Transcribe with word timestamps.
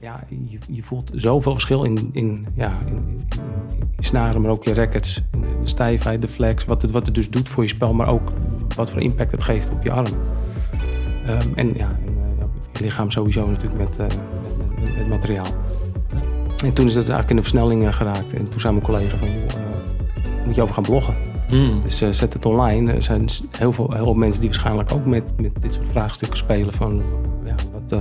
ja, 0.00 0.24
je, 0.28 0.58
je 0.68 0.82
voelt 0.82 1.10
zoveel 1.14 1.52
verschil 1.52 1.84
in, 1.84 2.10
in, 2.12 2.46
ja, 2.54 2.78
in, 2.86 2.92
in, 2.92 3.24
in 3.96 4.04
snaren, 4.04 4.40
maar 4.40 4.50
ook 4.50 4.64
je 4.64 4.74
rackets. 4.74 5.22
In 5.32 5.40
de 5.40 5.66
stijfheid, 5.66 6.20
de 6.20 6.28
flex, 6.28 6.64
wat 6.64 6.82
het, 6.82 6.90
wat 6.90 7.06
het 7.06 7.14
dus 7.14 7.30
doet 7.30 7.48
voor 7.48 7.62
je 7.62 7.68
spel, 7.68 7.94
maar 7.94 8.08
ook 8.08 8.32
wat 8.76 8.90
voor 8.90 9.00
impact 9.00 9.32
het 9.32 9.42
geeft 9.42 9.70
op 9.70 9.82
je 9.82 9.90
arm. 9.90 10.14
Ehm, 11.26 11.48
en 11.54 11.74
ja, 11.76 11.98
en, 12.06 12.12
uh, 12.38 12.44
je 12.72 12.84
lichaam 12.84 13.10
sowieso 13.10 13.46
natuurlijk 13.46 13.78
met, 13.78 13.98
uh, 13.98 14.06
met, 14.06 14.78
met, 14.78 14.96
met, 14.96 15.08
materiaal. 15.08 15.46
En 16.64 16.72
toen 16.72 16.86
is 16.86 16.94
het 16.94 17.08
eigenlijk 17.08 17.30
in 17.30 17.36
de 17.36 17.42
versnelling 17.42 17.82
uh, 17.82 17.92
geraakt. 17.92 18.32
En 18.32 18.50
toen 18.50 18.60
zei 18.60 18.72
mijn 18.72 18.84
collega 18.84 19.16
van, 19.16 19.28
joh, 19.28 19.46
moet 20.44 20.54
je 20.54 20.62
over 20.62 20.74
gaan 20.74 20.82
bloggen. 20.82 21.16
Mm. 21.50 21.82
Dus 21.82 21.96
zet 21.96 22.32
het 22.32 22.46
online. 22.46 22.92
Er 22.92 23.02
zijn 23.02 23.28
heel 23.50 23.72
veel, 23.72 23.92
heel 23.92 24.04
veel 24.04 24.14
mensen 24.14 24.40
die 24.40 24.50
waarschijnlijk 24.50 24.92
ook 24.92 25.06
met, 25.06 25.40
met 25.40 25.52
dit 25.60 25.74
soort 25.74 25.88
vraagstukken 25.88 26.38
spelen 26.38 26.72
van, 26.72 27.02
ja, 27.44 27.54
wat 27.72 28.00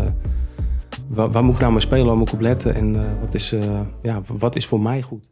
waar, 1.08 1.44
moet 1.44 1.54
ik 1.54 1.60
nou 1.60 1.72
mee 1.72 1.82
spelen, 1.82 2.06
waar 2.06 2.18
moet 2.18 2.28
ik 2.28 2.34
op 2.34 2.42
letten 2.42 2.76
en 2.76 2.96
uh, 2.96 3.02
wat, 3.22 3.34
is, 3.34 3.54
uh, 3.54 3.80
ja, 4.02 4.22
wat 4.28 4.56
is 4.56 4.66
voor 4.66 4.80
mij 4.80 5.02
goed? 5.02 5.30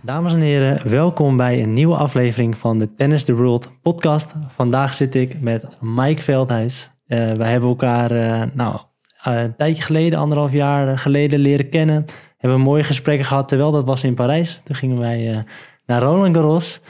Dames 0.00 0.34
en 0.34 0.40
heren, 0.40 0.90
welkom 0.90 1.36
bij 1.36 1.62
een 1.62 1.72
nieuwe 1.72 1.96
aflevering 1.96 2.56
van 2.56 2.78
de 2.78 2.94
Tennis 2.94 3.24
the 3.24 3.34
World 3.34 3.70
podcast. 3.82 4.34
Vandaag 4.48 4.94
zit 4.94 5.14
ik 5.14 5.40
met 5.40 5.66
Mike 5.80 6.22
Veldhuis. 6.22 6.90
Uh, 7.06 7.32
wij 7.32 7.50
hebben 7.50 7.68
elkaar 7.68 8.10
nou, 8.54 8.78
een 9.22 9.56
tijdje 9.56 9.82
geleden, 9.82 10.18
anderhalf 10.18 10.52
jaar 10.52 10.98
geleden 10.98 11.38
leren 11.38 11.68
kennen. 11.68 12.04
Hebben 12.36 12.60
mooie 12.60 12.82
gesprekken 12.82 13.26
gehad, 13.26 13.48
terwijl 13.48 13.70
dat 13.70 13.84
was 13.84 14.04
in 14.04 14.14
Parijs. 14.14 14.60
Toen 14.64 14.76
gingen 14.76 14.98
wij 14.98 15.44
naar 15.86 16.02
Roland 16.02 16.36
Garros. 16.36 16.80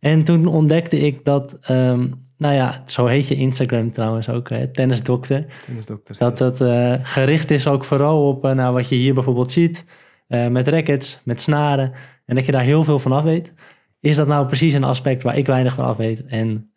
En 0.00 0.24
toen 0.24 0.46
ontdekte 0.46 0.98
ik 0.98 1.24
dat 1.24 1.70
um, 1.70 2.29
nou 2.40 2.54
ja, 2.54 2.82
zo 2.86 3.06
heet 3.06 3.28
je 3.28 3.34
Instagram 3.34 3.90
trouwens 3.90 4.28
ook, 4.28 4.48
hè? 4.48 4.68
tennisdokter. 4.68 5.46
Tennisdokter. 5.64 6.16
Dat 6.18 6.38
dat 6.38 6.60
uh, 6.60 6.94
gericht 7.02 7.50
is 7.50 7.66
ook 7.66 7.84
vooral 7.84 8.28
op 8.28 8.44
uh, 8.44 8.52
nou, 8.52 8.74
wat 8.74 8.88
je 8.88 8.94
hier 8.94 9.14
bijvoorbeeld 9.14 9.50
ziet. 9.50 9.84
Uh, 10.28 10.46
met 10.46 10.68
rackets, 10.68 11.20
met 11.24 11.40
snaren. 11.40 11.92
En 12.24 12.34
dat 12.34 12.46
je 12.46 12.52
daar 12.52 12.62
heel 12.62 12.84
veel 12.84 12.98
van 12.98 13.12
af 13.12 13.22
weet. 13.22 13.52
Is 14.00 14.16
dat 14.16 14.26
nou 14.26 14.46
precies 14.46 14.72
een 14.72 14.84
aspect 14.84 15.22
waar 15.22 15.36
ik 15.36 15.46
weinig 15.46 15.74
van 15.74 15.84
af 15.84 15.96
weet? 15.96 16.24
En 16.24 16.70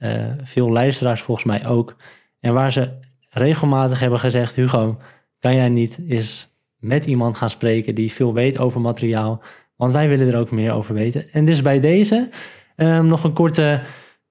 veel 0.43 0.69
luisteraars 0.69 1.21
volgens 1.21 1.45
mij 1.47 1.67
ook. 1.67 1.95
En 2.39 2.53
waar 2.53 2.71
ze 2.71 2.91
regelmatig 3.29 3.99
hebben 3.99 4.19
gezegd... 4.19 4.55
Hugo, 4.55 4.97
kan 5.39 5.55
jij 5.55 5.69
niet 5.69 5.99
eens 6.07 6.49
met 6.77 7.05
iemand 7.05 7.37
gaan 7.37 7.49
spreken... 7.49 7.95
die 7.95 8.11
veel 8.11 8.33
weet 8.33 8.59
over 8.59 8.81
materiaal? 8.81 9.41
Want 9.75 9.93
wij 9.93 10.09
willen 10.09 10.27
er 10.27 10.39
ook 10.39 10.51
meer 10.51 10.71
over 10.71 10.93
weten. 10.93 11.31
En 11.31 11.45
dus 11.45 11.61
bij 11.61 11.79
deze 11.79 12.29
um, 12.75 13.05
nog 13.05 13.23
een 13.23 13.33
korte 13.33 13.81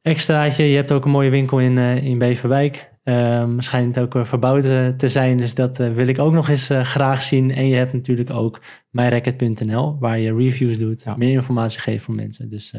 extraatje. 0.03 0.65
Je 0.65 0.77
hebt 0.77 0.93
ook 0.93 1.05
een 1.05 1.11
mooie 1.11 1.31
winkel 1.31 1.61
in, 1.61 1.77
uh, 1.77 2.05
in 2.05 2.19
Beverwijk. 2.19 2.91
Um, 3.05 3.61
schijnt 3.61 3.99
ook 3.99 4.15
uh, 4.15 4.25
verbouwd 4.25 4.65
uh, 4.65 4.89
te 4.89 5.09
zijn, 5.09 5.37
dus 5.37 5.55
dat 5.55 5.77
wil 5.77 6.07
ik 6.07 6.19
ook 6.19 6.33
nog 6.33 6.49
eens 6.49 6.71
graag 6.73 7.23
zien. 7.23 7.51
En 7.51 7.69
je 7.69 7.75
hebt 7.75 7.93
natuurlijk 7.93 8.31
ook 8.31 8.61
myracket.nl, 8.91 9.97
waar 9.99 10.19
je 10.19 10.35
reviews 10.35 10.79
doet, 10.79 11.03
ja. 11.03 11.17
meer 11.17 11.33
informatie 11.33 11.81
geeft 11.81 12.05
voor 12.05 12.15
mensen. 12.15 12.51
Dus 12.51 12.75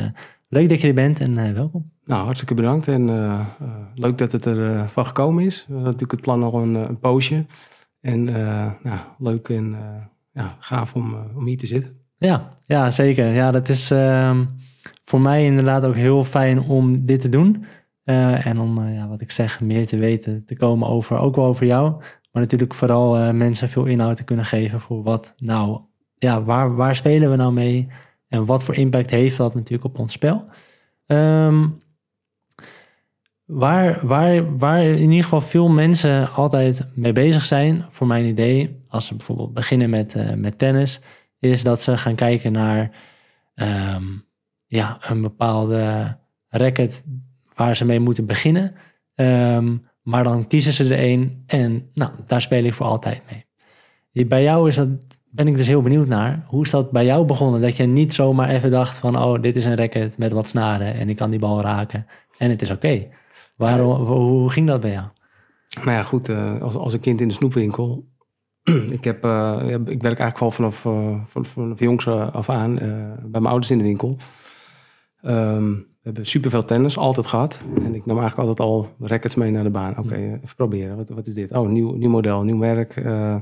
leuk 0.49 0.69
dat 0.69 0.81
je 0.81 0.87
er 0.87 0.93
bent 0.93 1.19
en 1.19 1.53
welkom. 1.53 1.91
Nou, 2.05 2.23
hartstikke 2.23 2.53
bedankt 2.53 2.87
en 2.87 3.05
leuk 3.95 4.17
dat 4.17 4.31
het 4.31 4.45
er 4.45 4.89
van 4.89 5.05
gekomen 5.05 5.45
is. 5.45 5.65
We 5.67 5.73
hadden 5.73 5.91
natuurlijk 5.91 6.11
het 6.11 6.21
plan 6.21 6.43
al 6.43 6.61
een, 6.61 6.75
een 6.75 6.99
poosje. 6.99 7.45
En 8.01 8.23
nou, 8.83 8.99
leuk 9.17 9.49
en 9.49 9.75
ja, 10.33 10.55
gaaf 10.59 10.95
om, 10.95 11.15
om 11.35 11.45
hier 11.45 11.57
te 11.57 11.67
zitten. 11.67 11.91
Ja, 12.17 12.57
ja 12.65 12.91
zeker. 12.91 13.33
Ja, 13.33 13.51
dat 13.51 13.69
is 13.69 13.91
ehm, 13.91 14.43
voor 15.03 15.21
mij 15.21 15.43
inderdaad 15.43 15.85
ook 15.85 15.95
heel 15.95 16.23
fijn 16.23 16.59
om 16.61 17.05
dit 17.05 17.21
te 17.21 17.29
doen. 17.29 17.65
Uh, 18.05 18.45
en 18.45 18.59
om, 18.59 18.77
uh, 18.77 18.95
ja, 18.95 19.07
wat 19.07 19.21
ik 19.21 19.31
zeg, 19.31 19.61
meer 19.61 19.87
te 19.87 19.97
weten 19.97 20.45
te 20.45 20.55
komen 20.55 20.87
over, 20.87 21.17
ook 21.17 21.35
wel 21.35 21.45
over 21.45 21.65
jou. 21.65 21.91
Maar 22.31 22.41
natuurlijk 22.41 22.73
vooral 22.73 23.19
uh, 23.19 23.29
mensen 23.31 23.69
veel 23.69 23.85
inhoud 23.85 24.17
te 24.17 24.23
kunnen 24.23 24.45
geven 24.45 24.79
voor 24.79 25.03
wat 25.03 25.33
nou, 25.37 25.81
ja, 26.17 26.43
waar, 26.43 26.75
waar 26.75 26.95
spelen 26.95 27.29
we 27.29 27.35
nou 27.35 27.53
mee? 27.53 27.87
En 28.27 28.45
wat 28.45 28.63
voor 28.63 28.75
impact 28.75 29.09
heeft 29.09 29.37
dat 29.37 29.55
natuurlijk 29.55 29.83
op 29.83 29.99
ons 29.99 30.13
spel? 30.13 30.45
Um, 31.05 31.77
waar, 33.45 34.07
waar, 34.07 34.57
waar 34.57 34.83
in 34.83 35.09
ieder 35.09 35.23
geval 35.23 35.41
veel 35.41 35.69
mensen 35.69 36.31
altijd 36.33 36.87
mee 36.93 37.11
bezig 37.11 37.45
zijn, 37.45 37.85
voor 37.89 38.07
mijn 38.07 38.25
idee, 38.25 38.83
als 38.87 39.05
ze 39.05 39.15
bijvoorbeeld 39.15 39.53
beginnen 39.53 39.89
met, 39.89 40.35
met 40.35 40.57
tennis, 40.57 41.01
is 41.39 41.63
dat 41.63 41.81
ze 41.81 41.97
gaan 41.97 42.15
kijken 42.15 42.51
naar 42.51 42.91
um, 43.95 44.23
ja, 44.75 44.97
een 45.01 45.21
bepaalde 45.21 46.17
racket 46.49 47.03
waar 47.55 47.75
ze 47.75 47.85
mee 47.85 47.99
moeten 47.99 48.25
beginnen. 48.25 48.75
Um, 49.15 49.85
maar 50.01 50.23
dan 50.23 50.47
kiezen 50.47 50.73
ze 50.73 50.83
er 50.83 51.03
een 51.11 51.43
en 51.45 51.89
nou, 51.93 52.11
daar 52.25 52.41
speel 52.41 52.63
ik 52.63 52.73
voor 52.73 52.85
altijd 52.85 53.21
mee. 53.31 54.27
Bij 54.27 54.43
jou 54.43 54.67
is 54.67 54.75
dat, 54.75 54.87
ben 55.29 55.47
ik 55.47 55.55
dus 55.55 55.67
heel 55.67 55.81
benieuwd 55.81 56.07
naar. 56.07 56.43
Hoe 56.47 56.63
is 56.63 56.69
dat 56.69 56.91
bij 56.91 57.05
jou 57.05 57.25
begonnen? 57.25 57.61
Dat 57.61 57.77
je 57.77 57.83
niet 57.83 58.13
zomaar 58.13 58.49
even 58.49 58.71
dacht 58.71 58.97
van, 58.97 59.17
oh, 59.17 59.41
dit 59.41 59.55
is 59.55 59.65
een 59.65 59.75
racket 59.75 60.17
met 60.17 60.31
wat 60.31 60.47
snaren 60.47 60.93
en 60.93 61.09
ik 61.09 61.15
kan 61.15 61.29
die 61.29 61.39
bal 61.39 61.61
raken 61.61 62.05
en 62.37 62.49
het 62.49 62.61
is 62.61 62.71
oké. 62.71 63.07
Waarom, 63.57 64.05
hoe 64.05 64.49
ging 64.49 64.67
dat 64.67 64.81
bij 64.81 64.91
jou? 64.91 65.07
Nou 65.83 65.91
ja, 65.91 66.03
goed, 66.03 66.29
uh, 66.29 66.61
als, 66.61 66.75
als 66.75 66.93
een 66.93 66.99
kind 66.99 67.21
in 67.21 67.27
de 67.27 67.33
snoepwinkel. 67.33 68.07
ik, 68.97 69.03
heb, 69.03 69.25
uh, 69.25 69.69
ik 69.69 70.01
werk 70.01 70.19
eigenlijk 70.19 70.39
al 70.39 70.51
vanaf, 70.51 70.85
uh, 70.85 71.23
vanaf, 71.25 71.47
vanaf 71.47 71.79
jongs 71.79 72.07
af 72.07 72.49
aan 72.49 72.75
bij 73.21 73.41
mijn 73.41 73.45
ouders 73.45 73.71
in 73.71 73.77
de 73.77 73.83
winkel. 73.83 74.17
Um, 75.25 75.75
we 75.75 76.09
hebben 76.09 76.25
superveel 76.25 76.65
tennis, 76.65 76.97
altijd 76.97 77.27
gehad. 77.27 77.63
En 77.75 77.95
ik 77.95 78.05
nam 78.05 78.19
eigenlijk 78.19 78.49
altijd 78.49 78.69
al 78.69 78.89
rackets 78.99 79.35
mee 79.35 79.51
naar 79.51 79.63
de 79.63 79.69
baan. 79.69 79.91
Oké, 79.91 79.99
okay, 79.99 80.19
mm. 80.19 80.33
even 80.33 80.55
proberen. 80.55 80.97
Wat, 80.97 81.09
wat 81.09 81.27
is 81.27 81.33
dit? 81.33 81.51
Oh, 81.51 81.69
nieuw, 81.69 81.91
nieuw 81.91 82.09
model, 82.09 82.43
nieuw 82.43 82.57
merk. 82.57 82.95
Uh, 82.95 83.35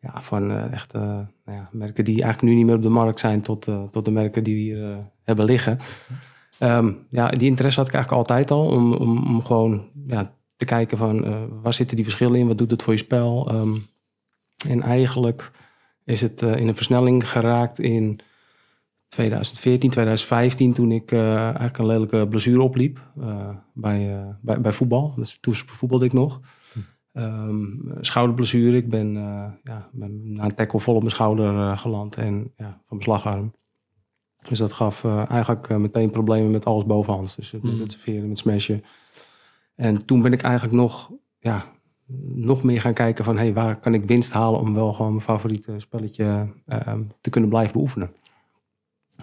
ja, 0.00 0.20
van 0.20 0.50
uh, 0.50 0.72
echt 0.72 0.94
uh, 0.94 1.00
nou 1.02 1.28
ja, 1.44 1.68
merken 1.72 2.04
die 2.04 2.22
eigenlijk 2.22 2.52
nu 2.52 2.58
niet 2.58 2.66
meer 2.66 2.76
op 2.76 2.82
de 2.82 2.88
markt 2.88 3.20
zijn... 3.20 3.42
tot, 3.42 3.68
tot 3.90 4.04
de 4.04 4.10
merken 4.10 4.44
die 4.44 4.54
we 4.54 4.60
hier 4.60 5.10
hebben 5.22 5.44
liggen. 5.44 5.78
Um, 6.60 7.06
ja, 7.10 7.28
die 7.28 7.48
interesse 7.48 7.78
had 7.78 7.88
ik 7.88 7.94
eigenlijk 7.94 8.28
altijd 8.28 8.50
al. 8.50 8.66
Om, 8.66 8.92
om, 8.92 9.26
om 9.26 9.42
gewoon 9.42 9.88
ja, 10.06 10.34
te 10.56 10.64
kijken 10.64 10.98
van 10.98 11.46
waar 11.62 11.74
zitten 11.74 11.96
die 11.96 12.04
verschillen 12.04 12.38
in? 12.38 12.46
Wat 12.46 12.58
doet 12.58 12.70
het 12.70 12.82
voor 12.82 12.92
je 12.92 12.98
spel? 12.98 13.54
Um, 13.54 13.86
en 14.68 14.82
eigenlijk 14.82 15.50
is 16.04 16.20
het 16.20 16.42
in 16.42 16.68
een 16.68 16.74
versnelling 16.74 17.28
geraakt 17.28 17.78
in 17.78 18.20
2014, 19.10 19.90
2015, 19.90 20.72
toen 20.72 20.92
ik 20.92 21.12
uh, 21.12 21.42
eigenlijk 21.42 21.78
een 21.78 21.86
lelijke 21.86 22.28
blessure 22.28 22.62
opliep 22.62 23.10
uh, 23.18 23.48
bij, 23.74 24.14
uh, 24.14 24.28
bij, 24.40 24.60
bij 24.60 24.72
voetbal. 24.72 25.14
Dus 25.16 25.38
toen 25.40 25.54
voetbalde 25.54 26.04
ik 26.04 26.12
nog. 26.12 26.40
Um, 27.12 27.94
schouderblessure. 28.00 28.76
Ik 28.76 28.88
ben, 28.88 29.12
ja, 29.62 29.88
ben 29.92 30.32
na 30.32 30.44
een 30.44 30.54
tackle 30.54 30.80
vol 30.80 30.94
op 30.94 31.00
mijn 31.00 31.12
schouder 31.12 31.78
geland 31.78 32.16
en 32.16 32.52
ja, 32.56 32.66
van 32.86 32.96
mijn 32.96 33.02
slagarm. 33.02 33.52
Dus 34.48 34.58
dat 34.58 34.72
gaf 34.72 35.04
eigenlijk 35.04 35.68
meteen 35.68 36.10
problemen 36.10 36.50
met 36.50 36.64
alles 36.64 36.84
bovenhands. 36.84 37.36
Dus 37.36 37.52
met 37.52 37.78
het 37.78 37.92
serveren, 37.92 38.28
met 38.28 38.38
smashen. 38.38 38.84
En 39.74 40.06
toen 40.06 40.22
ben 40.22 40.32
ik 40.32 40.42
eigenlijk 40.42 40.74
nog, 40.74 41.10
ja, 41.38 41.64
nog 42.34 42.62
meer 42.62 42.80
gaan 42.80 42.94
kijken 42.94 43.24
van... 43.24 43.36
Hey, 43.36 43.52
waar 43.52 43.80
kan 43.80 43.94
ik 43.94 44.04
winst 44.04 44.32
halen 44.32 44.60
om 44.60 44.74
wel 44.74 44.92
gewoon 44.92 45.10
mijn 45.10 45.24
favoriete 45.24 45.74
spelletje 45.78 46.48
te 47.20 47.30
kunnen 47.30 47.50
blijven 47.50 47.72
beoefenen. 47.72 48.10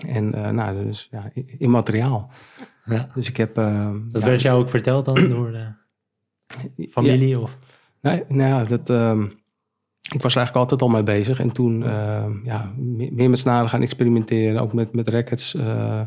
En 0.07 0.35
uh, 0.35 0.49
nou, 0.49 0.85
dus 0.85 1.07
ja, 1.11 1.31
immateriaal. 1.57 2.29
Ja. 2.85 3.07
Dus 3.13 3.29
ik 3.29 3.37
heb... 3.37 3.57
Uh, 3.57 3.89
dat 4.09 4.23
werd 4.23 4.41
jou 4.41 4.61
ook 4.61 4.69
verteld 4.69 5.05
dan 5.05 5.27
door 5.35 5.51
de 5.51 6.89
familie? 6.89 7.27
Ja. 7.27 7.39
Of? 7.39 7.57
Nee, 8.01 8.23
nou 8.27 8.67
dat... 8.67 8.89
Um, 8.89 9.31
ik 10.13 10.21
was 10.21 10.31
er 10.31 10.37
eigenlijk 10.37 10.55
altijd 10.55 10.81
al 10.81 10.95
mee 10.95 11.03
bezig. 11.03 11.39
En 11.39 11.51
toen 11.51 11.81
uh, 11.81 12.25
ja, 12.43 12.73
meer 13.11 13.29
met 13.29 13.39
snaren 13.39 13.69
gaan 13.69 13.81
experimenteren. 13.81 14.61
Ook 14.61 14.73
met, 14.73 14.93
met 14.93 15.09
rackets, 15.09 15.53
uh, 15.53 16.01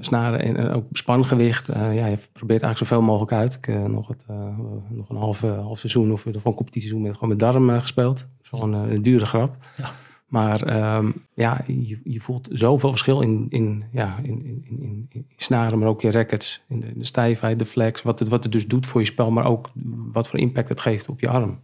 snaren 0.00 0.40
en 0.40 0.70
ook 0.70 0.84
spangewicht. 0.92 1.66
ja, 1.66 2.06
je 2.06 2.18
probeert 2.32 2.62
eigenlijk 2.62 2.78
zoveel 2.78 3.02
mogelijk 3.02 3.32
uit. 3.32 3.54
Ik 3.54 3.64
heb 3.64 3.88
nog, 3.88 4.08
het, 4.08 4.24
nog 4.88 5.08
een 5.08 5.16
half, 5.16 5.40
half 5.40 5.78
seizoen 5.78 6.12
of 6.12 6.24
van 6.32 6.54
competitieseizoen 6.54 7.02
met, 7.02 7.14
gewoon 7.14 7.28
met 7.28 7.38
darm 7.38 7.70
gespeeld. 7.80 8.26
Zo'n 8.42 8.72
een 8.72 9.02
dure 9.02 9.26
grap. 9.26 9.56
Ja. 9.76 9.90
Maar 10.32 10.96
um, 10.96 11.26
ja, 11.34 11.64
je, 11.66 12.00
je, 12.04 12.20
voelt 12.20 12.48
zoveel 12.52 12.90
verschil 12.90 13.20
in, 13.20 13.46
in, 13.48 13.84
ja, 13.92 14.18
in, 14.22 14.44
in, 14.44 14.64
in, 14.80 15.06
in 15.08 15.26
snaren, 15.36 15.78
maar 15.78 15.88
ook 15.88 16.02
in 16.02 16.10
rackets. 16.10 16.62
In 16.68 16.80
de, 16.80 16.92
de, 16.98 17.04
stijfheid, 17.04 17.58
de 17.58 17.64
flex, 17.64 18.02
wat 18.02 18.18
het, 18.18 18.28
wat 18.28 18.42
het 18.42 18.52
dus 18.52 18.66
doet 18.66 18.86
voor 18.86 19.00
je 19.00 19.06
spel, 19.06 19.30
maar 19.30 19.44
ook 19.44 19.70
wat 20.12 20.28
voor 20.28 20.38
impact 20.38 20.68
het 20.68 20.80
geeft 20.80 21.08
op 21.08 21.20
je 21.20 21.28
arm. 21.28 21.60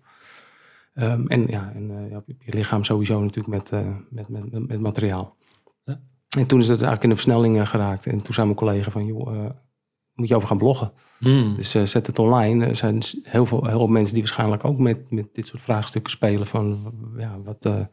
Um, 0.94 1.28
en 1.28 1.46
ja, 1.46 1.72
en, 1.74 1.90
uh, 1.90 2.10
ja, 2.10 2.22
je 2.26 2.54
lichaam 2.54 2.84
sowieso 2.84 3.20
natuurlijk 3.20 3.54
met, 3.54 3.72
uh, 3.72 3.96
met, 4.10 4.28
met, 4.28 4.52
met, 4.52 4.68
met, 4.68 4.80
materiaal. 4.80 5.36
Ja. 5.84 6.00
En 6.38 6.46
toen 6.46 6.60
is 6.60 6.68
het 6.68 6.82
eigenlijk 6.82 7.02
in 7.02 7.08
de 7.08 7.14
versnelling 7.14 7.56
uh, 7.56 7.66
geraakt. 7.66 8.06
En 8.06 8.22
toen 8.22 8.34
zei 8.34 8.46
mijn 8.46 8.58
collega 8.58 8.90
van, 8.90 9.06
joh, 9.06 9.50
moet 10.14 10.28
je 10.28 10.34
over 10.34 10.48
gaan 10.48 10.58
bloggen. 10.58 10.92
Hmm. 11.18 11.54
Dus 11.54 11.70
zet 11.70 12.06
het 12.06 12.18
online. 12.18 12.66
Er 12.66 12.76
zijn 12.76 13.02
heel 13.22 13.46
veel, 13.46 13.66
heel 13.66 13.78
veel 13.78 13.86
mensen 13.86 14.14
die 14.14 14.22
waarschijnlijk 14.22 14.64
ook 14.64 14.78
met, 14.78 15.10
met 15.10 15.28
dit 15.32 15.46
soort 15.46 15.62
vraagstukken 15.62 16.10
spelen 16.10 16.46
van, 16.46 16.92
ja, 17.16 17.38
wat 17.44 17.88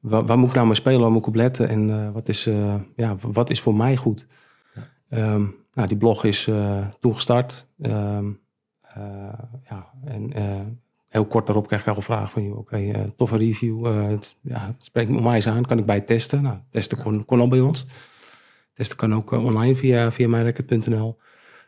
waar, 0.00 0.26
waar, 0.26 0.38
moet 0.38 0.48
ik 0.48 0.54
nou 0.54 0.66
mee 0.66 0.74
spelen, 0.74 1.00
waar 1.00 1.10
moet 1.10 1.20
ik 1.20 1.26
op 1.26 1.34
letten 1.34 1.68
en 1.68 1.88
uh, 1.88 2.10
wat, 2.10 2.28
is, 2.28 2.46
uh, 2.46 2.74
ja, 2.96 3.16
wat 3.16 3.50
is 3.50 3.60
voor 3.60 3.74
mij 3.74 3.96
goed? 3.96 4.26
Ja. 4.74 5.32
Um, 5.34 5.54
nou, 5.74 5.88
die 5.88 5.96
blog 5.96 6.24
is 6.24 6.46
uh, 6.46 6.86
toen 7.00 7.14
gestart. 7.14 7.66
Um, 7.78 8.40
ja, 9.68 9.90
en 10.04 10.32
heel 11.08 11.26
kort 11.26 11.46
daarop 11.46 11.66
krijg 11.66 11.86
ik 11.86 11.94
al 11.94 12.02
vragen 12.02 12.28
van, 12.28 12.42
joh, 12.44 12.58
oké, 12.58 12.76
eh, 12.76 13.02
toffe 13.16 13.36
review. 13.36 13.86
eh, 13.86 14.06
het, 14.06 14.36
ja, 14.40 14.66
het 14.66 14.84
spreekt 14.84 15.10
me 15.10 15.20
mij 15.20 15.34
eens 15.34 15.46
aan. 15.46 15.66
Kan 15.66 15.78
ik 15.78 15.86
bij 15.86 16.00
testen? 16.00 16.42
Nou, 16.42 16.58
testen 16.70 16.98
kon, 16.98 17.24
kon 17.24 17.40
al 17.40 17.48
bij 17.48 17.60
ons. 17.60 17.86
Testen 18.74 18.96
kan 18.96 19.14
ook 19.14 19.32
eh, 19.32 19.44
online 19.44 19.76
via, 19.76 20.12
via 20.12 20.28
mijnrecord.nl. 20.28 21.18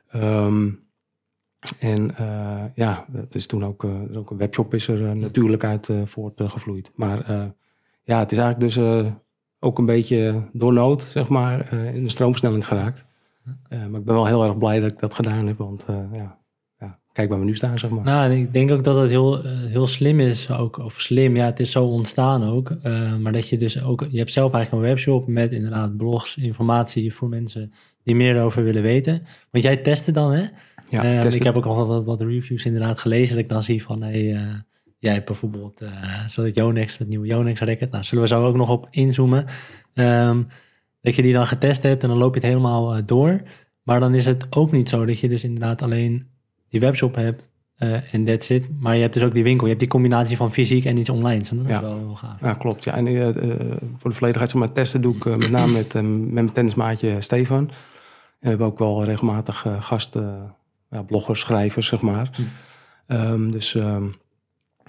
Ehm, 0.09 0.69
en 1.79 2.17
eh, 2.17 2.65
ja, 2.75 3.06
het 3.12 3.35
is 3.35 3.47
toen 3.47 3.65
ook, 3.65 3.85
eh, 3.85 4.17
ook 4.17 4.31
een 4.31 4.37
webshop 4.37 4.75
is 4.75 4.88
er 4.88 5.06
eh, 5.06 5.12
natuurlijk 5.12 5.65
uit 5.65 5.88
eh, 5.88 6.03
voortgevloeid. 6.05 6.93
Maar 6.94 7.25
eh, 7.25 7.44
ja, 8.11 8.19
het 8.19 8.33
is 8.33 8.39
eigenlijk 8.39 8.75
dus 8.75 8.85
eh, 8.85 9.12
ook 9.59 9.79
een 9.79 9.87
beetje 9.87 10.49
door 10.53 10.73
nood, 10.73 11.03
zeg 11.03 11.29
maar, 11.29 11.61
eh, 11.61 11.95
in 11.95 12.03
de 12.03 12.09
stroomversnelling 12.09 12.67
geraakt. 12.67 13.05
Eh, 13.69 13.87
maar 13.87 14.01
ik 14.01 14.07
ben 14.07 14.15
wel 14.15 14.27
heel 14.27 14.45
erg 14.45 14.59
blij 14.59 14.81
dat 14.81 14.93
ik 14.93 14.99
dat 14.99 15.15
gedaan 15.15 15.47
heb, 15.47 15.59
want 15.59 15.85
ja, 16.12 16.39
ja, 16.79 16.99
kijk 17.12 17.29
waar 17.29 17.39
we 17.39 17.45
nu 17.45 17.55
staan, 17.55 17.79
zeg 17.79 17.91
maar. 17.91 18.05
Nou, 18.05 18.33
ik 18.33 18.53
denk 18.53 18.71
ook 18.71 18.85
dat 18.85 18.97
het 18.97 19.11
heel, 19.11 19.43
heel 19.45 19.87
slim 19.87 20.21
is 20.21 20.51
ook. 20.51 20.79
Of 20.79 21.01
slim, 21.01 21.37
ja, 21.37 21.45
het 21.45 21.61
is 21.61 21.71
zo 21.71 21.85
ontstaan 21.85 22.45
ook. 22.45 22.73
maar 23.21 23.33
dat 23.33 23.49
je 23.49 23.57
dus 23.57 23.83
ook... 23.83 24.07
Je 24.11 24.19
hebt 24.19 24.33
zelf 24.33 24.53
eigenlijk 24.53 24.85
een 24.85 24.91
webshop 24.91 25.27
met 25.27 25.53
inderdaad 25.53 25.97
blogs, 25.97 26.37
informatie 26.37 27.15
voor 27.15 27.29
mensen 27.29 27.73
die 28.03 28.15
meer 28.15 28.37
erover 28.37 28.63
willen 28.63 28.83
weten. 28.83 29.23
Want 29.51 29.65
jij 29.65 29.77
testte 29.77 30.13
dan, 30.13 30.33
hè? 30.33 30.45
ja, 30.89 31.05
Eh, 31.05 31.21
test 31.21 31.37
ik 31.37 31.43
heb 31.43 31.56
ook 31.56 31.65
al 31.65 31.87
wat, 31.87 32.05
wat 32.05 32.21
reviews 32.21 32.65
inderdaad 32.65 32.99
gelezen. 32.99 33.35
Dat 33.35 33.45
ik 33.45 33.51
dan 33.51 33.63
zie 33.63 33.83
van, 33.83 34.03
hey, 34.03 34.65
jij 35.00 35.12
hebt 35.12 35.26
bijvoorbeeld 35.26 35.81
eh 35.81 36.26
zo 36.29 36.43
het 36.43 36.55
Yonex, 36.55 36.99
het 36.99 37.08
nieuwe 37.08 37.26
Yonex 37.26 37.61
racket. 37.61 37.91
Nou, 37.91 38.05
zullen 38.05 38.23
we 38.23 38.29
zo 38.29 38.47
ook 38.47 38.56
nog 38.56 38.70
op 38.70 38.88
inzoomen. 38.91 39.47
Ehm, 39.94 40.43
dat 41.00 41.14
je 41.14 41.23
die 41.23 41.32
dan 41.32 41.47
getest 41.47 41.82
hebt 41.82 42.02
en 42.02 42.08
dan 42.08 42.19
loop 42.19 42.35
je 42.35 42.41
het 42.41 42.49
helemaal 42.49 42.94
eh, 42.94 43.02
door. 43.06 43.43
Maar 43.82 44.00
dan 44.00 44.14
is 44.14 44.26
het 44.26 44.47
ook 44.50 44.73
niet 44.73 44.88
zo 44.88 45.05
dat 45.05 45.19
je 45.19 45.29
dus 45.29 45.44
inderdaad 45.44 45.82
alleen 45.82 46.26
die 46.69 46.81
webshop 46.81 47.14
hebt 47.14 47.50
eh, 47.76 48.14
en 48.14 48.25
that's 48.25 48.49
it. 48.49 48.81
Maar 48.81 48.94
je 48.94 49.00
hebt 49.00 49.14
dus 49.14 49.23
ook 49.23 49.35
die 49.35 49.43
winkel. 49.43 49.62
Je 49.62 49.69
hebt 49.69 49.81
die 49.81 49.91
combinatie 49.91 50.37
van 50.37 50.52
fysiek 50.52 50.85
en 50.85 50.97
iets 50.97 51.11
online. 51.11 51.43
Dat 51.43 51.67
is 51.67 51.81
wel 51.81 51.99
heel 51.99 52.14
gaaf. 52.14 52.41
Ja, 52.41 52.55
klopt. 52.55 52.85
Ja. 52.85 52.96
En 52.96 53.06
eh, 53.06 53.25
voor 53.96 54.11
de 54.11 54.17
volledigheid 54.17 54.50
zeg 54.50 54.61
maar, 54.61 54.73
testen 54.73 55.00
doe 55.00 55.17
ik 55.17 55.25
met 55.25 55.50
name 55.50 55.73
met, 55.73 55.94
met 55.94 56.31
mijn 56.32 56.53
tennismaatje 56.53 57.20
Stefan. 57.20 57.70
We 58.41 58.49
hebben 58.49 58.67
ook 58.67 58.79
wel 58.79 59.05
regelmatig 59.05 59.67
gasten, 59.79 60.55
ja, 60.91 61.03
bloggers, 61.03 61.41
schrijvers, 61.41 61.87
zeg 61.87 62.00
maar. 62.00 62.31
Hm. 62.32 62.43
Ehm, 63.06 63.50
dus 63.50 63.75
ehm, 63.75 64.05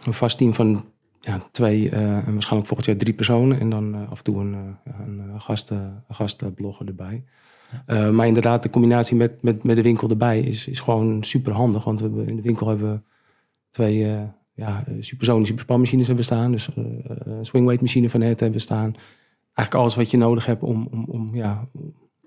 een 0.05 0.13
vast 0.13 0.37
team 0.37 0.53
van 0.53 0.85
ja, 1.19 1.41
twee 1.51 1.89
eh, 1.89 2.01
en 2.01 2.33
waarschijnlijk 2.33 2.67
volgend 2.67 2.85
jaar 2.85 2.97
drie 2.97 3.13
personen. 3.13 3.59
En 3.59 3.69
dan 3.69 3.95
eh, 3.95 4.11
af 4.11 4.17
en 4.17 4.23
toe 4.23 4.39
een, 4.39 4.53
eh, 4.83 4.93
een 4.99 5.19
een 5.19 6.15
gastblogger 6.15 6.87
erbij. 6.87 7.23
Eh, 7.85 8.09
maar 8.09 8.27
inderdaad, 8.27 8.63
de 8.63 8.69
combinatie 8.69 9.15
met, 9.15 9.41
met, 9.41 9.63
met 9.63 9.75
de 9.75 9.81
winkel 9.81 10.09
erbij 10.09 10.39
is, 10.39 10.67
is 10.67 10.79
gewoon 10.79 11.23
super 11.23 11.53
handig. 11.53 11.83
Want 11.83 11.99
we 11.99 12.05
hebben, 12.07 12.27
in 12.27 12.35
de 12.35 12.41
winkel 12.41 12.67
hebben 12.67 12.91
we 12.91 13.01
twee 13.69 14.07
eh 14.07 14.21
ja, 14.53 14.83
supersonische 14.99 15.51
superspanmachines 15.51 16.07
hebben 16.07 16.25
staan. 16.25 16.51
Dus 16.51 16.69
een 16.75 17.45
swingweight 17.45 17.81
machine 17.81 18.09
van 18.09 18.21
het 18.21 18.39
hebben 18.39 18.61
staan. 18.61 18.95
Eigenlijk 19.53 19.73
alles 19.73 19.95
wat 19.95 20.11
je 20.11 20.17
nodig 20.17 20.45
hebt 20.45 20.63
om, 20.63 20.87
om, 20.91 21.05
om, 21.07 21.35
ja, 21.35 21.67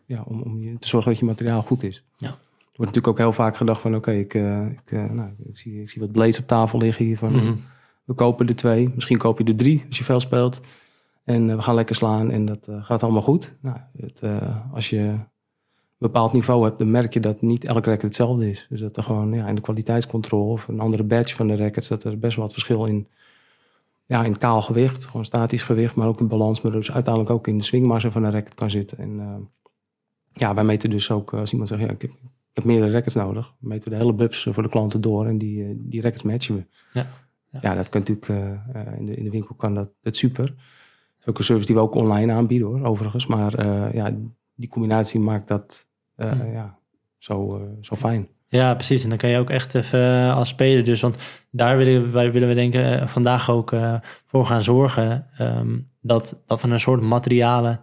ja, 0.06 0.22
om, 0.26 0.42
om 0.42 0.78
te 0.78 0.88
zorgen 0.88 1.10
dat 1.10 1.20
je 1.20 1.26
materiaal 1.26 1.62
goed 1.62 1.82
is. 1.82 2.04
Ja. 2.16 2.34
Er 2.74 2.80
wordt 2.80 2.94
natuurlijk 2.94 3.20
ook 3.22 3.26
heel 3.26 3.44
vaak 3.44 3.56
gedacht 3.56 3.80
van 3.80 3.94
oké, 3.94 4.12
ik, 4.12 4.34
eh, 4.34 4.66
ik, 4.66 4.90
eh, 4.92 5.10
nou, 5.10 5.28
ik, 5.48 5.58
zie, 5.58 5.80
ik 5.80 5.90
zie 5.90 6.00
wat 6.00 6.12
blades 6.12 6.38
op 6.38 6.46
tafel 6.46 6.78
liggen 6.78 7.04
hier. 7.04 7.18
Van, 7.18 7.32
Mhm. 7.32 7.54
We 8.04 8.14
kopen 8.14 8.48
er 8.48 8.56
twee, 8.56 8.90
misschien 8.94 9.18
koop 9.18 9.38
je 9.38 9.44
er 9.44 9.56
drie 9.56 9.84
als 9.88 9.98
je 9.98 10.04
veel 10.04 10.20
speelt. 10.20 10.60
En 11.24 11.50
eh, 11.50 11.56
we 11.56 11.62
gaan 11.62 11.74
lekker 11.74 11.94
slaan 11.94 12.30
en 12.30 12.44
dat 12.44 12.68
gaat 12.70 13.02
allemaal 13.02 13.22
goed. 13.22 13.54
Nou, 13.60 13.76
het, 13.96 14.22
als 14.72 14.90
je 14.90 14.98
een 14.98 15.26
bepaald 15.98 16.32
niveau 16.32 16.64
hebt, 16.64 16.78
dan 16.78 16.90
merk 16.90 17.12
je 17.12 17.20
dat 17.20 17.42
niet 17.42 17.64
elk 17.64 17.84
racket 17.84 18.02
hetzelfde 18.02 18.50
is. 18.50 18.66
Dus 18.70 18.80
dat 18.80 18.96
er 18.96 19.02
gewoon 19.02 19.32
ja, 19.32 19.46
in 19.46 19.54
de 19.54 19.60
kwaliteitscontrole 19.60 20.52
of 20.52 20.68
een 20.68 20.80
andere 20.80 21.02
badge 21.02 21.34
van 21.34 21.46
de 21.46 21.56
rackets, 21.56 21.88
dat 21.88 22.04
er 22.04 22.18
best 22.18 22.36
wel 22.36 22.44
wat 22.44 22.52
verschil 22.52 22.84
in, 22.84 23.08
ja, 24.06 24.24
in 24.24 24.38
kaal 24.38 24.62
gewicht, 24.62 25.06
gewoon 25.06 25.24
statisch 25.24 25.62
gewicht, 25.62 25.94
maar 25.94 26.08
ook 26.08 26.20
in 26.20 26.28
balans, 26.28 26.60
maar 26.60 26.72
dus 26.72 26.92
uiteindelijk 26.92 27.34
ook 27.34 27.46
in 27.46 27.58
de 27.58 27.64
swingmassa 27.64 28.10
van 28.10 28.24
een 28.24 28.32
racket 28.32 28.54
kan 28.54 28.70
zitten. 28.70 28.98
En 28.98 29.48
ja, 30.32 30.54
wij 30.54 30.64
meten 30.64 30.90
dus 30.90 31.10
ook, 31.10 31.34
als 31.34 31.50
iemand 31.52 31.68
zegt, 31.68 31.80
ja, 31.80 31.90
ik 31.90 32.02
heb, 32.02 32.10
ik 32.54 32.62
heb 32.62 32.72
meerdere 32.72 32.92
rackets 32.92 33.14
nodig, 33.14 33.54
meten 33.58 33.88
we 33.88 33.96
de 33.96 34.00
hele 34.00 34.14
bubs 34.14 34.46
eh, 34.46 34.52
voor 34.52 34.62
de 34.62 34.68
klanten 34.68 35.00
door 35.00 35.26
en 35.26 35.38
die, 35.38 35.64
eh, 35.64 35.70
die 35.76 36.00
rackets 36.02 36.22
matchen 36.22 36.54
we. 36.54 36.66
Ja. 36.92 37.06
Ja, 37.50 37.58
Ja. 37.62 37.74
dat 37.74 37.88
kan 37.88 38.00
natuurlijk, 38.00 38.28
eh, 38.28 38.98
in, 38.98 39.06
de, 39.06 39.14
in 39.14 39.24
de 39.24 39.30
winkel 39.30 39.54
kan 39.54 39.74
dat, 39.74 39.90
dat 40.02 40.16
super. 40.16 40.44
Dat 40.44 40.54
is 41.20 41.26
ook 41.26 41.38
een 41.38 41.44
service 41.44 41.66
die 41.66 41.76
we 41.76 41.82
ook 41.82 41.94
online 41.94 42.32
aanbieden 42.32 42.68
hoor, 42.68 42.84
overigens. 42.84 43.26
Maar 43.26 43.66
ja, 43.94 44.14
die 44.54 44.68
combinatie 44.68 45.20
maakt 45.20 45.48
dat 45.48 45.88
ja, 46.16 46.78
zo, 47.18 47.68
zo 47.80 47.96
fijn. 47.96 48.28
Ja, 48.48 48.74
precies. 48.74 49.02
En 49.02 49.08
dan 49.08 49.18
kan 49.18 49.30
je 49.30 49.38
ook 49.38 49.50
echt 49.50 49.74
even 49.74 50.34
als 50.34 50.48
speler 50.48 50.84
dus, 50.84 51.00
want 51.00 51.16
daar 51.50 51.76
willen, 51.76 52.12
wij 52.12 52.32
willen 52.32 52.48
we 52.48 52.54
denken 52.54 53.08
vandaag 53.08 53.50
ook 53.50 53.72
voor 54.26 54.46
gaan 54.46 54.62
zorgen 54.62 55.26
ehm, 55.36 55.78
dat, 56.00 56.42
dat 56.46 56.62
we 56.62 56.68
een 56.68 56.80
soort 56.80 57.02
materialen, 57.02 57.80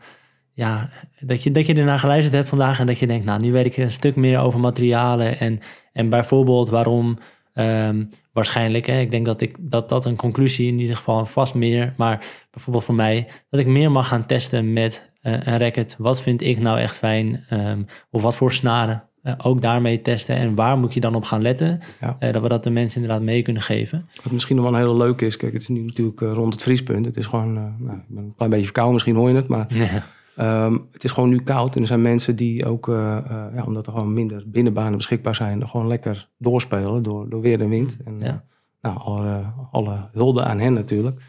ja, 0.53 0.89
dat 1.19 1.43
je, 1.43 1.51
dat 1.51 1.65
je 1.67 1.73
ernaar 1.73 1.99
geluisterd 1.99 2.35
hebt 2.35 2.49
vandaag 2.49 2.79
en 2.79 2.85
dat 2.85 2.99
je 2.99 3.07
denkt, 3.07 3.25
nou, 3.25 3.41
nu 3.41 3.51
weet 3.51 3.65
ik 3.65 3.77
een 3.77 3.91
stuk 3.91 4.15
meer 4.15 4.39
over 4.39 4.59
materialen 4.59 5.39
en, 5.39 5.59
en 5.93 6.09
bijvoorbeeld 6.09 6.69
waarom 6.69 7.17
ehm, 7.53 8.03
waarschijnlijk, 8.33 8.85
hè, 8.85 8.99
ik 8.99 9.11
denk 9.11 9.25
dat, 9.25 9.41
ik, 9.41 9.55
dat 9.59 9.89
dat 9.89 10.05
een 10.05 10.15
conclusie 10.15 10.67
in 10.67 10.79
ieder 10.79 10.95
geval 10.95 11.25
vast 11.25 11.53
meer, 11.53 11.93
maar 11.97 12.25
bijvoorbeeld 12.51 12.85
voor 12.85 12.95
mij, 12.95 13.27
dat 13.49 13.59
ik 13.59 13.67
meer 13.67 13.91
mag 13.91 14.07
gaan 14.07 14.25
testen 14.25 14.73
met 14.73 15.11
eh, 15.21 15.33
een 15.33 15.57
racket. 15.57 15.95
Wat 15.97 16.21
vind 16.21 16.41
ik 16.41 16.59
nou 16.59 16.79
echt 16.79 16.97
fijn? 16.97 17.45
Ehm, 17.49 17.81
of 18.09 18.21
wat 18.21 18.35
voor 18.35 18.51
snaren? 18.51 19.03
eh, 19.21 19.33
ook 19.37 19.61
daarmee 19.61 20.01
testen. 20.01 20.35
En 20.35 20.55
waar 20.55 20.77
moet 20.77 20.93
je 20.93 20.99
dan 20.99 21.15
op 21.15 21.23
gaan 21.23 21.41
letten? 21.41 21.79
Ja. 22.01 22.15
Eh, 22.19 22.33
dat 22.33 22.41
we 22.41 22.47
dat 22.47 22.63
de 22.63 22.69
mensen 22.69 23.01
inderdaad 23.01 23.25
mee 23.25 23.41
kunnen 23.41 23.61
geven. 23.61 24.09
Wat 24.23 24.31
misschien 24.31 24.55
nog 24.55 24.65
wel 24.65 24.73
een 24.73 24.79
hele 24.79 24.97
leuke 24.97 25.25
is, 25.25 25.37
kijk, 25.37 25.53
het 25.53 25.61
is 25.61 25.67
nu 25.67 25.81
natuurlijk 25.81 26.19
rond 26.19 26.53
het 26.53 26.63
vriespunt. 26.63 27.05
Het 27.05 27.17
is 27.17 27.25
gewoon, 27.25 27.53
nou, 27.53 27.97
ik 27.97 28.03
ben 28.07 28.23
een 28.23 28.33
klein 28.35 28.49
beetje 28.51 28.65
verkouden, 28.65 28.93
misschien 28.93 29.15
hoor 29.15 29.29
je 29.29 29.35
het, 29.35 29.47
maar 29.47 29.65
Ja. 29.69 29.87
Ehm, 30.41 30.77
het 30.91 31.03
is 31.03 31.11
gewoon 31.11 31.29
nu 31.29 31.39
koud 31.39 31.75
en 31.75 31.81
er 31.81 31.87
zijn 31.87 32.01
mensen 32.01 32.35
die 32.35 32.65
ook, 32.65 32.87
eh, 32.87 33.17
eh, 33.17 33.55
ja, 33.55 33.63
omdat 33.65 33.87
er 33.87 33.93
gewoon 33.93 34.13
minder 34.13 34.43
binnenbanen 34.47 34.95
beschikbaar 34.97 35.35
zijn, 35.35 35.67
gewoon 35.67 35.87
lekker 35.87 36.29
doorspelen 36.37 37.03
door, 37.03 37.29
door 37.29 37.41
weer 37.41 37.61
en 37.61 37.69
wind. 37.69 37.97
En, 38.05 38.19
Ja. 38.19 38.25
eh, 38.25 38.35
nou, 38.81 38.97
alle, 38.99 39.53
alle 39.71 40.09
hulde 40.11 40.43
aan 40.43 40.59
hen 40.59 40.73
natuurlijk. 40.73 41.21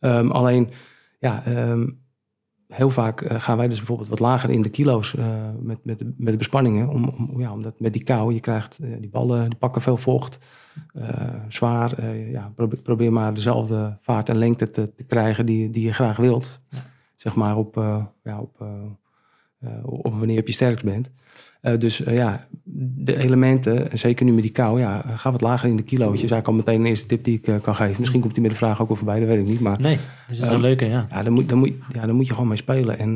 Ehm, 0.00 0.30
alleen, 0.30 0.70
ja, 1.18 1.44
ehm, 1.44 1.88
heel 2.66 2.90
vaak 2.90 3.24
gaan 3.28 3.56
wij 3.56 3.68
dus 3.68 3.76
bijvoorbeeld 3.76 4.08
wat 4.08 4.18
lager 4.20 4.50
in 4.50 4.62
de 4.62 4.68
kilo's 4.68 5.14
met, 5.60 5.84
met, 5.84 5.98
de, 5.98 6.14
met 6.16 6.32
de 6.32 6.38
bespanningen. 6.38 6.88
Om, 6.88 7.08
om, 7.08 7.40
ja, 7.40 7.52
omdat 7.52 7.80
met 7.80 7.92
die 7.92 8.04
kou, 8.04 8.34
je 8.34 8.40
krijgt 8.40 8.78
die 9.00 9.10
ballen, 9.10 9.48
die 9.50 9.58
pakken 9.58 9.82
veel 9.82 9.96
vocht. 9.96 10.38
zwaar, 11.48 12.14
ja, 12.14 12.52
probeer, 12.54 12.82
probeer 12.82 13.12
maar 13.12 13.34
dezelfde 13.34 13.96
vaart 14.00 14.28
en 14.28 14.36
lengte 14.36 14.70
te, 14.70 14.94
te 14.94 15.04
krijgen 15.04 15.46
die, 15.46 15.70
die 15.70 15.82
je 15.82 15.92
graag 15.92 16.16
wilt. 16.16 16.60
Zeg 17.18 17.34
maar 17.34 17.56
op, 17.56 17.76
eh, 17.76 18.04
ja, 18.24 18.40
op, 18.40 18.60
eh, 18.60 18.68
eh, 19.58 19.84
op 19.84 20.12
wanneer 20.12 20.34
je 20.34 20.40
op 20.40 20.46
je 20.46 20.52
sterkst 20.52 20.84
bent. 20.84 21.10
Dus 21.78 21.96
ja, 21.96 22.46
de 22.94 23.16
elementen, 23.16 23.90
en 23.90 23.98
zeker 23.98 24.24
nu 24.24 24.32
met 24.32 24.42
die 24.42 24.52
kou, 24.52 24.80
ja, 24.80 25.00
ga 25.00 25.32
wat 25.32 25.40
lager 25.40 25.68
in 25.68 25.76
de 25.76 25.82
kilo's. 25.82 26.12
is 26.12 26.18
eigenlijk 26.18 26.46
al 26.46 26.52
meteen 26.52 26.80
een 26.80 26.86
eerste 26.86 27.06
tip 27.06 27.24
die 27.24 27.40
ik 27.42 27.62
kan 27.62 27.74
geven. 27.74 27.96
Misschien 27.98 28.20
komt 28.20 28.32
die 28.32 28.42
met 28.42 28.50
de 28.50 28.56
vraag 28.56 28.80
ook 28.80 28.88
wel 28.88 28.96
voorbij, 28.96 29.18
dat 29.18 29.28
weet 29.28 29.38
ik 29.38 29.46
niet. 29.46 29.60
Maar 29.60 29.80
Nee, 29.80 29.96
dat 29.96 30.36
is 30.36 30.40
Ehm, 30.40 30.52
een 30.52 30.60
leuke, 30.60 30.84
ja. 30.84 31.06
ja, 31.10 31.22
daar 31.22 31.32
moet, 31.32 31.48
daar 31.48 31.58
moet, 31.58 31.72
ja, 31.92 32.06
moet 32.06 32.26
je 32.26 32.32
gewoon 32.32 32.48
mee 32.48 32.56
spelen. 32.56 32.98
En 32.98 33.10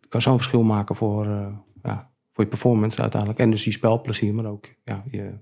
het 0.00 0.08
kan 0.08 0.22
zo'n 0.22 0.36
verschil 0.36 0.62
maken 0.62 0.96
voor, 0.96 1.26
ja, 1.82 2.10
voor 2.32 2.44
je 2.44 2.50
performance 2.50 3.00
uiteindelijk. 3.00 3.40
En 3.40 3.50
dus 3.50 3.64
je 3.64 3.70
spelplezier, 3.70 4.34
maar 4.34 4.46
ook 4.46 4.66
ja, 4.84 5.02
je, 5.10 5.32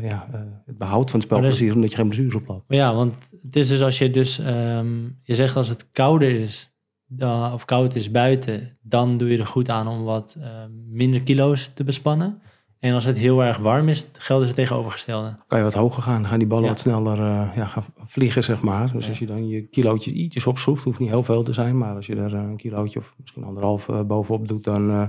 ja, 0.00 0.28
eh, 0.32 0.40
het 0.66 0.78
behoud 0.78 1.10
van 1.10 1.20
het 1.20 1.28
is- 1.30 1.34
spelplezier, 1.36 1.74
omdat 1.74 1.90
je 1.90 1.96
geen 1.96 2.06
blessures 2.06 2.34
oploopt. 2.34 2.64
Ja, 2.68 2.94
want 2.94 3.32
het 3.42 3.56
is 3.56 3.68
dus 3.68 3.82
als 3.82 3.98
je 3.98 4.10
dus... 4.10 4.38
ehm, 4.38 5.02
je 5.22 5.34
zegt 5.34 5.56
als 5.56 5.68
het 5.68 5.90
kouder 5.92 6.30
is, 6.40 6.72
dan, 7.06 7.52
of 7.52 7.64
koud 7.64 7.94
is 7.94 8.10
buiten... 8.10 8.78
dan 8.82 9.16
doe 9.16 9.28
je 9.28 9.38
er 9.38 9.46
goed 9.46 9.68
aan 9.70 9.86
om 9.88 10.02
wat 10.04 10.36
ehm, 10.40 10.70
minder 10.90 11.22
kilo's 11.22 11.70
te 11.74 11.84
bespannen. 11.84 12.40
En 12.78 12.94
als 12.94 13.04
het 13.04 13.18
heel 13.18 13.44
erg 13.44 13.56
warm 13.58 13.88
is, 13.88 14.12
dus 14.12 14.28
het 14.28 14.54
tegenovergestelde. 14.54 15.36
kan 15.46 15.58
je 15.58 15.64
wat 15.64 15.74
hoger 15.74 16.02
gaan. 16.02 16.20
Dan 16.20 16.30
gaan 16.30 16.38
die 16.38 16.48
ballen 16.48 16.64
Ja. 16.64 16.70
wat 16.70 16.78
sneller 16.78 17.18
eh, 17.18 17.56
ja, 17.56 17.66
gaan 17.66 17.84
vliegen, 17.96 18.44
zeg 18.44 18.62
maar. 18.62 18.92
Dus 18.92 19.02
Ja. 19.04 19.08
als 19.10 19.18
je 19.18 19.26
dan 19.26 19.48
je 19.48 19.62
kilootjes 19.62 20.12
ietsjes 20.12 20.46
opschroeft, 20.46 20.84
hoeft 20.84 20.98
niet 20.98 21.08
heel 21.08 21.22
veel 21.22 21.42
te 21.42 21.52
zijn. 21.52 21.78
Maar 21.78 21.94
als 21.94 22.06
je 22.06 22.16
er 22.16 22.34
eh, 22.34 22.40
een 22.40 22.56
kilootje 22.56 22.98
of 22.98 23.14
misschien 23.20 23.44
anderhalf 23.44 23.88
eh, 23.88 24.00
bovenop 24.02 24.48
doet, 24.48 24.64
dan 24.64 24.90
eh, 24.90 25.08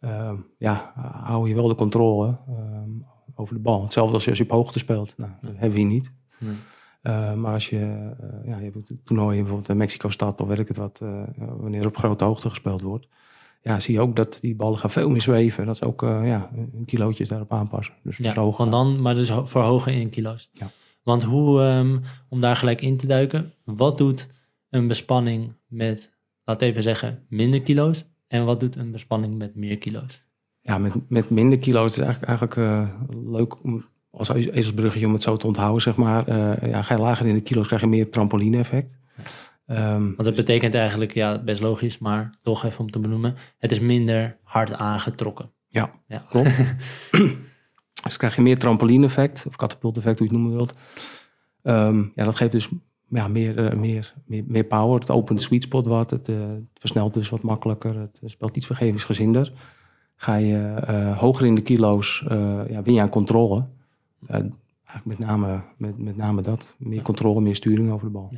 eh, 0.00 0.32
ja, 0.58 0.92
hou 1.22 1.48
je 1.48 1.54
wel 1.54 1.68
de 1.68 1.74
controle 1.74 2.28
eh, 2.48 2.54
over 3.34 3.54
de 3.54 3.60
bal. 3.60 3.82
Hetzelfde 3.82 4.14
als 4.14 4.28
als 4.28 4.38
je 4.38 4.44
op 4.44 4.50
hoogte 4.50 4.78
speelt. 4.78 5.14
Nou, 5.16 5.30
dat 5.40 5.50
hebben 5.52 5.70
we 5.70 5.78
hier 5.78 5.86
niet. 5.86 6.12
Nee. 6.38 6.54
Eh, 7.02 7.34
maar 7.34 7.52
als 7.52 7.68
je, 7.68 7.78
eh, 7.78 8.48
ja, 8.48 8.58
je 8.58 8.70
hebt 8.74 8.92
toernooien, 9.04 9.38
bijvoorbeeld 9.38 9.68
in 9.68 9.76
Mexico-stad 9.76 10.40
of 10.40 10.48
weet 10.48 10.58
ik 10.58 10.68
het 10.68 10.76
wat, 10.76 11.00
eh, 11.02 11.22
wanneer 11.56 11.86
op 11.86 11.96
grote 11.96 12.24
hoogte 12.24 12.48
gespeeld 12.48 12.80
wordt. 12.82 13.08
Ja, 13.62 13.80
zie 13.80 13.94
je 13.94 14.00
ook 14.00 14.16
dat 14.16 14.38
die 14.40 14.54
ballen 14.54 14.78
gaan 14.78 14.90
veel 14.90 15.10
meer 15.10 15.20
zweven. 15.22 15.66
Dat 15.66 15.74
is 15.74 15.82
ook, 15.82 16.02
eh, 16.02 16.26
ja, 16.26 16.50
een 16.74 16.84
kilootje 16.84 17.22
is 17.22 17.28
daarop 17.28 17.52
aanpassen. 17.52 17.94
Dus 18.02 18.16
Ja, 18.16 18.32
zo 18.32 18.40
hoog 18.40 18.56
want 18.56 18.74
gaan. 18.74 18.84
dan, 18.84 19.00
maar 19.00 19.14
dus 19.14 19.28
ho- 19.30 19.46
verhogen 19.46 19.92
in 19.94 20.10
kilo's. 20.10 20.50
Ja. 20.52 20.70
Want 21.02 21.22
hoe, 21.22 21.60
ehm, 21.62 21.98
om 22.28 22.40
daar 22.40 22.56
gelijk 22.56 22.80
in 22.80 22.96
te 22.96 23.06
duiken, 23.06 23.52
wat 23.64 23.98
doet 23.98 24.28
een 24.70 24.86
bespanning 24.88 25.52
met, 25.66 26.16
laat 26.44 26.62
even 26.62 26.82
zeggen, 26.82 27.26
minder 27.28 27.62
kilo's? 27.62 28.04
En 28.26 28.44
wat 28.44 28.60
doet 28.60 28.76
een 28.76 28.90
bespanning 28.90 29.38
met 29.38 29.54
meer 29.54 29.78
kilo's? 29.78 30.23
Ja, 30.66 30.78
met, 30.78 30.94
met 31.08 31.30
minder 31.30 31.58
kilo's 31.58 31.90
is 31.90 31.96
het 31.96 32.04
eigenlijk, 32.04 32.28
eigenlijk 32.38 32.56
eh, 32.56 32.88
leuk 33.32 33.62
om, 33.64 33.84
als 34.10 34.28
e- 34.28 34.32
ezelsbruggetje 34.32 35.06
om 35.06 35.12
het 35.12 35.22
zo 35.22 35.36
te 35.36 35.46
onthouden, 35.46 35.82
zeg 35.82 35.96
maar. 35.96 36.26
eh, 36.28 36.70
ja, 36.70 36.82
ga 36.82 36.94
je 36.94 37.00
lager 37.00 37.26
in 37.26 37.34
de 37.34 37.40
kilo's, 37.40 37.66
krijg 37.66 37.82
je 37.82 37.88
meer 37.88 38.10
trampoline-effect. 38.10 38.96
Ehm, 39.66 40.02
Want 40.02 40.24
dat 40.24 40.34
betekent 40.34 40.74
eigenlijk, 40.74 41.14
ja, 41.14 41.38
best 41.42 41.60
logisch, 41.62 41.98
maar 41.98 42.34
toch 42.42 42.64
even 42.64 42.80
om 42.80 42.90
te 42.90 42.98
benoemen. 42.98 43.34
Het 43.58 43.70
is 43.72 43.80
minder 43.80 44.36
hard 44.42 44.72
aangetrokken. 44.72 45.50
Ja, 45.68 45.90
Ja. 46.06 46.22
klopt. 46.30 46.56
dus 48.04 48.16
krijg 48.16 48.36
je 48.36 48.42
meer 48.42 48.58
trampoline-effect, 48.58 49.44
of 49.46 49.56
katapult-effect, 49.56 50.18
hoe 50.18 50.28
je 50.28 50.34
het 50.34 50.42
noemen 50.42 50.56
wilt. 50.58 50.78
Ehm, 51.62 52.02
ja, 52.14 52.24
dat 52.24 52.36
geeft 52.36 52.52
dus 52.52 52.68
ja, 53.08 53.28
meer, 53.28 53.58
eh, 53.66 53.76
meer, 53.76 54.14
meer, 54.26 54.44
meer 54.46 54.64
power. 54.64 55.00
Het 55.00 55.10
opent 55.10 55.38
de 55.38 55.44
sweet 55.44 55.62
spot 55.62 55.86
wat. 55.86 56.10
Het, 56.10 56.26
het 56.26 56.62
versnelt 56.74 57.14
dus 57.14 57.28
wat 57.28 57.42
makkelijker. 57.42 57.98
Het 57.98 58.20
speelt 58.24 58.56
iets 58.56 58.66
vergevingsgezinder. 58.66 59.52
Ga 60.16 60.34
je 60.34 60.74
eh, 60.86 61.18
hoger 61.18 61.46
in 61.46 61.54
de 61.54 61.62
kilo's, 61.62 62.24
eh, 62.28 62.68
ja, 62.68 62.82
win 62.82 62.94
je 62.94 63.00
aan 63.00 63.08
controle. 63.08 63.66
Eh, 64.26 64.34
eigenlijk 64.34 65.04
met 65.04 65.18
name, 65.18 65.60
met, 65.76 65.98
met 65.98 66.16
name 66.16 66.42
dat. 66.42 66.74
Meer 66.78 67.02
controle, 67.02 67.40
meer 67.40 67.54
sturing 67.54 67.90
over 67.90 68.06
de 68.06 68.12
bal. 68.12 68.32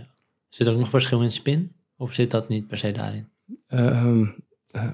Zit 0.49 0.67
er 0.67 0.73
ook 0.73 0.79
nog 0.79 0.89
verschil 0.89 1.23
in 1.23 1.31
spin? 1.31 1.73
Of 1.97 2.13
zit 2.13 2.31
dat 2.31 2.49
niet 2.49 2.67
per 2.67 2.79
se 2.79 2.93
daarin? 2.93 3.29
Ehm, 3.67 4.25
eh, 4.71 4.89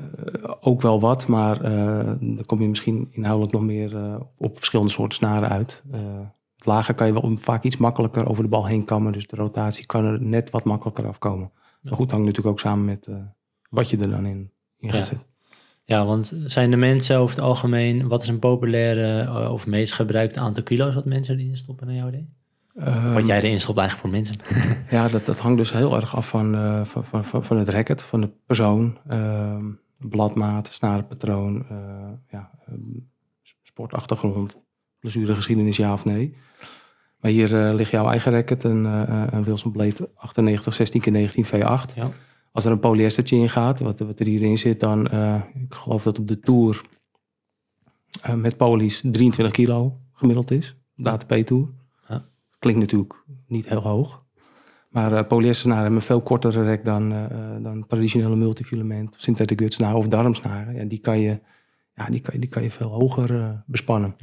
ook 0.61 0.83
wel 0.83 1.01
wat, 1.01 1.27
maar 1.27 1.61
eh, 1.65 2.12
dan 2.21 2.43
kom 2.47 2.61
je 2.62 2.69
misschien 2.69 3.09
inhoudelijk 3.11 3.53
nog 3.53 3.62
meer 3.62 3.97
eh, 3.97 4.21
op 4.37 4.57
verschillende 4.57 4.93
soorten 4.93 5.17
snaren 5.17 5.49
uit. 5.49 5.83
Eh, 5.91 6.01
het 6.57 6.67
lager 6.67 6.95
kan 6.95 7.07
je 7.07 7.12
wel 7.12 7.37
vaak 7.37 7.65
iets 7.65 7.77
makkelijker 7.77 8.29
over 8.29 8.43
de 8.43 8.49
bal 8.49 8.67
heen 8.67 8.85
kammen, 8.85 9.12
dus 9.12 9.27
de 9.27 9.37
rotatie 9.37 9.87
kan 9.87 10.05
er 10.05 10.23
net 10.23 10.51
wat 10.51 10.65
makkelijker 10.65 11.07
afkomen. 11.07 11.51
Maar 11.83 11.93
goed, 11.95 12.11
hangt 12.11 12.27
natuurlijk 12.27 12.55
ook 12.55 12.61
samen 12.61 12.85
met 12.85 13.07
eh, 13.07 13.17
wat 13.71 13.91
je 13.91 13.97
er 13.99 14.11
dan 14.11 14.27
in, 14.27 14.51
in 14.79 14.91
gaat 14.91 14.99
Ja. 14.99 15.05
zetten. 15.05 15.29
Ja, 15.85 16.05
want 16.07 16.33
zijn 16.47 16.71
de 16.71 16.77
mensen 16.77 17.17
over 17.17 17.35
het 17.35 17.45
algemeen, 17.45 18.09
wat 18.09 18.23
is 18.23 18.29
een 18.29 18.39
populaire 18.39 19.21
eh, 19.21 19.53
of 19.53 19.67
meest 19.67 19.93
gebruikte 19.93 20.41
aantal 20.41 20.62
kilo's 20.62 20.95
wat 20.95 21.05
mensen 21.05 21.39
erin 21.39 21.57
stoppen 21.57 21.87
naar 21.87 21.97
jouw 21.97 22.09
idee? 22.09 22.29
Wat 22.75 22.85
Ehm, 22.85 23.27
jij 23.27 23.37
erin 23.43 23.61
stopt 23.61 23.79
eigenlijk 23.79 24.09
voor 24.09 24.11
mensen? 24.11 24.37
Ja, 24.97 25.09
dat, 25.09 25.27
dat 25.27 25.39
hangt 25.39 25.59
dus 25.59 25.73
heel 25.73 25.97
erg 25.97 26.17
af 26.17 26.29
van, 26.29 26.55
eh, 26.55 26.85
van, 26.85 27.05
van, 27.05 27.25
van, 27.25 27.45
van 27.45 27.59
het 27.59 27.69
racket, 27.69 28.03
van 28.03 28.21
de 28.21 28.31
persoon, 28.47 28.99
ehm, 29.09 29.65
bladmaat, 29.99 30.67
snarenpatroon, 30.67 31.67
eh, 31.69 31.77
ja, 32.31 32.51
ehm, 32.67 32.79
sportachtergrond, 33.62 34.61
blessuregeschiedenis, 35.01 35.77
ja 35.77 35.93
of 35.93 36.05
nee. 36.05 36.37
Maar 37.21 37.31
hier 37.31 37.75
ligt 37.75 37.91
jouw 37.91 38.09
eigen 38.09 38.33
racket, 38.33 38.65
een, 38.65 38.85
een 39.35 39.45
Wilson 39.45 39.73
Blade 39.73 40.11
98 40.15 40.75
16 40.75 41.01
x 41.01 41.07
19 41.07 41.45
V8. 41.47 41.95
Ja. 41.95 42.11
Als 42.53 42.65
er 42.65 42.73
een 42.73 42.81
polyestertje 42.81 43.37
in 43.37 43.49
gaat, 43.49 43.81
wat, 43.81 43.99
wat 43.99 44.21
er 44.21 44.27
hierin 44.27 44.59
zit, 44.59 44.81
dan, 44.81 45.09
eh, 45.09 45.43
ik 45.55 45.75
geloof 45.75 46.03
dat 46.03 46.19
op 46.19 46.29
de 46.29 46.41
Tour 46.41 46.83
eh, 48.23 48.35
met 48.35 48.57
polies 48.57 49.01
23 49.13 49.51
kilo 49.51 50.01
gemiddeld 50.13 50.51
is, 50.51 50.77
de 50.95 51.11
ATP 51.11 51.35
Tour. 51.35 51.69
Ja. 52.09 52.25
Klinkt 52.59 52.81
natuurlijk 52.81 53.25
niet 53.47 53.69
heel 53.69 53.83
hoog. 53.83 54.23
Maar 54.93 55.13
uh, 55.13 55.27
polyestersnaren 55.27 55.83
hebben 55.83 56.01
een 56.01 56.07
veel 56.07 56.23
kortere 56.23 56.63
rek 56.63 56.85
dan, 56.85 57.13
eh, 57.13 57.25
eh, 57.25 57.63
dan 57.63 57.87
traditionele 57.87 58.37
multifilament, 58.37 59.15
of 59.15 59.21
synthetic 59.21 59.61
gutsnaren 59.61 59.97
of 59.97 60.09
darmsnaren. 60.09 60.75
Ja, 60.75 60.85
die 60.85 60.99
kan 60.99 61.21
je, 61.21 61.41
ja, 61.95 62.07
die 62.07 62.21
kan, 62.21 62.41
die 62.41 62.49
kan 62.49 62.63
je 62.63 62.71
veel 62.71 62.89
hoger 62.89 63.41
eh, 63.41 63.51
bespannen. 63.67 64.17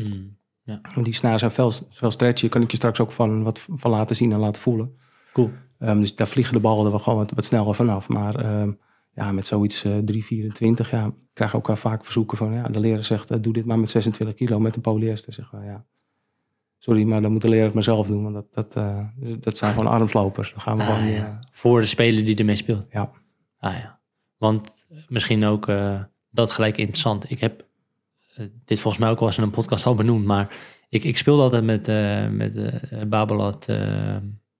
Want 0.93 1.05
die 1.05 1.13
snaren 1.13 1.39
zijn 1.39 1.51
veel, 1.51 1.71
veel 1.89 2.11
stretchy. 2.11 2.49
Kan 2.49 2.61
ik 2.61 2.71
je 2.71 2.77
straks 2.77 2.99
ook 2.99 3.11
van, 3.11 3.43
wat 3.43 3.67
van 3.75 3.91
laten 3.91 4.15
zien 4.15 4.31
en 4.31 4.39
laten 4.39 4.61
voelen. 4.61 4.95
Cool. 5.33 5.51
Ehm, 5.79 5.99
dus 5.99 6.15
daar 6.15 6.27
vliegen 6.27 6.53
de 6.53 6.59
ballen 6.59 6.85
er 6.85 6.91
wel 6.91 6.99
gewoon 6.99 7.19
wat, 7.19 7.31
wat 7.31 7.45
sneller 7.45 7.75
vanaf. 7.75 8.07
Maar 8.07 8.35
ehm, 8.35 8.71
ja, 9.13 9.31
met 9.31 9.47
zoiets 9.47 9.83
eh 9.83 9.97
324, 9.97 10.91
ja, 10.91 11.11
krijg 11.33 11.51
je 11.51 11.57
ook 11.57 11.67
wel 11.67 11.75
vaak 11.75 12.03
verzoeken 12.03 12.37
van... 12.37 12.53
Ja, 12.53 12.67
de 12.67 12.79
leraar 12.79 13.03
zegt, 13.03 13.31
eh, 13.31 13.37
doe 13.41 13.53
dit 13.53 13.65
maar 13.65 13.79
met 13.79 13.89
26 13.89 14.35
kilo 14.35 14.59
met 14.59 14.75
een 14.75 14.81
polyester. 14.81 15.33
Zeggen 15.33 15.59
we, 15.59 15.65
ja, 15.65 15.85
sorry, 16.77 17.03
maar 17.03 17.21
dan 17.21 17.31
moet 17.31 17.41
de 17.41 17.49
leraar 17.49 17.65
het 17.65 17.73
maar 17.73 17.83
zelf 17.83 18.07
doen. 18.07 18.23
Want 18.23 18.35
dat, 18.35 18.53
dat, 18.53 18.75
eh, 18.75 19.05
dat 19.39 19.57
zijn 19.57 19.73
gewoon 19.73 19.91
armslopers. 19.91 20.51
Dan 20.51 20.61
gaan 20.61 20.77
we 20.77 20.83
Ah, 20.83 20.89
gewoon... 20.95 21.11
ja. 21.11 21.25
eh, 21.25 21.37
Voor 21.51 21.79
de 21.79 21.85
speler 21.85 22.25
die 22.25 22.35
ermee 22.37 22.55
speelt. 22.55 22.85
Ja. 22.91 23.11
Ah 23.59 23.73
ja. 23.77 23.99
Want 24.37 24.85
misschien 25.07 25.45
ook 25.45 25.67
dat 26.31 26.51
gelijk 26.51 26.77
interessant. 26.77 27.31
Ik 27.31 27.39
heb 27.39 27.65
dit 28.65 28.79
volgens 28.79 29.03
mij 29.03 29.11
ook 29.11 29.19
wel 29.19 29.27
eens 29.27 29.37
in 29.37 29.43
een 29.43 29.49
podcast 29.51 29.85
al 29.85 29.95
benoemd, 29.95 30.25
maar 30.25 30.55
ik, 30.89 31.03
ik 31.03 31.17
speelde 31.17 31.41
altijd 31.41 31.63
met, 31.63 31.87
met 32.31 32.81
Babolat 33.09 33.67
eh 33.67 34.15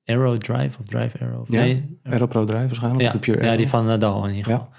Arrow 0.10 0.38
Drive 0.38 0.80
of 0.80 0.86
Drive 0.86 1.18
Arrow. 1.20 1.42
Of 1.42 1.52
Ja, 1.52 1.62
nee, 1.62 2.00
Aeropro 2.04 2.46
Drive 2.46 2.66
waarschijnlijk, 2.66 3.04
ja, 3.04 3.12
de 3.12 3.20
Pure 3.20 3.44
ja, 3.44 3.56
die 3.56 3.68
van 3.68 3.86
Nadal 3.86 4.24
in 4.24 4.36
ieder 4.36 4.52
geval. 4.52 4.70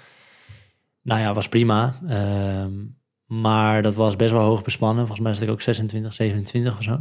Nou 1.01 1.19
ja, 1.21 1.33
was 1.33 1.49
prima. 1.49 1.95
Ehm, 2.07 2.71
maar 3.25 3.81
dat 3.81 3.95
was 3.95 4.15
best 4.15 4.31
wel 4.31 4.41
hoog 4.41 4.63
bespannen. 4.63 5.05
Volgens 5.05 5.25
mij 5.27 5.33
zat 5.33 5.43
ik 5.43 5.49
ook 5.49 5.61
26, 5.61 6.13
27 6.13 6.77
of 6.77 6.83
zo. 6.83 6.99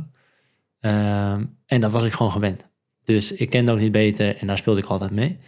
Ehm, 0.81 1.45
en 1.67 1.81
dat 1.81 1.91
was 1.91 2.05
ik 2.05 2.13
gewoon 2.13 2.33
gewend. 2.33 2.69
Dus 3.05 3.33
ik 3.33 3.51
kende 3.51 3.73
ook 3.73 3.79
niet 3.79 3.93
beter 3.93 4.37
en 4.37 4.47
daar 4.47 4.57
speelde 4.57 4.81
ik 4.81 4.87
altijd 4.87 5.11
mee. 5.11 5.39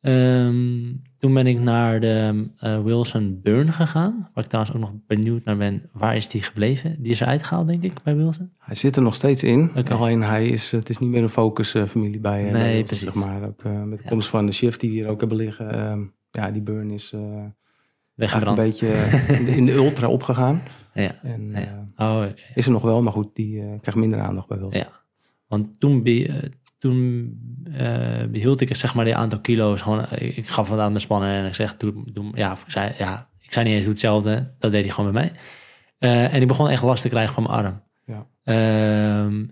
Ehm, 0.00 0.92
toen 1.22 1.34
ben 1.34 1.46
ik 1.46 1.60
naar 1.60 2.00
de 2.00 2.46
eh, 2.56 2.82
Wilson 2.82 3.40
Burn 3.42 3.72
gegaan. 3.72 4.30
Waar 4.34 4.44
ik 4.44 4.50
trouwens 4.50 4.76
ook 4.76 4.80
nog 4.82 4.92
benieuwd 5.06 5.44
naar 5.44 5.56
ben. 5.56 5.88
Waar 5.92 6.16
is 6.16 6.28
die 6.28 6.42
gebleven? 6.42 6.96
Die 7.02 7.12
is 7.12 7.20
eruit 7.20 7.42
gehaald, 7.42 7.66
denk 7.68 7.82
ik, 7.82 7.92
bij 8.02 8.16
Wilson. 8.16 8.52
Hij 8.58 8.74
zit 8.74 8.96
er 8.96 9.02
nog 9.02 9.14
steeds 9.14 9.42
in. 9.44 9.70
Alleen 9.88 10.22
hij 10.22 10.48
is, 10.48 10.72
het 10.72 10.88
is 10.88 10.98
niet 10.98 11.10
meer 11.10 11.22
een 11.22 11.28
focus-familie 11.28 12.20
bij, 12.20 12.46
eh, 12.46 12.52
Nee, 12.52 12.52
bij 12.52 12.62
Wilson, 12.70 12.86
precies. 12.86 13.04
Zeg 13.04 13.14
maar. 13.14 13.42
Ook 13.42 13.62
eh, 13.64 13.82
met 13.82 13.98
de 13.98 14.04
Ja. 14.04 14.10
komst 14.10 14.28
van 14.28 14.46
de 14.46 14.52
shift 14.52 14.80
die 14.80 14.90
we 14.90 14.96
hier 14.96 15.08
ook 15.08 15.20
hebben 15.20 15.38
liggen. 15.38 15.70
ehm, 15.72 16.00
ja, 16.30 16.50
die 16.50 16.62
burn 16.62 16.90
is 16.90 17.12
eh, 17.12 17.20
Weggebrand. 18.14 18.58
een 18.58 18.64
beetje 18.64 18.88
eh, 18.92 19.38
in 19.40 19.44
de, 19.44 19.50
in 19.56 19.66
de 19.66 19.72
ultra 19.74 20.08
opgegaan. 20.08 20.62
Ja. 20.94 21.14
En 21.22 21.50
Ja. 21.50 21.88
eh, 21.96 22.08
Oh, 22.16 22.24
is 22.54 22.66
er 22.66 22.72
nog 22.72 22.82
wel, 22.82 23.02
maar 23.02 23.12
goed, 23.12 23.28
die 23.34 23.60
eh, 23.60 23.66
krijgt 23.80 24.00
minder 24.00 24.20
aandacht 24.20 24.48
bij 24.48 24.58
Wilson. 24.58 24.78
Ja. 24.80 24.88
Want 25.48 25.68
toen, 25.80 26.04
eh, 26.04 26.34
toen 26.82 27.36
eh, 27.72 28.24
behield 28.30 28.60
ik 28.60 28.76
zeg 28.76 28.94
maar 28.94 29.04
die 29.04 29.16
aantal 29.16 29.40
kilo's. 29.40 29.80
Gewoon, 29.80 30.04
eh, 30.04 30.36
ik 30.36 30.48
gaf 30.48 30.68
wat 30.68 30.78
aan 30.78 30.88
mijn 30.88 31.00
spannen 31.00 31.28
en 31.28 31.46
ik 31.46 31.54
zeg, 31.54 31.76
doe, 31.76 32.12
doe, 32.12 32.30
ja, 32.34 32.52
ik 32.52 32.70
zei, 32.70 32.94
ja, 32.98 33.28
ik 33.40 33.52
zei 33.52 33.64
niet 33.64 33.74
eens 33.74 33.84
doe 33.84 33.92
hetzelfde. 33.92 34.54
Dat 34.58 34.72
deed 34.72 34.82
hij 34.82 34.90
gewoon 34.90 35.12
bij 35.12 35.22
mij. 35.22 35.32
Eh, 35.98 36.34
en 36.34 36.40
ik 36.40 36.48
begon 36.48 36.68
echt 36.68 36.82
last 36.82 37.02
te 37.02 37.08
krijgen 37.08 37.34
van 37.34 37.42
mijn 37.42 37.54
arm. 37.54 37.82
Ja. 38.04 38.26
Ehm, 38.42 39.46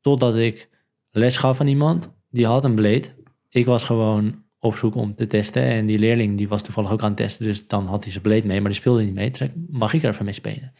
totdat 0.00 0.36
ik 0.36 0.68
les 1.10 1.36
gaf 1.36 1.60
aan 1.60 1.66
iemand, 1.66 2.12
die 2.30 2.46
had 2.46 2.64
een 2.64 2.74
blade. 2.74 3.08
Ik 3.48 3.66
was 3.66 3.84
gewoon 3.84 4.42
op 4.58 4.76
zoek 4.76 4.94
om 4.94 5.14
te 5.14 5.26
testen. 5.26 5.62
En 5.62 5.86
die 5.86 5.98
leerling 5.98 6.36
die 6.36 6.48
was 6.48 6.62
toevallig 6.62 6.90
ook 6.90 7.02
aan 7.02 7.08
het 7.08 7.16
testen. 7.16 7.44
Dus 7.44 7.66
dan 7.66 7.86
had 7.86 8.02
hij 8.02 8.12
zijn 8.12 8.24
blade 8.24 8.46
mee, 8.46 8.60
maar 8.60 8.70
die 8.70 8.80
speelde 8.80 9.02
niet 9.02 9.14
mee. 9.14 9.26
Toen 9.26 9.36
zei 9.36 9.50
ik, 9.50 9.56
mag 9.70 9.92
ik 9.92 10.02
er 10.02 10.10
even 10.10 10.24
mee 10.24 10.34
spelen? 10.34 10.72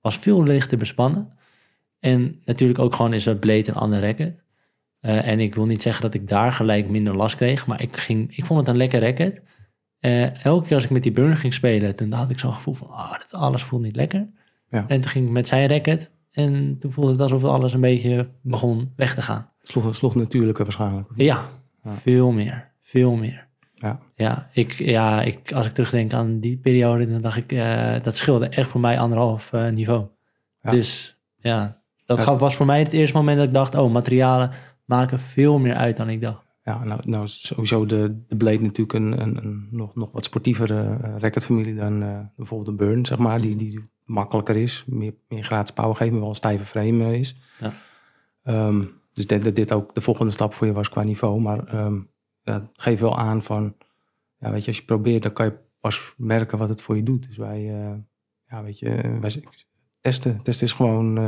Was 0.00 0.18
veel 0.18 0.42
lichter 0.42 0.78
bespannen. 0.78 1.38
En 1.98 2.40
natuurlijk 2.44 2.78
ook 2.78 2.94
gewoon 2.94 3.12
is 3.12 3.24
dat 3.24 3.40
blade 3.40 3.68
een 3.68 3.74
ander 3.74 4.00
racket. 4.00 4.42
Eh, 5.02 5.28
en 5.28 5.40
ik 5.40 5.54
wil 5.54 5.66
niet 5.66 5.82
zeggen 5.82 6.02
dat 6.02 6.14
ik 6.14 6.28
daar 6.28 6.52
gelijk 6.52 6.88
minder 6.88 7.16
last 7.16 7.36
kreeg. 7.36 7.66
Maar 7.66 7.82
ik, 7.82 7.96
ging, 7.96 8.36
ik 8.36 8.46
vond 8.46 8.60
het 8.60 8.68
een 8.68 8.76
lekker 8.76 9.00
racket. 9.00 9.42
Eh, 9.98 10.44
elke 10.44 10.66
keer 10.66 10.74
als 10.74 10.84
ik 10.84 10.90
met 10.90 11.02
die 11.02 11.12
burn 11.12 11.36
ging 11.36 11.54
spelen, 11.54 11.96
toen 11.96 12.12
had 12.12 12.30
ik 12.30 12.38
zo'n 12.38 12.52
gevoel 12.52 12.74
van, 12.74 12.90
ah, 12.90 13.12
dat 13.12 13.32
alles 13.32 13.62
voelt 13.62 13.82
niet 13.82 13.96
lekker. 13.96 14.28
Ja. 14.68 14.84
En 14.88 15.00
toen 15.00 15.10
ging 15.10 15.26
ik 15.26 15.32
met 15.32 15.46
zijn 15.46 15.68
racket. 15.68 16.10
En 16.30 16.76
toen 16.78 16.90
voelde 16.90 17.12
het 17.12 17.20
alsof 17.20 17.44
alles 17.44 17.74
een 17.74 17.80
beetje 17.80 18.28
begon 18.42 18.92
weg 18.96 19.14
te 19.14 19.22
gaan. 19.22 19.50
Sloeg, 19.62 19.96
sloeg 19.96 20.14
natuurlijker 20.14 20.64
waarschijnlijk. 20.64 21.08
Ja, 21.14 21.44
Ja. 21.84 21.92
veel 21.92 22.32
meer. 22.32 22.70
Veel 22.82 23.14
meer. 23.14 23.46
Ja. 23.74 24.00
Ja, 24.14 24.48
ik, 24.52 24.72
ja 24.72 25.22
ik, 25.22 25.52
als 25.52 25.66
ik 25.66 25.72
terugdenk 25.72 26.12
aan 26.12 26.40
die 26.40 26.56
periode, 26.56 27.06
dan 27.10 27.22
dacht 27.22 27.36
ik, 27.36 27.52
eh, 27.52 27.94
dat 28.02 28.16
scheelde 28.16 28.48
echt 28.48 28.68
voor 28.70 28.80
mij 28.80 28.98
anderhalf 28.98 29.52
niveau. 29.72 30.06
Ja. 30.62 30.70
Dus 30.70 31.16
ja, 31.36 31.82
dat 32.06 32.40
was 32.40 32.56
voor 32.56 32.66
mij 32.66 32.78
het 32.78 32.92
eerste 32.92 33.16
moment 33.16 33.38
dat 33.38 33.46
ik 33.46 33.54
dacht, 33.54 33.74
oh, 33.74 33.92
materialen 33.92 34.50
maken 34.84 35.18
veel 35.18 35.58
meer 35.58 35.74
uit 35.74 35.96
dan 35.96 36.08
ik 36.08 36.20
dacht. 36.20 36.52
Ja, 36.64 36.84
nou, 36.84 37.00
nou 37.04 37.24
is 37.24 37.46
sowieso 37.46 37.86
de, 37.86 38.22
de 38.28 38.36
Blade 38.36 38.62
natuurlijk 38.62 38.92
een, 38.92 39.20
een, 39.20 39.36
een 39.44 39.68
nog, 39.70 39.94
nog 39.94 40.12
wat 40.12 40.24
sportievere 40.24 40.98
uh, 41.04 41.14
racketfamilie 41.18 41.74
dan 41.74 42.02
eh, 42.02 42.18
bijvoorbeeld 42.36 42.68
een 42.68 42.86
Burn, 42.86 43.06
zeg 43.06 43.18
maar. 43.18 43.40
Die, 43.40 43.56
die 43.56 43.80
makkelijker 44.04 44.56
is, 44.56 44.84
meer, 44.86 45.14
meer 45.28 45.42
gratis 45.42 45.74
power 45.74 45.96
geeft, 45.96 46.10
maar 46.10 46.20
wel 46.20 46.28
een 46.28 46.34
stijve 46.34 46.64
frame 46.64 47.04
eh, 47.04 47.18
is. 47.18 47.36
Ja. 47.60 47.72
Ehm, 48.42 48.80
dus 49.12 49.22
ik 49.22 49.28
denk 49.28 49.44
dat 49.44 49.56
dit 49.56 49.72
ook 49.72 49.94
de 49.94 50.00
volgende 50.00 50.32
stap 50.32 50.54
voor 50.54 50.66
je 50.66 50.72
was 50.72 50.88
qua 50.88 51.02
niveau. 51.02 51.40
Maar 51.40 51.66
ehm 51.66 52.00
ja, 52.42 52.52
het 52.52 52.70
geeft 52.76 53.00
wel 53.00 53.18
aan 53.18 53.42
van, 53.42 53.76
ja, 54.38 54.50
weet 54.50 54.60
je, 54.60 54.66
als 54.66 54.76
je 54.76 54.84
probeert, 54.84 55.22
dan 55.22 55.32
kan 55.32 55.46
je 55.46 55.58
pas 55.80 56.14
merken 56.16 56.58
wat 56.58 56.68
het 56.68 56.82
voor 56.82 56.96
je 56.96 57.02
doet. 57.02 57.26
Dus 57.26 57.36
wij, 57.36 57.58
eh, 57.58 57.94
ja, 58.48 58.62
weet 58.62 58.78
je, 58.78 59.18
wij, 59.20 59.42
testen, 60.00 60.42
testen 60.42 60.66
is 60.66 60.72
gewoon 60.72 61.18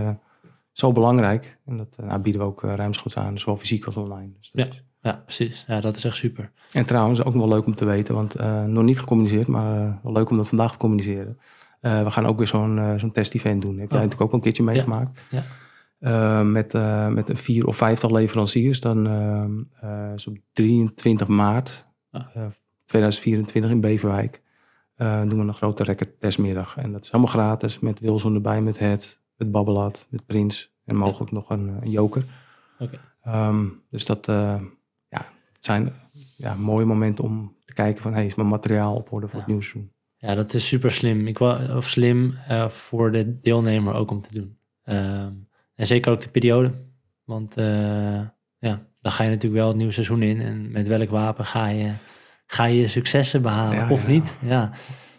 zo 0.75 0.93
belangrijk. 0.93 1.59
En 1.67 1.77
dat 1.77 1.97
uh, 2.01 2.07
nou, 2.07 2.21
bieden 2.21 2.41
we 2.41 2.47
ook 2.47 2.63
uh, 2.63 2.75
ruimschoots 2.75 3.17
aan, 3.17 3.39
zowel 3.39 3.57
fysiek 3.57 3.85
als 3.85 3.97
online. 3.97 4.31
Dus 4.39 4.51
dat 4.51 4.67
Ja. 4.67 4.73
is, 4.73 4.85
Ja, 5.01 5.23
precies. 5.25 5.65
Ja, 5.67 5.81
dat 5.81 5.97
is 5.97 6.05
echt 6.05 6.17
super. 6.17 6.51
en 6.73 6.87
trouwens, 6.87 7.25
ook 7.25 7.35
nog 7.35 7.47
wel 7.49 7.57
leuk 7.57 7.67
om 7.67 7.75
te 7.75 7.85
weten, 7.85 8.15
want 8.15 8.41
uh, 8.41 8.65
nog 8.65 8.85
niet 8.85 8.99
gecommuniceerd, 8.99 9.47
maar 9.47 10.01
wel 10.03 10.13
leuk 10.13 10.31
om 10.31 10.37
dat 10.37 10.49
vandaag 10.49 10.73
te 10.73 10.79
communiceren. 10.79 11.39
We 11.81 12.11
gaan 12.11 12.27
ook 12.27 12.37
weer 12.39 12.47
zo'n 12.47 12.95
zo'n 12.97 13.13
test-event 13.13 13.63
doen. 13.63 13.71
Heb 13.79 13.91
jij 13.91 13.99
Oh. 13.99 14.05
natuurlijk 14.05 14.21
ook 14.21 14.29
al 14.31 14.35
een 14.35 14.41
keertje 14.43 14.63
meegemaakt. 14.63 15.21
Ja. 15.31 15.43
Uh, 16.01 16.43
met, 16.51 16.75
uh, 16.75 17.09
met 17.09 17.29
een 17.29 17.37
vier 17.37 17.67
of 17.67 17.77
vijftal 17.77 18.13
leveranciers. 18.13 18.81
Dan 18.81 19.07
uh, 19.85 20.13
is 20.15 20.27
op 20.27 20.37
23 20.53 21.29
maart 21.29 21.87
Ah. 22.11 22.21
2024 22.85 23.71
in 23.71 23.81
Beverwijk. 23.81 24.43
doen 24.97 25.29
we 25.29 25.37
een 25.37 25.55
grote 25.55 25.85
racket 25.85 26.21
testmiddag. 26.21 26.77
En 26.77 26.93
dat 26.93 27.05
is 27.05 27.11
helemaal 27.11 27.33
gratis 27.33 27.79
met 27.79 28.01
Wilson 28.01 28.35
erbij, 28.35 28.61
met 28.63 28.79
Het, 28.79 29.21
Babbelat, 29.51 30.07
met 30.11 30.27
Prins 30.27 30.73
En 30.85 30.97
mogelijk 30.97 31.33
nog 31.33 31.51
een, 31.51 31.69
een 31.83 31.91
joker. 31.91 32.25
Oké. 32.79 33.01
Ehm, 33.23 33.67
dus 33.91 34.07
dat 34.07 34.27
ja, 34.27 35.27
het 35.53 35.65
zijn 35.65 35.93
ja, 36.37 36.55
mooie 36.55 36.85
momenten 36.85 37.25
om 37.25 37.57
te 37.65 37.75
kijken 37.75 38.03
van... 38.03 38.13
hey, 38.13 38.27
is 38.27 38.35
mijn 38.35 38.49
materiaal 38.49 38.95
op 38.95 39.13
orde 39.13 39.29
voor 39.29 39.39
het 39.39 39.49
nieuwseizoen? 39.49 39.93
Ja, 40.17 40.35
dat 40.35 40.55
is 40.55 40.67
super 40.67 40.91
slim. 40.91 41.27
Ik 41.27 41.39
wel, 41.39 41.77
of 41.77 41.89
slim 41.89 42.35
voor 42.69 43.13
de 43.13 43.41
deelnemer 43.41 43.95
ook 43.95 44.11
om 44.11 44.21
te 44.21 44.35
doen. 44.35 44.59
Ehm, 44.83 45.33
en 45.75 45.87
zeker 45.87 46.13
ook 46.13 46.21
de 46.21 46.29
periode. 46.29 46.73
Want 47.25 47.55
ja, 48.59 48.87
dan 49.01 49.13
ga 49.13 49.25
je 49.25 49.31
natuurlijk 49.31 49.61
wel 49.61 49.69
het 49.69 49.77
nieuwe 49.77 49.93
seizoen 49.93 50.23
in. 50.23 50.41
En 50.41 50.71
met 50.71 50.89
welk 50.89 51.11
wapen 51.11 51.45
ga 51.45 51.67
je, 51.67 51.93
ga 52.47 52.65
je 52.65 52.89
successen 52.89 53.43
behalen 53.43 53.91
of 53.91 54.07
niet? 54.09 54.39
Ja. 54.43 54.71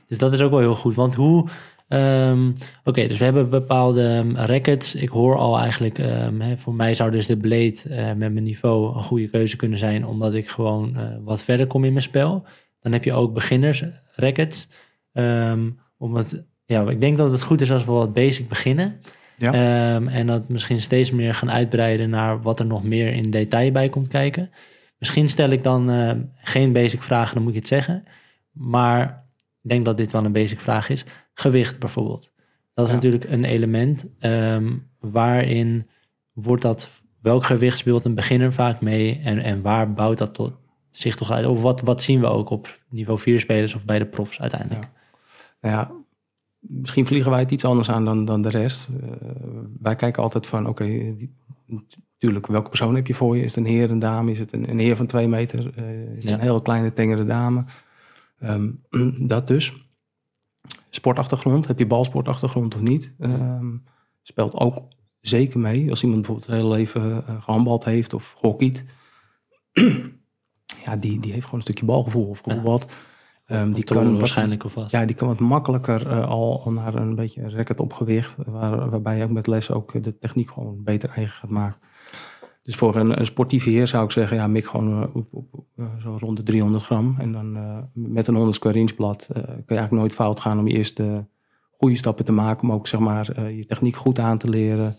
Dus 0.07 0.17
dat 0.17 0.33
is 0.33 0.41
ook 0.41 0.49
wel 0.49 0.59
heel 0.59 0.75
goed. 0.75 0.95
Want 0.95 1.15
hoe. 1.15 1.47
Ehm, 1.87 2.51
oké, 2.83 3.07
dus 3.07 3.17
we 3.17 3.23
hebben 3.23 3.49
bepaalde 3.49 4.03
um, 4.03 4.37
records. 4.37 4.95
Ik 4.95 5.09
hoor 5.09 5.37
al 5.37 5.59
eigenlijk, 5.59 5.97
um, 5.97 6.41
hè, 6.41 6.57
voor 6.57 6.73
mij 6.73 6.93
zou 6.93 7.11
dus 7.11 7.25
de 7.25 7.37
Blade 7.37 7.77
uh, 7.87 8.05
met 8.05 8.17
mijn 8.33 8.43
niveau 8.43 8.95
een 8.95 9.03
goede 9.03 9.29
keuze 9.29 9.55
kunnen 9.55 9.77
zijn, 9.77 10.05
omdat 10.05 10.33
ik 10.33 10.49
gewoon 10.49 10.93
uh, 10.95 11.03
wat 11.23 11.41
verder 11.41 11.67
kom 11.67 11.83
in 11.83 11.91
mijn 11.91 12.03
spel. 12.03 12.45
Dan 12.79 12.91
heb 12.91 13.03
je 13.03 13.13
ook 13.13 13.33
beginners 13.33 13.83
records. 14.15 14.67
om 15.97 16.15
het, 16.15 16.45
ja, 16.65 16.89
ik 16.89 17.01
denk 17.01 17.17
dat 17.17 17.31
het 17.31 17.41
goed 17.41 17.61
is 17.61 17.71
als 17.71 17.85
we 17.85 17.91
wat 17.91 18.13
basic 18.13 18.49
beginnen. 18.49 18.99
Ja. 19.37 19.53
Ehm, 19.53 20.07
en 20.07 20.25
dat 20.25 20.49
misschien 20.49 20.81
steeds 20.81 21.11
meer 21.11 21.33
gaan 21.35 21.51
uitbreiden 21.51 22.09
naar 22.09 22.41
wat 22.41 22.59
er 22.59 22.65
nog 22.65 22.83
meer 22.83 23.13
in 23.13 23.29
detail 23.29 23.71
bij 23.71 23.89
komt 23.89 24.07
kijken. 24.07 24.49
Misschien 24.97 25.29
stel 25.29 25.49
ik 25.49 25.63
dan 25.63 25.89
uh, 25.89 26.11
geen 26.35 26.71
basic 26.71 27.03
vragen, 27.03 27.35
dan 27.35 27.43
moet 27.43 27.53
je 27.53 27.59
het 27.59 27.67
zeggen. 27.67 28.03
Maar 28.51 29.25
ik 29.61 29.69
denk 29.69 29.85
dat 29.85 29.97
dit 29.97 30.11
wel 30.11 30.25
een 30.25 30.31
basic 30.31 30.59
vraag 30.59 30.89
is. 30.89 31.05
Gewicht 31.35 31.79
bijvoorbeeld. 31.79 32.31
Dat 32.73 32.87
is 32.87 32.93
natuurlijk 32.93 33.23
een 33.23 33.43
element 33.43 34.05
um, 34.19 34.87
waarin 34.99 35.87
wordt 36.33 36.61
dat, 36.61 36.89
welk 37.21 37.45
gewicht 37.45 37.77
speelt 37.77 38.05
een 38.05 38.15
beginner 38.15 38.53
vaak 38.53 38.81
mee 38.81 39.19
en, 39.19 39.39
en 39.39 39.61
waar 39.61 39.93
bouwt 39.93 40.17
dat 40.17 40.33
tot 40.33 40.53
zich 40.89 41.15
toch 41.15 41.31
uit? 41.31 41.45
Of 41.45 41.61
wat, 41.61 41.81
wat 41.81 42.01
zien 42.01 42.19
we 42.19 42.27
ook 42.27 42.49
op 42.49 42.79
niveau 42.89 43.19
4 43.19 43.39
spelers 43.39 43.75
of 43.75 43.85
bij 43.85 43.99
de 43.99 44.05
profs 44.05 44.41
uiteindelijk? 44.41 44.83
Ja. 44.83 44.91
Nou 45.61 45.75
ja, 45.75 45.91
misschien 46.59 47.05
vliegen 47.05 47.31
wij 47.31 47.39
het 47.39 47.51
iets 47.51 47.65
anders 47.65 47.89
aan 47.89 48.05
dan, 48.05 48.25
dan 48.25 48.41
de 48.41 48.49
rest. 48.49 48.87
Uh, 49.03 49.09
wij 49.79 49.95
kijken 49.95 50.23
altijd 50.23 50.47
van, 50.47 50.67
oké, 50.67 50.83
okay, 50.83 51.29
natuurlijk, 51.65 52.47
welke 52.47 52.69
persoon 52.69 52.95
heb 52.95 53.07
je 53.07 53.13
voor 53.13 53.37
je? 53.37 53.43
Is 53.43 53.55
het 53.55 53.65
een 53.65 53.71
heer, 53.71 53.91
een 53.91 53.99
dame? 53.99 54.31
Is 54.31 54.39
het 54.39 54.53
een, 54.53 54.69
een 54.69 54.79
heer 54.79 54.95
van 54.95 55.05
twee 55.05 55.27
meter? 55.27 55.59
Uh, 55.79 56.15
is 56.17 56.23
het 56.23 56.33
een 56.33 56.39
heel 56.39 56.61
kleine, 56.61 56.93
tengere 56.93 57.25
dame? 57.25 57.63
Um, 58.43 58.81
dat 59.33 59.47
dus. 59.47 59.84
Sportachtergrond, 60.95 61.67
heb 61.67 61.79
je 61.79 61.87
balsportachtergrond 61.87 62.75
of 62.75 62.81
niet? 62.81 63.13
Um, 63.19 63.83
speelt 64.21 64.53
ook 64.53 64.87
zeker 65.19 65.59
mee. 65.59 65.89
Als 65.89 66.03
iemand 66.03 66.21
bijvoorbeeld 66.21 66.51
het 66.51 66.61
hele 66.61 66.75
leven 66.75 67.23
uh, 67.29 67.41
gehandbald 67.41 67.85
heeft 67.85 68.13
of 68.13 68.35
hockeyt. 68.37 68.85
ja, 70.85 70.95
die, 70.99 71.19
die 71.19 71.31
heeft 71.31 71.43
gewoon 71.43 71.59
een 71.59 71.61
stukje 71.61 71.85
balgevoel 71.85 72.27
of 72.27 72.41
ja. 72.45 72.61
wat. 72.61 72.95
Um, 73.47 73.73
die 73.73 73.83
kan 73.83 74.17
waarschijnlijk 74.17 74.63
wat, 74.63 74.75
alvast. 74.75 74.95
Ja, 74.95 75.05
die 75.05 75.15
kan 75.15 75.27
wat 75.27 75.39
makkelijker 75.39 76.07
uh, 76.07 76.27
al, 76.27 76.63
al, 76.63 76.71
naar 76.71 76.95
een 76.95 77.15
beetje 77.15 77.41
een 77.41 77.49
record 77.49 77.79
op 77.79 77.93
gewicht. 77.93 78.35
Waar, 78.45 78.89
waarbij 78.89 79.17
je 79.17 79.23
ook 79.23 79.29
met 79.29 79.47
les 79.47 79.71
ook 79.71 80.03
de 80.03 80.17
techniek 80.17 80.51
gewoon 80.51 80.83
beter 80.83 81.09
eigen 81.09 81.35
gaat 81.35 81.49
maken. 81.49 81.81
Dus 82.65 82.75
voor 82.75 82.95
een, 82.95 83.19
een 83.19 83.25
sportieve 83.25 83.69
heer 83.69 83.87
zou 83.87 84.05
ik 84.05 84.11
zeggen, 84.11 84.37
ja, 84.37 84.47
mik 84.47 84.65
gewoon 84.65 85.01
uh, 85.01 85.15
op, 85.31 85.65
uh, 85.75 85.85
zo 86.01 86.17
rond 86.19 86.37
de 86.37 86.43
300 86.43 86.83
gram. 86.83 87.15
En 87.19 87.31
dan 87.31 87.51
met 87.93 88.27
een 88.27 88.35
100 88.35 88.55
square 88.55 88.79
inch 88.79 88.95
blad 88.95 89.25
kun 89.27 89.43
je 89.43 89.53
eigenlijk 89.65 89.91
nooit 89.91 90.13
fout 90.13 90.39
gaan 90.39 90.59
om 90.59 90.67
je 90.67 90.73
eerste 90.73 91.27
goede 91.71 91.95
stappen 91.95 92.25
te 92.25 92.31
maken. 92.31 92.63
Om 92.63 92.71
ook 92.71 92.87
zeg 92.87 92.99
maar 92.99 93.51
je 93.51 93.65
techniek 93.65 93.95
goed 93.95 94.19
aan 94.19 94.37
te 94.37 94.49
leren. 94.49 94.95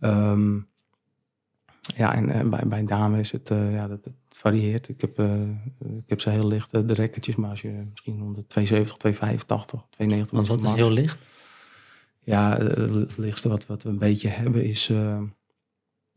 Um, 0.00 0.68
ja, 1.96 2.14
en, 2.14 2.50
bij, 2.50 2.66
bij 2.66 2.78
een 2.78 2.86
dame 2.86 3.18
is 3.18 3.32
het, 3.32 3.48
ja, 3.48 3.86
dat, 3.88 4.04
dat 4.04 4.12
varieert. 4.28 4.88
Ik 4.88 5.00
heb, 5.00 5.18
ik 5.78 6.08
heb 6.08 6.20
ze 6.20 6.30
heel 6.30 6.46
licht, 6.46 6.70
de 6.70 6.94
rekkertjes, 6.94 7.36
maar 7.36 7.50
als 7.50 7.62
je 7.62 7.86
misschien 7.90 8.22
onder 8.22 8.46
270, 8.46 8.96
285, 8.96 9.86
290... 9.90 10.36
Want 10.36 10.48
wat 10.48 10.70
is 10.70 10.80
heel 10.80 10.92
licht? 10.92 11.18
Ja, 12.24 12.56
het 12.58 13.16
lichtste 13.16 13.48
wat, 13.48 13.66
wat 13.66 13.82
we 13.82 13.88
een 13.88 13.98
beetje 13.98 14.28
hebben 14.28 14.64
is 14.64 14.90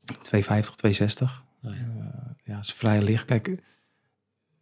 250, 0.06 0.76
260. 0.76 1.46
Oh, 1.64 1.72
ja. 1.72 1.80
Uh, 1.80 2.32
ja, 2.44 2.60
is 2.60 2.74
vrij 2.74 3.02
licht. 3.02 3.26
Kijk, 3.26 3.64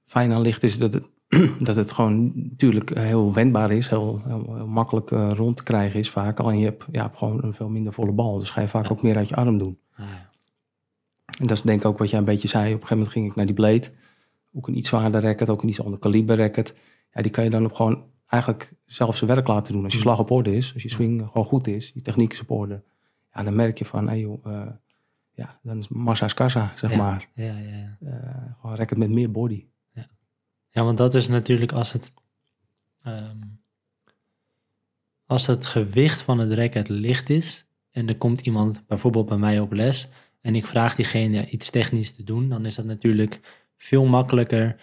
fijn 0.05 0.31
aan 0.31 0.41
licht 0.41 0.63
is 0.63 0.77
dat 0.77 0.93
het, 0.93 1.09
dat 1.67 1.75
het 1.75 1.91
gewoon 1.91 2.31
natuurlijk 2.35 2.97
heel 2.97 3.33
wendbaar 3.33 3.71
is, 3.71 3.89
heel, 3.89 4.21
heel, 4.25 4.55
heel 4.55 4.67
makkelijk 4.67 5.11
uh, 5.11 5.29
rond 5.31 5.57
te 5.57 5.63
krijgen 5.63 5.99
is 5.99 6.09
vaak. 6.09 6.39
Alleen 6.39 6.59
je 6.59 6.65
hebt, 6.65 6.85
ja, 6.91 7.01
hebt 7.01 7.17
gewoon 7.17 7.43
een 7.43 7.53
veel 7.53 7.69
minder 7.69 7.93
volle 7.93 8.11
bal, 8.11 8.39
dus 8.39 8.49
ga 8.49 8.61
je 8.61 8.67
vaak 8.67 8.83
ja. 8.83 8.89
ook 8.89 9.01
meer 9.01 9.17
uit 9.17 9.29
je 9.29 9.35
arm 9.35 9.57
doen. 9.57 9.79
Ah, 9.95 10.05
ja. 10.05 10.29
En 11.39 11.47
dat 11.47 11.57
is 11.57 11.61
denk 11.61 11.79
ik 11.79 11.85
ook 11.85 11.97
wat 11.97 12.09
jij 12.09 12.19
een 12.19 12.25
beetje 12.25 12.47
zei. 12.47 12.65
Op 12.65 12.81
een 12.81 12.87
gegeven 12.87 12.97
moment 12.97 13.13
ging 13.13 13.29
ik 13.29 13.35
naar 13.35 13.45
die 13.45 13.55
Blade. 13.55 13.91
Ook 14.53 14.67
een 14.67 14.77
iets 14.77 14.89
zwaarder 14.89 15.21
racket, 15.21 15.49
ook 15.49 15.61
een 15.61 15.69
iets 15.69 15.83
ander 15.83 15.99
kaliber 15.99 16.37
racket. 16.37 16.75
Ja, 17.13 17.21
die 17.21 17.31
kan 17.31 17.43
je 17.43 17.49
dan 17.49 17.65
op 17.65 17.73
gewoon 17.73 18.03
eigenlijk 18.27 18.73
zelf 18.85 19.17
zijn 19.17 19.29
werk 19.29 19.47
laten 19.47 19.73
doen. 19.73 19.83
Als 19.83 19.93
je 19.93 19.99
slag 19.99 20.19
op 20.19 20.31
orde 20.31 20.55
is, 20.55 20.73
als 20.73 20.83
je 20.83 20.89
swing 20.89 21.27
gewoon 21.27 21.45
goed 21.45 21.67
is, 21.67 21.91
je 21.93 22.01
techniek 22.01 22.31
is 22.33 22.41
op 22.41 22.51
orde. 22.51 22.83
Ja, 23.33 23.43
dan 23.43 23.55
merk 23.55 23.77
je 23.77 23.85
van, 23.85 24.07
hey 24.07 24.19
joh, 24.19 24.45
uh, 24.45 24.67
ja, 25.39 25.59
dan 25.63 25.77
is 25.77 25.87
massa's 25.87 26.33
kassa, 26.33 26.73
zeg 26.75 26.91
ja. 26.91 26.97
maar. 26.97 27.29
Ja, 27.33 27.57
ja, 27.57 27.75
ja. 27.77 27.97
Uh, 28.01 28.53
gewoon 28.59 28.75
racket 28.75 28.97
met 28.97 29.09
meer 29.09 29.31
body. 29.31 29.65
Ja. 29.93 30.07
ja, 30.69 30.83
want 30.83 30.97
dat 30.97 31.15
is 31.15 31.27
natuurlijk 31.27 31.71
als 31.71 31.91
het... 31.91 32.13
Um, 33.07 33.61
als 35.25 35.47
het 35.47 35.65
gewicht 35.65 36.21
van 36.21 36.39
het 36.39 36.53
racket 36.53 36.89
licht 36.89 37.29
is... 37.29 37.65
en 37.91 38.07
er 38.07 38.17
komt 38.17 38.41
iemand 38.41 38.87
bijvoorbeeld 38.87 39.25
bij 39.25 39.37
mij 39.37 39.59
op 39.59 39.71
les 39.71 40.07
en 40.41 40.55
ik 40.55 40.67
vraag 40.67 40.95
diegene 40.95 41.49
iets 41.49 41.69
technisch 41.69 42.11
te 42.11 42.23
doen, 42.23 42.49
dan 42.49 42.65
is 42.65 42.75
dat 42.75 42.85
natuurlijk 42.85 43.39
veel 43.77 44.05
makkelijker 44.05 44.75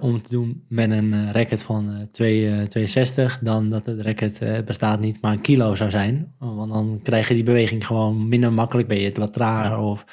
om 0.00 0.22
te 0.22 0.30
doen 0.30 0.64
met 0.68 0.90
een 0.90 1.12
uh, 1.12 1.30
racket 1.30 1.62
van 1.62 1.90
uh, 1.90 2.02
2, 2.12 2.66
62 2.66 3.38
dan 3.42 3.70
dat 3.70 3.86
het 3.86 4.00
racket 4.00 4.64
bestaat 4.64 5.00
niet 5.00 5.20
maar 5.20 5.32
een 5.32 5.40
kilo 5.40 5.74
zou 5.74 5.90
zijn. 5.90 6.34
Want 6.38 6.72
dan 6.72 7.00
krijg 7.02 7.28
je 7.28 7.34
die 7.34 7.42
beweging 7.42 7.86
gewoon 7.86 8.28
minder 8.28 8.52
makkelijk, 8.52 8.88
ben 8.88 8.98
je 8.98 9.04
het 9.04 9.16
wat 9.16 9.32
trager. 9.32 9.78
Of, 9.78 10.04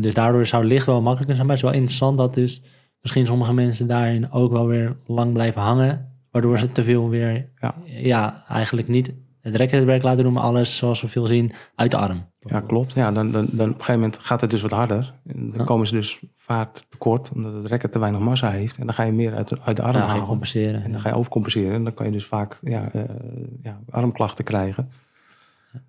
dus 0.00 0.14
daardoor 0.14 0.46
zou 0.46 0.64
licht 0.64 0.86
wel 0.86 1.02
makkelijker 1.02 1.34
zijn, 1.34 1.46
maar 1.46 1.56
het 1.56 1.64
is 1.64 1.70
wel 1.70 1.80
interessant 1.80 2.16
dat 2.16 2.34
dus 2.34 2.62
misschien 3.00 3.26
sommige 3.26 3.52
mensen 3.52 3.86
daarin 3.86 4.32
ook 4.32 4.52
wel 4.52 4.66
weer 4.66 4.96
lang 5.06 5.32
blijven 5.32 5.60
hangen, 5.60 6.12
waardoor 6.30 6.58
ze 6.58 6.72
te 6.72 6.82
veel 6.82 7.08
weer, 7.08 7.50
ja, 7.60 7.74
ja 7.84 8.44
eigenlijk 8.48 8.88
niet 8.88 9.12
het 9.40 9.56
racketwerk 9.56 10.02
laten 10.02 10.24
doen, 10.24 10.32
maar 10.32 10.42
alles 10.42 10.76
zoals 10.76 11.00
we 11.00 11.08
veel 11.08 11.26
zien 11.26 11.52
uit 11.74 11.90
de 11.90 11.96
arm. 11.96 12.28
Ja, 12.40 12.60
klopt. 12.60 12.92
Ja, 12.92 13.12
dan, 13.12 13.30
dan, 13.30 13.46
dan 13.50 13.68
op 13.68 13.74
een 13.74 13.80
gegeven 13.80 14.00
moment 14.00 14.18
gaat 14.18 14.40
het 14.40 14.50
dus 14.50 14.62
wat 14.62 14.70
harder. 14.70 15.14
En 15.26 15.50
dan 15.50 15.58
ja. 15.58 15.64
komen 15.64 15.86
ze 15.86 15.94
dus 15.94 16.20
vaart 16.36 16.86
tekort, 16.88 17.32
omdat 17.34 17.52
het 17.54 17.66
racket 17.66 17.92
te 17.92 17.98
weinig 17.98 18.20
massa 18.20 18.50
heeft. 18.50 18.76
En 18.78 18.86
dan 18.86 18.94
ga 18.94 19.02
je 19.02 19.12
meer 19.12 19.34
uit 19.34 19.48
de, 19.48 19.56
uit 19.64 19.76
de 19.76 19.82
arm 19.82 19.96
ja, 19.96 20.06
halen. 20.06 20.26
compenseren. 20.26 20.82
En 20.82 20.92
dan 20.92 21.00
ga 21.00 21.08
je 21.08 21.14
overcompenseren. 21.14 21.74
En 21.74 21.84
dan 21.84 21.94
kan 21.94 22.06
je 22.06 22.12
dus 22.12 22.26
vaak 22.26 22.58
ja, 22.62 22.90
uh, 22.94 23.02
ja, 23.62 23.80
armklachten 23.90 24.44
krijgen. 24.44 24.90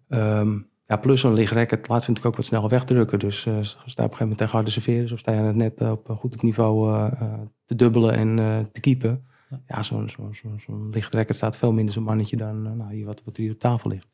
Ja. 0.08 0.40
Um, 0.40 0.70
ja, 0.88 0.96
plus 0.96 1.24
een 1.24 1.34
licht 1.34 1.54
racket 1.54 1.88
laat 1.88 2.04
ze 2.04 2.10
natuurlijk 2.10 2.26
ook 2.26 2.36
wat 2.36 2.46
sneller 2.46 2.70
wegdrukken. 2.70 3.20
Dus 3.20 3.46
uh, 3.46 3.54
sta 3.62 3.62
je 3.62 3.82
op 3.82 3.96
een 3.96 3.96
gegeven 3.96 4.18
moment 4.20 4.38
tegen 4.38 4.54
harde 4.54 4.72
serveren... 4.72 5.12
of 5.12 5.20
sta 5.20 5.32
je 5.32 5.42
net 5.42 5.82
op 5.82 6.10
goed 6.20 6.34
op 6.34 6.42
niveau 6.42 6.92
uh, 6.92 7.34
te 7.66 7.76
dubbelen 7.76 8.14
en 8.14 8.36
te 8.72 8.80
keepen... 8.80 9.26
Ja, 9.68 9.84
zo'n 9.84 10.10
zo, 10.10 10.30
zo, 10.34 10.50
zo 10.58 11.24
staat 11.28 11.58
veel 11.58 11.72
minder 11.72 11.94
zo'n 11.94 12.04
mannetje 12.04 12.36
dan 12.36 12.78
nou, 12.78 12.94
hier 12.94 13.06
wat, 13.06 13.22
wat 13.26 13.38
hier 13.38 13.52
op 13.52 13.60
tafel 13.60 13.90
ligt. 13.90 14.08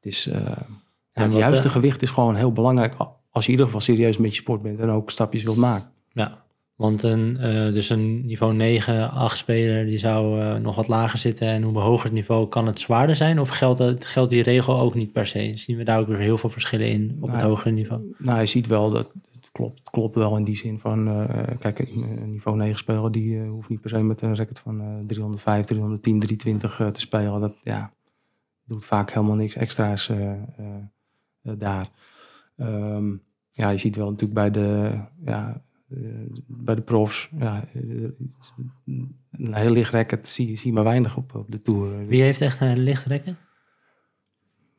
Ja, 0.00 0.66
het 1.12 1.32
juiste 1.32 1.66
uh, 1.66 1.72
gewicht 1.72 2.02
is 2.02 2.10
gewoon 2.10 2.34
heel 2.34 2.52
belangrijk 2.52 2.94
als 3.30 3.44
je 3.44 3.52
in 3.52 3.58
ieder 3.58 3.66
geval 3.66 3.80
serieus 3.80 4.16
met 4.16 4.34
je 4.34 4.40
sport 4.40 4.62
bent 4.62 4.80
en 4.80 4.90
ook 4.90 5.10
stapjes 5.10 5.42
wilt 5.42 5.56
maken. 5.56 5.90
Ja, 6.12 6.42
want 6.76 7.02
een, 7.02 7.34
dus 7.72 7.90
een 7.90 8.26
niveau 8.26 8.54
9, 8.54 9.10
8 9.10 9.38
speler 9.38 9.86
die 9.86 9.98
zou 9.98 10.58
nog 10.58 10.74
wat 10.74 10.88
lager 10.88 11.18
zitten 11.18 11.48
en 11.48 11.62
hoe 11.62 11.78
hoger 11.78 12.04
het 12.04 12.12
niveau 12.12 12.48
kan 12.48 12.66
het 12.66 12.80
zwaarder 12.80 13.16
zijn? 13.16 13.40
Of 13.40 13.48
geldt, 13.48 14.30
die 14.30 14.42
regel 14.42 14.80
ook 14.80 14.94
niet 14.94 15.12
per 15.12 15.26
se? 15.26 15.52
Zien 15.54 15.76
we 15.76 15.84
daar 15.84 15.98
ook 15.98 16.06
weer 16.06 16.18
heel 16.18 16.38
veel 16.38 16.50
verschillen 16.50 16.90
in 16.90 17.16
op 17.20 17.28
nou, 17.28 17.32
het 17.32 17.48
hogere 17.48 17.70
niveau? 17.70 18.14
Nou, 18.18 18.40
je 18.40 18.46
ziet 18.46 18.66
wel 18.66 18.90
dat 18.90 19.10
klopt, 19.52 19.90
klopt 19.90 20.14
wel 20.14 20.36
in 20.36 20.44
die 20.44 20.56
zin 20.56 20.78
van, 20.78 21.08
uh, 21.08 21.44
kijk, 21.58 21.78
een 21.78 22.30
niveau 22.30 22.58
9 22.58 22.78
speler 22.78 23.12
die 23.12 23.40
hoeft 23.40 23.68
niet 23.68 23.80
per 23.80 23.90
se 23.90 24.02
met 24.02 24.22
een 24.22 24.36
racket 24.36 24.58
van 24.58 25.04
305, 25.06 25.66
310, 25.66 26.20
320 26.20 26.92
te 26.92 27.00
spelen. 27.00 27.40
Dat 27.40 27.60
ja, 27.62 27.92
doet 28.64 28.84
vaak 28.84 29.10
helemaal 29.10 29.36
niks 29.36 29.54
extra's 29.54 30.08
uh, 30.08 30.32
daar. 31.42 31.90
Um, 32.56 33.22
ja, 33.50 33.68
je 33.68 33.78
ziet 33.78 33.96
wel 33.96 34.10
natuurlijk 34.10 34.34
bij 34.34 34.50
de, 34.50 34.98
ja, 35.24 35.62
bij 36.46 36.74
de 36.74 36.82
profs, 36.82 37.30
ja, 37.38 37.64
een 39.30 39.54
heel 39.54 39.70
licht 39.70 39.92
racket 39.92 40.28
zie, 40.28 40.56
zie 40.56 40.72
maar 40.72 40.84
weinig 40.84 41.16
op, 41.16 41.34
op 41.34 41.50
de 41.50 41.62
Tour. 41.62 42.06
Wie 42.06 42.22
heeft 42.22 42.40
echt 42.40 42.60
een 42.60 42.78
licht 42.78 43.06
racket? 43.06 43.36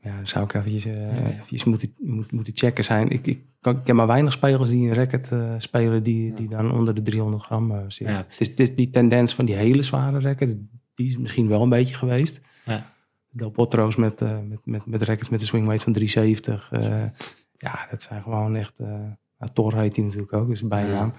Ja, 0.01 0.15
dan 0.15 0.27
zou 0.27 0.45
ik 0.45 0.53
eventjes, 0.53 0.85
uh, 0.85 1.17
ja. 1.17 1.29
eventjes 1.29 1.63
moeten, 1.63 1.93
moet, 1.97 2.31
moeten 2.31 2.55
checken 2.55 2.83
zijn. 2.83 3.09
Ik, 3.09 3.27
ik, 3.27 3.41
kan, 3.59 3.77
ik 3.77 3.83
ken 3.83 3.95
maar 3.95 4.07
weinig 4.07 4.33
spelers 4.33 4.69
die 4.69 4.87
een 4.87 4.93
racket 4.93 5.29
uh, 5.31 5.53
spelen 5.57 6.03
die, 6.03 6.29
ja. 6.29 6.35
die 6.35 6.49
dan 6.49 6.71
onder 6.71 6.93
de 6.93 7.01
300 7.01 7.43
gram 7.43 7.71
uh, 7.71 7.77
zitten. 7.87 8.15
Ja, 8.15 8.25
het, 8.37 8.59
is, 8.59 8.75
die 8.75 8.89
tendens 8.89 9.35
van 9.35 9.45
die 9.45 9.55
hele 9.55 9.81
zware 9.81 10.19
racket, 10.19 10.57
die 10.93 11.07
is 11.07 11.17
misschien 11.17 11.47
wel 11.47 11.61
een 11.61 11.69
beetje 11.69 11.95
geweest. 11.95 12.41
Ja. 12.65 12.93
Del 13.29 13.49
Potro's 13.49 13.95
met, 13.95 14.19
met, 14.19 14.59
met, 14.63 14.85
met 14.85 15.01
rackets 15.01 15.29
met 15.29 15.41
een 15.41 15.47
swing 15.47 15.65
weight 15.65 15.83
van 15.83 15.93
370. 15.93 16.71
Uh, 16.71 17.03
ja, 17.57 17.87
dat 17.89 18.01
zijn 18.01 18.21
gewoon 18.21 18.55
echt... 18.55 18.79
Thor 19.53 19.77
heet 19.77 19.95
hij 19.95 20.05
natuurlijk 20.05 20.33
ook, 20.33 20.49
is 20.49 20.61
een 20.61 20.67
bijnaam. 20.67 21.13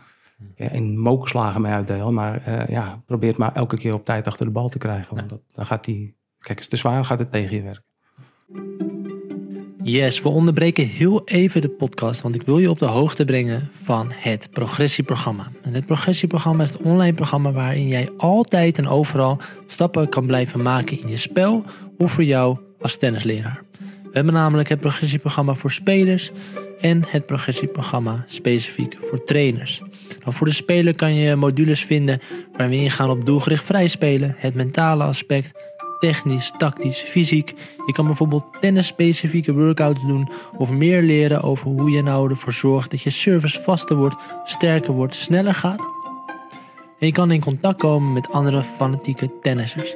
Ja. 0.54 0.68
En 0.68 0.98
mokerslagen 0.98 1.60
mee 1.60 1.72
uitdelen, 1.72 2.14
maar 2.14 2.70
ja, 2.70 3.02
probeert 3.06 3.36
maar 3.36 3.54
elke 3.54 3.76
keer 3.76 3.94
op 3.94 4.04
tijd 4.04 4.26
achter 4.26 4.46
de 4.46 4.52
bal 4.52 4.68
te 4.68 4.78
krijgen. 4.78 5.16
Want 5.16 5.28
dat, 5.28 5.40
dan 5.52 5.66
gaat 5.66 5.86
hij... 5.86 6.14
Kijk, 6.38 6.58
is 6.58 6.64
het 6.64 6.72
te 6.72 6.78
zwaar, 6.80 7.04
gaat 7.04 7.18
het 7.18 7.32
tegen 7.32 7.56
je 7.56 7.62
werken. 7.62 7.91
Yes, 9.82 10.22
we 10.22 10.28
onderbreken 10.28 10.86
heel 10.86 11.22
even 11.24 11.60
de 11.60 11.68
podcast, 11.68 12.20
want 12.20 12.34
ik 12.34 12.42
wil 12.42 12.58
je 12.58 12.70
op 12.70 12.78
de 12.78 12.86
hoogte 12.86 13.24
brengen 13.24 13.70
van 13.82 14.12
het 14.14 14.48
progressieprogramma. 14.50 15.50
En 15.62 15.74
het 15.74 15.86
progressieprogramma 15.86 16.62
is 16.62 16.70
het 16.70 16.82
online 16.82 17.14
programma 17.14 17.52
waarin 17.52 17.88
jij 17.88 18.08
altijd 18.16 18.78
en 18.78 18.88
overal 18.88 19.38
stappen 19.66 20.08
kan 20.08 20.26
blijven 20.26 20.62
maken 20.62 21.00
in 21.00 21.08
je 21.08 21.16
spel 21.16 21.64
of 21.98 22.12
voor 22.12 22.24
jou 22.24 22.56
als 22.80 22.96
tennisleraar. 22.96 23.62
We 23.78 24.18
hebben 24.18 24.34
namelijk 24.34 24.68
het 24.68 24.80
progressieprogramma 24.80 25.54
voor 25.54 25.70
spelers 25.70 26.30
en 26.80 27.02
het 27.06 27.26
progressieprogramma 27.26 28.24
specifiek 28.26 28.96
voor 29.00 29.24
trainers. 29.24 29.82
Nou, 30.20 30.34
voor 30.34 30.46
de 30.46 30.52
speler 30.52 30.94
kan 30.94 31.14
je 31.14 31.36
modules 31.36 31.84
vinden 31.84 32.20
waarin 32.52 32.78
we 32.78 32.84
ingaan 32.84 33.10
op 33.10 33.26
doelgericht 33.26 33.64
vrij 33.64 33.88
spelen, 33.88 34.34
het 34.36 34.54
mentale 34.54 35.04
aspect, 35.04 35.52
technisch, 36.02 36.52
tactisch, 36.58 36.98
fysiek. 36.98 37.54
Je 37.86 37.92
kan 37.92 38.06
bijvoorbeeld 38.06 38.44
tennis-specifieke 38.60 39.52
workouts 39.52 40.00
doen 40.06 40.28
of 40.56 40.70
meer 40.70 41.02
leren 41.02 41.42
over 41.42 41.66
hoe 41.66 41.90
je 41.90 42.02
nou 42.02 42.30
ervoor 42.30 42.52
zorgt 42.52 42.90
dat 42.90 43.02
je 43.02 43.10
service 43.10 43.60
vaster 43.60 43.96
wordt, 43.96 44.16
sterker 44.44 44.92
wordt, 44.92 45.14
sneller 45.14 45.54
gaat. 45.54 45.80
En 46.98 47.06
je 47.06 47.12
kan 47.12 47.30
in 47.30 47.40
contact 47.40 47.78
komen 47.78 48.12
met 48.12 48.32
andere 48.32 48.62
fanatieke 48.62 49.38
tennissers. 49.40 49.94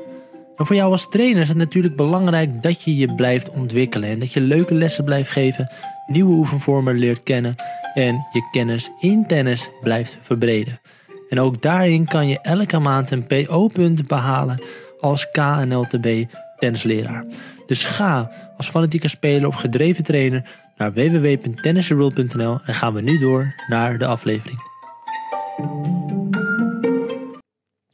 En 0.56 0.66
voor 0.66 0.76
jou 0.76 0.90
als 0.90 1.08
trainer 1.08 1.42
is 1.42 1.48
het 1.48 1.56
natuurlijk 1.56 1.96
belangrijk 1.96 2.62
dat 2.62 2.82
je 2.82 2.96
je 2.96 3.14
blijft 3.14 3.50
ontwikkelen 3.50 4.08
en 4.08 4.18
dat 4.18 4.32
je 4.32 4.40
leuke 4.40 4.74
lessen 4.74 5.04
blijft 5.04 5.30
geven, 5.30 5.70
nieuwe 6.06 6.32
oefenvormen 6.32 6.98
leert 6.98 7.22
kennen 7.22 7.56
en 7.94 8.26
je 8.32 8.48
kennis 8.50 8.90
in 8.98 9.26
tennis 9.26 9.70
blijft 9.80 10.18
verbreden. 10.22 10.80
En 11.28 11.40
ook 11.40 11.62
daarin 11.62 12.04
kan 12.04 12.28
je 12.28 12.40
elke 12.40 12.78
maand 12.78 13.10
een 13.10 13.26
PO-punt 13.26 14.06
behalen 14.06 14.62
als 15.00 15.30
KNLTB 15.30 16.24
tennisleraar. 16.58 17.24
Dus 17.66 17.84
ga 17.84 18.30
als 18.56 18.68
fanatieke 18.68 19.08
speler 19.08 19.48
of 19.48 19.54
gedreven 19.54 20.04
trainer 20.04 20.50
naar 20.76 20.92
www.tennisworld.nl 20.92 22.58
en 22.64 22.74
gaan 22.74 22.94
we 22.94 23.00
nu 23.00 23.18
door 23.18 23.54
naar 23.68 23.98
de 23.98 24.06
aflevering. 24.06 24.58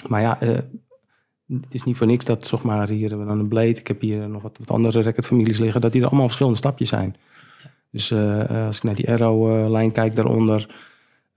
Maar 0.08 0.20
ja, 0.20 0.42
uh, 0.42 0.58
het 1.46 1.74
is 1.74 1.82
niet 1.82 1.96
voor 1.96 2.06
niks 2.06 2.24
dat, 2.24 2.46
zeg 2.46 2.62
maar, 2.62 2.88
hier 2.88 3.08
hebben 3.08 3.26
we 3.26 3.32
dan 3.32 3.40
een 3.40 3.48
Blade. 3.48 3.68
Ik 3.68 3.86
heb 3.86 4.00
hier 4.00 4.28
nog 4.28 4.42
wat, 4.42 4.58
wat 4.58 4.70
andere 4.70 5.02
racketfamilies 5.02 5.58
liggen, 5.58 5.80
dat 5.80 5.92
die 5.92 6.00
er 6.00 6.06
allemaal 6.06 6.26
verschillende 6.26 6.58
stapjes 6.58 6.88
zijn. 6.88 7.16
Dus 7.90 8.10
uh, 8.10 8.66
als 8.66 8.76
ik 8.76 8.82
naar 8.82 8.94
die 8.94 9.10
Arrow-lijn 9.10 9.92
kijk 9.92 10.16
daaronder, 10.16 10.74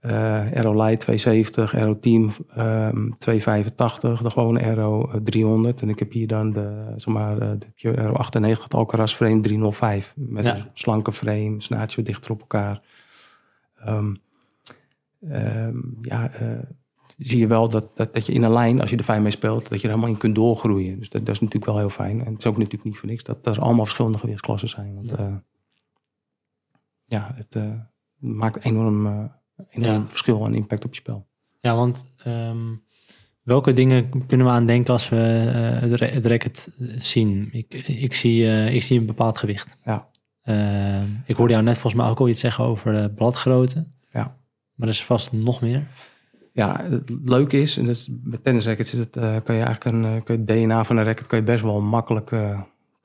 Aero 0.06 0.84
Light 0.84 1.00
270, 1.00 1.74
Aero 1.74 1.98
Team 1.98 2.22
um, 2.58 3.14
285, 3.18 4.22
de 4.22 4.30
gewone 4.30 4.60
Aero 4.60 5.10
300. 5.24 5.82
En 5.82 5.88
ik 5.88 5.98
heb 5.98 6.12
hier 6.12 6.26
dan 6.26 6.50
de, 6.50 6.92
zeg 6.96 7.14
maar, 7.14 7.38
de 7.38 7.66
Pure 7.74 7.96
Aero 7.96 8.12
98, 8.12 8.62
het 8.62 8.74
Alcaraz 8.74 9.14
frame 9.14 9.40
305. 9.40 10.12
Met 10.16 10.44
ja. 10.44 10.56
een 10.56 10.64
slanke 10.72 11.12
frame, 11.12 11.54
snaartje 11.58 12.02
dichter 12.02 12.30
op 12.30 12.40
elkaar. 12.40 12.82
Um, 13.88 14.16
um, 15.30 15.98
ja, 16.02 16.30
uh, 16.42 16.58
zie 17.16 17.38
je 17.38 17.46
wel 17.46 17.68
dat, 17.68 17.96
dat, 17.96 18.14
dat 18.14 18.26
je 18.26 18.32
in 18.32 18.42
een 18.42 18.52
lijn, 18.52 18.80
als 18.80 18.90
je 18.90 18.96
er 18.96 19.04
fijn 19.04 19.22
mee 19.22 19.30
speelt, 19.30 19.68
dat 19.68 19.80
je 19.80 19.88
er 19.88 19.94
helemaal 19.94 20.14
in 20.14 20.18
kunt 20.18 20.34
doorgroeien. 20.34 20.98
Dus 20.98 21.08
dat, 21.08 21.26
dat 21.26 21.34
is 21.34 21.40
natuurlijk 21.40 21.70
wel 21.70 21.78
heel 21.78 21.90
fijn. 21.90 22.20
En 22.24 22.32
het 22.32 22.38
is 22.38 22.46
ook 22.46 22.56
natuurlijk 22.56 22.84
niet 22.84 22.98
voor 22.98 23.08
niks 23.08 23.22
dat 23.22 23.46
er 23.46 23.60
allemaal 23.60 23.84
verschillende 23.84 24.18
gewichtsklassen 24.18 24.68
zijn. 24.68 24.94
Want 24.94 25.10
ja, 25.10 25.18
uh, 25.18 25.34
ja 27.06 27.32
het 27.34 27.54
uh, 27.54 27.72
maakt 28.18 28.64
enorm 28.64 29.30
enorm 29.70 30.02
ja. 30.02 30.08
verschil 30.08 30.44
en 30.44 30.54
impact 30.54 30.84
op 30.84 30.94
je 30.94 31.00
spel. 31.00 31.26
Ja, 31.60 31.76
want 31.76 32.14
um, 32.26 32.82
welke 33.42 33.72
dingen 33.72 34.26
kunnen 34.26 34.46
we 34.46 34.52
aan 34.52 34.66
denken 34.66 34.92
als 34.92 35.08
we 35.08 35.16
uh, 35.82 35.90
het, 35.90 36.00
het 36.00 36.26
racket 36.26 36.74
zien? 36.96 37.48
Ik, 37.52 37.74
ik, 37.86 38.14
zie, 38.14 38.42
uh, 38.42 38.74
ik 38.74 38.82
zie 38.82 38.98
een 38.98 39.06
bepaald 39.06 39.38
gewicht. 39.38 39.76
Ja. 39.84 40.08
Uh, 40.44 41.02
ik 41.24 41.36
hoorde 41.36 41.52
jou 41.52 41.64
net 41.64 41.78
volgens 41.78 42.02
mij 42.02 42.10
ook 42.10 42.20
al 42.20 42.28
iets 42.28 42.40
zeggen 42.40 42.64
over 42.64 43.10
bladgrootte. 43.10 43.86
Ja. 44.12 44.36
Maar 44.74 44.88
er 44.88 44.94
is 44.94 45.04
vast 45.04 45.32
nog 45.32 45.60
meer. 45.60 45.86
Ja, 46.52 46.86
het 46.90 47.12
leuke 47.24 47.60
is, 47.60 47.76
en 47.76 47.86
dus 47.86 48.10
met 48.22 48.44
tennisrackets 48.44 48.92
is 48.92 48.98
het, 48.98 49.10
kan 49.44 49.54
je 49.54 49.62
eigenlijk 49.62 49.84
een 49.84 50.22
kan 50.22 50.36
je 50.36 50.44
DNA 50.44 50.84
van 50.84 50.96
een 50.96 51.04
racket 51.04 51.26
kan 51.26 51.38
je 51.38 51.44
best 51.44 51.62
wel 51.62 51.80
makkelijk 51.80 52.30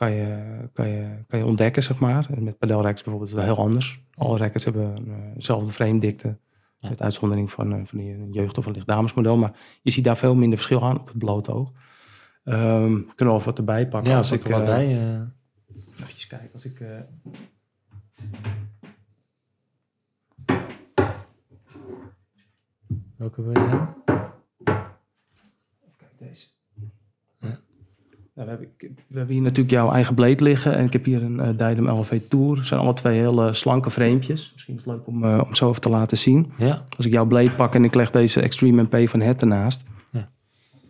kan 0.02 0.12
je, 0.12 0.70
kan 0.74 0.90
je, 0.90 1.24
kan 1.28 1.40
je 1.40 1.46
ontdekken, 1.46 1.84
zeg 1.84 2.00
maar. 2.00 2.28
Met 2.38 2.58
padelrackets 2.58 3.04
bijvoorbeeld 3.04 3.32
is 3.32 3.38
dat 3.38 3.46
heel 3.46 3.64
anders. 3.64 4.04
Alle 4.16 4.38
rackets 4.38 4.64
hebben 4.64 4.96
dezelfde 5.34 5.72
frame 5.72 6.00
dikte. 6.00 6.38
Ja. 6.78 6.90
Met 6.90 7.02
uitzondering 7.02 7.52
van, 7.52 7.74
uh, 7.74 7.82
van 7.86 8.00
een 8.00 8.32
jeugd- 8.32 8.58
of 8.58 8.66
een 8.66 8.72
lichtdamesmodel. 8.72 9.38
Maar 9.38 9.60
je 9.82 9.92
ziet 9.92 10.04
daar 10.04 10.18
veel 10.18 10.36
minder 10.36 10.58
verschil 10.58 10.84
aan 10.84 11.00
op 11.00 11.08
het 11.08 11.18
blote 11.18 11.52
oog. 11.52 11.72
Um, 12.44 13.16
kunnen 13.16 13.36
we 13.36 13.44
wat 13.44 13.58
erbij 13.58 13.88
pakken. 13.88 14.12
Ja, 14.12 14.18
als 14.18 14.32
ik, 14.32 14.48
uh, 14.50 14.56
wat 14.56 14.66
bij. 14.66 15.14
Uh... 15.14 15.22
Even 15.92 16.28
kijken. 16.28 16.50
Als 16.54 16.66
ik... 16.66 16.84
Welke 23.18 23.42
wil 23.42 23.52
je 23.52 23.60
hebben? 23.60 23.96
Kijk, 25.98 26.18
deze. 26.18 26.48
Nou, 28.36 28.48
we, 28.48 28.54
hebben, 28.54 28.68
we, 29.08 29.18
hebben, 29.18 29.36
hier 29.36 29.44
natuurlijk 29.44 29.72
jouw 29.72 29.92
eigen 29.92 30.16
blade 30.16 30.44
liggen. 30.44 30.76
En 30.76 30.86
ik 30.86 30.94
heb 30.94 31.06
hier 31.06 31.24
een 31.24 31.38
uh, 31.38 31.48
Dydem 31.48 31.90
LV 31.90 32.22
Tour. 32.28 32.58
Het 32.58 32.68
zijn 32.68 32.80
alle 32.80 32.94
twee 32.94 33.20
hele 33.20 33.54
slanke 33.54 33.92
framepjes. 33.92 34.52
Misschien 34.54 34.76
is 34.76 34.84
het 34.86 34.94
leuk 34.94 35.08
om, 35.08 35.24
uh, 35.24 35.42
om 35.46 35.54
zo 35.56 35.70
even 35.70 35.82
te 35.82 35.90
laten 35.90 36.18
zien. 36.18 36.52
Ja. 36.58 36.86
Als 36.98 37.06
ik 37.06 37.12
jouw 37.12 37.26
blade 37.26 37.52
pak 37.52 37.76
en 37.76 37.84
ik 37.84 37.96
leg 37.96 38.12
deze 38.12 38.42
Extreme 38.42 38.88
MP 38.90 39.10
van 39.10 39.22
Het 39.22 39.42
ernaast. 39.42 39.84
Ja. 40.12 40.30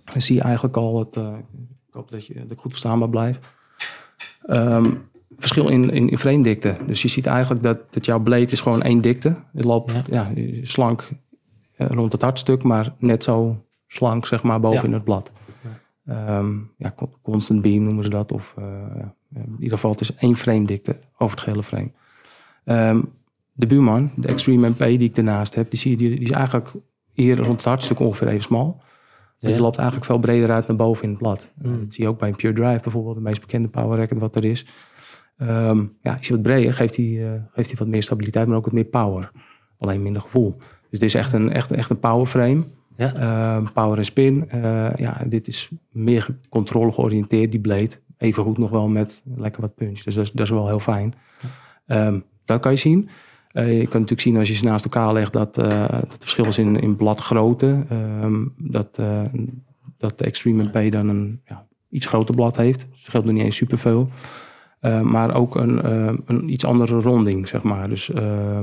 Dan 0.03 0.21
zie 0.21 0.35
je 0.35 0.41
eigenlijk 0.41 0.77
al 0.77 0.99
het... 0.99 1.15
Uh, 1.15 1.33
ik 1.87 1.93
hoop 1.93 2.11
dat, 2.11 2.25
je, 2.25 2.33
dat 2.33 2.51
ik 2.51 2.59
goed 2.59 2.71
verstaanbaar 2.71 3.09
blijf. 3.09 3.39
Um, 4.47 5.09
verschil 5.37 5.67
in, 5.67 5.89
in, 5.89 6.09
in 6.09 6.17
frame 6.17 6.43
dikte. 6.43 6.75
Dus 6.87 7.01
je 7.01 7.07
ziet 7.07 7.25
eigenlijk 7.25 7.63
dat, 7.63 7.93
dat 7.93 8.05
jouw 8.05 8.19
blade 8.19 8.51
is 8.51 8.61
gewoon 8.61 8.81
één 8.81 9.01
dikte. 9.01 9.35
Het 9.53 9.65
loopt 9.65 9.91
ja. 10.11 10.25
ja 10.35 10.63
slank 10.63 11.09
rond 11.77 12.11
het 12.11 12.21
hartstuk. 12.21 12.63
Maar 12.63 12.93
net 12.97 13.23
zo 13.23 13.65
slank 13.87 14.25
zeg 14.25 14.43
maar 14.43 14.59
boven 14.59 14.83
in 14.85 14.93
het 14.93 15.03
blad. 15.03 15.31
Um, 16.09 16.71
ja, 16.77 16.95
constant 17.21 17.61
beam 17.61 17.83
noemen 17.83 18.03
ze 18.03 18.09
dat. 18.09 18.31
Of 18.31 18.53
ja, 18.57 19.15
in 19.33 19.55
ieder 19.59 19.77
geval, 19.77 19.91
het 19.91 20.01
is 20.01 20.15
één 20.15 20.35
frame 20.35 20.65
dikte 20.65 20.95
over 21.17 21.35
het 21.35 21.43
gehele 21.43 21.63
frame. 21.63 21.91
Um, 22.65 23.13
de 23.53 23.65
buurman, 23.65 24.09
de 24.15 24.27
Extreme 24.27 24.69
MP 24.69 24.79
die 24.79 24.99
ik 24.99 25.17
ernaast 25.17 25.55
heb, 25.55 25.69
die, 25.69 25.79
zie 25.79 25.91
je, 25.91 25.97
die, 25.97 26.09
die 26.09 26.19
is 26.19 26.31
eigenlijk 26.31 26.71
hier 27.11 27.37
rond 27.37 27.55
het 27.55 27.65
hartstuk 27.65 27.99
ongeveer 27.99 28.27
even 28.27 28.41
smal. 28.41 28.81
Dus 29.39 29.57
loopt 29.57 29.77
eigenlijk 29.77 30.07
veel 30.07 30.19
breder 30.19 30.51
uit 30.51 30.67
naar 30.67 30.77
boven 30.77 31.03
in 31.03 31.09
het 31.09 31.17
blad. 31.17 31.51
Mm. 31.61 31.79
Dat 31.79 31.93
zie 31.93 32.03
je 32.03 32.09
ook 32.09 32.19
bij 32.19 32.29
een 32.29 32.35
Pure 32.35 32.53
Drive 32.53 32.81
bijvoorbeeld, 32.81 33.15
de 33.15 33.21
meest 33.21 33.41
bekende 33.41 33.67
power 33.67 33.97
racket 33.97 34.19
wat 34.19 34.35
er 34.35 34.45
is. 34.45 34.65
Um, 35.37 35.97
ja, 36.01 36.19
is 36.19 36.27
hij 36.27 36.37
wat 36.37 36.45
breder, 36.45 36.73
geeft 36.73 36.95
hij, 36.95 37.05
uh, 37.05 37.31
geeft 37.51 37.69
hij 37.69 37.77
wat 37.77 37.87
meer 37.87 38.03
stabiliteit, 38.03 38.47
maar 38.47 38.57
ook 38.57 38.65
wat 38.65 38.73
meer 38.73 38.83
power. 38.83 39.31
Alleen 39.77 40.01
minder 40.01 40.21
gevoel. 40.21 40.55
Dus 40.89 40.99
dit 40.99 41.01
is 41.01 41.15
echt 41.15 41.33
een, 41.33 41.51
echt, 41.51 41.71
echt 41.71 41.89
een 41.89 41.99
power 41.99 42.25
frame. 42.25 42.63
Uh, 43.01 43.67
power 43.73 43.97
en 43.97 44.05
spin. 44.05 44.49
Uh, 44.55 44.95
ja, 44.95 45.23
dit 45.27 45.47
is 45.47 45.69
meer 45.91 46.27
controle 46.49 46.91
georiënteerd, 46.91 47.51
die 47.51 47.59
blade. 47.59 47.89
Even 48.17 48.43
goed 48.43 48.57
nog 48.57 48.69
wel 48.69 48.87
met 48.87 49.21
lekker 49.35 49.61
wat 49.61 49.75
punch. 49.75 50.03
Dus 50.03 50.15
dat 50.15 50.39
is, 50.39 50.49
wel 50.49 50.67
heel 50.67 50.79
fijn. 50.79 51.13
Um, 51.87 52.23
dat 52.45 52.61
kan 52.61 52.71
je 52.71 52.77
zien. 52.77 53.09
Uh, 53.53 53.79
je 53.79 53.87
kan 53.87 54.01
natuurlijk 54.01 54.21
zien 54.21 54.37
als 54.37 54.47
je 54.47 54.53
ze 54.53 54.63
naast 54.63 54.83
elkaar 54.83 55.13
legt 55.13 55.33
dat, 55.33 55.55
dat 55.55 55.91
het 55.91 56.17
verschil 56.19 56.45
is 56.45 56.57
in, 56.57 56.79
in 56.79 56.95
bladgrootte. 56.95 57.85
Um, 57.91 58.53
dat, 58.57 58.99
dat 59.97 60.17
de 60.17 60.25
Extreme 60.25 60.69
MP 60.73 60.91
dan 60.91 61.07
een 61.07 61.41
ja, 61.45 61.67
iets 61.89 62.05
groter 62.05 62.35
blad 62.35 62.57
heeft. 62.57 62.81
Het 62.81 62.89
scheelt 62.93 63.25
nog 63.25 63.33
niet 63.33 63.43
eens 63.43 63.55
superveel. 63.55 64.09
Uh, 64.81 65.01
maar 65.01 65.35
ook 65.35 65.55
een, 65.55 65.85
uh, 65.85 66.13
een 66.25 66.49
iets 66.49 66.65
andere 66.65 66.99
ronding, 66.99 67.47
zeg 67.47 67.63
maar. 67.63 67.89
Dus 67.89 68.09
uh, 68.09 68.59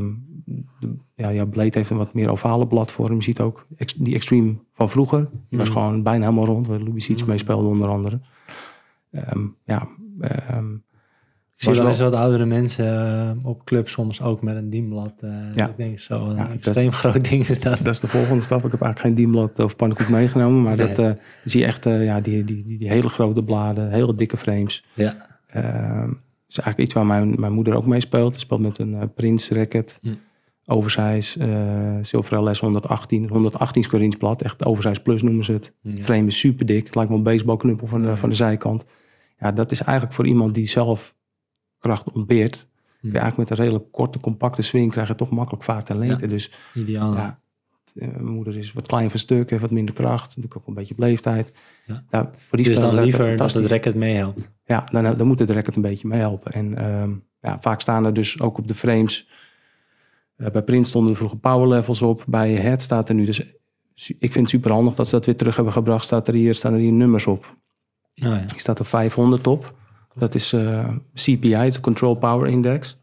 de, 0.80 0.96
ja, 1.14 1.28
ja, 1.28 1.44
Blade 1.44 1.78
heeft 1.78 1.90
een 1.90 1.96
wat 1.96 2.14
meer 2.14 2.30
ovale 2.30 2.66
bladvorm. 2.66 3.14
Je 3.14 3.22
ziet 3.22 3.40
ook 3.40 3.66
ex, 3.76 3.94
die 3.94 4.14
Extreme 4.14 4.54
van 4.70 4.90
vroeger. 4.90 5.28
Die 5.48 5.58
was 5.58 5.68
gewoon 5.68 6.02
bijna 6.02 6.24
helemaal 6.24 6.46
rond, 6.46 6.66
waar 6.66 6.80
Louis 6.80 7.08
iets 7.08 7.24
mee 7.24 7.38
speelde 7.38 7.68
onder 7.68 7.88
andere. 7.88 8.20
Um, 9.10 9.56
ja, 9.64 9.88
um, 10.54 10.82
ik 11.56 11.64
zie 11.64 11.72
wel 11.72 11.86
eens 11.86 12.00
wat 12.00 12.14
oudere 12.14 12.46
mensen 12.46 13.40
op 13.42 13.64
club 13.64 13.88
soms 13.88 14.22
ook 14.22 14.42
met 14.42 14.56
een 14.56 14.70
dienblad. 14.70 15.12
ja. 15.54 15.68
Ik 15.68 15.76
denk 15.76 15.98
zo, 15.98 16.26
een 16.26 16.36
ja, 16.36 16.50
extreem 16.50 16.84
dat, 16.84 16.94
groot 16.94 17.28
ding 17.28 17.48
is 17.48 17.60
dat. 17.60 17.78
Dat 17.78 17.94
is 17.94 18.00
de 18.00 18.08
volgende 18.08 18.42
stap. 18.42 18.64
Ik 18.64 18.70
heb 18.70 18.82
eigenlijk 18.82 19.00
geen 19.00 19.24
dienblad 19.24 19.58
of 19.58 19.76
pannenkoek 19.76 20.08
meegenomen. 20.08 20.62
Maar 20.62 20.76
nee. 20.76 20.92
dat 20.92 21.16
zie 21.44 21.60
je 21.60 21.66
echt 21.66 21.84
ja, 21.84 22.20
die, 22.20 22.44
die, 22.44 22.64
die, 22.64 22.78
die 22.78 22.88
hele 22.88 23.08
grote 23.08 23.42
bladen, 23.42 23.90
hele 23.90 24.14
dikke 24.14 24.36
frames. 24.36 24.84
Ja. 24.94 25.26
Uh, 25.56 26.08
is 26.48 26.58
eigenlijk 26.58 26.78
iets 26.78 26.92
waar 26.92 27.06
mijn, 27.06 27.40
mijn 27.40 27.52
moeder 27.52 27.74
ook 27.74 27.86
mee 27.86 28.00
speelt. 28.00 28.34
Ze 28.34 28.40
speelt 28.40 28.60
met 28.60 28.78
een 28.78 29.12
Prince 29.14 29.54
racket. 29.54 29.98
Hm. 30.02 30.08
Oversize, 30.70 31.38
uh, 32.12 32.40
LS 32.40 32.60
118, 32.60 33.28
118 33.28 33.82
score 33.82 34.08
blad. 34.18 34.42
Echt 34.42 34.66
Oversize 34.66 35.02
Plus 35.02 35.22
noemen 35.22 35.44
ze 35.44 35.52
het. 35.52 35.74
Ja. 35.80 36.02
Frame 36.02 36.26
is 36.26 36.38
super 36.38 36.66
dik. 36.66 36.86
Het 36.86 36.94
lijkt 36.94 37.10
wel 37.10 37.18
een 37.18 37.24
baseballknuppel 37.24 37.86
van 37.86 38.02
de, 38.02 38.16
van 38.16 38.28
de 38.28 38.34
zijkant. 38.34 38.84
Ja, 39.38 39.52
dat 39.52 39.70
is 39.70 39.82
eigenlijk 39.82 40.16
voor 40.16 40.26
iemand 40.26 40.54
die 40.54 40.66
zelf 40.66 41.14
kracht 41.78 42.12
ontbeert. 42.12 42.68
Ja, 43.00 43.20
eigenlijk 43.20 43.36
met 43.36 43.50
een 43.50 43.64
redelijk 43.64 43.92
korte, 43.92 44.20
compacte 44.20 44.62
swing 44.62 44.90
krijg 44.90 45.08
je 45.08 45.14
toch 45.14 45.30
makkelijk 45.30 45.64
vaart 45.64 45.90
en 45.90 45.98
lengte. 45.98 46.26
Dus 46.26 46.52
Ideaal. 46.74 47.14
ja, 47.14 47.38
eh, 47.94 48.08
mijn 48.08 48.34
moeder 48.34 48.58
is 48.58 48.72
wat 48.72 48.86
klein 48.86 49.10
van 49.10 49.18
stuk, 49.18 49.50
heeft 49.50 49.62
wat 49.62 49.70
minder 49.70 49.94
kracht. 49.94 50.26
Natuurlijk 50.26 50.56
ook 50.56 50.66
een 50.66 50.74
beetje 50.74 50.94
leeftijd. 50.96 51.52
Ja. 51.86 52.30
Voor 52.36 52.58
die 52.58 52.66
dus 52.66 52.78
dan 52.78 52.94
liever 52.94 53.36
dat 53.36 53.52
het 53.52 53.66
racket 53.66 53.94
meehelpt. 53.94 54.50
Ja, 54.64 54.84
dan, 54.92 55.16
dan 55.16 55.26
moet 55.26 55.38
het 55.38 55.50
racket 55.50 55.76
een 55.76 55.82
beetje 55.82 56.08
meehelpen. 56.08 56.52
En 56.52 56.76
ehm, 56.76 57.12
ja, 57.40 57.60
vaak 57.60 57.80
staan 57.80 58.04
er 58.04 58.14
dus 58.14 58.40
ook 58.40 58.58
op 58.58 58.68
de 58.68 58.74
frames. 58.74 59.28
Eh, 60.38 60.50
bij 60.50 60.62
Print 60.62 60.86
stonden 60.86 61.10
er 61.10 61.16
vroeger 61.16 61.38
power 61.38 61.68
levels 61.68 62.02
op. 62.02 62.24
Bij 62.26 62.52
Head 62.54 62.82
staat 62.82 63.08
er 63.08 63.14
nu 63.14 63.24
dus. 63.24 63.38
Ik 64.18 64.32
vind 64.32 64.34
het 64.34 64.48
super 64.48 64.70
handig 64.72 64.94
dat 64.94 65.08
ze 65.08 65.14
dat 65.14 65.26
weer 65.26 65.36
terug 65.36 65.54
hebben 65.54 65.72
gebracht. 65.72 66.04
Staat 66.04 66.28
er 66.28 66.34
hier, 66.34 66.54
staan 66.54 66.72
er 66.72 66.78
hier 66.78 66.92
nummers 66.92 67.26
op. 67.26 67.56
Nou 68.14 68.34
ja. 68.34 68.40
Hier 68.40 68.60
staat 68.60 68.78
er 68.78 68.84
500 68.84 69.46
op. 69.46 69.64
Dat 70.14 70.34
is 70.34 70.52
eh, 70.52 70.88
CPI, 71.14 71.54
het 71.54 71.74
de 71.74 71.80
Control 71.80 72.14
Power 72.14 72.48
Index. 72.50 72.98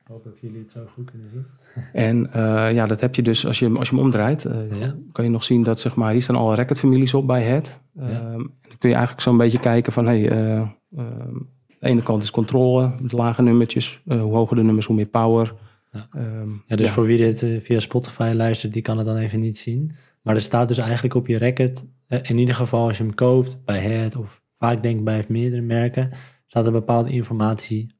Ik 0.00 0.06
hoop 0.08 0.24
dat 0.24 0.38
jullie 0.40 0.58
het 0.60 0.70
zo 0.70 0.80
goed 0.94 1.10
kunnen 1.10 1.28
zien. 1.32 1.46
En 1.92 2.32
eh, 2.32 2.72
ja, 2.72 2.86
dat 2.86 3.00
heb 3.00 3.14
je 3.14 3.22
dus 3.22 3.46
als 3.46 3.58
je, 3.58 3.64
hem- 3.64 3.76
als 3.76 3.88
je 3.88 3.94
hem 3.94 4.04
omdraait. 4.04 4.44
eh, 4.44 4.80
Ja. 4.80 4.94
kan 5.12 5.24
je 5.24 5.30
nog 5.30 5.44
zien 5.44 5.62
dat 5.62 5.80
zeg 5.80 5.94
maar, 5.94 6.12
hier 6.12 6.22
staan 6.22 6.36
alle 6.36 6.54
racketfamilies 6.54 7.14
op 7.14 7.26
bij 7.26 7.42
Head. 7.42 7.80
Ja. 7.92 8.02
Ehm, 8.08 8.14
en 8.24 8.50
dan 8.68 8.78
kun 8.78 8.88
je 8.88 8.94
eigenlijk 8.94 9.20
zo'n 9.20 9.36
beetje 9.36 9.58
kijken 9.60 9.92
van 9.92 10.06
hey, 10.06 10.28
eh, 10.30 10.56
ehm, 10.96 11.34
de 11.78 11.88
ene 11.88 12.02
kant 12.02 12.22
is 12.22 12.30
controle, 12.30 12.92
met 13.00 13.12
lage 13.12 13.42
nummertjes. 13.42 14.02
Eh, 14.06 14.20
hoe 14.20 14.34
hoger 14.34 14.56
de 14.56 14.62
nummers, 14.62 14.86
hoe 14.86 14.96
meer 14.96 15.06
power. 15.06 15.54
Ja. 15.92 16.06
Ehm, 16.10 16.50
Ja, 16.66 16.76
dus 16.76 16.86
ja. 16.86 16.92
voor 16.92 17.04
wie 17.04 17.18
dit 17.18 17.42
eh, 17.42 17.60
via 17.60 17.80
Spotify 17.80 18.32
luistert, 18.34 18.72
die 18.72 18.82
kan 18.82 18.96
het 18.98 19.06
dan 19.06 19.16
even 19.16 19.40
niet 19.40 19.58
zien. 19.58 19.92
Maar 20.22 20.34
er 20.34 20.40
staat 20.40 20.68
dus 20.68 20.78
eigenlijk 20.78 21.14
op 21.14 21.26
je 21.26 21.38
racket, 21.38 21.86
eh, 22.06 22.18
in 22.22 22.38
ieder 22.38 22.54
geval 22.54 22.86
als 22.88 22.96
je 22.98 23.02
hem 23.04 23.14
koopt 23.14 23.58
bij 23.64 23.78
Head 23.78 24.16
of 24.16 24.40
vaak 24.58 24.82
denk 24.82 24.98
ik 24.98 25.04
bij 25.04 25.24
meerdere 25.28 25.62
merken, 25.62 26.10
staat 26.46 26.66
er 26.66 26.72
bepaalde 26.72 27.12
informatie 27.12 27.94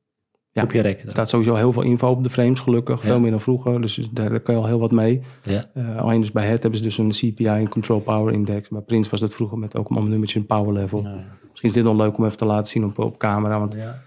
Ja. 0.51 0.63
op 0.63 0.73
je 0.73 0.83
racket. 0.83 1.05
Er 1.05 1.11
staat 1.11 1.29
sowieso 1.29 1.55
heel 1.55 1.73
veel 1.73 1.83
info 1.83 2.09
op 2.11 2.23
de 2.23 2.31
frames, 2.31 2.61
gelukkig. 2.61 3.01
Veel 3.03 3.21
meer 3.21 3.31
dan 3.31 3.41
vroeger. 3.41 3.81
Dus 3.81 4.09
daar, 4.13 4.41
kan 4.41 4.55
je 4.55 4.61
al 4.61 4.67
heel 4.67 4.79
wat 4.81 4.91
mee. 4.91 5.21
Ja, 5.43 5.71
Eh, 5.75 5.97
alleen 5.97 6.21
dus 6.21 6.33
bij 6.33 6.47
Head 6.47 6.61
hebben 6.63 6.79
ze 6.79 6.85
dus 6.85 6.99
een 6.99 7.11
CPI, 7.11 7.47
een 7.47 7.69
Control 7.69 8.01
Power 8.01 8.33
Index. 8.35 8.69
Bij 8.69 8.81
Prince 8.81 9.11
was 9.11 9.21
dat 9.21 9.35
vroeger 9.35 9.59
met 9.59 9.77
ook 9.77 9.89
allemaal 9.89 10.09
nummertjes 10.09 10.41
en 10.43 10.47
power 10.47 10.73
level. 10.73 11.03
nou. 11.03 11.21
Misschien 11.51 11.69
is 11.69 11.75
dit 11.75 11.85
nog 11.85 11.97
leuk 11.97 12.19
om 12.19 12.25
even 12.25 12.37
te 12.37 12.45
laten 12.45 12.71
zien 12.71 12.85
op, 12.85 12.99
op 12.99 13.19
camera. 13.19 13.59
Want 13.59 13.75
ja. 13.75 14.03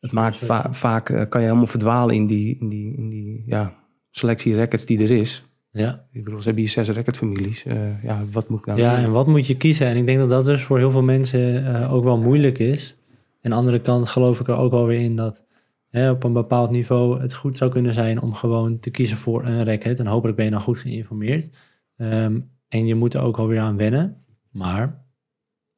Het 0.00 0.12
maakt 0.12 0.36
va- 0.38 0.72
vaak, 0.72 1.08
eh, 1.08 1.22
kan 1.28 1.40
je 1.40 1.46
helemaal 1.46 1.66
verdwalen 1.68 2.14
in 2.14 2.26
die, 2.26 2.56
in 2.60 2.68
die, 2.68 2.96
in 2.96 3.08
die 3.08 3.42
ja, 3.46 3.74
selectie 4.10 4.56
rackets 4.56 4.86
die 4.86 5.02
er 5.02 5.10
is. 5.10 5.44
ja. 5.72 6.06
Ik 6.12 6.24
bedoel, 6.24 6.38
ze 6.38 6.44
hebben 6.44 6.62
hier 6.62 6.72
zes 6.72 6.88
racketfamilies. 6.88 7.64
Eh 7.64 8.02
ja, 8.04 8.22
wat 8.32 8.48
moet 8.48 8.58
ik 8.58 8.66
nou 8.66 8.78
Ja, 8.80 8.94
doen? 8.96 9.04
en 9.04 9.10
wat 9.12 9.26
moet 9.26 9.46
je 9.46 9.56
kiezen? 9.56 9.86
En 9.86 9.96
ik 9.96 10.06
denk 10.06 10.18
dat 10.18 10.30
dat 10.30 10.44
dus 10.44 10.62
voor 10.62 10.78
heel 10.78 10.90
veel 10.90 11.02
mensen 11.02 11.74
eh, 11.74 11.92
ook 11.92 12.04
wel 12.04 12.18
moeilijk 12.18 12.58
is. 12.58 12.96
Aan 13.42 13.50
de 13.50 13.56
andere 13.56 13.80
kant 13.80 14.08
geloof 14.08 14.40
ik 14.40 14.48
er 14.48 14.56
ook 14.56 14.70
wel 14.70 14.86
weer 14.86 15.00
in 15.00 15.16
dat 15.16 15.44
hè, 15.88 16.10
op 16.10 16.24
een 16.24 16.32
bepaald 16.32 16.70
niveau 16.70 17.20
het 17.20 17.34
goed 17.34 17.56
zou 17.58 17.70
kunnen 17.70 17.94
zijn 17.94 18.20
om 18.20 18.34
gewoon 18.34 18.78
te 18.78 18.90
kiezen 18.90 19.16
voor 19.16 19.44
een 19.46 19.64
racket. 19.64 19.98
En 19.98 20.06
hopelijk 20.06 20.36
ben 20.36 20.44
je 20.44 20.50
dan 20.50 20.60
goed 20.60 20.78
geïnformeerd. 20.78 21.50
Ehm, 21.96 22.40
en 22.68 22.86
je 22.86 22.94
moet 22.94 23.14
er 23.14 23.20
ook 23.22 23.36
alweer 23.38 23.60
aan 23.60 23.76
wennen. 23.76 24.24
Maar 24.50 25.04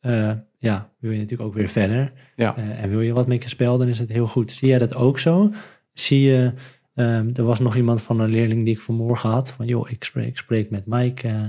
eh, 0.01 0.33
ja, 0.63 0.93
wil 0.99 1.11
je 1.11 1.19
natuurlijk 1.19 1.49
ook 1.49 1.55
weer 1.55 1.69
verder. 1.69 2.13
Ja. 2.37 2.57
Eh, 2.57 2.83
en 2.83 2.91
wil 2.91 3.01
je 3.01 3.13
wat 3.13 3.27
met 3.27 3.43
je 3.43 3.49
spel, 3.49 3.79
dan 3.79 3.89
is 3.89 3.99
het 3.99 4.09
heel 4.09 4.27
goed. 4.27 4.53
Zie 4.53 4.69
jij 4.69 4.79
dat 4.79 4.95
ook 4.95 5.19
zo? 5.19 5.53
Zie 5.93 6.21
je, 6.21 6.53
ehm, 6.95 7.31
er 7.35 7.43
was 7.45 7.59
nog 7.59 7.77
iemand 7.77 8.03
van 8.03 8.21
een 8.21 8.31
leerling 8.31 8.65
die 8.65 8.75
ik 8.75 8.81
vanmorgen 8.81 9.31
had. 9.31 9.53
Van 9.53 9.67
joh, 9.67 9.91
ik 9.91 10.05
spreek, 10.05 10.27
ik 10.27 10.37
spreek 10.37 10.71
met 10.71 10.87
Mike. 10.87 11.29
eh, 11.29 11.47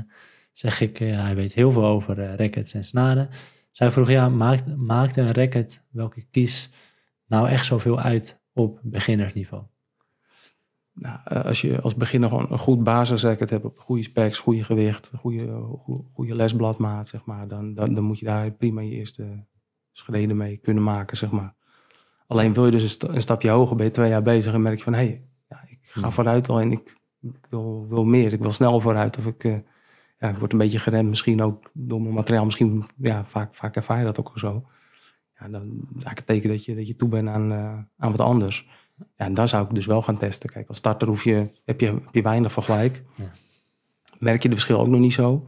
zeg 0.53 0.81
ik, 0.81 0.99
eh, 0.99 1.21
hij 1.21 1.35
weet 1.35 1.53
heel 1.53 1.71
veel 1.71 1.85
over 1.85 2.35
rackets 2.35 2.73
en 2.73 2.83
snaren. 2.85 3.29
Zij 3.71 3.91
vroeg, 3.91 4.09
ja, 4.09 4.29
maakt, 4.29 4.75
maakt 4.75 5.17
een 5.17 5.33
racket 5.33 5.85
welke 5.91 6.19
ik 6.19 6.27
kies 6.31 6.69
nou 7.27 7.47
echt 7.49 7.65
zoveel 7.65 7.99
uit 7.99 8.41
op 8.53 8.79
beginnersniveau? 8.83 9.63
Nou, 10.93 11.19
eh, 11.23 11.45
als 11.45 11.61
je 11.61 11.81
als 11.81 11.95
beginner 11.95 12.29
gewoon 12.29 12.45
een 12.49 12.57
goed 12.59 12.83
basisracket 12.83 13.49
hebt, 13.49 13.65
op 13.65 13.79
goede 13.79 14.03
specs, 14.03 14.39
goede 14.39 14.63
gewicht, 14.63 15.11
goede, 15.15 15.61
goede, 15.79 16.03
goede 16.13 16.35
lesbladmaat, 16.35 17.07
zeg 17.07 17.25
maar, 17.25 17.47
dan, 17.47 17.73
dan, 17.73 17.93
dan 17.93 18.03
moet 18.03 18.19
je 18.19 18.25
daar 18.25 18.51
prima 18.51 18.81
je 18.81 18.91
eerste 18.91 19.45
schreden 19.91 20.37
mee 20.37 20.57
kunnen 20.57 20.83
maken, 20.83 21.17
zeg 21.17 21.31
maar. 21.31 21.53
Alleen 22.27 22.53
wil 22.53 22.65
je 22.65 22.71
dus 22.71 22.83
een, 22.83 22.89
sta- 22.89 23.07
een 23.07 23.21
stapje 23.21 23.49
hoger, 23.49 23.75
ben 23.75 23.85
je 23.85 23.91
twee 23.91 24.09
jaar 24.09 24.21
bezig 24.21 24.53
en 24.53 24.61
merk 24.61 24.77
je 24.77 24.83
van, 24.83 24.93
hé, 24.93 24.99
hey, 24.99 25.23
ja, 25.49 25.63
ik 25.67 25.79
ga 25.81 26.01
Hmm. 26.01 26.11
vooruit 26.11 26.49
al 26.49 26.59
en 26.59 26.71
ik, 26.71 26.97
ik 27.21 27.47
wil, 27.49 27.85
wil 27.89 28.03
meer, 28.05 28.33
ik 28.33 28.41
wil 28.41 28.51
snel 28.51 28.79
vooruit. 28.79 29.17
Of 29.17 29.25
ik, 29.25 29.43
eh, 29.43 29.57
ja, 30.19 30.29
ik 30.29 30.37
word 30.37 30.51
een 30.51 30.57
beetje 30.57 30.79
geremd, 30.79 31.09
misschien 31.09 31.41
ook 31.43 31.69
door 31.73 32.01
mijn 32.01 32.13
materiaal, 32.13 32.45
misschien, 32.45 32.83
ja, 32.97 33.23
vaak, 33.23 33.55
vaak 33.55 33.75
ervaar 33.75 33.97
je 33.99 34.05
dat 34.05 34.19
ook 34.19 34.31
zo. 34.35 34.67
Ja, 35.39 35.47
dan 35.49 35.61
is 35.63 35.79
eigenlijk 35.89 36.17
het 36.17 36.25
teken 36.27 36.49
dat 36.49 36.65
je, 36.65 36.75
dat 36.75 36.87
je 36.87 36.95
toe 36.95 37.09
bent 37.09 37.27
aan, 37.27 37.51
eh, 37.51 37.77
aan 37.97 38.11
wat 38.11 38.19
anders. 38.19 38.67
Ja, 38.97 39.25
en 39.25 39.33
daar 39.33 39.47
zou 39.47 39.65
ik 39.65 39.73
dus 39.73 39.85
wel 39.85 40.01
gaan 40.01 40.17
testen. 40.17 40.49
Kijk, 40.49 40.67
als 40.67 40.77
starter 40.77 41.07
hoef 41.07 41.23
je, 41.23 41.49
heb, 41.65 41.79
je, 41.79 41.85
heb 41.85 42.09
je 42.11 42.21
weinig 42.21 42.51
vergelijk. 42.51 43.03
Ja. 43.15 43.31
Merk 44.19 44.43
je 44.43 44.49
de 44.49 44.55
verschil 44.55 44.79
ook 44.79 44.87
nog 44.87 44.99
niet 44.99 45.13
zo. 45.13 45.47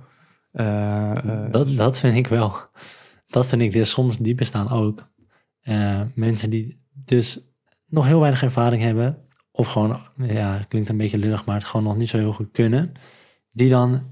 Eh, 0.52 1.12
eh, 1.12 1.52
Dat, 1.52 1.76
dat 1.76 2.00
vind 2.00 2.16
ik 2.16 2.28
wel. 2.28 2.54
Dat 3.28 3.46
vind 3.46 3.62
ik 3.62 3.74
dus 3.74 3.90
soms, 3.90 4.18
die 4.18 4.36
bestaan 4.36 4.70
ook. 4.70 5.08
Eh, 5.62 6.02
mensen 6.16 6.50
die 6.50 6.80
dus 6.92 7.40
nog 7.86 8.06
heel 8.06 8.20
weinig 8.20 8.44
ervaring 8.44 8.82
hebben, 8.82 9.18
of 9.52 9.68
gewoon, 9.68 10.00
ja, 10.18 10.66
klinkt 10.68 10.90
een 10.90 10.98
beetje 10.98 11.18
lullig, 11.18 11.46
maar 11.46 11.56
het 11.56 11.66
gewoon 11.66 11.86
nog 11.86 11.98
niet 11.98 12.10
zo 12.10 12.18
heel 12.18 12.34
goed 12.34 12.52
kunnen, 12.52 12.92
die 13.52 13.70
dan 13.70 14.04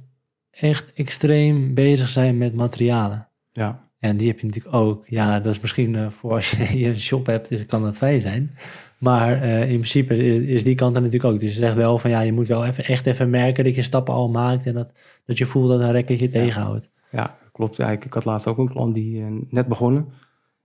echt 0.50 0.94
extreem 0.94 1.74
bezig 1.74 2.10
zijn 2.10 2.38
met 2.38 2.56
materialen. 2.56 3.30
ja, 3.52 3.92
En 4.04 4.18
die 4.18 4.28
heb 4.28 4.40
je 4.40 4.46
natuurlijk 4.46 4.76
ook. 4.76 5.04
Ja, 5.08 5.40
dat 5.40 5.54
is 5.54 5.60
misschien 5.60 5.96
eh, 5.96 6.08
voor 6.10 6.32
als 6.32 6.52
je 6.52 6.88
een 6.90 7.00
shop 7.00 7.26
hebt, 7.26 7.50
dus 7.50 7.66
kan 7.66 7.84
dat 7.84 7.98
fijn 7.98 8.22
zijn. 8.22 8.52
Maar 8.98 9.42
eh, 9.42 9.62
in 9.62 9.76
principe 9.76 10.18
is, 10.18 10.48
is 10.48 10.64
die 10.64 10.76
kant 10.76 10.96
er 10.96 11.02
natuurlijk 11.02 11.34
ook. 11.34 11.40
Dus 11.40 11.52
je 11.52 11.58
zegt 11.58 11.76
wel 11.76 11.98
van 11.98 12.10
ja, 12.10 12.20
je 12.20 12.34
moet 12.34 12.48
wel 12.48 12.66
even, 12.66 12.84
echt 12.84 13.06
even 13.06 13.30
merken 13.30 13.64
dat 13.64 13.76
je 13.76 13.82
stappen 13.82 14.14
al 14.14 14.30
maakt 14.30 14.66
en 14.66 14.74
dat, 14.74 14.92
dat 15.26 15.38
je 15.38 15.46
voelt 15.46 15.70
dat 15.70 15.80
een 15.80 15.92
rekketje 15.92 16.30
tegenhoudt. 16.30 16.90
ja, 17.12 17.38
klopt. 17.52 17.78
Ja, 17.78 17.92
ik, 17.92 18.06
had 18.10 18.26
laatst 18.26 18.48
ook 18.48 18.58
een 18.58 18.70
klant 18.70 18.94
die 18.94 19.22
eh, 19.22 19.28
net 19.50 19.68
begonnen. 19.68 20.08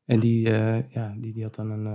En 0.05 0.20
die, 0.20 0.51
ja, 0.88 1.14
die, 1.16 1.33
die 1.33 1.42
had 1.42 1.55
dan 1.55 1.70
een, 1.70 1.87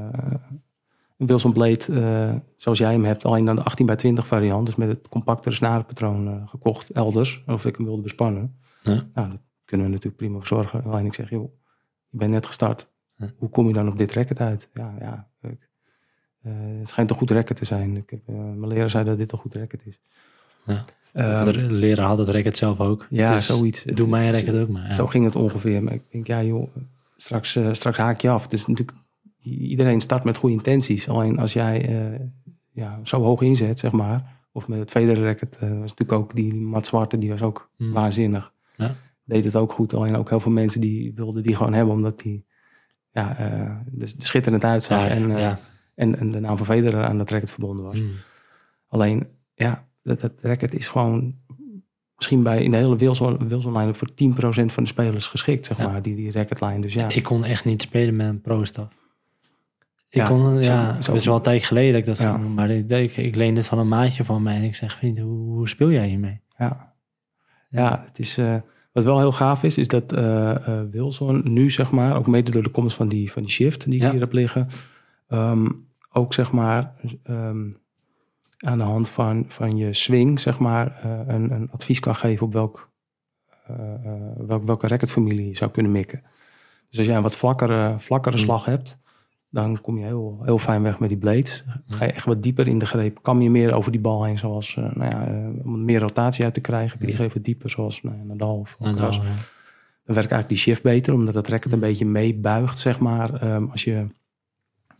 een 1.17 1.27
Wilson 1.27 1.53
Blade, 1.53 2.41
zoals 2.57 2.77
jij 2.77 2.91
hem 2.91 3.03
hebt, 3.03 3.25
alleen 3.25 3.45
dan 3.45 3.55
de 3.55 3.63
18 3.63 3.85
bij 3.85 3.95
20 3.95 4.27
variant. 4.27 4.65
Dus 4.65 4.75
met 4.75 4.87
het 4.87 5.09
compactere 5.09 5.55
snarenpatroon 5.55 6.47
gekocht 6.49 6.89
elders. 6.89 7.43
Of 7.47 7.65
ik 7.65 7.75
hem 7.75 7.85
wilde 7.85 8.01
bespannen. 8.01 8.55
Ja. 8.83 9.03
Nou, 9.13 9.29
kunnen 9.65 9.85
we 9.85 9.91
natuurlijk 9.91 10.17
prima 10.21 10.37
voor 10.37 10.47
zorgen. 10.47 10.83
Alleen 10.83 11.05
ik 11.05 11.13
zeg, 11.13 11.29
joh, 11.29 11.51
je 12.09 12.17
bent 12.17 12.31
net 12.31 12.45
gestart. 12.45 12.91
Hoe 13.37 13.49
kom 13.49 13.67
je 13.67 13.73
dan 13.73 13.87
op 13.87 13.97
dit 13.97 14.13
racket 14.13 14.39
uit? 14.39 14.69
Ja, 14.73 14.93
ja. 14.99 15.27
Ik, 15.41 15.69
eh, 16.41 16.51
het 16.79 16.87
schijnt 16.87 17.09
een 17.09 17.15
goed 17.15 17.31
racket 17.31 17.57
te 17.57 17.65
zijn. 17.65 17.97
Ik 17.97 18.09
heb, 18.09 18.19
eh, 18.27 18.35
mijn 18.35 18.67
leraar 18.67 18.89
zei 18.89 19.03
dat 19.05 19.17
dit 19.17 19.31
een 19.31 19.37
goed 19.37 19.55
racket 19.55 19.85
is. 19.85 19.99
Ja. 20.65 20.85
Of 21.13 21.43
de 21.45 21.61
leraar 21.61 22.05
had 22.07 22.17
het 22.17 22.29
racket 22.29 22.57
zelf 22.57 22.79
ook. 22.79 23.07
ja, 23.09 23.33
Dus 23.33 23.45
zoiets. 23.45 23.83
Doe 23.83 24.07
mijn 24.07 24.31
racket 24.31 24.55
ook 24.55 24.69
maar. 24.69 24.87
Ja. 24.87 24.93
Zo 24.93 25.07
ging 25.07 25.25
het 25.25 25.35
ongeveer. 25.35 25.83
Maar 25.83 25.93
ik 25.93 26.01
denk, 26.11 26.27
ja 26.27 26.43
joh, 26.43 26.75
straks, 27.15 27.55
eh, 27.55 27.73
straks 27.73 27.97
haak 27.97 28.21
je 28.21 28.29
af. 28.29 28.51
Is 28.51 28.65
natuurlijk, 28.65 28.97
iedereen 29.43 30.01
start 30.01 30.23
met 30.23 30.37
goede 30.37 30.55
intenties. 30.55 31.09
Alleen 31.09 31.39
als 31.39 31.53
jij 31.53 32.19
ja, 32.71 32.99
zo 33.03 33.21
hoog 33.21 33.41
inzet, 33.41 33.79
zeg 33.79 33.91
maar. 33.91 34.41
Of 34.51 34.67
met 34.67 34.79
het 34.79 34.91
Federer 34.91 35.23
racket, 35.23 35.57
was 35.59 35.69
natuurlijk 35.69 36.11
ook 36.11 36.35
die 36.35 36.53
Mat 36.53 36.85
Zwarte, 36.85 37.17
die 37.17 37.29
was 37.29 37.41
ook 37.41 37.69
Hmm. 37.77 37.91
waanzinnig. 37.93 38.53
Ja. 38.77 38.95
Deed 39.23 39.45
het 39.45 39.55
ook 39.55 39.71
goed. 39.71 39.93
Alleen 39.93 40.15
ook 40.15 40.29
heel 40.29 40.39
veel 40.39 40.51
mensen 40.51 40.81
die 40.81 41.13
wilden 41.15 41.43
die 41.43 41.55
gewoon 41.55 41.73
hebben, 41.73 41.93
omdat 41.93 42.19
die 42.19 42.45
ja, 43.11 43.37
eh, 43.37 43.45
er 43.51 43.85
er 43.99 44.07
schitterend 44.17 44.63
uitzag. 44.63 44.99
Ja, 44.99 45.07
en, 45.07 45.31
eh, 45.31 45.39
ja. 45.39 45.59
en, 45.95 46.19
en 46.19 46.31
de 46.31 46.39
naam 46.39 46.57
van 46.57 46.65
Federer 46.65 47.03
aan 47.03 47.17
dat 47.17 47.29
racket 47.29 47.51
verbonden 47.51 47.85
was. 47.85 47.99
Mm. 47.99 48.11
Alleen, 48.87 49.27
ja, 49.53 49.87
dat, 50.03 50.19
dat 50.19 50.31
racket 50.41 50.73
is 50.75 50.87
gewoon 50.87 51.35
misschien 52.15 52.43
bij 52.43 52.63
in 52.63 52.71
de 52.71 52.77
hele 52.77 52.95
Wilson, 52.95 53.47
Wilson 53.47 53.77
line 53.77 53.93
voor 53.93 54.09
10% 54.09 54.13
van 54.65 54.83
de 54.83 54.89
spelers 54.89 55.27
geschikt, 55.27 55.65
zeg 55.65 55.77
maar, 55.77 56.01
die, 56.01 56.15
die 56.15 56.31
racketlijn. 56.31 56.81
Dus 56.81 56.93
ja, 56.93 57.09
Ik 57.09 57.23
kon 57.23 57.43
echt 57.43 57.65
niet 57.65 57.81
spelen 57.81 58.15
met 58.15 58.27
een 58.27 58.41
pro-staf. 58.41 58.87
Ik 60.09 60.23
kon, 60.23 60.61
ja, 60.63 60.95
het 60.95 61.07
is 61.07 61.25
wel 61.25 61.35
een 61.35 61.41
tijdje 61.41 61.67
geleden 61.67 61.91
dat 61.91 62.01
ik 62.01 62.07
dat 62.07 62.17
Ja. 62.17 62.31
ging 62.31 62.43
doen, 62.43 62.53
maar 62.53 62.69
ik, 62.69 62.89
ik, 62.89 63.17
ik 63.17 63.35
leende 63.35 63.59
het 63.59 63.69
van 63.69 63.79
een 63.79 63.87
maatje 63.87 64.25
van 64.25 64.43
mij 64.43 64.55
en 64.55 64.63
ik 64.63 64.75
zeg, 64.75 64.97
vriend, 64.97 65.19
hoe, 65.19 65.51
hoe 65.53 65.69
speel 65.69 65.91
jij 65.91 66.07
hiermee? 66.07 66.41
ja. 66.57 66.93
ja 67.69 68.03
het 68.07 68.19
is, 68.19 68.37
eh, 68.37 68.55
wat 68.93 69.03
wel 69.03 69.19
heel 69.19 69.31
gaaf 69.31 69.63
is, 69.63 69.77
is 69.77 69.87
dat 69.87 70.13
eh, 70.13 70.67
eh, 70.67 70.89
Wilson 70.91 71.41
nu, 71.43 71.69
zeg 71.69 71.91
maar, 71.91 72.15
ook 72.17 72.27
mede 72.27 72.51
door 72.51 72.63
de 72.63 72.69
komst 72.69 72.95
van 72.95 73.07
die, 73.07 73.31
van 73.31 73.41
die 73.41 73.51
shift 73.51 73.85
die 73.85 73.93
ik 73.95 74.01
Ja. 74.01 74.11
hier 74.11 74.19
heb 74.19 74.31
liggen, 74.31 74.67
ehm, 75.27 75.69
ook 76.11 76.33
zeg 76.33 76.51
maar 76.51 76.93
ehm, 77.23 77.71
aan 78.57 78.77
de 78.77 78.83
hand 78.83 79.09
van, 79.09 79.45
van 79.47 79.77
je 79.77 79.93
swing, 79.93 80.39
zeg 80.39 80.59
maar, 80.59 80.99
eh, 81.01 81.19
een, 81.33 81.51
een 81.51 81.69
advies 81.71 81.99
kan 81.99 82.15
geven 82.15 82.45
op 82.45 82.53
welk, 82.53 82.91
eh, 83.67 83.93
eh, 84.05 84.21
welk, 84.47 84.63
welke 84.63 84.87
racketfamilie 84.87 85.47
je 85.47 85.55
zou 85.55 85.71
kunnen 85.71 85.91
mikken. 85.91 86.21
Dus 86.89 86.97
als 86.97 87.07
jij 87.07 87.15
een 87.15 87.21
wat 87.23 87.35
vlakkere, 87.35 87.95
vlakkere 87.97 88.35
Mm. 88.35 88.41
slag 88.41 88.65
hebt, 88.65 88.97
dan 89.53 89.81
kom 89.81 89.97
je 89.97 90.05
heel, 90.05 90.39
heel 90.43 90.57
fijn 90.57 90.83
weg 90.83 90.99
met 90.99 91.09
die 91.09 91.17
blades. 91.17 91.63
Ga 91.87 92.05
je 92.05 92.11
echt 92.11 92.25
wat 92.25 92.43
dieper 92.43 92.67
in 92.67 92.77
de 92.77 92.85
greep, 92.85 93.19
kam 93.21 93.41
je 93.41 93.49
meer 93.49 93.73
over 93.73 93.91
die 93.91 94.01
bal 94.01 94.23
heen, 94.23 94.37
zoals, 94.37 94.75
eh, 94.75 94.95
nou 94.95 95.09
ja, 95.11 95.27
eh, 95.27 95.65
om 95.65 95.85
meer 95.85 95.99
rotatie 95.99 96.43
uit 96.43 96.53
te 96.53 96.59
krijgen, 96.59 96.91
heb 96.91 96.99
je 96.99 97.05
die 97.05 97.15
greep 97.15 97.33
wat 97.33 97.43
dieper, 97.43 97.69
zoals 97.69 98.01
nou 98.01 98.17
ja, 98.17 98.23
Nadal 98.23 98.57
of 98.57 98.75
Alcaraz. 98.79 99.17
dan, 99.17 99.25
ja. 99.25 99.31
dan 99.31 100.15
werkt 100.15 100.15
eigenlijk 100.15 100.47
die 100.47 100.57
shift 100.57 100.83
beter, 100.83 101.13
omdat 101.13 101.35
het 101.35 101.47
racket 101.47 101.71
een 101.71 101.79
beetje 101.79 102.05
meebuigt, 102.05 102.79
zeg 102.79 102.99
maar, 102.99 103.33
ehm, 103.33 103.65
als 103.71 103.83
je 103.83 104.07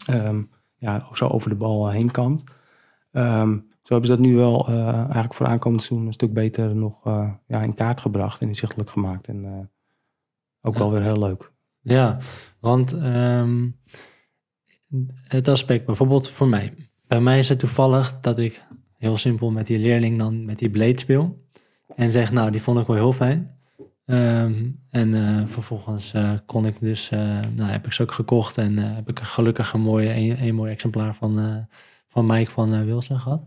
ehm, 0.06 0.42
ja, 0.76 1.08
zo 1.14 1.28
over 1.28 1.50
de 1.50 1.56
bal 1.56 1.90
heen 1.90 2.12
kant. 2.12 2.44
Ehm, 3.12 3.52
zo 3.82 3.94
hebben 3.94 4.06
ze 4.06 4.16
dat 4.16 4.26
nu 4.26 4.36
wel 4.36 4.68
eh, 4.68 4.98
eigenlijk 4.98 5.34
voor 5.34 5.46
aankomend 5.46 5.84
seizoen 5.84 6.08
een 6.08 6.14
stuk 6.14 6.34
beter 6.34 6.76
nog 6.76 7.04
ja, 7.48 7.62
in 7.62 7.76
kaart 7.76 8.02
gebracht 8.02 8.42
en 8.42 8.48
inzichtelijk 8.48 8.90
gemaakt. 8.90 9.28
En 9.28 9.70
ook 10.62 10.78
wel 10.78 10.92
weer 10.92 11.02
heel 11.02 11.20
leuk. 11.20 11.52
Ja, 11.82 12.18
want 12.60 12.96
het 15.28 15.48
aspect 15.48 15.86
bijvoorbeeld 15.86 16.30
voor 16.30 16.48
mij. 16.48 16.74
Bij 17.08 17.22
mij 17.22 17.40
is 17.40 17.50
het 17.50 17.60
toevallig 17.60 18.20
dat 18.22 18.40
ik 18.40 18.62
heel 18.98 19.18
simpel 19.18 19.52
met 19.52 19.68
die 19.68 19.80
leerling 19.80 20.20
dan 20.20 20.46
met 20.46 20.60
die 20.60 20.70
blade 20.70 21.00
speel. 21.00 21.42
En 21.96 22.12
zeg, 22.12 22.32
nou, 22.32 22.52
die 22.52 22.62
vond 22.62 22.80
ik 22.80 22.88
wel 22.88 22.96
heel 22.96 23.14
fijn. 23.14 23.52
Ehm, 24.06 24.54
en 24.90 25.14
eh, 25.14 25.46
vervolgens 25.46 26.14
eh, 26.14 26.32
kon 26.46 26.66
ik 26.66 26.76
dus, 26.80 27.10
eh, 27.10 27.20
nou 27.56 27.70
heb 27.70 27.86
ik 27.86 27.92
ze 27.94 28.02
ook 28.02 28.12
gekocht 28.12 28.58
en 28.58 28.78
heb 28.78 29.10
ik 29.10 29.20
gelukkig 29.20 29.74
een, 29.74 29.82
mooie, 29.82 30.14
een, 30.14 30.44
een 30.44 30.56
mooi 30.56 30.72
exemplaar 30.72 31.16
van, 31.16 31.66
van 32.08 32.26
Mike 32.26 32.52
van 32.52 32.86
Wilson 32.86 33.20
gehad. 33.20 33.44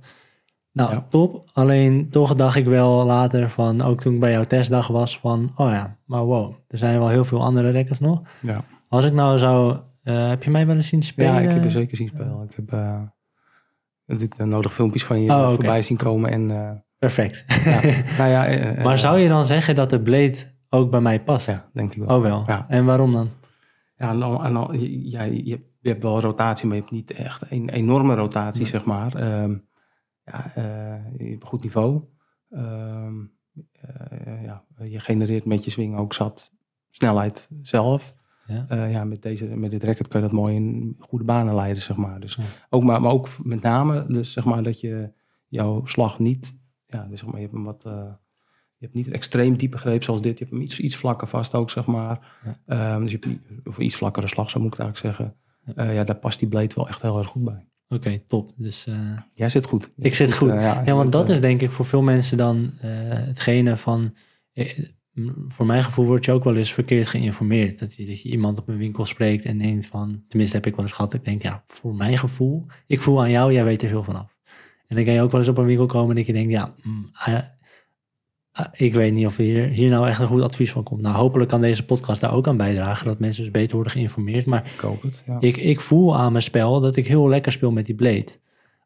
Nou, 0.72 0.90
Ja. 0.92 1.06
top. 1.10 1.50
Alleen 1.52 2.10
toch 2.10 2.34
dacht 2.34 2.56
ik 2.56 2.64
wel 2.66 3.04
later 3.04 3.50
van, 3.50 3.82
ook 3.82 4.00
toen 4.00 4.14
ik 4.14 4.20
bij 4.20 4.32
jouw 4.32 4.44
testdag 4.44 4.86
was, 4.86 5.18
van, 5.18 5.52
oh 5.56 5.70
ja, 5.70 5.96
maar 6.04 6.24
wow, 6.24 6.54
er 6.68 6.78
zijn 6.78 6.98
wel 6.98 7.08
heel 7.08 7.24
veel 7.24 7.42
andere 7.42 7.70
records 7.70 8.00
nog. 8.00 8.20
Ja, 8.42 8.64
Als 8.88 9.04
ik 9.04 9.12
nou 9.12 9.38
zou, 9.38 9.76
eh, 10.06 10.28
heb 10.28 10.42
je 10.42 10.50
mij 10.50 10.66
wel 10.66 10.76
eens 10.76 10.88
zien 10.88 11.02
spelen? 11.02 11.32
ja 11.32 11.40
ik 11.40 11.48
heb 11.50 11.64
er 11.64 11.70
zeker 11.70 11.96
zien 11.96 12.08
spelen. 12.08 12.42
Ik 12.50 12.56
heb 12.56 12.72
eh, 12.72 13.02
natuurlijk 14.06 14.36
de 14.38 14.44
nodige 14.44 14.74
filmpjes 14.74 15.04
van 15.04 15.22
je 15.22 15.30
Oh, 15.30 15.48
voorbij 15.48 15.82
zien 15.82 15.96
komen. 15.96 16.30
En, 16.30 16.50
eh, 16.50 16.70
Perfect. 16.98 17.44
ja, 17.64 17.80
nou 18.18 18.30
ja, 18.30 18.82
maar 18.82 18.98
zou 18.98 19.18
je 19.18 19.28
dan 19.28 19.46
zeggen 19.46 19.74
dat 19.74 19.90
de 19.90 20.02
blade 20.02 20.36
ook 20.68 20.90
bij 20.90 21.00
mij 21.00 21.22
past? 21.22 21.46
Ja, 21.46 21.70
denk 21.72 21.92
ik 21.94 21.98
wel. 22.06 22.16
Oh 22.16 22.22
wel. 22.22 22.42
Ja. 22.46 22.66
En 22.68 22.84
waarom 22.84 23.12
dan? 23.12 23.28
Ja, 23.96 24.10
en 24.10 24.18
dan, 24.18 24.44
en 24.44 24.80
ja, 25.10 25.22
je, 25.22 25.50
hebt- 25.50 25.64
je 25.80 25.88
hebt 25.88 26.02
wel 26.02 26.20
rotatie, 26.20 26.66
maar 26.66 26.76
je 26.76 26.82
hebt 26.82 26.94
niet 26.94 27.10
echt 27.12 27.50
een 27.50 27.68
enorme 27.68 28.14
rotatie, 28.14 28.60
Nee. 28.62 28.70
zeg 28.70 28.84
maar. 28.84 29.14
Ehm, 29.14 29.56
ja, 30.24 30.52
je 30.54 31.24
hebt 31.28 31.42
een 31.42 31.48
goed 31.48 31.62
niveau. 31.62 32.02
Ehm, 32.50 33.14
eh, 33.72 34.44
ja, 34.44 34.64
je 34.78 35.00
genereert 35.00 35.44
met 35.44 35.64
je 35.64 35.70
swing 35.70 35.96
ook 35.96 36.14
zat 36.14 36.52
snelheid 36.90 37.48
zelf. 37.62 38.14
Ja. 38.46 38.64
Eh, 38.68 38.90
ja, 38.92 39.04
met, 39.04 39.22
deze, 39.22 39.44
met 39.46 39.70
dit 39.70 39.84
racket 39.84 40.08
kan 40.08 40.20
je 40.22 40.26
dat 40.26 40.36
mooi 40.36 40.54
in 40.54 40.96
goede 40.98 41.24
banen 41.24 41.54
leiden, 41.54 41.82
zeg 41.82 41.96
maar. 41.96 42.20
Dus 42.20 42.34
Ja. 42.34 42.42
ook, 42.70 42.82
maar, 42.82 43.00
maar 43.00 43.12
ook 43.12 43.28
met 43.42 43.62
name, 43.62 44.04
dus 44.08 44.32
zeg 44.32 44.44
maar 44.44 44.62
dat 44.62 44.80
je 44.80 45.12
jouw 45.48 45.84
slag 45.86 46.18
niet, 46.18 46.54
ja, 46.86 47.06
dus 47.10 47.18
zeg 47.18 47.26
maar, 47.28 47.36
je 47.36 47.42
hebt 47.42 47.52
hem 47.52 47.64
wat, 47.64 47.84
eh, 47.84 47.92
je 48.78 48.84
hebt 48.84 48.94
niet 48.94 49.06
een 49.06 49.12
extreem 49.12 49.56
diepe 49.56 49.78
greep 49.78 50.02
zoals 50.02 50.22
dit. 50.22 50.32
Je 50.38 50.44
hebt 50.44 50.50
hem 50.56 50.60
iets, 50.64 50.80
iets 50.80 50.96
vlakker 50.96 51.28
vast 51.28 51.54
ook, 51.54 51.70
zeg 51.70 51.86
maar. 51.86 52.36
Ja. 52.44 52.58
Ehm, 52.66 53.02
dus 53.02 53.10
je 53.12 53.18
hebt 53.20 53.66
of 53.66 53.78
iets 53.78 53.96
vlakkere 53.96 54.28
slag, 54.28 54.50
zo 54.50 54.60
moet 54.60 54.72
ik 54.72 54.78
het 54.78 54.86
eigenlijk 54.86 55.16
zeggen. 55.16 55.36
Ja. 55.76 55.90
Ja, 55.90 56.04
daar 56.04 56.16
past 56.16 56.38
die 56.38 56.48
blade 56.48 56.74
wel 56.74 56.88
echt 56.88 57.02
heel 57.02 57.18
erg 57.18 57.26
goed 57.28 57.44
bij. 57.44 57.66
Oké, 57.88 58.18
top. 58.26 58.52
Dus 58.56 58.86
eh, 58.86 59.18
Jij 59.34 59.48
zit 59.48 59.66
goed. 59.66 59.92
ik 59.96 60.14
zit 60.14 60.34
goed. 60.34 60.50
eh, 60.50 60.80
Ja, 60.84 60.94
want 60.94 61.12
dat 61.12 61.28
eh, 61.28 61.34
is 61.34 61.40
denk 61.40 61.62
ik 61.62 61.70
voor 61.70 61.84
veel 61.84 62.02
mensen 62.02 62.36
dan 62.36 62.72
eh, 62.80 62.90
hetgene 63.10 63.76
van... 63.76 64.14
voor 65.48 65.66
mijn 65.66 65.82
gevoel 65.82 66.06
word 66.06 66.24
je 66.24 66.32
ook 66.32 66.44
wel 66.44 66.56
eens 66.56 66.72
verkeerd 66.72 67.06
geïnformeerd. 67.06 67.78
Dat 67.78 67.94
je, 67.94 68.06
dat 68.06 68.22
je 68.22 68.28
iemand 68.28 68.58
op 68.58 68.68
een 68.68 68.76
winkel 68.76 69.04
spreekt 69.04 69.44
en 69.44 69.58
denkt 69.58 69.86
van... 69.86 70.22
Tenminste 70.28 70.56
heb 70.56 70.66
ik 70.66 70.76
wel 70.76 70.84
eens 70.84 70.94
gehad. 70.94 71.14
Ik 71.14 71.24
denk, 71.24 71.42
ja, 71.42 71.62
voor 71.66 71.94
mijn 71.94 72.18
gevoel... 72.18 72.66
Ik 72.86 73.00
voel 73.00 73.20
aan 73.20 73.30
jou, 73.30 73.52
jij 73.52 73.64
weet 73.64 73.82
er 73.82 73.88
veel 73.88 74.02
vanaf. 74.02 74.36
En 74.86 74.96
dan 74.96 75.04
kan 75.04 75.14
je 75.14 75.20
ook 75.20 75.30
wel 75.30 75.40
eens 75.40 75.48
op 75.48 75.58
een 75.58 75.64
winkel 75.64 75.86
komen 75.86 76.10
en 76.10 76.16
dat 76.16 76.26
je 76.26 76.32
denkt... 76.32 76.50
Ja, 76.50 76.74
mm, 76.82 77.08
ah, 77.12 77.38
ah, 78.52 78.66
ik 78.72 78.94
weet 78.94 79.12
niet 79.12 79.26
of 79.26 79.36
hier, 79.36 79.68
hier 79.68 79.90
nou 79.90 80.06
echt 80.06 80.20
een 80.20 80.26
goed 80.26 80.42
advies 80.42 80.72
van 80.72 80.82
komt. 80.82 81.00
Nou, 81.00 81.14
hopelijk 81.14 81.50
kan 81.50 81.60
deze 81.60 81.84
podcast 81.84 82.20
daar 82.20 82.32
ook 82.32 82.48
aan 82.48 82.56
bijdragen. 82.56 83.06
Dat 83.06 83.18
mensen 83.18 83.42
dus 83.42 83.52
beter 83.52 83.74
worden 83.74 83.92
geïnformeerd. 83.92 84.46
Maar 84.46 84.72
Ik 84.74 84.80
hoop 84.80 85.02
het, 85.02 85.24
ja. 85.26 85.36
ik, 85.40 85.56
ik 85.56 85.80
voel 85.80 86.16
aan 86.16 86.32
mijn 86.32 86.44
spel 86.44 86.80
dat 86.80 86.96
ik 86.96 87.06
heel 87.06 87.28
lekker 87.28 87.52
speel 87.52 87.70
met 87.70 87.86
die 87.86 87.94
blade. 87.94 88.38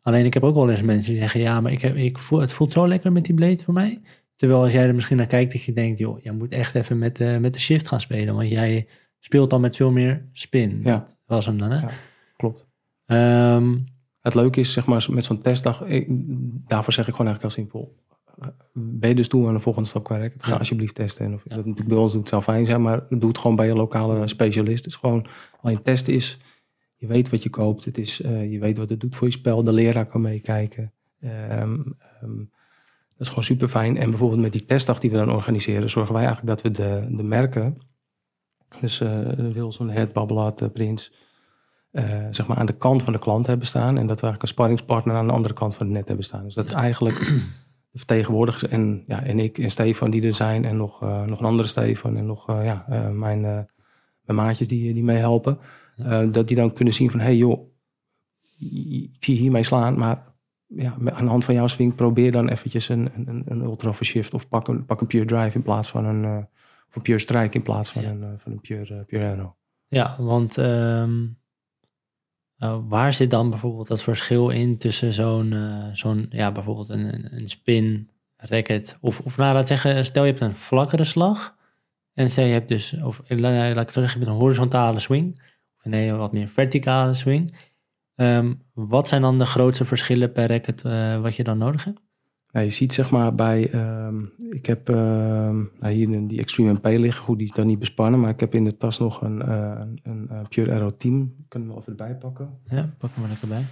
Alleen 0.03 0.25
ik 0.25 0.35
heb 0.35 0.45
ook 0.45 0.55
wel 0.55 0.71
eens 0.71 0.83
mensen 0.83 1.11
die 1.11 1.21
zeggen, 1.21 1.41
ja, 1.41 1.61
maar 1.61 1.73
ik 1.73 1.83
heb, 1.83 1.97
ik 1.97 2.19
voel, 2.19 2.41
het 2.41 2.53
voelt 2.53 2.73
zo 2.73 2.89
lekker 2.89 3.13
met 3.13 3.25
die 3.25 3.35
blade 3.35 3.65
voor 3.65 3.75
mij. 3.75 4.01
Terwijl 4.41 4.63
als 4.63 4.73
jij 4.73 4.87
er 4.87 4.95
misschien 4.95 5.17
naar 5.17 5.27
kijkt, 5.27 5.53
dat 5.53 5.63
je 5.63 5.73
denkt, 5.73 5.99
joh, 5.99 6.21
jij 6.21 6.33
moet 6.33 6.53
echt 6.53 6.75
even 6.75 6.99
met, 6.99 7.17
de 7.17 7.39
met 7.41 7.53
de 7.53 7.61
shift 7.61 7.89
gaan 7.89 8.01
spelen. 8.01 8.35
Want 8.35 8.49
jij 8.49 8.87
speelt 9.19 9.51
dan 9.51 9.61
met 9.61 9.77
veel 9.77 9.91
meer 9.91 10.29
spin. 10.33 10.81
Ja. 10.83 10.99
Dat 10.99 11.17
was 11.27 11.47
hem 11.47 11.59
dan, 11.59 11.71
hè? 11.71 11.79
Ja. 11.81 11.91
Klopt. 12.37 12.67
Ehm, 13.07 13.77
Het 14.21 14.35
leuke 14.35 14.61
is, 14.61 14.73
zeg 14.73 14.87
maar, 14.87 15.07
met 15.11 15.25
zo'n 15.25 15.41
testdag, 15.41 15.83
ik, 15.85 16.07
daarvoor 16.67 16.93
zeg 16.93 17.09
ik 17.09 17.15
gewoon 17.15 17.27
eigenlijk 17.27 17.55
heel 17.57 17.65
simpel. 17.65 17.97
Ben 18.73 19.09
je 19.09 19.15
dus 19.15 19.29
toe 19.29 19.47
aan 19.49 19.55
de 19.55 19.61
volgende 19.61 19.89
stap 19.89 20.05
qua 20.05 20.19
ga 20.39 20.51
Ja. 20.51 20.57
alsjeblieft 20.57 20.95
testen. 20.95 21.25
En 21.25 21.35
of 21.35 21.43
je 21.45 21.51
Ja. 21.51 21.57
dat 21.57 21.65
natuurlijk 21.65 21.95
bij 21.95 22.03
ons 22.03 22.13
doet, 22.13 22.29
zou 22.29 22.43
fijn 22.43 22.67
zijn, 22.67 22.83
maar 22.83 23.07
doe 23.09 23.29
het 23.29 23.39
gewoon 23.39 23.57
bij 23.57 23.67
je 23.67 23.75
lokale 23.75 24.27
specialist. 24.29 24.87
Is 24.87 24.95
gewoon, 24.97 25.27
alleen 25.61 25.83
testen 25.83 26.15
is, 26.15 26.39
je 26.97 27.07
weet 27.07 27.31
wat 27.31 27.43
je 27.43 27.51
koopt, 27.51 27.85
het 27.85 27.99
is, 27.99 28.21
eh, 28.21 28.53
je 28.53 28.59
weet 28.59 28.79
wat 28.79 28.91
het 28.91 29.01
doet 29.01 29.17
voor 29.17 29.27
je 29.27 29.33
spel, 29.33 29.63
de 29.63 29.73
leraar 29.73 30.07
kan 30.07 30.21
meekijken. 30.21 30.93
Dat 31.21 31.29
is 33.21 33.29
gewoon 33.29 33.45
super 33.45 33.69
fijn. 33.69 33.97
En 33.97 34.11
bijvoorbeeld 34.11 34.41
met 34.41 34.53
die 34.53 34.65
testdag 34.65 34.99
die 34.99 35.11
we 35.11 35.17
dan 35.17 35.33
organiseren, 35.33 35.91
zorgen 35.91 36.15
wij 36.15 36.25
eigenlijk 36.25 36.63
dat 36.63 36.63
we 36.63 36.83
de, 36.83 37.17
de 37.17 37.23
merken, 37.23 37.79
dus 38.81 39.01
eh 39.01 39.29
Wilson, 39.53 39.91
Het, 39.91 40.13
Babbelaat, 40.13 40.61
eh, 40.63 40.69
Prins, 40.69 41.13
eh, 41.91 42.27
zeg 42.31 42.47
maar 42.47 42.57
aan 42.57 42.67
de 42.67 42.77
kant 42.77 43.03
van 43.03 43.13
de 43.13 43.19
klant 43.19 43.47
hebben 43.47 43.67
staan. 43.67 43.99
En 43.99 44.07
dat 44.07 44.21
we 44.21 44.27
eigenlijk 44.27 44.43
een 44.43 44.49
sparringspartner 44.49 45.17
aan 45.17 45.27
de 45.27 45.33
andere 45.33 45.55
kant 45.55 45.75
van 45.75 45.87
het 45.87 45.95
net 45.95 46.07
hebben 46.07 46.25
staan. 46.25 46.45
Dus 46.45 46.55
dat 46.55 46.73
eigenlijk 46.73 47.19
de 47.91 47.99
vertegenwoordigers 47.99 48.67
en, 48.69 49.05
ja, 49.07 49.23
en 49.23 49.39
ik 49.39 49.59
en 49.59 49.71
Stefan 49.71 50.11
die 50.11 50.27
er 50.27 50.35
zijn. 50.35 50.65
En 50.65 50.77
nog, 50.77 51.01
nog 51.01 51.39
een 51.39 51.47
andere 51.47 51.69
Stefan 51.69 52.17
en 52.17 52.27
nog 52.27 52.47
ja, 52.47 52.85
mijn, 53.13 53.41
mijn 54.31 54.39
maatjes 54.39 54.69
die, 54.69 54.95
die 54.95 55.05
meehelpen. 55.05 55.59
eh, 55.97 56.33
dat 56.33 56.49
die 56.49 56.57
dan 56.57 56.73
kunnen 56.73 56.95
zien 56.95 57.11
van, 57.11 57.21
hey 57.21 57.37
joh, 57.37 57.69
ik 58.59 59.25
zie 59.25 59.37
hiermee 59.37 59.63
slaan, 59.63 59.99
maar 59.99 60.30
ja, 60.77 60.93
aan 61.05 61.25
de 61.25 61.31
hand 61.31 61.45
van 61.45 61.55
jouw 61.55 61.67
swing 61.67 61.95
probeer 61.95 62.33
dan 62.33 62.49
eventjes 62.49 62.89
een, 62.89 63.11
een, 63.27 63.43
een 63.47 63.61
ultra 63.61 63.93
for 63.93 64.07
shift 64.07 64.35
of 64.35 64.49
pak 64.49 64.69
een, 64.69 64.85
pak 64.85 65.01
een 65.01 65.07
pure 65.07 65.25
drive 65.25 65.57
in 65.57 65.63
plaats 65.63 65.91
van 65.91 66.05
een, 66.05 66.25
eh, 66.25 66.45
of 66.89 66.97
een 66.97 67.03
pure 67.03 67.19
strike 67.19 67.55
in 67.57 67.63
plaats 67.63 67.91
van 67.91 68.03
Ja. 68.03 68.09
een, 68.11 68.23
eh, 68.23 68.29
van 68.37 68.53
een 68.53 68.61
pure, 68.61 68.95
eh, 68.99 69.05
pure 69.07 69.31
arrow. 69.31 69.51
ja, 69.89 70.17
want 70.19 70.59
ehm, 70.59 71.27
eh, 72.59 72.79
waar 72.89 73.13
zit 73.13 73.31
dan 73.31 73.51
bijvoorbeeld 73.51 73.89
dat 73.89 74.03
verschil 74.03 74.49
in 74.51 74.79
tussen 74.79 75.13
zo'n, 75.13 75.55
zo'n 75.93 76.27
ja, 76.31 76.53
bijvoorbeeld 76.53 76.89
een, 76.89 77.15
een, 77.15 77.37
een 77.37 77.49
spin, 77.49 78.11
racket, 78.37 78.99
of, 79.01 79.21
of 79.21 79.37
nou, 79.37 79.55
laat 79.55 79.69
zeggen, 79.69 80.05
stel 80.05 80.25
je 80.25 80.31
hebt 80.31 80.43
een 80.43 80.55
vlakkere 80.55 81.05
slag, 81.05 81.57
en 82.15 82.31
stel 82.31 82.45
je 82.45 82.53
hebt 82.53 82.69
dus, 82.69 82.95
of 83.03 83.21
la- 83.29 83.75
laat 83.75 83.87
ik 83.87 83.91
zeggen, 83.91 84.03
je 84.03 84.25
hebt 84.25 84.27
een 84.37 84.43
horizontale 84.43 84.99
swing, 84.99 85.43
of 85.79 85.85
nee, 85.85 86.09
een 86.09 86.19
wat 86.19 86.33
meer 86.33 86.49
verticale 86.49 87.15
swing. 87.15 87.55
Ehm, 88.21 88.55
wat 88.75 89.09
zijn 89.09 89.23
dan 89.23 89.39
de 89.39 89.47
grootste 89.47 89.85
verschillen 89.85 90.33
per 90.33 90.49
racket 90.49 90.83
eh, 90.83 91.21
wat 91.21 91.37
je 91.37 91.45
dan 91.45 91.59
nodig 91.59 91.85
hebt? 91.85 92.01
Ja, 92.51 92.61
je 92.61 92.71
ziet 92.71 92.93
zeg 92.93 93.11
maar 93.11 93.35
bij, 93.35 93.71
ehm, 93.71 94.25
ik 94.51 94.67
heb 94.67 94.89
ehm, 94.89 95.57
nou 95.81 95.93
hier 95.93 96.13
in 96.13 96.27
die 96.27 96.39
Extreme 96.41 96.73
MP 96.73 96.85
liggen, 96.85 97.25
goed, 97.25 97.39
die 97.39 97.47
is 97.47 97.53
dan 97.55 97.67
niet 97.67 97.79
bespannen, 97.79 98.21
maar 98.21 98.31
ik 98.31 98.41
heb 98.41 98.55
in 98.55 98.65
de 98.65 98.77
tas 98.77 98.99
nog 98.99 99.23
een, 99.23 99.43
eh, 99.43 99.73
een, 99.79 100.01
een, 100.03 100.29
eh, 100.31 100.41
Pure 100.49 100.73
Arrow 100.73 100.91
Team, 100.99 101.35
kunnen 101.49 101.69
we 101.69 101.75
wel 101.75 101.83
even 101.83 101.99
erbij 101.99 102.17
pakken. 102.17 102.59
Ja, 102.65 102.91
pak 102.99 103.11
hem 103.13 103.21
maar 103.21 103.31
lekker 103.31 103.49
bij. 103.49 103.65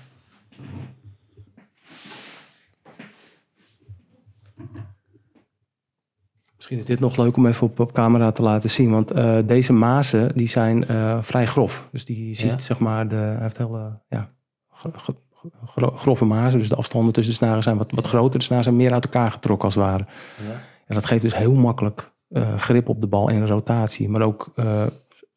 Misschien 6.56 6.78
is 6.78 6.84
dit 6.84 7.00
nog 7.00 7.16
leuk 7.16 7.37
om 7.37 7.46
even 7.46 7.66
op, 7.66 7.80
op 7.80 7.92
camera 7.92 8.32
te 8.32 8.42
laten 8.42 8.70
zien, 8.70 8.90
want 8.90 9.08
deze 9.48 9.72
mazen 9.72 10.37
die 10.37 10.48
zijn 10.48 10.84
vrij 11.24 11.46
grof. 11.46 11.88
Dus 11.92 12.04
die 12.04 12.34
ziet 12.34 12.50
Ja. 12.50 12.58
zeg 12.58 12.78
maar, 12.78 13.08
de, 13.08 13.14
hij 13.14 13.40
heeft 13.40 13.58
hele 13.58 14.00
ja, 14.08 14.37
grove 15.95 16.25
mazen, 16.25 16.59
dus 16.59 16.69
de 16.69 16.77
afstanden 16.77 17.12
tussen 17.12 17.33
de 17.33 17.38
snaren 17.45 17.62
zijn 17.62 17.77
wat, 17.77 17.93
wat 17.93 18.07
groter. 18.07 18.38
De 18.38 18.45
snaren 18.45 18.64
zijn 18.64 18.77
meer 18.77 18.93
uit 18.93 19.05
elkaar 19.05 19.31
getrokken 19.31 19.64
als 19.64 19.75
het 19.75 19.85
ware. 19.85 20.05
Ja. 20.49 20.53
En 20.87 20.95
dat 20.95 21.05
geeft 21.05 21.23
dus 21.23 21.37
heel 21.37 21.55
makkelijk 21.55 22.12
eh, 22.29 22.57
grip 22.57 22.88
op 22.88 23.01
de 23.01 23.07
bal 23.07 23.29
en 23.31 23.47
rotatie. 23.47 24.09
Maar 24.09 24.23
ook 24.23 24.53
eh, 24.55 24.87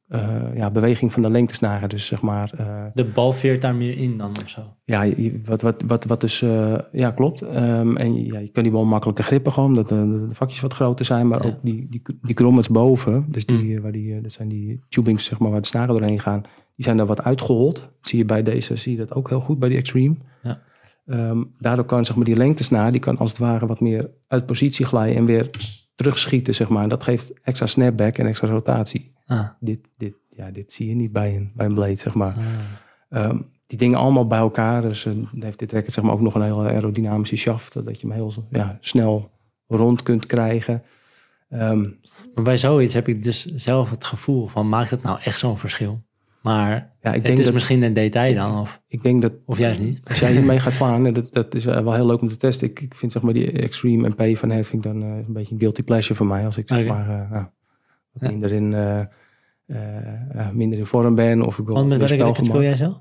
eh, 0.08 0.56
ja, 0.56 0.70
beweging 0.70 1.12
van 1.14 1.22
de 1.22 1.30
lengtesnaren. 1.30 1.90
Dus 1.90 2.06
zeg 2.06 2.22
maar, 2.22 2.52
De 2.94 3.06
bal 3.06 3.34
veert 3.34 3.62
daar 3.62 3.76
meer 3.76 3.98
in 3.98 4.18
dan 4.18 4.30
of 4.44 4.50
zo. 4.50 4.62
ja, 4.84 5.02
je- 5.02 5.42
wat, 5.46 5.62
wat, 5.62 5.84
wat, 5.88 6.06
wat 6.06 6.22
dus, 6.22 6.40
ja 6.92 7.12
klopt. 7.16 7.42
Ehm, 7.42 7.96
en 7.98 8.16
je- 8.16 8.26
ja, 8.34 8.40
je 8.40 8.50
kan 8.50 8.64
die 8.64 8.72
bal 8.72 8.86
makkelijker 8.86 9.24
grippen 9.24 9.52
gewoon, 9.52 9.70
omdat 9.70 9.90
de, 9.90 10.26
de 10.28 10.36
vakjes 10.36 10.60
wat 10.60 10.74
groter 10.74 11.06
zijn. 11.06 11.28
Maar 11.28 11.44
Ja. 11.46 11.50
ook 11.50 11.58
die, 11.62 11.88
die, 11.90 12.02
die 12.22 12.36
grommets 12.38 12.70
boven, 12.70 13.26
dus 13.30 13.46
die, 13.46 13.76
Mm. 13.76 13.82
waar 13.82 13.92
die, 13.92 14.22
dat 14.22 14.32
zijn 14.32 14.48
die 14.48 14.80
tubings 14.90 15.26
zeg 15.26 15.40
maar, 15.40 15.52
waar 15.52 15.62
de 15.62 15.68
snaren 15.68 15.96
doorheen 15.96 16.20
gaan. 16.20 16.42
Die 16.82 16.90
zijn 16.90 17.00
daar 17.00 17.16
wat 17.16 17.24
uitgehold. 17.24 17.90
Zie 18.02 18.18
je 18.18 18.26
bij 18.26 18.44
deze, 18.44 18.76
zie 18.76 18.92
je 18.92 18.98
dat 18.98 19.14
ook 19.14 19.30
heel 19.30 19.40
goed 19.40 19.60
bij 19.60 19.70
die 19.70 19.78
Extreme. 19.78 20.16
Ja. 20.44 20.62
Ehm, 21.06 21.44
daardoor 21.60 21.86
kan 21.86 22.06
zeg 22.06 22.16
maar, 22.16 22.26
die 22.26 22.36
lengtesnaar, 22.36 22.92
die 22.92 23.02
kan 23.02 23.18
als 23.18 23.30
het 23.32 23.40
ware 23.40 23.66
wat 23.66 23.80
meer 23.80 24.10
uit 24.28 24.46
positie 24.46 24.86
glijden 24.86 25.16
en 25.16 25.26
weer 25.26 25.50
terugschieten, 25.96 26.54
zeg 26.56 26.70
maar. 26.70 26.84
En 26.84 26.90
dat 26.90 27.04
geeft 27.04 27.34
extra 27.44 27.66
snapback 27.68 28.18
en 28.18 28.26
extra 28.28 28.48
rotatie. 28.48 29.14
Ah, 29.26 29.48
Dit, 29.60 29.88
dit, 29.98 30.14
ja, 30.30 30.52
dit 30.52 30.74
zie 30.74 30.88
je 30.88 30.96
niet 30.96 31.12
bij 31.12 31.36
een, 31.36 31.52
bij 31.56 31.66
een 31.66 31.74
blade, 31.74 31.96
zeg 31.96 32.14
maar. 32.14 32.36
ah. 33.10 33.24
Ehm, 33.24 33.38
die 33.68 33.78
dingen 33.78 33.98
allemaal 34.00 34.28
bij 34.28 34.40
elkaar. 34.40 34.82
Dus 34.82 35.04
dan 35.04 35.28
heeft 35.40 35.60
dit 35.60 35.72
racket 35.72 35.94
zeg 35.94 36.04
maar, 36.04 36.14
ook 36.14 36.22
nog 36.22 36.36
een 36.36 36.42
hele 36.42 36.70
aerodynamische 36.70 37.36
shaft. 37.36 37.74
Dat 37.74 38.02
je 38.02 38.08
hem 38.08 38.16
heel 38.16 38.34
ja, 38.50 38.78
snel 38.80 39.32
rond 39.68 40.04
kunt 40.04 40.26
krijgen. 40.26 40.84
Ehm, 41.50 41.82
Maar 42.36 42.44
bij 42.44 42.58
zoiets 42.58 42.94
heb 42.94 43.08
ik 43.08 43.24
dus 43.24 43.46
zelf 43.46 43.90
het 43.90 44.06
gevoel 44.06 44.48
van, 44.48 44.70
maakt 44.70 44.90
het 44.92 45.02
nou 45.04 45.20
echt 45.24 45.40
zo'n 45.40 45.58
verschil? 45.58 46.02
Maar 46.42 46.70
ja, 47.02 47.10
ik 47.10 47.14
het 47.16 47.24
denk 47.24 47.38
is 47.38 47.46
dat, 47.46 47.54
misschien 47.54 47.84
een 47.84 47.94
detail 47.94 48.36
dan, 48.36 48.60
of, 48.60 48.82
ik 48.88 49.04
denk 49.04 49.22
dat 49.22 49.34
of 49.46 49.58
juist 49.58 49.80
niet. 49.80 50.02
als 50.08 50.20
jij 50.20 50.32
hiermee 50.32 50.60
gaat 50.66 50.74
slaan, 50.74 51.14
dat, 51.14 51.34
dat 51.34 51.56
is 51.56 51.66
wel 51.66 51.94
heel 51.94 52.06
leuk 52.06 52.22
om 52.22 52.28
te 52.28 52.38
testen. 52.38 52.70
Ik, 52.70 52.82
ik 52.82 52.96
vind 52.96 53.12
zeg 53.12 53.22
maar 53.22 53.34
die 53.34 53.52
Extreme 53.52 54.10
MP 54.18 54.38
van 54.38 54.50
het 54.50 54.68
vind 54.68 54.86
ik 54.86 54.92
dan 54.92 55.02
eh, 55.04 55.10
een 55.10 55.34
beetje 55.34 55.54
een 55.54 55.60
guilty 55.60 55.84
pleasure 55.84 56.16
voor 56.16 56.26
mij. 56.26 56.46
Als 56.46 56.58
ik 56.58 56.68
zeg 56.70 56.88
maar 56.88 57.10
eh, 57.10 57.32
nou, 57.32 57.46
wat 58.12 58.22
Ja. 58.22 58.30
minder, 58.30 58.52
in, 58.52 58.74
eh, 58.74 60.50
minder 60.54 60.80
in 60.80 60.86
vorm 60.86 61.16
ben. 61.16 61.42
Of 61.42 61.60
ik 61.60 61.66
wil 61.66 61.76
Want 61.76 61.88
met 61.88 62.18
welke 62.18 62.44
speel 62.46 62.62
jij? 62.64 62.94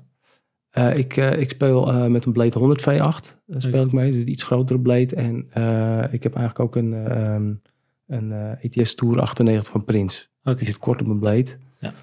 Eh, 0.69 0.97
ik, 0.97 1.15
ik 1.17 1.49
speel 1.49 2.09
met 2.09 2.25
een 2.25 2.31
Blade 2.31 2.59
100 2.59 2.81
V8. 2.81 2.85
eh, 3.47 3.55
speel 3.57 3.85
ik 3.85 3.91
mee, 3.91 4.11
dus 4.11 4.23
iets 4.23 4.43
grotere 4.43 4.79
Blade. 4.79 5.15
En 5.15 5.35
ik 6.11 6.23
heb 6.23 6.35
eigenlijk 6.35 6.59
ook 6.59 6.75
een, 6.75 6.93
ehm, 6.93 7.53
een 8.07 8.57
ETS 8.61 8.95
Tour 8.95 9.21
98 9.21 9.71
van 9.71 9.85
Prins. 9.85 10.29
Oké. 10.43 10.57
Die 10.57 10.65
zit 10.65 10.77
kort 10.77 11.01
op 11.01 11.07
mijn 11.07 11.19
Blade. 11.19 11.57
Ja. 11.79 11.93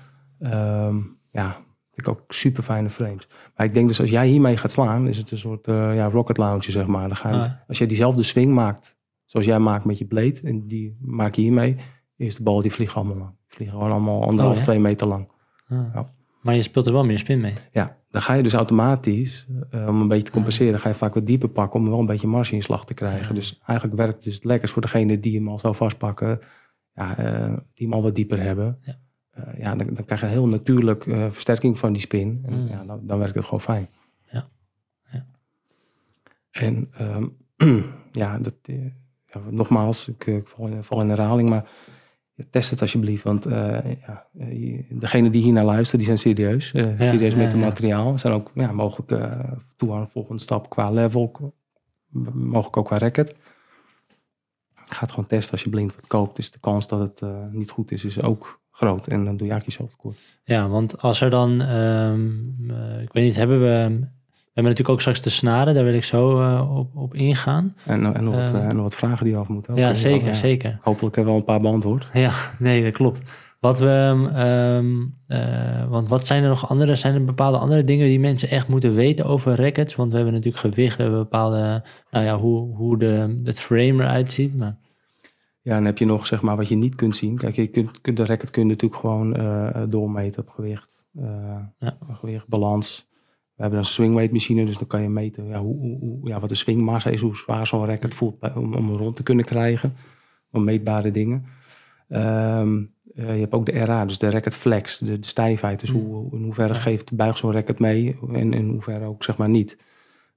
Ehm, 0.40 0.96
ja, 1.30 1.52
vind 1.52 2.06
ik 2.06 2.08
ook 2.08 2.22
super 2.28 2.62
fijne 2.62 2.90
frames. 2.90 3.28
Maar 3.56 3.66
ik 3.66 3.74
denk 3.74 3.88
dus 3.88 4.00
als 4.00 4.10
jij 4.10 4.26
hiermee 4.26 4.56
gaat 4.56 4.72
slaan, 4.72 5.08
is 5.08 5.16
het 5.18 5.30
een 5.30 5.38
soort 5.38 5.68
eh, 5.68 5.94
ja, 5.94 6.08
rocket 6.08 6.36
launcher, 6.36 6.72
zeg 6.72 6.86
maar. 6.86 7.06
Dan 7.08 7.16
ga 7.16 7.28
je, 7.28 7.36
Ah. 7.36 7.50
Als 7.68 7.78
je 7.78 7.86
diezelfde 7.86 8.22
swing 8.22 8.52
maakt, 8.54 8.96
zoals 9.24 9.46
jij 9.46 9.58
maakt 9.58 9.84
met 9.84 9.98
je 9.98 10.04
Blade, 10.06 10.40
en 10.42 10.66
die 10.66 10.96
maak 11.00 11.34
je 11.34 11.42
hiermee, 11.42 11.76
is 12.16 12.36
de 12.36 12.42
bal 12.42 12.60
die 12.62 12.72
vliegt 12.72 12.94
allemaal 12.94 13.16
lang. 13.16 13.34
Vliegen 13.46 13.76
gewoon 13.76 13.92
allemaal 13.92 14.22
anderhalf, 14.22 14.56
Oh, 14.56 14.62
twee 14.62 14.78
meter 14.80 15.06
lang. 15.06 15.28
Ah. 15.68 15.78
Ja. 15.94 16.06
Maar 16.42 16.54
je 16.54 16.62
speelt 16.62 16.86
er 16.86 16.92
wel 16.92 17.04
meer 17.04 17.18
spin 17.18 17.40
mee. 17.40 17.54
Ja, 17.72 17.96
dan 18.10 18.22
ga 18.22 18.34
je 18.34 18.42
dus 18.42 18.52
automatisch, 18.54 19.46
eh, 19.70 19.88
om 19.88 20.00
een 20.00 20.08
beetje 20.08 20.24
te 20.24 20.30
compenseren, 20.30 20.80
ga 20.80 20.88
je 20.88 20.94
vaak 20.94 21.14
wat 21.14 21.26
dieper 21.26 21.48
pakken 21.48 21.80
om 21.80 21.88
wel 21.88 21.98
een 21.98 22.06
beetje 22.06 22.26
marge 22.26 22.54
in 22.54 22.62
slag 22.62 22.84
te 22.84 22.94
krijgen. 22.94 23.28
Ja. 23.28 23.34
Dus 23.34 23.60
eigenlijk 23.66 23.98
werkt 23.98 24.14
het 24.14 24.22
dus 24.24 24.34
het 24.34 24.44
lekkerst 24.44 24.72
voor 24.72 24.82
degene 24.82 25.20
die 25.20 25.36
hem 25.36 25.48
al 25.48 25.58
zo 25.58 25.72
vastpakken, 25.72 26.38
ja, 26.94 27.16
eh, 27.18 27.56
die 27.74 27.86
hem 27.86 27.92
al 27.92 28.02
wat 28.02 28.14
dieper 28.14 28.40
hebben. 28.42 28.78
Ja. 28.80 28.94
Eh, 29.38 29.58
ja, 29.58 29.74
dan, 29.74 29.94
dan 29.94 30.04
krijg 30.04 30.20
je 30.20 30.26
een 30.26 30.32
heel 30.32 30.46
natuurlijk 30.46 31.06
eh, 31.06 31.30
versterking 31.30 31.78
van 31.78 31.92
die 31.92 32.02
spin. 32.02 32.42
En 32.46 32.60
Mm. 32.60 32.66
ja, 32.66 32.84
dan, 32.84 33.00
dan 33.02 33.18
werkt 33.18 33.34
het 33.34 33.44
gewoon 33.44 33.60
fijn. 33.60 33.88
Ja. 34.30 34.48
Ja. 35.10 35.26
En 36.50 36.88
ehm, 36.92 37.26
ja, 38.22 38.38
dat, 38.38 38.54
eh, 38.62 38.84
ja, 39.26 39.40
nogmaals, 39.50 40.08
ik, 40.08 40.26
ik 40.26 40.48
val, 40.48 40.66
in, 40.66 40.84
val 40.84 41.00
in 41.00 41.08
herhaling, 41.08 41.48
maar 41.48 41.70
test 42.50 42.70
het 42.70 42.80
alsjeblieft. 42.80 43.22
Want 43.22 43.46
eh, 43.46 44.00
ja, 44.00 44.26
degenen 44.88 45.32
die 45.32 45.42
hier 45.42 45.52
naar 45.52 45.64
luisteren, 45.64 45.98
die 45.98 46.06
zijn 46.06 46.18
serieus. 46.18 46.70
Ja, 46.70 47.04
serieus 47.04 47.34
met 47.34 47.52
het 47.52 47.60
materiaal. 47.60 48.18
Zijn 48.18 48.32
ook 48.32 48.50
ja, 48.54 48.72
mogelijk 48.72 49.10
eh 49.10 49.52
toe 49.76 49.92
aan 49.92 50.00
een 50.00 50.06
volgende 50.06 50.42
stap 50.42 50.70
qua 50.70 50.90
level. 50.90 51.54
Mogelijk 52.32 52.76
ook 52.76 52.86
qua 52.86 52.98
racket. 52.98 53.36
Ga 54.74 55.00
het 55.00 55.10
gewoon 55.10 55.26
testen 55.26 55.52
als 55.52 55.62
je 55.62 55.70
blind 55.70 55.94
wat 55.94 56.06
koopt. 56.06 56.36
Dus 56.36 56.50
de 56.50 56.60
kans 56.60 56.88
dat 56.88 57.00
het 57.00 57.52
niet 57.52 57.70
goed 57.70 57.90
is, 57.90 58.04
is 58.04 58.22
ook 58.22 58.60
groot. 58.78 59.06
En 59.08 59.24
dan 59.24 59.36
doe 59.36 59.46
je 59.46 59.52
eigenlijk 59.52 59.64
jezelf 59.64 59.90
tekort. 59.90 60.16
Ja, 60.44 60.68
want 60.68 61.02
als 61.02 61.20
er 61.20 61.30
dan, 61.30 61.60
ehm, 61.60 62.20
eh, 62.70 63.02
ik 63.02 63.12
weet 63.12 63.24
niet, 63.24 63.36
hebben 63.36 63.60
we, 63.60 63.66
we 63.66 64.64
hebben 64.64 64.72
natuurlijk 64.72 64.88
ook 64.88 65.00
straks 65.00 65.20
de 65.20 65.30
snaren, 65.30 65.74
daar 65.74 65.84
wil 65.84 65.94
ik 65.94 66.04
zo 66.04 66.40
eh, 66.40 66.76
op, 66.78 66.96
op 66.96 67.14
ingaan. 67.14 67.74
En, 67.86 68.14
en, 68.14 68.24
nog 68.24 68.34
wat, 68.34 68.52
Eh, 68.52 68.60
eh, 68.60 68.68
en 68.68 68.74
nog 68.74 68.82
wat 68.82 68.94
vragen 68.94 69.24
die 69.24 69.32
je 69.34 69.38
af 69.40 69.48
moeten. 69.48 69.74
ja, 69.76 69.94
zeker, 69.94 70.26
ja. 70.26 70.34
zeker. 70.34 70.78
Hopelijk 70.80 71.16
hebben 71.16 71.34
we 71.34 71.40
wel 71.40 71.48
een 71.48 71.54
paar 71.54 71.60
beantwoord. 71.70 72.08
Ja, 72.12 72.32
nee, 72.58 72.84
dat 72.84 72.92
klopt. 72.92 73.20
Wat 73.60 73.78
we, 73.78 74.28
ehm, 74.34 74.94
eh, 75.26 75.88
want 75.88 76.08
wat 76.08 76.26
zijn 76.26 76.42
er 76.42 76.48
nog 76.48 76.68
andere, 76.68 76.94
zijn 76.94 77.14
er 77.14 77.24
bepaalde 77.24 77.58
andere 77.58 77.84
dingen 77.84 78.06
die 78.06 78.20
mensen 78.20 78.48
echt 78.50 78.68
moeten 78.68 78.94
weten 78.94 79.24
over 79.24 79.56
rackets? 79.62 79.94
Want 79.94 80.10
we 80.10 80.16
hebben 80.16 80.34
natuurlijk 80.34 80.62
gewicht, 80.62 80.96
we 80.96 81.02
hebben 81.02 81.20
bepaalde, 81.20 81.84
nou 82.10 82.24
ja, 82.24 82.38
hoe, 82.38 82.76
hoe 82.76 82.98
de, 82.98 83.40
het 83.44 83.60
frame 83.60 84.02
eruit 84.02 84.32
ziet. 84.32 84.56
Maar 84.56 84.76
Ja, 85.68 85.74
en 85.74 85.80
dan 85.80 85.84
heb 85.86 85.98
je 85.98 86.04
nog 86.04 86.26
zeg 86.26 86.42
maar 86.42 86.56
wat 86.56 86.68
je 86.68 86.76
niet 86.76 86.94
kunt 86.94 87.16
zien. 87.16 87.36
Kijk, 87.36 87.56
je 87.56 87.66
kunt, 87.66 88.00
kunt 88.00 88.16
de 88.16 88.24
racket 88.24 88.50
kun 88.50 88.62
je 88.62 88.68
natuurlijk 88.68 89.00
gewoon 89.00 89.36
eh, 89.36 89.82
doormeten 89.88 90.42
op 90.42 90.48
gewicht. 90.48 91.06
eh, 91.18 91.56
Ja. 91.78 91.96
Gewicht, 92.12 92.48
balans. 92.48 93.08
We 93.54 93.62
hebben 93.62 93.78
een 93.78 93.84
swingweight 93.84 94.32
machine, 94.32 94.64
dus 94.64 94.78
dan 94.78 94.86
kan 94.86 95.02
je 95.02 95.08
meten 95.08 95.46
ja, 95.46 95.58
hoe, 95.60 95.98
hoe, 95.98 96.28
ja, 96.28 96.40
wat 96.40 96.48
de 96.48 96.54
swingmassa 96.54 97.10
is, 97.10 97.20
hoe 97.20 97.36
zwaar 97.36 97.66
zo'n 97.66 97.86
racket 97.86 98.14
voelt 98.14 98.38
bij- 98.38 98.54
om, 98.54 98.74
om 98.74 98.92
rond 98.92 99.16
te 99.16 99.22
kunnen 99.22 99.44
krijgen. 99.44 99.94
Om 100.52 100.64
meetbare 100.64 101.10
dingen. 101.10 101.44
Ehm, 102.08 102.82
eh, 103.14 103.34
je 103.34 103.40
hebt 103.40 103.52
ook 103.52 103.66
de 103.66 103.72
RA, 103.84 104.04
dus 104.04 104.18
de 104.18 104.30
racket 104.30 104.54
flex, 104.56 104.98
de, 104.98 105.18
de 105.18 105.26
stijfheid. 105.26 105.80
Dus 105.80 105.92
Mm. 105.92 106.00
hoe, 106.00 106.32
in 106.36 106.42
hoeverre 106.42 106.72
Ja. 106.74 106.78
geeft, 106.80 107.16
buigt 107.16 107.38
zo'n 107.38 107.52
racket 107.52 107.78
mee 107.78 108.16
en 108.32 108.52
in 108.52 108.68
hoeverre 108.68 109.04
ook 109.04 109.22
zeg 109.24 109.36
maar 109.38 109.48
niet. 109.48 109.78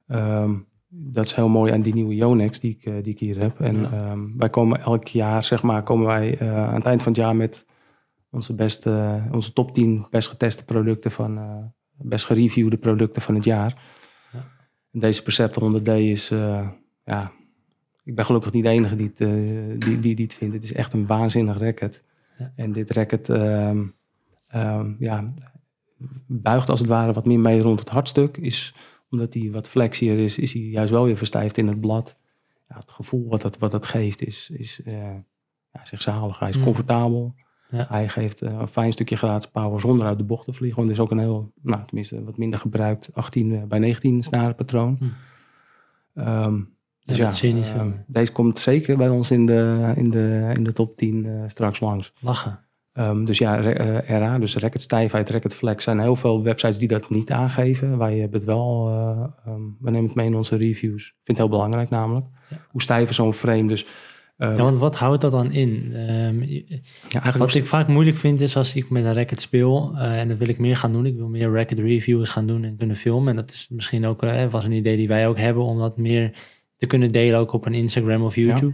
Ehm, 0.07 0.53
dat 0.93 1.25
is 1.25 1.33
heel 1.33 1.49
mooi 1.49 1.71
aan 1.71 1.81
die 1.81 1.93
nieuwe 1.93 2.15
Yonex 2.15 2.59
die 2.59 2.71
ik, 2.71 2.83
eh, 2.85 2.93
die 3.03 3.13
ik 3.13 3.19
hier 3.19 3.39
heb. 3.39 3.59
En 3.59 3.79
Ja. 3.79 3.91
ehm, 3.91 4.37
wij 4.37 4.49
komen 4.49 4.81
elk 4.81 5.07
jaar, 5.07 5.43
zeg 5.43 5.61
maar, 5.63 5.83
komen 5.83 6.05
wij 6.05 6.37
eh, 6.37 6.67
aan 6.67 6.75
het 6.75 6.85
eind 6.85 7.03
van 7.03 7.11
het 7.11 7.21
jaar 7.21 7.35
met 7.35 7.65
onze, 8.29 8.55
beste, 8.55 9.21
onze 9.31 9.53
top 9.53 9.73
10 9.73 10.05
best 10.09 10.27
geteste 10.27 10.65
producten 10.65 11.11
van, 11.11 11.37
eh, 11.37 11.57
best 11.97 12.25
gereviewde 12.25 12.77
producten 12.77 13.21
van 13.21 13.35
het 13.35 13.43
jaar. 13.43 13.81
Ja. 14.33 14.39
En 14.91 14.99
deze 14.99 15.23
Perceptor 15.23 15.63
100D 15.63 15.87
is, 15.87 16.29
ja, 17.05 17.31
ik 18.03 18.15
ben 18.15 18.25
gelukkig 18.25 18.51
niet 18.51 18.63
de 18.63 18.69
enige 18.69 18.95
die 18.95 19.11
het, 19.13 19.17
die, 19.81 19.99
die, 19.99 20.15
die 20.15 20.25
het 20.25 20.33
vindt. 20.33 20.53
Het 20.53 20.63
is 20.63 20.73
echt 20.73 20.93
een 20.93 21.05
waanzinnig 21.05 21.57
racket. 21.57 22.03
Ja. 22.37 22.51
En 22.55 22.71
dit 22.71 22.91
racket, 22.91 23.29
ehm, 23.29 23.83
ja, 24.99 25.33
buigt 26.27 26.69
als 26.69 26.79
het 26.79 26.89
ware 26.89 27.13
wat 27.13 27.25
meer 27.25 27.39
mee 27.39 27.61
rond 27.61 27.79
het 27.79 27.89
hartstuk. 27.89 28.37
Is, 28.37 28.75
omdat 29.11 29.33
hij 29.33 29.51
wat 29.51 29.67
flexier 29.67 30.19
is, 30.19 30.37
is 30.37 30.53
hij 30.53 30.61
juist 30.61 30.91
wel 30.91 31.03
weer 31.03 31.17
verstijfd 31.17 31.57
in 31.57 31.67
het 31.67 31.79
blad. 31.81 32.17
Ja, 32.69 32.75
het 32.77 32.91
gevoel 32.91 33.27
wat 33.29 33.41
dat, 33.41 33.57
wat 33.57 33.71
dat 33.71 33.85
geeft 33.85 34.21
is, 34.25 34.49
is 34.53 34.81
eh, 34.85 34.93
ja, 35.73 35.85
zeg 35.85 36.01
zalig. 36.01 36.39
Hij 36.39 36.49
is 36.49 36.57
Mm. 36.57 36.63
comfortabel. 36.63 37.35
Ja. 37.69 37.85
Hij 37.89 38.09
geeft 38.09 38.41
eh, 38.41 38.53
een 38.59 38.67
fijn 38.67 38.91
stukje 38.91 39.15
gratis 39.15 39.49
power 39.49 39.79
zonder 39.79 40.05
uit 40.07 40.17
de 40.17 40.23
bocht 40.23 40.45
te 40.45 40.53
vliegen. 40.53 40.77
Want 40.77 40.89
het 40.89 40.97
is 40.97 41.03
ook 41.03 41.11
een 41.11 41.19
heel, 41.19 41.51
nou 41.61 41.85
tenminste 41.85 42.23
wat 42.23 42.37
minder 42.37 42.59
gebruikt 42.59 43.09
18 43.13 43.55
eh, 43.55 43.63
bij 43.63 43.79
19 43.79 44.23
snarenpatroon. 44.23 44.97
Hm. 44.99 45.05
Ehm, 46.19 46.61
dus 47.05 47.17
Ja, 47.17 47.87
deze 48.07 48.31
komt 48.31 48.59
zeker 48.59 48.97
bij 48.97 49.09
ons 49.09 49.31
in 49.31 49.45
de, 49.45 49.93
in 49.95 50.09
de, 50.09 50.51
in 50.53 50.63
de 50.63 50.73
top 50.73 50.97
10 50.97 51.25
eh, 51.25 51.43
straks 51.47 51.79
langs. 51.79 52.13
lachen. 52.19 52.59
Ehm, 52.93 53.25
dus 53.25 53.37
ja, 53.37 53.55
re- 53.55 53.71
eh, 53.71 54.17
RA, 54.19 54.39
dus 54.39 54.55
racket 54.55 54.81
stijfheid, 54.81 55.29
racket 55.29 55.53
flex, 55.53 55.83
zijn 55.83 55.99
heel 55.99 56.15
veel 56.15 56.43
websites 56.43 56.77
die 56.77 56.87
dat 56.87 57.09
niet 57.09 57.31
aangeven. 57.31 57.97
Wij 57.97 58.17
hebben 58.17 58.39
het 58.39 58.47
wel, 58.47 58.87
eh, 58.89 59.51
ehm, 59.51 59.61
we 59.79 59.91
nemen 59.91 60.05
het 60.05 60.15
mee 60.15 60.25
in 60.25 60.35
onze 60.35 60.55
reviews. 60.55 61.05
Ik 61.07 61.13
vind 61.23 61.37
het 61.37 61.37
heel 61.37 61.49
belangrijk 61.49 61.89
namelijk. 61.89 62.25
Ja. 62.49 62.57
Hoe 62.69 62.81
stijf 62.81 63.09
is 63.09 63.15
zo'n 63.15 63.33
frame? 63.33 63.67
Dus 63.67 63.85
ehm, 64.37 64.55
Ja, 64.55 64.63
want 64.63 64.77
wat 64.77 64.95
houdt 64.97 65.21
dat 65.21 65.31
dan 65.31 65.51
in? 65.51 65.91
Ja, 67.09 67.37
Wat 67.37 67.55
ik 67.55 67.65
vaak 67.65 67.87
moeilijk 67.87 68.17
vind 68.17 68.41
is 68.41 68.55
als 68.57 68.75
ik 68.75 68.89
met 68.89 69.05
een 69.05 69.13
racket 69.13 69.41
speel, 69.41 69.91
eh, 69.95 70.19
en 70.19 70.27
dat 70.27 70.37
wil 70.37 70.49
ik 70.49 70.57
meer 70.59 70.77
gaan 70.77 70.91
doen. 70.91 71.05
Ik 71.05 71.15
wil 71.15 71.27
meer 71.27 71.51
racket 71.53 71.79
reviews 71.79 72.29
gaan 72.29 72.45
doen 72.47 72.63
en 72.63 72.77
kunnen 72.77 72.95
filmen. 72.95 73.29
En 73.29 73.35
dat 73.35 73.51
is 73.51 73.67
misschien 73.71 74.05
ook, 74.05 74.21
was 74.49 74.65
een 74.65 74.71
idee 74.71 74.97
die 74.97 75.07
wij 75.07 75.27
ook 75.27 75.37
hebben, 75.37 75.63
om 75.63 75.77
dat 75.77 75.97
meer 75.97 76.31
te 76.77 76.85
kunnen 76.85 77.11
delen 77.11 77.39
ook 77.39 77.53
op 77.53 77.65
een 77.65 77.73
Instagram 77.73 78.23
of 78.23 78.35
YouTube. 78.35 78.73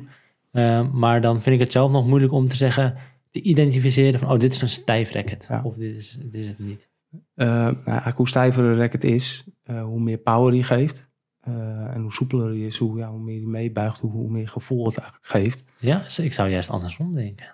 Maar 0.91 1.21
dan 1.21 1.41
vind 1.41 1.55
ik 1.55 1.61
het 1.61 1.71
zelf 1.71 1.91
nog 1.91 2.07
moeilijk 2.07 2.33
om 2.33 2.47
te 2.47 2.55
zeggen, 2.55 2.95
te 3.31 3.41
identificeren 3.41 4.19
van, 4.19 4.31
oh, 4.31 4.39
dit 4.39 4.53
is 4.53 4.61
een 4.61 4.67
stijf 4.69 5.11
racket. 5.11 5.45
Ja. 5.49 5.61
Of 5.63 5.75
dit 5.75 5.95
is, 5.95 6.17
dit 6.21 6.33
is 6.33 6.47
het 6.47 6.59
niet. 6.59 6.89
Eh, 7.33 7.47
nou, 7.47 7.75
eigenlijk 7.85 8.17
hoe 8.17 8.27
stijver 8.27 8.63
een 8.63 8.77
racket 8.77 9.03
is, 9.03 9.43
eh, 9.63 9.83
hoe 9.83 9.99
meer 9.99 10.17
power 10.17 10.53
hij 10.53 10.63
geeft. 10.63 11.09
Eh, 11.39 11.53
en 11.95 12.01
hoe 12.01 12.13
soepeler 12.13 12.47
hij 12.47 12.57
is, 12.59 12.77
hoe, 12.77 12.97
ja, 12.97 13.09
hoe 13.09 13.19
meer 13.23 13.37
hij 13.37 13.45
meebuigt, 13.49 13.99
hoe, 13.99 14.11
hoe 14.11 14.29
meer 14.29 14.47
gevoel 14.47 14.85
het 14.85 14.97
eigenlijk 14.97 15.27
geeft. 15.29 15.63
Ja, 15.79 15.97
dus 15.99 16.19
ik 16.19 16.33
zou 16.33 16.49
juist 16.49 16.69
andersom 16.69 17.13
denken. 17.15 17.45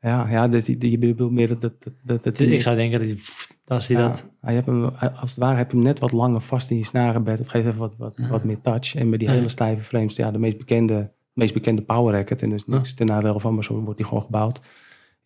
Ja, 0.00 0.28
ja 0.30 0.48
dat, 0.48 0.64
die- 0.64 0.90
je 0.90 0.98
bedoelt 0.98 1.32
meer 1.32 1.48
dat... 1.48 1.60
dat, 1.60 2.22
dat, 2.22 2.36
Dus 2.36 2.40
ik 2.50 2.60
zou 2.60 2.76
denken 2.76 2.98
dat 2.98 3.08
hij, 3.08 3.18
als 3.66 3.86
hij 3.86 3.96
ja, 3.96 4.08
dat... 4.08 4.26
je 4.40 4.50
hebt 4.50 4.66
hem, 4.66 4.84
als 4.84 5.30
het 5.30 5.38
ware 5.38 5.56
heb 5.56 5.70
je 5.70 5.76
hem 5.76 5.86
net 5.86 5.98
wat 5.98 6.12
langer 6.12 6.40
vast 6.40 6.70
in 6.70 6.76
je 6.76 6.84
snarenbed. 6.84 7.38
Het 7.38 7.48
geeft 7.48 7.66
even 7.66 7.78
wat, 7.78 7.96
wat, 7.96 8.16
Ja. 8.16 8.28
wat 8.28 8.44
meer 8.44 8.60
touch. 8.60 8.94
En 8.94 9.08
bij 9.08 9.18
die 9.18 9.28
Ja. 9.28 9.34
hele 9.34 9.48
stijve 9.48 9.82
frames, 9.82 10.16
ja, 10.16 10.30
de 10.30 10.38
meest 10.38 10.58
bekende, 10.58 11.12
meest 11.32 11.54
bekende 11.54 11.82
power 11.82 12.14
racket. 12.14 12.42
En 12.42 12.50
dus 12.50 12.66
niks 12.66 12.94
ten 12.94 13.06
nadele 13.06 13.40
van, 13.40 13.54
maar 13.54 13.64
zo 13.64 13.80
wordt 13.80 13.96
die 13.96 14.06
gewoon 14.06 14.22
gebouwd. 14.22 14.60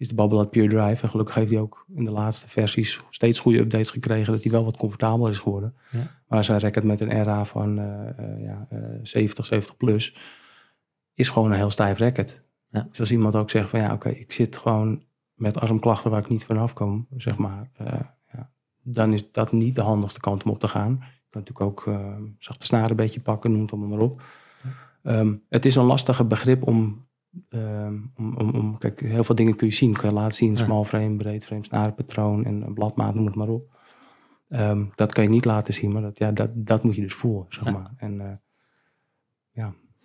Is 0.00 0.08
de 0.08 0.14
Babolat 0.14 0.50
Pure 0.50 0.68
Drive. 0.68 1.02
En 1.02 1.08
gelukkig 1.08 1.34
heeft 1.34 1.50
hij 1.50 1.60
ook 1.60 1.84
in 1.94 2.04
de 2.04 2.10
laatste 2.10 2.48
versies 2.48 3.00
steeds 3.10 3.38
goede 3.38 3.58
updates 3.58 3.90
gekregen. 3.90 4.32
Dat 4.32 4.42
hij 4.42 4.52
wel 4.52 4.64
wat 4.64 4.76
comfortabeler 4.76 5.30
is 5.30 5.38
geworden. 5.38 5.74
Ja. 5.90 6.20
Maar 6.26 6.44
zijn 6.44 6.60
racket 6.60 6.84
met 6.84 7.00
een 7.00 7.22
RA 7.22 7.44
van 7.44 7.78
eh, 7.78 8.08
eh, 8.08 8.42
ja, 8.42 8.66
eh, 8.70 8.78
70, 9.02 9.46
70 9.46 9.76
plus. 9.76 10.16
Is 11.14 11.28
gewoon 11.28 11.50
een 11.50 11.56
heel 11.56 11.70
stijf 11.70 11.98
racket. 11.98 12.44
Ja. 12.68 12.86
Dus 12.88 13.00
als 13.00 13.10
iemand 13.10 13.36
ook 13.36 13.50
zegt 13.50 13.70
van 13.70 13.80
ja, 13.80 13.92
oké, 13.92 14.08
ik 14.08 14.32
zit 14.32 14.56
gewoon 14.56 15.02
met 15.34 15.58
armklachten 15.58 16.10
waar 16.10 16.20
ik 16.20 16.28
niet 16.28 16.44
vanaf 16.44 16.72
kom, 16.72 17.06
zeg 17.16 17.36
maar. 17.36 17.70
ja, 18.32 18.50
dan 18.82 19.12
is 19.12 19.32
dat 19.32 19.52
niet 19.52 19.74
de 19.74 19.82
handigste 19.82 20.20
kant 20.20 20.44
om 20.44 20.50
op 20.50 20.60
te 20.60 20.68
gaan. 20.68 20.90
Je 21.00 21.30
kan 21.30 21.42
natuurlijk 21.42 21.60
ook 21.60 21.94
zachte 22.38 22.66
snaren 22.66 22.90
een 22.90 22.96
beetje 22.96 23.20
pakken, 23.20 23.52
noem 23.52 23.60
het 23.62 23.72
allemaal 23.72 23.88
maar 23.88 24.06
op. 24.06 24.22
Ehm, 25.02 25.34
het 25.48 25.64
is 25.64 25.74
een 25.74 25.84
lastige 25.84 26.24
begrip 26.24 26.66
om, 26.66 27.08
ehm, 27.48 27.94
om, 28.16 28.36
om, 28.36 28.50
om- 28.50 28.78
kijk, 28.78 29.00
heel 29.00 29.24
veel 29.24 29.34
dingen 29.34 29.56
kun 29.56 29.66
je 29.66 29.72
zien. 29.72 29.92
Kun 29.92 30.08
je 30.08 30.14
laten 30.14 30.34
zien, 30.36 30.50
Ja. 30.56 30.64
small 30.64 30.84
frame, 30.84 31.16
breed 31.16 31.46
frame, 31.46 31.64
snarenpatroon 31.64 32.44
en 32.44 32.62
een 32.62 32.74
bladmaat, 32.74 33.14
noem 33.14 33.26
het 33.26 33.34
maar 33.34 33.48
op. 33.48 33.78
Ehm, 34.48 34.84
dat 34.94 35.12
kan 35.12 35.24
je 35.24 35.30
niet 35.30 35.44
laten 35.44 35.74
zien, 35.74 35.92
maar 35.92 36.02
dat, 36.02 36.18
ja, 36.18 36.32
dat, 36.32 36.50
dat 36.54 36.82
moet 36.84 36.94
je 36.94 37.00
dus 37.02 37.14
voelen, 37.14 37.46
zeg 37.48 37.64
Ja. 37.64 37.70
maar. 37.70 37.90
En 37.96 38.20
eh, 38.20 38.32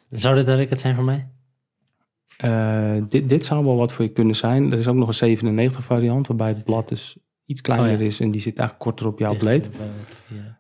Zou 0.09 0.35
dit 0.35 0.47
een 0.47 0.57
racket 0.57 0.79
zijn 0.79 0.95
voor 0.95 1.03
mij? 1.03 1.29
Eh, 2.37 3.03
dit, 3.09 3.29
dit 3.29 3.45
zou 3.45 3.63
wel 3.63 3.75
wat 3.75 3.91
voor 3.93 4.05
je 4.05 4.11
kunnen 4.11 4.35
zijn. 4.35 4.71
Er 4.71 4.77
is 4.77 4.87
ook 4.87 4.95
nog 4.95 5.07
een 5.07 5.13
97 5.13 5.83
variant, 5.83 6.27
waarbij 6.27 6.47
het 6.47 6.63
blad 6.63 6.87
dus 6.87 7.17
iets 7.45 7.61
kleiner 7.61 7.93
Oh 7.93 7.99
ja. 7.99 8.05
is 8.05 8.19
en 8.19 8.31
die 8.31 8.41
zit 8.41 8.57
eigenlijk 8.57 8.89
korter 8.89 9.07
op 9.07 9.19
jouw 9.19 9.37
bleed. 9.37 9.69
eh, 9.69 9.77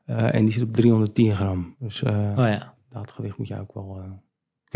ja. 0.07 0.31
En 0.31 0.43
die 0.43 0.53
zit 0.53 0.63
op 0.63 0.73
310 0.73 1.35
gram. 1.35 1.75
Dus 1.79 2.03
Oh 2.03 2.09
ja. 2.35 2.75
dat 2.89 3.11
gewicht 3.11 3.37
moet 3.37 3.47
je 3.47 3.59
ook 3.59 3.73
wel 3.73 4.01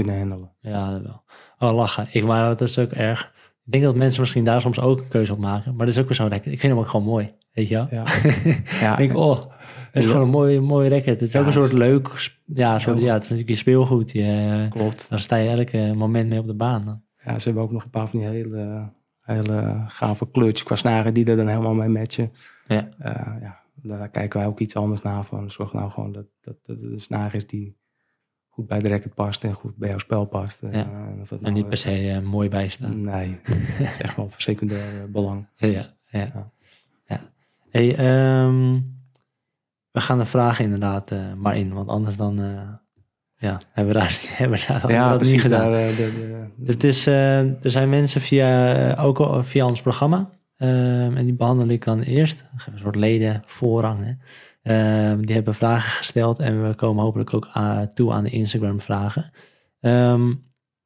kunnen 0.04 0.20
handelen. 0.20 0.52
Ja, 0.60 0.92
dat 0.92 1.02
wel. 1.02 1.24
Oh, 1.70 1.76
lachen. 1.76 2.08
Ik, 2.12 2.26
maar 2.26 2.48
dat 2.48 2.62
is 2.62 2.80
ook 2.80 2.92
erg. 2.92 3.32
Ik 3.66 3.72
denk 3.72 3.84
dat 3.84 3.96
mensen 3.96 4.22
misschien 4.22 4.44
daar 4.44 4.62
soms 4.62 4.80
ook 4.80 5.00
een 5.00 5.08
keuze 5.08 5.34
op 5.34 5.40
maken. 5.40 5.76
Maar 5.76 5.86
dat 5.86 5.96
is 5.96 6.02
ook 6.02 6.08
weer 6.08 6.16
zo 6.18 6.28
lekker. 6.28 6.52
Ik 6.52 6.60
vind 6.60 6.74
hem 6.74 6.82
ook 6.82 6.88
gewoon 6.88 7.06
mooi. 7.06 7.28
Weet 7.52 7.68
je 7.68 7.76
wel? 7.76 7.88
Ja, 7.92 8.04
ja 8.86 8.92
Ik 8.98 9.08
denk, 9.08 9.20
oh, 9.20 9.36
het 9.36 9.48
is 9.92 10.04
Ja. 10.04 10.10
gewoon 10.10 10.26
een 10.26 10.30
mooi, 10.32 10.60
mooi 10.60 10.90
racket. 10.90 11.06
Het 11.06 11.22
is 11.22 11.32
Ja, 11.32 11.40
ook 11.40 11.46
een 11.46 11.52
soort 11.52 11.72
leuk, 11.72 12.32
ja, 12.46 12.80
soort, 12.80 12.98
Ja. 13.00 13.06
ja, 13.06 13.14
het 13.14 13.22
is 13.24 13.30
natuurlijk 13.30 13.50
je 13.50 13.56
speelgoed. 13.64 14.12
Je, 14.12 14.68
klopt. 14.70 15.10
daar 15.10 15.20
sta 15.20 15.36
je 15.36 15.50
elke 15.50 15.94
moment 15.96 16.30
mee 16.30 16.40
op 16.40 16.48
de 16.48 16.56
baan. 16.56 17.04
Ja, 17.24 17.40
ze 17.40 17.46
hebben 17.46 17.64
ook 17.64 17.72
nog 17.72 17.84
een 17.84 17.90
paar 17.90 18.10
van 18.10 18.20
die 18.20 18.28
hele, 18.28 18.92
hele 19.22 19.84
gave 19.88 20.30
kleurtjes 20.32 20.64
qua 20.68 20.76
snaren 20.76 21.14
die 21.14 21.26
er 21.26 21.36
dan 21.38 21.48
helemaal 21.48 21.74
mee 21.74 21.90
matchen. 21.90 22.32
Ja. 22.68 22.90
Eh, 23.00 23.42
ja, 23.42 23.60
daar 23.76 24.10
kijken 24.10 24.40
wij 24.40 24.48
ook 24.48 24.60
iets 24.60 24.76
anders 24.76 25.02
naar 25.02 25.24
van. 25.26 25.52
Zorg 25.52 25.74
nou 25.74 25.92
gewoon 25.92 26.12
dat, 26.12 26.26
dat, 26.42 26.56
dat 26.66 26.80
het 26.80 26.92
een 26.92 27.00
snaar 27.00 27.36
is 27.36 27.48
die 27.48 27.78
goed 28.60 28.68
bij 28.68 28.80
de 28.80 28.88
racket 28.90 29.14
past 29.14 29.44
en 29.44 29.54
goed 29.54 29.76
bij 29.76 29.90
jouw 29.90 29.98
spel 29.98 30.26
past. 30.26 30.62
Eh, 30.64 30.74
Ja. 30.74 30.80
en 30.80 31.18
of 31.22 31.28
dat 31.30 31.38
En 31.40 31.44
nou, 31.46 31.56
niet 31.56 31.68
per 31.70 31.78
se 31.78 32.10
eh, 32.12 32.20
mooi 32.22 32.50
bijstaan. 32.50 33.02
Nee, 33.12 33.40
het 33.44 33.90
is 33.90 33.98
echt 33.98 34.16
wel 34.16 34.30
van 34.30 34.40
secundair 34.42 35.02
eh, 35.02 35.10
belang. 35.10 35.48
Ja, 35.56 35.84
ja. 36.06 36.52
Ja. 37.06 37.20
Hey, 37.70 37.96
ehm, 37.96 38.74
we 39.92 40.02
gaan 40.02 40.18
de 40.18 40.26
vragen 40.26 40.64
inderdaad 40.64 41.12
eh, 41.12 41.34
maar 41.34 41.58
in. 41.58 41.74
Want 41.74 41.90
anders 41.90 42.16
dan 42.16 42.42
eh, 42.42 42.62
ja, 43.38 43.58
hebben 43.72 43.94
we 43.94 44.00
daar, 44.00 44.20
hebben 44.38 44.60
we 44.60 44.66
daar 44.68 44.92
ja, 44.92 45.08
dat 45.10 45.18
precies. 45.18 45.34
niet 45.34 45.44
gedaan. 45.44 45.72
Daar, 45.72 45.88
eh, 45.90 45.96
de, 45.98 46.12
de, 46.58 46.72
het 46.72 46.84
is, 46.84 47.08
eh, 47.08 47.40
er 47.40 47.72
zijn 47.72 47.90
mensen 47.90 48.22
via, 48.22 48.74
eh, 48.74 49.06
ook 49.06 49.46
via 49.46 49.66
ons 49.66 49.82
programma. 49.82 50.30
ehm, 50.58 51.16
en 51.18 51.26
die 51.26 51.34
behandel 51.36 51.68
ik 51.68 51.84
dan 51.86 52.00
eerst. 52.02 52.46
Een 52.72 52.80
soort 52.80 52.96
leden 52.96 53.40
voorrang. 53.48 54.06
Hè. 54.06 54.12
Ehm, 54.62 55.22
die 55.22 55.36
hebben 55.36 55.56
vragen 55.56 55.92
gesteld. 55.92 56.40
En 56.40 56.68
we 56.68 56.76
komen 56.76 57.04
hopelijk 57.04 57.34
ook 57.34 57.50
toe 57.94 58.12
aan 58.12 58.24
de 58.24 58.30
Instagram 58.30 58.82
vragen. 58.82 59.32
Ehm, 59.80 60.26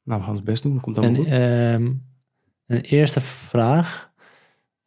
nou, 0.04 0.20
we 0.20 0.22
gaan 0.22 0.30
ons 0.30 0.44
best 0.44 0.64
doen. 0.64 0.80
Komt 0.80 0.98
allemaal 0.98 1.16
en, 1.16 1.24
goed. 1.24 1.32
ehm, 1.32 1.94
een 2.66 2.82
eerste 2.82 3.22
vraag. 3.22 4.12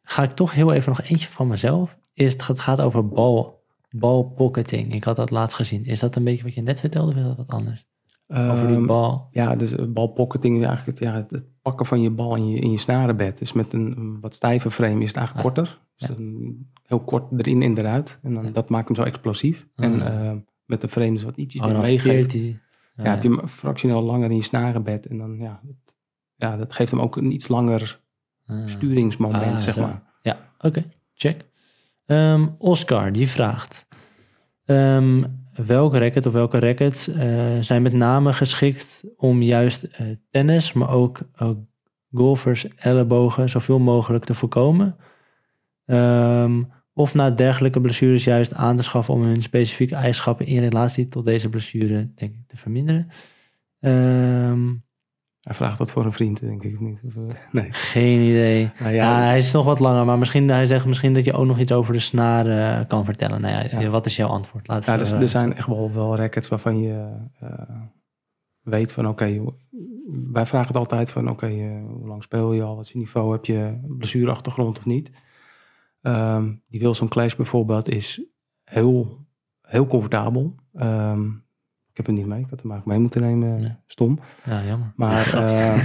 Ga 0.01 0.23
ik 0.23 0.31
toch 0.31 0.53
heel 0.53 0.73
even 0.73 0.89
nog 0.89 1.01
eentje 1.01 1.27
van 1.27 1.47
mezelf. 1.47 1.97
Is 2.13 2.31
het, 2.31 2.47
het 2.47 2.59
gaat 2.59 2.81
over 2.81 3.07
bal, 3.07 3.63
balpocketing. 3.89 4.93
Ik 4.93 5.03
had 5.03 5.15
dat 5.15 5.29
laatst 5.29 5.55
gezien. 5.55 5.85
Is 5.85 5.99
dat 5.99 6.15
een 6.15 6.23
beetje 6.23 6.43
wat 6.43 6.53
je 6.53 6.61
net 6.61 6.79
vertelde 6.79 7.11
of 7.11 7.17
is 7.17 7.23
dat 7.23 7.37
wat 7.37 7.47
anders? 7.47 7.85
Over 8.27 8.67
die 8.67 8.75
Ehm, 8.75 8.85
bal. 8.85 9.27
Ja, 9.31 9.55
dus 9.55 9.75
eh, 9.75 9.85
balpocketing 9.85 10.57
is 10.59 10.65
eigenlijk 10.65 10.99
het, 10.99 11.07
ja, 11.09 11.25
het, 11.29 11.45
pakken 11.61 11.85
van 11.85 12.01
je 12.01 12.09
bal 12.11 12.35
in 12.35 12.49
je, 12.49 12.59
in 12.59 12.71
je 12.71 12.77
snarenbed. 12.77 13.37
Dus 13.37 13.53
met 13.53 13.73
een, 13.73 13.97
een 13.97 14.19
wat 14.19 14.35
stijve 14.35 14.71
frame 14.71 15.01
is 15.01 15.07
het 15.07 15.17
eigenlijk 15.17 15.47
Ah, 15.47 15.53
korter. 15.53 15.79
Dus 15.97 16.07
ja. 16.07 16.15
een- 16.17 16.69
heel 16.83 16.99
kort 16.99 17.31
erin 17.37 17.61
en 17.61 17.77
eruit. 17.77 18.19
En 18.23 18.33
dan, 18.33 18.43
Ja. 18.45 18.49
dat 18.51 18.69
maakt 18.69 18.87
hem 18.87 18.95
zo 18.97 19.03
explosief. 19.03 19.67
Ah. 19.75 19.85
En 19.85 20.01
eh, 20.21 20.31
met 20.65 20.81
de 20.81 20.87
frame 20.87 21.13
is 21.13 21.23
wat 21.23 21.37
ietsjes 21.37 21.61
Oh, 21.61 21.71
meer 21.71 21.81
meegeeft. 21.81 22.31
14. 22.31 22.59
Ja, 22.95 23.03
heb 23.03 23.23
je 23.23 23.29
hem 23.29 23.47
fractioneel 23.47 24.01
langer 24.01 24.29
in 24.29 24.35
je 24.35 24.41
snarenbed. 24.43 25.05
En 25.07 25.17
dan, 25.17 25.37
ja, 25.39 25.59
het- 25.67 25.95
ja, 26.35 26.57
dat 26.57 26.73
geeft 26.73 26.91
hem 26.91 26.99
ook 27.01 27.15
een 27.15 27.31
iets 27.31 27.47
langer 27.47 28.01
Ah. 28.45 28.67
sturingsmoment, 28.67 29.43
Ah, 29.43 29.57
zeg 29.57 29.73
zo. 29.73 29.81
maar. 29.81 30.03
Ja, 30.21 30.37
oké, 30.59 30.85
check. 31.13 31.45
Ehm, 32.05 32.47
Oscar, 32.57 33.11
die 33.11 33.27
vraagt... 33.27 33.87
ehm, 34.65 35.23
welke 35.65 35.99
racket 35.99 36.25
of 36.25 36.33
welke 36.33 36.59
rackets 36.59 37.07
eh, 37.07 37.59
zijn 37.59 37.81
met 37.81 37.93
name 37.93 38.33
geschikt 38.33 39.03
om 39.15 39.41
juist 39.41 39.83
eh, 39.83 40.07
tennis, 40.29 40.73
maar 40.73 40.89
ook, 40.89 41.19
golfers 42.11 42.67
ellebogen 42.75 43.49
zoveel 43.49 43.79
mogelijk 43.79 44.25
te 44.25 44.33
voorkomen? 44.33 44.95
Ehm, 45.85 46.63
of 46.93 47.13
na 47.13 47.29
dergelijke 47.29 47.81
blessures 47.81 48.23
juist 48.23 48.53
aan 48.53 48.75
te 48.75 48.83
schaffen 48.83 49.13
om 49.13 49.21
hun 49.21 49.41
specifieke 49.41 49.95
eigenschappen 49.95 50.45
in 50.45 50.59
relatie 50.59 51.07
tot 51.07 51.25
deze 51.25 51.49
blessure, 51.49 52.11
denk 52.15 52.33
ik, 52.33 52.47
te 52.47 52.57
verminderen? 52.57 53.07
Ehm, 53.79 54.73
Hij 55.41 55.55
vraagt 55.55 55.77
dat 55.77 55.91
voor 55.91 56.05
een 56.05 56.11
vriend, 56.11 56.39
denk 56.39 56.63
ik. 56.63 56.73
of 56.73 56.79
Niet. 56.79 57.01
Of, 57.05 57.15
eh, 57.15 57.21
nee. 57.51 57.67
geen 57.71 58.21
idee. 58.21 58.71
Nou 58.79 58.93
Ja, 58.93 59.19
ja, 59.19 59.25
hij 59.25 59.39
is 59.39 59.51
nog 59.51 59.65
wat 59.65 59.79
langer, 59.79 60.05
maar 60.05 60.17
misschien, 60.17 60.49
hij 60.49 60.65
zegt 60.65 60.85
misschien 60.85 61.13
dat 61.13 61.25
je 61.25 61.33
ook 61.33 61.45
nog 61.45 61.59
iets 61.59 61.71
over 61.71 61.93
de 61.93 61.99
snaar 61.99 62.45
eh, 62.79 62.87
kan 62.87 63.05
vertellen. 63.05 63.41
Nou 63.41 63.53
ja, 63.53 63.79
Ja. 63.79 63.89
wat 63.89 64.05
is 64.05 64.15
jouw 64.15 64.27
antwoord? 64.27 64.67
Laat 64.67 64.85
Ja, 64.85 64.97
dus, 64.97 65.09
zo, 65.09 65.17
er 65.17 65.29
zijn 65.29 65.53
echt 65.53 65.67
wel, 65.67 65.91
wel 65.93 66.15
rackets 66.15 66.47
waarvan 66.47 66.79
je 66.81 67.15
eh, 67.39 67.49
weet 68.61 68.91
van 68.93 69.07
oké, 69.07 69.43
wij 70.31 70.45
vragen 70.45 70.67
het 70.67 70.77
altijd 70.77 71.11
van 71.11 71.29
oké, 71.29 71.47
eh, 71.47 71.83
hoe 71.87 72.07
lang 72.07 72.23
speel 72.23 72.53
je 72.53 72.63
al, 72.63 72.75
wat 72.75 72.85
is 72.85 72.91
je 72.91 72.97
niveau, 72.97 73.31
heb 73.31 73.45
je 73.45 73.79
blessureachtergrond 73.97 74.77
of 74.77 74.85
niet. 74.85 75.11
Ehm, 76.01 76.53
die 76.67 76.79
Wilson 76.79 77.07
Clash 77.07 77.35
bijvoorbeeld 77.35 77.89
is 77.89 78.25
heel, 78.63 79.25
heel 79.61 79.85
comfortabel. 79.85 80.55
Ehm, 80.73 81.29
ik 81.97 82.05
heb 82.05 82.15
het 82.15 82.23
niet 82.23 82.33
mee, 82.33 82.43
ik 82.43 82.49
had 82.49 82.61
hem 82.61 82.71
eigenlijk 82.71 82.85
mee 82.85 82.99
moeten 82.99 83.21
nemen, 83.21 83.61
Nee. 83.61 83.71
stom. 83.85 84.19
Ja, 84.45 84.63
jammer. 84.65 84.93
Maar 84.95 85.35
Ja, 85.35 85.75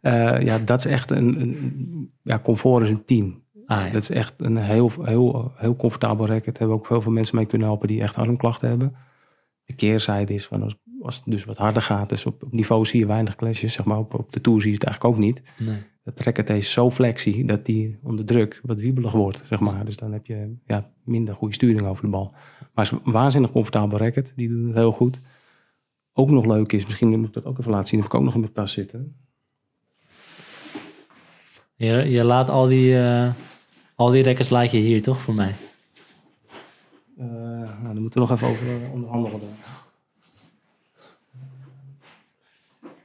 eh, 0.00 0.36
eh, 0.36 0.42
ja, 0.44 0.58
dat 0.58 0.78
is 0.84 0.90
echt 0.92 1.10
een, 1.10 1.40
een 1.40 2.12
ja, 2.22 2.38
comfort 2.38 2.84
is 2.84 2.90
een 2.90 3.04
10. 3.04 3.42
ah, 3.66 3.84
ja. 3.86 3.90
Dat 3.92 4.02
is 4.02 4.10
echt 4.10 4.34
een 4.36 4.56
heel, 4.58 4.90
heel, 5.02 5.52
heel 5.56 5.76
comfortabel 5.76 6.26
racket. 6.26 6.44
Daar 6.44 6.54
hebben 6.58 6.76
ook 6.76 6.88
heel 6.88 7.02
veel 7.02 7.12
mensen 7.12 7.36
mee 7.36 7.46
kunnen 7.46 7.66
helpen 7.66 7.88
die 7.88 8.00
echt 8.02 8.16
armklachten 8.16 8.68
hebben. 8.68 8.96
De 9.64 9.74
keerzijde 9.74 10.34
is 10.34 10.46
van 10.46 10.62
als, 10.62 10.76
als 11.02 11.16
het 11.16 11.24
dus 11.24 11.44
wat 11.44 11.56
harder 11.56 11.82
gaat, 11.82 12.08
dus 12.08 12.26
op, 12.26 12.42
op 12.42 12.52
niveau 12.52 12.86
zie 12.86 13.00
je 13.00 13.06
weinig 13.06 13.36
clashes. 13.36 13.72
Zeg 13.72 13.84
maar 13.86 13.98
op, 13.98 14.14
op 14.14 14.32
de 14.32 14.40
tour 14.40 14.60
zie 14.60 14.70
je 14.70 14.76
het 14.76 14.84
eigenlijk 14.84 15.14
ook 15.14 15.22
niet. 15.22 15.42
Nee. 15.58 15.82
Het 16.04 16.20
racket 16.20 16.50
is 16.50 16.72
zo 16.72 16.90
flexie 16.90 17.44
dat 17.46 17.66
die 17.66 17.98
onder 18.02 18.24
druk 18.24 18.60
wat 18.62 18.80
wiebelig 18.80 19.12
wordt, 19.12 19.42
zeg 19.48 19.60
maar. 19.60 19.84
Dus 19.84 19.96
dan 19.96 20.12
heb 20.12 20.26
je 20.26 20.54
ja, 20.66 20.90
minder 21.04 21.34
goede 21.34 21.54
sturing 21.54 21.86
over 21.86 22.04
de 22.04 22.10
bal. 22.10 22.30
Maar 22.74 22.84
het 22.84 22.94
is 22.94 23.00
een 23.04 23.12
waanzinnig 23.12 23.50
comfortabel 23.50 23.98
racket. 23.98 24.32
Die 24.36 24.48
doet 24.48 24.66
het 24.66 24.74
heel 24.74 24.92
goed. 24.92 25.20
Ook 26.18 26.30
nog 26.30 26.44
leuk 26.46 26.72
is, 26.72 26.86
misschien 26.86 27.18
moet 27.18 27.28
ik 27.28 27.34
dat 27.34 27.44
ook 27.44 27.58
even 27.58 27.70
laten 27.70 27.88
zien. 27.88 28.00
Heb 28.00 28.08
ik 28.08 28.14
ook 28.14 28.22
nog 28.24 28.34
in 28.34 28.40
mijn 28.40 28.52
tas 28.52 28.72
zitten. 28.72 29.16
Je, 31.74 31.86
je 31.92 32.24
laat 32.24 32.48
al 32.50 32.66
die, 32.66 32.98
eh, 32.98 33.30
al 33.94 34.10
die 34.10 34.22
rekkers 34.22 34.48
laat 34.48 34.70
je 34.70 34.78
hier, 34.78 35.02
toch, 35.02 35.20
voor 35.20 35.34
mij? 35.34 35.54
Nou, 37.16 37.82
daar 37.82 38.00
moeten 38.00 38.20
we 38.20 38.26
nog 38.28 38.30
even 38.36 38.48
over 38.48 38.66
eh, 38.66 38.92
onderhandelen. 38.92 39.40
dan. 39.40 39.48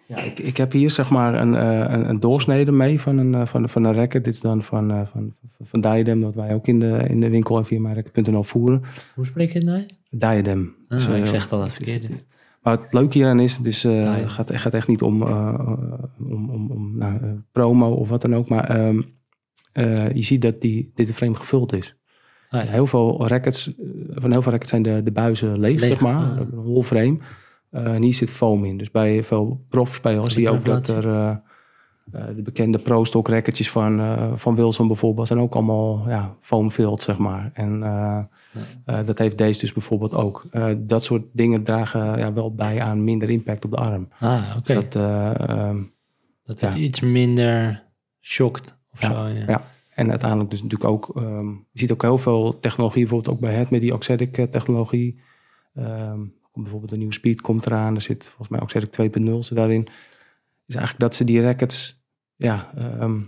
Ja, 0.08 0.18
ik, 0.18 0.40
ik 0.40 0.58
heb 0.58 0.72
hier 0.72 0.90
zeg 0.92 1.10
maar 1.10 1.34
een, 1.42 1.54
een, 1.54 2.10
een 2.10 2.20
doorsnede 2.20 2.72
mee 2.72 3.00
van 3.02 3.18
een, 3.18 3.48
van, 3.48 3.70
van 3.70 3.84
een 3.86 3.94
racket. 3.94 4.26
Dit 4.26 4.34
is 4.34 4.42
dan 4.42 4.64
van, 4.64 5.08
van, 5.08 5.34
van, 5.58 5.66
van 5.68 5.82
Diadem, 5.82 6.22
dat 6.22 6.36
wij 6.36 6.54
ook 6.54 6.68
in 6.68 6.80
de, 6.80 7.06
in 7.10 7.20
de 7.20 7.30
winkel 7.30 7.58
en 7.58 7.66
via 7.66 7.80
mijnracket.nl 7.80 8.44
voeren. 8.44 8.82
Hoe 9.16 9.26
spreek 9.26 9.52
je 9.54 9.58
het 9.60 9.68
nou? 9.68 9.86
Diadem. 10.10 10.76
Ah, 10.88 10.98
Dus, 10.98 11.06
ik 11.08 11.26
zeg 11.28 11.50
dat 11.50 11.60
het 11.64 11.82
is- 11.82 11.90
verkeerd. 11.92 12.24
Maar 12.64 12.78
het 12.78 12.94
leuke 12.94 13.18
hieraan 13.18 13.40
is, 13.40 13.58
het, 13.58 13.66
is, 13.66 13.84
eh, 13.84 14.02
ja. 14.02 14.28
gaat, 14.28 14.56
gaat 14.56 14.74
echt 14.74 14.88
niet 14.88 15.02
om, 15.02 15.22
eh, 15.22 15.78
om, 16.20 16.50
om, 16.50 16.72
om 16.72 16.98
nou, 16.98 17.24
eh, 17.24 17.30
promo 17.52 17.92
of 17.92 18.10
wat 18.10 18.22
dan 18.22 18.36
ook. 18.36 18.50
Maar 18.50 18.70
ehm, 18.70 19.02
eh, 19.74 20.12
je 20.12 20.22
ziet 20.22 20.42
dat 20.42 20.62
die, 20.62 20.92
dit 20.96 21.14
frame 21.14 21.36
gevuld 21.36 21.78
is. 21.78 21.96
Ah, 22.50 22.64
ja. 22.64 22.72
Heel 22.72 22.88
veel 22.88 23.28
rackets, 23.28 23.74
van 24.10 24.32
heel 24.32 24.42
veel 24.42 24.52
rackets 24.52 24.70
zijn 24.70 24.82
de, 24.82 25.04
de 25.04 25.12
buizen 25.12 25.60
leeg, 25.60 25.80
Leeg, 25.80 25.90
zeg 25.90 26.02
maar. 26.02 26.38
Een 26.38 26.64
whole 26.64 26.84
frame. 26.84 27.18
Eh, 27.70 27.94
en 27.94 28.02
hier 28.02 28.14
zit 28.14 28.30
foam 28.30 28.66
in. 28.66 28.78
Dus 28.78 28.92
bij 28.92 29.24
veel 29.24 29.66
profspelers 29.70 30.34
zie 30.34 30.42
je 30.42 30.50
ook 30.50 30.66
dat 30.66 30.88
er 30.88 31.42
eh, 32.12 32.26
de 32.36 32.42
bekende 32.42 32.80
pro-stock 32.80 33.28
racketjes 33.28 33.72
van, 33.72 34.00
eh, 34.00 34.32
van 34.36 34.56
Wilson 34.56 34.88
bijvoorbeeld 34.88 35.28
zijn 35.28 35.40
ook 35.40 35.56
allemaal 35.56 36.04
ja, 36.08 36.36
foam 36.40 36.72
filled, 36.72 37.02
zeg 37.02 37.18
maar. 37.18 37.52
En 37.54 37.84
eh, 37.84 39.06
dat 39.06 39.18
heeft 39.18 39.38
deze 39.38 39.60
dus 39.60 39.74
bijvoorbeeld 39.74 40.14
ook. 40.14 40.46
Dat 40.78 41.04
soort 41.04 41.24
dingen 41.32 41.64
dragen 41.64 42.18
ja, 42.18 42.34
wel 42.34 42.56
bij 42.56 42.82
aan 42.82 43.04
minder 43.04 43.30
impact 43.30 43.66
op 43.66 43.72
de 43.72 43.78
arm. 43.78 44.08
Ah, 44.20 44.56
oké. 44.58 44.74
Dus 44.74 44.90
dat, 44.90 44.96
ehm, 44.96 45.82
Dat 46.46 46.60
het 46.60 46.74
ja. 46.74 46.80
iets 46.80 47.00
minder 47.00 47.84
shockt 48.22 48.78
of 48.92 49.02
Ja, 49.02 49.08
zo. 49.08 49.28
Ja. 49.28 49.64
En 49.96 50.10
uiteindelijk 50.10 50.50
dus 50.50 50.64
natuurlijk 50.64 50.92
ook, 50.92 51.16
ehm, 51.16 51.48
je 51.48 51.80
ziet 51.80 51.92
ook 51.92 52.02
heel 52.02 52.18
veel 52.18 52.60
technologie, 52.60 53.02
bijvoorbeeld 53.02 53.36
ook 53.36 53.42
bij 53.42 53.54
het 53.54 53.70
met 53.70 53.82
die 53.82 53.94
Oxadic 53.94 54.38
eh, 54.38 54.46
technologie. 54.46 55.20
Komt 56.52 56.66
bijvoorbeeld 56.66 56.92
een 56.92 56.98
nieuwe 56.98 57.14
speed 57.14 57.42
komt 57.42 57.66
eraan, 57.66 57.96
er 57.96 58.02
zit 58.02 58.26
volgens 58.28 58.48
mij 58.48 58.62
Oxadic 58.62 58.92
2.0 58.92 59.38
zit 59.40 59.58
daarin. 59.58 59.88
Is 60.74 60.80
eigenlijk 60.80 61.00
dat 61.10 61.16
ze 61.16 61.24
die 61.24 61.42
rackets 61.42 62.04
ja, 62.36 62.70
ehm, 62.76 63.20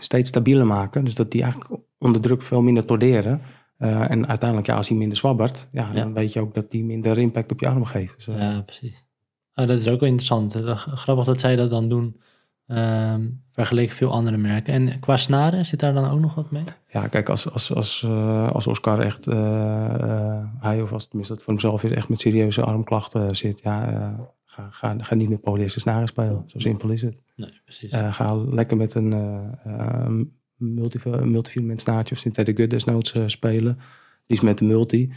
steeds 0.00 0.28
stabieler 0.28 0.66
maken. 0.66 1.04
Dus 1.04 1.14
dat 1.14 1.30
die 1.30 1.42
eigenlijk 1.42 1.80
onder 1.98 2.20
druk 2.20 2.42
veel 2.42 2.62
minder 2.62 2.84
torderen. 2.84 3.40
Eh, 3.76 4.10
en 4.10 4.26
uiteindelijk, 4.28 4.68
ja, 4.68 4.76
als 4.76 4.88
hij 4.88 4.96
minder 4.98 5.16
zwabbert, 5.16 5.68
ja, 5.70 5.88
Ja. 5.88 5.92
dan 6.00 6.12
weet 6.14 6.32
je 6.32 6.40
ook 6.40 6.54
dat 6.54 6.70
die 6.70 6.84
minder 6.84 7.18
impact 7.18 7.52
op 7.52 7.60
je 7.60 7.68
arm 7.68 7.84
geeft. 7.84 8.14
Dus, 8.16 8.26
eh, 8.28 8.38
Ja, 8.38 8.60
precies. 8.60 9.04
Ah, 9.54 9.66
dat 9.66 9.78
is 9.78 9.88
ook 9.88 10.00
wel 10.00 10.08
interessant. 10.08 10.54
Grappig 10.94 11.24
dat 11.24 11.40
zij 11.40 11.56
dat 11.56 11.70
dan 11.70 11.88
doen. 11.88 12.20
ehm, 12.66 13.28
vergeleken 13.50 13.96
veel 13.96 14.10
andere 14.10 14.36
merken. 14.36 14.72
En 14.74 15.00
qua 15.00 15.16
snaren, 15.16 15.66
zit 15.66 15.80
daar 15.80 15.92
dan 15.92 16.10
ook 16.10 16.20
nog 16.20 16.34
wat 16.34 16.50
mee? 16.50 16.64
Ja, 16.88 17.08
kijk, 17.08 17.28
als, 17.28 17.50
als, 17.50 17.74
als, 17.74 18.02
eh, 18.02 18.50
als 18.50 18.66
Oscar 18.66 19.00
echt, 19.00 19.26
eh, 19.26 20.44
hij 20.60 20.82
of 20.82 20.92
als 20.92 21.06
tenminste 21.08 21.34
dat 21.34 21.42
voor 21.42 21.52
hemzelf 21.52 21.84
is, 21.84 21.90
echt 21.90 22.08
met 22.08 22.20
serieuze 22.20 22.62
armklachten 22.62 23.36
zit, 23.36 23.60
ja, 23.62 24.16
ga, 24.52 24.68
ga, 24.70 24.96
ga 24.98 25.14
niet 25.14 25.28
met 25.28 25.40
polyester 25.40 25.80
snaren 25.80 26.08
spelen. 26.08 26.42
Zo 26.46 26.58
simpel 26.58 26.90
is 26.90 27.02
het. 27.02 27.22
Nee, 27.36 27.50
precies. 27.64 27.90
Eh, 27.90 28.12
ga 28.12 28.36
lekker 28.36 28.76
met 28.76 28.94
een 28.94 29.12
uh, 29.66 30.08
multi, 30.56 30.98
multifilament 31.22 31.80
snaartje 31.80 32.14
of 32.14 32.20
synthetic 32.20 32.56
gut 32.56 32.70
desnoods 32.70 33.14
spelen. 33.26 33.74
Die 34.26 34.36
is 34.36 34.42
met 34.42 34.58
de 34.58 34.64
multi. 34.64 35.08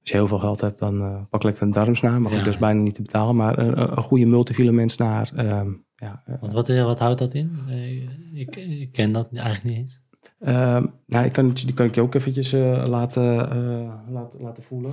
Als 0.00 0.10
je 0.10 0.16
heel 0.16 0.26
veel 0.26 0.38
geld 0.38 0.60
hebt, 0.60 0.78
dan 0.78 1.26
pak 1.30 1.42
lekker 1.42 1.62
een 1.62 1.70
darmsnaar. 1.70 2.20
Maar 2.20 2.30
Ja. 2.30 2.36
goed, 2.36 2.44
dat 2.44 2.54
is 2.54 2.60
bijna 2.60 2.80
niet 2.80 2.94
te 2.94 3.02
betalen. 3.02 3.36
Maar 3.36 3.58
een, 3.58 3.96
goede 4.02 4.26
multifilament 4.26 4.90
snaar. 4.90 5.30
ehm, 5.36 5.70
ja, 5.96 6.22
Want 6.40 6.52
wat, 6.52 6.68
wat 6.68 6.98
houdt 6.98 7.18
dat 7.18 7.34
in? 7.34 7.58
Ik, 8.34 8.56
ik 8.56 8.92
ken 8.92 9.12
dat 9.12 9.28
eigenlijk 9.32 9.64
niet 9.64 9.76
eens. 9.76 10.00
ehm, 10.38 10.86
nou, 11.06 11.24
ik 11.24 11.32
kan, 11.32 11.52
die 11.52 11.74
kan 11.74 11.86
ik 11.86 11.94
je 11.94 12.00
ook 12.00 12.14
eventjes 12.14 12.52
laten, 12.52 13.24
laten, 14.10 14.40
laten 14.40 14.62
voelen. 14.62 14.92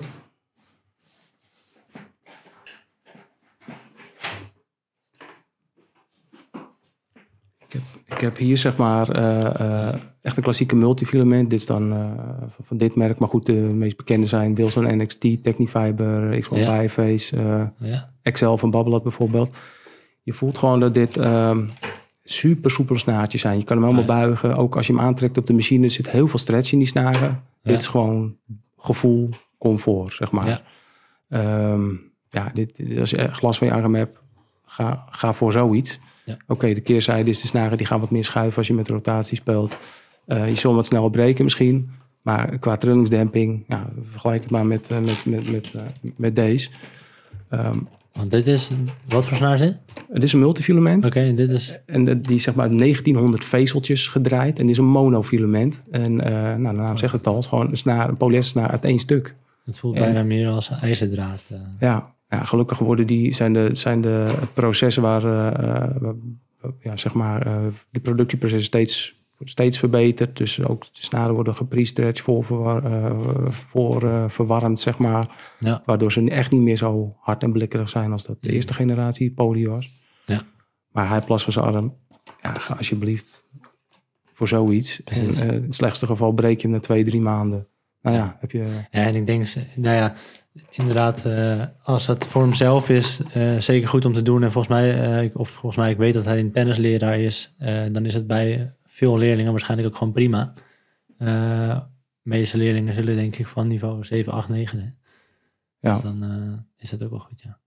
Ik 7.70 7.74
heb, 7.74 7.82
ik 8.16 8.22
heb 8.22 8.38
hier 8.38 8.58
zeg 8.58 8.78
maar 8.78 9.10
eh, 9.10 9.90
eh, 9.90 9.96
echt 10.22 10.38
een 10.38 10.44
klassieke 10.44 10.76
multifilament. 10.76 11.50
Dit 11.50 11.60
is 11.60 11.66
dan 11.66 11.92
eh, 11.94 12.12
van, 12.50 12.66
van 12.66 12.78
dit 12.78 12.96
merk. 12.96 13.20
Maar 13.20 13.30
goed, 13.30 13.46
de 13.46 13.52
meest 13.54 13.98
bekende 13.98 14.28
zijn 14.28 14.56
Wilson 14.56 14.98
NXT, 14.98 15.44
Technifiber, 15.44 16.44
X1 16.44 16.48
Ja. 17.80 18.12
Excel 18.22 18.58
van 18.58 18.72
Babbelot 18.72 19.04
bijvoorbeeld. 19.04 19.58
Je 20.24 20.34
voelt 20.34 20.58
gewoon 20.58 20.80
dat 20.80 20.94
dit 20.94 21.18
ehm, 21.18 21.68
super 22.24 22.72
soepele 22.72 23.00
snaartjes 23.00 23.42
zijn. 23.42 23.58
Je 23.58 23.64
kan 23.64 23.78
hem 23.78 23.86
helemaal 23.86 24.16
buigen. 24.18 24.56
Ook 24.56 24.76
als 24.76 24.88
je 24.88 24.94
hem 24.94 25.02
aantrekt 25.02 25.38
op 25.38 25.48
de 25.48 25.54
machine 25.54 25.90
zit 25.90 26.10
heel 26.10 26.28
veel 26.28 26.40
stretch 26.40 26.72
in 26.72 26.78
die 26.78 26.88
snaren. 26.88 27.44
Dit 27.64 27.82
is 27.82 27.88
gewoon 27.88 28.36
gevoel, 28.78 29.30
comfort, 29.58 30.14
zeg 30.14 30.32
maar. 30.32 30.48
Ja. 30.48 30.62
Ehm, 31.30 31.90
ja, 32.30 32.52
dit, 32.54 32.76
dit- 32.76 33.00
als 33.00 33.10
je 33.10 33.18
echt 33.18 33.42
last 33.42 33.58
van 33.60 33.68
je 33.68 33.74
arm 33.74 33.96
hebt, 33.96 34.20
ga, 34.66 35.06
ga 35.10 35.34
voor 35.34 35.52
zoiets. 35.52 36.00
Ja. 36.26 36.38
Oké, 36.48 36.74
de 36.74 36.82
keerzijde 36.82 37.30
is 37.30 37.42
de 37.42 37.48
snaren 37.48 37.78
die 37.78 37.86
gaan 37.86 38.00
wat 38.00 38.12
meer 38.12 38.24
schuiven 38.24 38.58
als 38.58 38.68
je 38.68 38.74
met 38.74 38.88
rotatie 38.90 39.38
speelt. 39.38 39.78
Eh, 40.26 40.48
je 40.48 40.56
zal 40.56 40.76
wat 40.76 40.86
sneller 40.86 41.10
breken 41.12 41.44
misschien. 41.44 41.90
Maar 42.22 42.58
qua 42.58 42.78
trillingsdemping, 42.78 43.64
ja, 43.68 43.90
vergelijk 44.10 44.42
het 44.42 44.52
maar 44.52 44.66
met, 44.66 44.90
eh, 44.90 45.00
met, 45.00 45.26
met, 45.26 45.52
met, 45.52 45.72
eh, 45.76 45.82
met 46.18 46.36
deze. 46.36 46.70
Ehm, 47.50 47.78
want 48.14 48.32
dit 48.32 48.48
is... 48.48 48.70
Wat 49.08 49.26
voor 49.28 49.38
snaar 49.38 49.54
is 49.54 49.60
dit? 49.60 49.78
het 50.12 50.24
is 50.24 50.34
een 50.34 50.40
multifilament. 50.40 51.06
Oké, 51.06 51.34
dit 51.34 51.50
is... 51.50 51.78
En 51.86 52.06
de- 52.06 52.22
die 52.22 52.36
is 52.36 52.44
zeg 52.44 52.56
maar 52.56 52.68
uit 52.70 52.80
1900 52.80 53.44
vezeltjes 53.46 54.08
gedraaid. 54.08 54.60
En 54.60 54.66
dit 54.66 54.76
is 54.76 54.82
een 54.82 54.90
monofilament. 54.90 55.84
En 55.92 56.16
nou, 56.16 56.76
de 56.76 56.82
naam 56.82 56.98
zegt 56.98 57.14
het 57.14 57.28
al. 57.28 57.34
Het 57.36 57.44
is 57.44 57.50
gewoon 57.50 57.70
een, 57.70 57.78
snaar, 57.78 58.10
een 58.20 58.68
uit 58.70 58.86
één 58.86 59.00
stuk. 59.00 59.36
Het 59.66 59.80
voelt 59.80 59.94
bijna 59.94 60.24
meer 60.24 60.50
als 60.50 60.70
ijzerdraad. 60.70 61.46
eh. 61.52 61.60
Ja, 61.80 62.14
ja 62.30 62.44
gelukkig 62.44 62.78
worden 62.78 63.08
die, 63.08 63.34
zijn, 63.34 63.54
de, 63.54 63.70
zijn 63.74 64.02
de 64.02 64.34
processen 64.54 65.02
waar, 65.02 65.24
eh, 65.24 65.96
eh, 66.02 66.10
ja, 66.80 66.98
zeg 66.98 67.14
maar, 67.14 67.48
eh, 67.48 67.58
de 67.90 68.00
productieprocessen 68.00 68.68
steeds, 68.68 69.24
steeds 69.44 69.78
verbeterd. 69.80 70.38
Dus 70.38 70.64
ook 70.64 70.82
de 70.82 70.90
snaren 70.92 71.34
worden 71.34 71.56
geprestretched, 71.56 72.22
voor, 72.22 72.46
voor 73.50 74.04
eh, 74.04 74.24
verwarmd, 74.28 74.80
zeg 74.80 74.98
maar. 74.98 75.54
Ja. 75.60 75.82
Waardoor 75.86 76.12
ze 76.12 76.30
echt 76.30 76.52
niet 76.52 76.62
meer 76.62 76.78
zo 76.78 77.16
hard 77.20 77.44
en 77.44 77.52
blikkerig 77.52 77.90
zijn 77.90 78.12
als 78.12 78.24
dat 78.24 78.42
de 78.42 78.48
Mm. 78.48 78.54
eerste 78.56 78.74
generatie 78.74 79.32
poly 79.32 79.68
was. 79.68 79.90
Ja. 80.26 80.42
Maar 80.92 81.10
hij 81.10 81.22
last 81.28 81.44
van 81.44 81.54
zijn 81.54 81.66
arm. 81.66 81.96
Ja, 82.42 82.54
ga 82.54 82.74
alsjeblieft 82.76 83.48
voor 84.34 84.48
zoiets. 84.48 85.04
En, 85.04 85.34
in 85.36 85.64
het 85.64 85.76
slechtste 85.76 86.06
geval 86.06 86.32
breek 86.32 86.56
je 86.56 86.68
hem 86.68 86.72
na 86.76 86.80
twee, 86.80 87.04
drie 87.04 87.22
maanden. 87.22 87.68
Nou 88.02 88.16
ja, 88.16 88.38
heb 88.40 88.52
je... 88.52 88.60
Ja, 88.92 89.06
en 89.06 89.16
ik 89.16 89.26
denk, 89.26 89.46
nou 89.76 89.96
ja, 89.96 90.14
inderdaad, 90.70 91.26
eh, 91.26 91.64
als 91.84 92.08
het 92.08 92.26
voor 92.28 92.42
hemzelf 92.42 92.90
is, 92.90 93.20
eh, 93.34 93.58
zeker 93.60 93.88
goed 93.88 94.06
om 94.06 94.14
te 94.14 94.22
doen. 94.22 94.44
En 94.44 94.52
volgens 94.52 94.74
mij, 94.74 95.02
eh, 95.02 95.24
ik- 95.24 95.38
of 95.38 95.50
volgens 95.50 95.76
mij, 95.76 95.92
ik 95.92 95.98
weet 95.98 96.14
dat 96.14 96.26
hij 96.26 96.40
een 96.40 96.52
tennisleraar 96.52 97.20
is, 97.20 97.56
dan 97.92 98.06
is 98.06 98.14
het 98.14 98.28
bij 98.28 98.76
veel 98.88 99.18
leerlingen 99.18 99.52
waarschijnlijk 99.52 99.90
ook 99.90 99.98
gewoon 99.98 100.14
prima. 100.14 100.54
De 101.18 101.82
meeste 102.22 102.58
leerlingen 102.58 102.94
zullen 102.94 103.16
denk 103.16 103.36
ik 103.36 103.48
van 103.48 103.68
niveau 103.68 104.04
7, 104.06 104.34
8, 104.34 104.50
9. 104.50 104.80
Hè? 104.80 104.88
Ja. 105.90 105.94
Dus 105.94 106.04
dan 106.04 106.66
is 106.78 106.92
het 106.92 107.04
ook 107.04 107.10
wel 107.10 107.20
goed, 107.20 107.42
ja. 107.42 107.58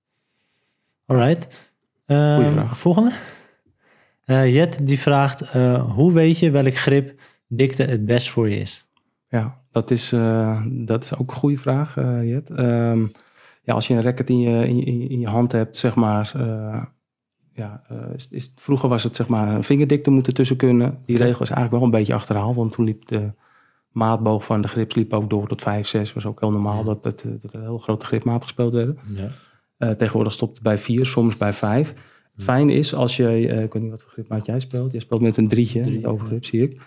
Alright. 1.07 1.70
Goeie 2.07 2.49
vraag. 2.51 2.78
Volgende. 2.78 3.12
Jet 4.26 4.86
die 4.86 4.99
vraagt, 4.99 5.53
hoe 5.78 6.12
weet 6.12 6.38
je 6.38 6.51
welk 6.51 6.76
grip 6.76 7.20
dikte 7.47 7.82
het 7.82 8.05
best 8.05 8.30
voor 8.30 8.49
je 8.49 8.57
is? 8.57 8.86
Ja, 9.32 9.60
dat 9.70 9.90
is, 9.90 10.12
eh, 10.12 10.62
dat 10.70 11.04
is 11.04 11.16
ook 11.16 11.30
een 11.30 11.36
goede 11.36 11.56
vraag, 11.56 11.96
eh, 11.96 12.28
Jet. 12.28 12.50
Ehm, 12.50 13.00
ja, 13.62 13.74
als 13.74 13.86
je 13.86 13.94
een 13.94 14.02
racket 14.02 14.28
in 14.30 14.38
je, 14.40 14.66
in, 14.66 14.76
je- 14.76 15.08
in 15.08 15.20
je 15.20 15.28
hand 15.28 15.52
hebt, 15.52 15.76
zeg 15.76 15.94
maar. 15.94 16.32
eh, 16.36 16.82
ja, 17.54 17.82
is, 18.14 18.28
is- 18.30 18.52
vroeger 18.56 18.88
was 18.88 19.02
het 19.02 19.16
zeg 19.16 19.28
maar 19.28 19.54
een 19.54 19.62
vingerdikte 19.64 20.10
moeten 20.10 20.34
tussen 20.34 20.56
kunnen. 20.56 20.98
Die 21.06 21.16
regel 21.16 21.42
is 21.42 21.50
eigenlijk 21.50 21.70
wel 21.70 21.82
een 21.82 21.90
beetje 21.98 22.14
achterhaald, 22.14 22.56
want 22.56 22.72
toen 22.72 22.84
liep 22.84 23.06
de 23.08 23.32
maatboog 23.90 24.44
van 24.44 24.60
de 24.60 24.68
grips 24.68 24.94
liep 24.94 25.14
ook 25.14 25.30
door 25.30 25.48
tot 25.48 25.62
5, 25.62 25.86
6. 25.86 26.12
Was 26.12 26.26
ook 26.26 26.40
heel 26.40 26.50
normaal 26.50 26.78
Ja. 26.78 26.84
dat, 26.84 27.02
dat, 27.02 27.26
dat 27.40 27.52
er 27.52 27.60
heel 27.60 27.78
grote 27.78 28.06
gripmaten 28.06 28.42
gespeeld 28.42 28.72
werden. 28.72 28.98
Ja. 29.78 29.94
Tegenwoordig 29.94 30.32
stopt 30.32 30.54
het 30.54 30.62
bij 30.62 30.78
4, 30.78 31.06
soms 31.06 31.36
bij 31.36 31.52
5. 31.52 31.94
Het 32.34 32.42
fijne 32.42 32.72
is 32.72 32.94
als 32.94 33.16
je, 33.16 33.40
ik 33.40 33.72
weet 33.72 33.82
niet 33.82 33.90
wat 33.90 34.02
voor 34.02 34.10
gripmaat 34.12 34.46
jij 34.46 34.60
speelt. 34.60 34.92
Je 34.92 35.00
speelt 35.00 35.20
met 35.20 35.36
een 35.36 35.48
drietje, 35.48 35.80
Drie, 35.80 35.94
met 36.00 36.04
overgrip 36.10 36.44
zie 36.44 36.62
ik. 36.62 36.80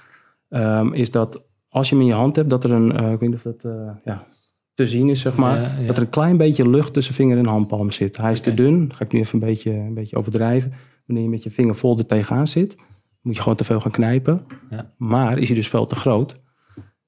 Ehm, 0.49 0.93
is 0.93 1.11
dat 1.11 1.43
als 1.75 1.89
je 1.89 1.95
hem 1.95 2.03
in 2.03 2.09
je 2.09 2.15
hand 2.15 2.35
hebt, 2.35 2.49
dat 2.49 2.63
er 2.63 2.71
een, 2.71 2.91
eh, 2.91 3.11
ik 3.11 3.19
weet 3.19 3.29
niet 3.29 3.33
of 3.35 3.41
dat 3.41 3.63
eh, 3.63 3.89
ja, 4.03 4.27
te 4.73 4.87
zien 4.87 5.09
is, 5.09 5.19
zeg 5.19 5.35
maar. 5.35 5.61
Ja, 5.61 5.79
ja. 5.79 5.87
Dat 5.87 5.97
er 5.97 6.03
een 6.03 6.09
klein 6.09 6.37
beetje 6.37 6.69
lucht 6.69 6.93
tussen 6.93 7.13
vinger 7.13 7.37
en 7.37 7.45
handpalm 7.45 7.91
zit. 7.91 8.17
Hij 8.17 8.31
is 8.31 8.41
te 8.41 8.53
dun, 8.53 8.91
ga 8.95 9.03
ik 9.05 9.11
nu 9.11 9.19
even 9.19 9.41
een 9.41 9.47
beetje, 9.47 9.71
een 9.71 9.93
beetje 9.93 10.17
overdrijven. 10.17 10.73
Wanneer 11.05 11.23
je 11.23 11.29
met 11.29 11.43
je 11.43 11.51
vinger 11.51 11.75
vol 11.75 11.97
er 11.97 12.05
tegenaan 12.05 12.47
zit, 12.47 12.75
moet 13.21 13.35
je 13.35 13.41
gewoon 13.41 13.57
te 13.57 13.63
veel 13.63 13.79
gaan 13.79 13.91
knijpen. 13.91 14.45
Ja. 14.69 14.93
Maar 14.97 15.37
is 15.37 15.47
hij 15.47 15.57
dus 15.57 15.67
veel 15.67 15.85
te 15.85 15.95
groot, 15.95 16.41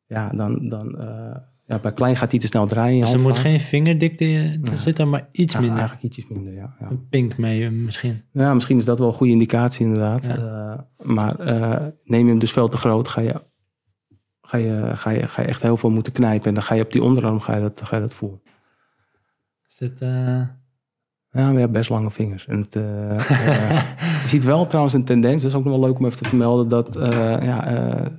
ja, 0.07 0.29
dan, 0.29 0.69
dan 0.69 0.99
eh, 0.99 1.35
ja, 1.65 1.79
bij 1.79 1.93
klein 1.93 2.15
gaat 2.15 2.31
hij 2.31 2.39
te 2.39 2.47
snel 2.47 2.67
draaien 2.67 3.01
Dus 3.01 3.13
er 3.13 3.21
moet 3.21 3.37
geen 3.37 3.59
vingerdikte 3.59 4.25
er 4.25 4.59
Ja. 4.63 4.75
zit, 4.77 5.05
maar 5.05 5.29
iets 5.31 5.53
Ja, 5.53 5.59
minder. 5.59 5.77
Eigenlijk 5.77 6.07
ietsjes 6.07 6.27
minder, 6.27 6.53
ja. 6.53 6.75
ja. 6.79 6.89
Een 6.89 7.07
pink 7.09 7.37
mee 7.37 7.69
misschien. 7.69 8.21
Ja, 8.31 8.53
misschien 8.53 8.77
is 8.77 8.85
dat 8.85 8.99
wel 8.99 9.07
een 9.07 9.13
goede 9.13 9.33
indicatie 9.33 9.85
inderdaad. 9.85 10.29
Maar 11.03 11.35
neem 12.03 12.23
je 12.23 12.29
hem 12.29 12.39
dus 12.39 12.51
veel 12.51 12.67
te 12.67 12.77
groot, 12.77 13.07
ga 13.07 13.21
je, 13.21 13.41
ga, 14.47 14.57
je, 14.57 14.91
ga, 14.95 15.09
je, 15.09 15.27
ga 15.27 15.41
je 15.41 15.47
echt 15.47 15.61
heel 15.61 15.77
veel 15.77 15.89
moeten 15.89 16.13
knijpen. 16.13 16.47
En 16.47 16.53
dan 16.53 16.63
ga 16.63 16.75
je 16.75 16.83
op 16.83 16.91
die 16.91 17.03
onderarm 17.03 17.39
ga 17.39 17.55
je 17.55 17.61
dat, 17.61 17.81
ga 17.83 17.95
je 17.95 18.01
dat 18.01 18.13
voelen. 18.13 18.41
Is 19.69 19.75
dit... 19.77 20.01
eh, 20.01 20.41
Ja, 21.31 21.49
je 21.51 21.57
hebt 21.59 21.71
best 21.71 21.89
lange 21.89 22.11
vingers. 22.11 22.47
En 22.47 22.59
het, 22.61 22.75
eh, 22.75 23.29
je 24.21 24.27
ziet 24.27 24.43
wel 24.43 24.65
trouwens 24.67 24.93
een 24.95 25.03
tendens, 25.05 25.41
dat 25.41 25.51
is 25.51 25.57
ook 25.57 25.63
nog 25.63 25.79
wel 25.79 25.87
leuk 25.87 25.99
om 25.99 26.05
even 26.05 26.17
te 26.17 26.29
vermelden, 26.29 26.67
dat 26.69 26.95
eh, 26.95 27.43
ja, 27.43 28.11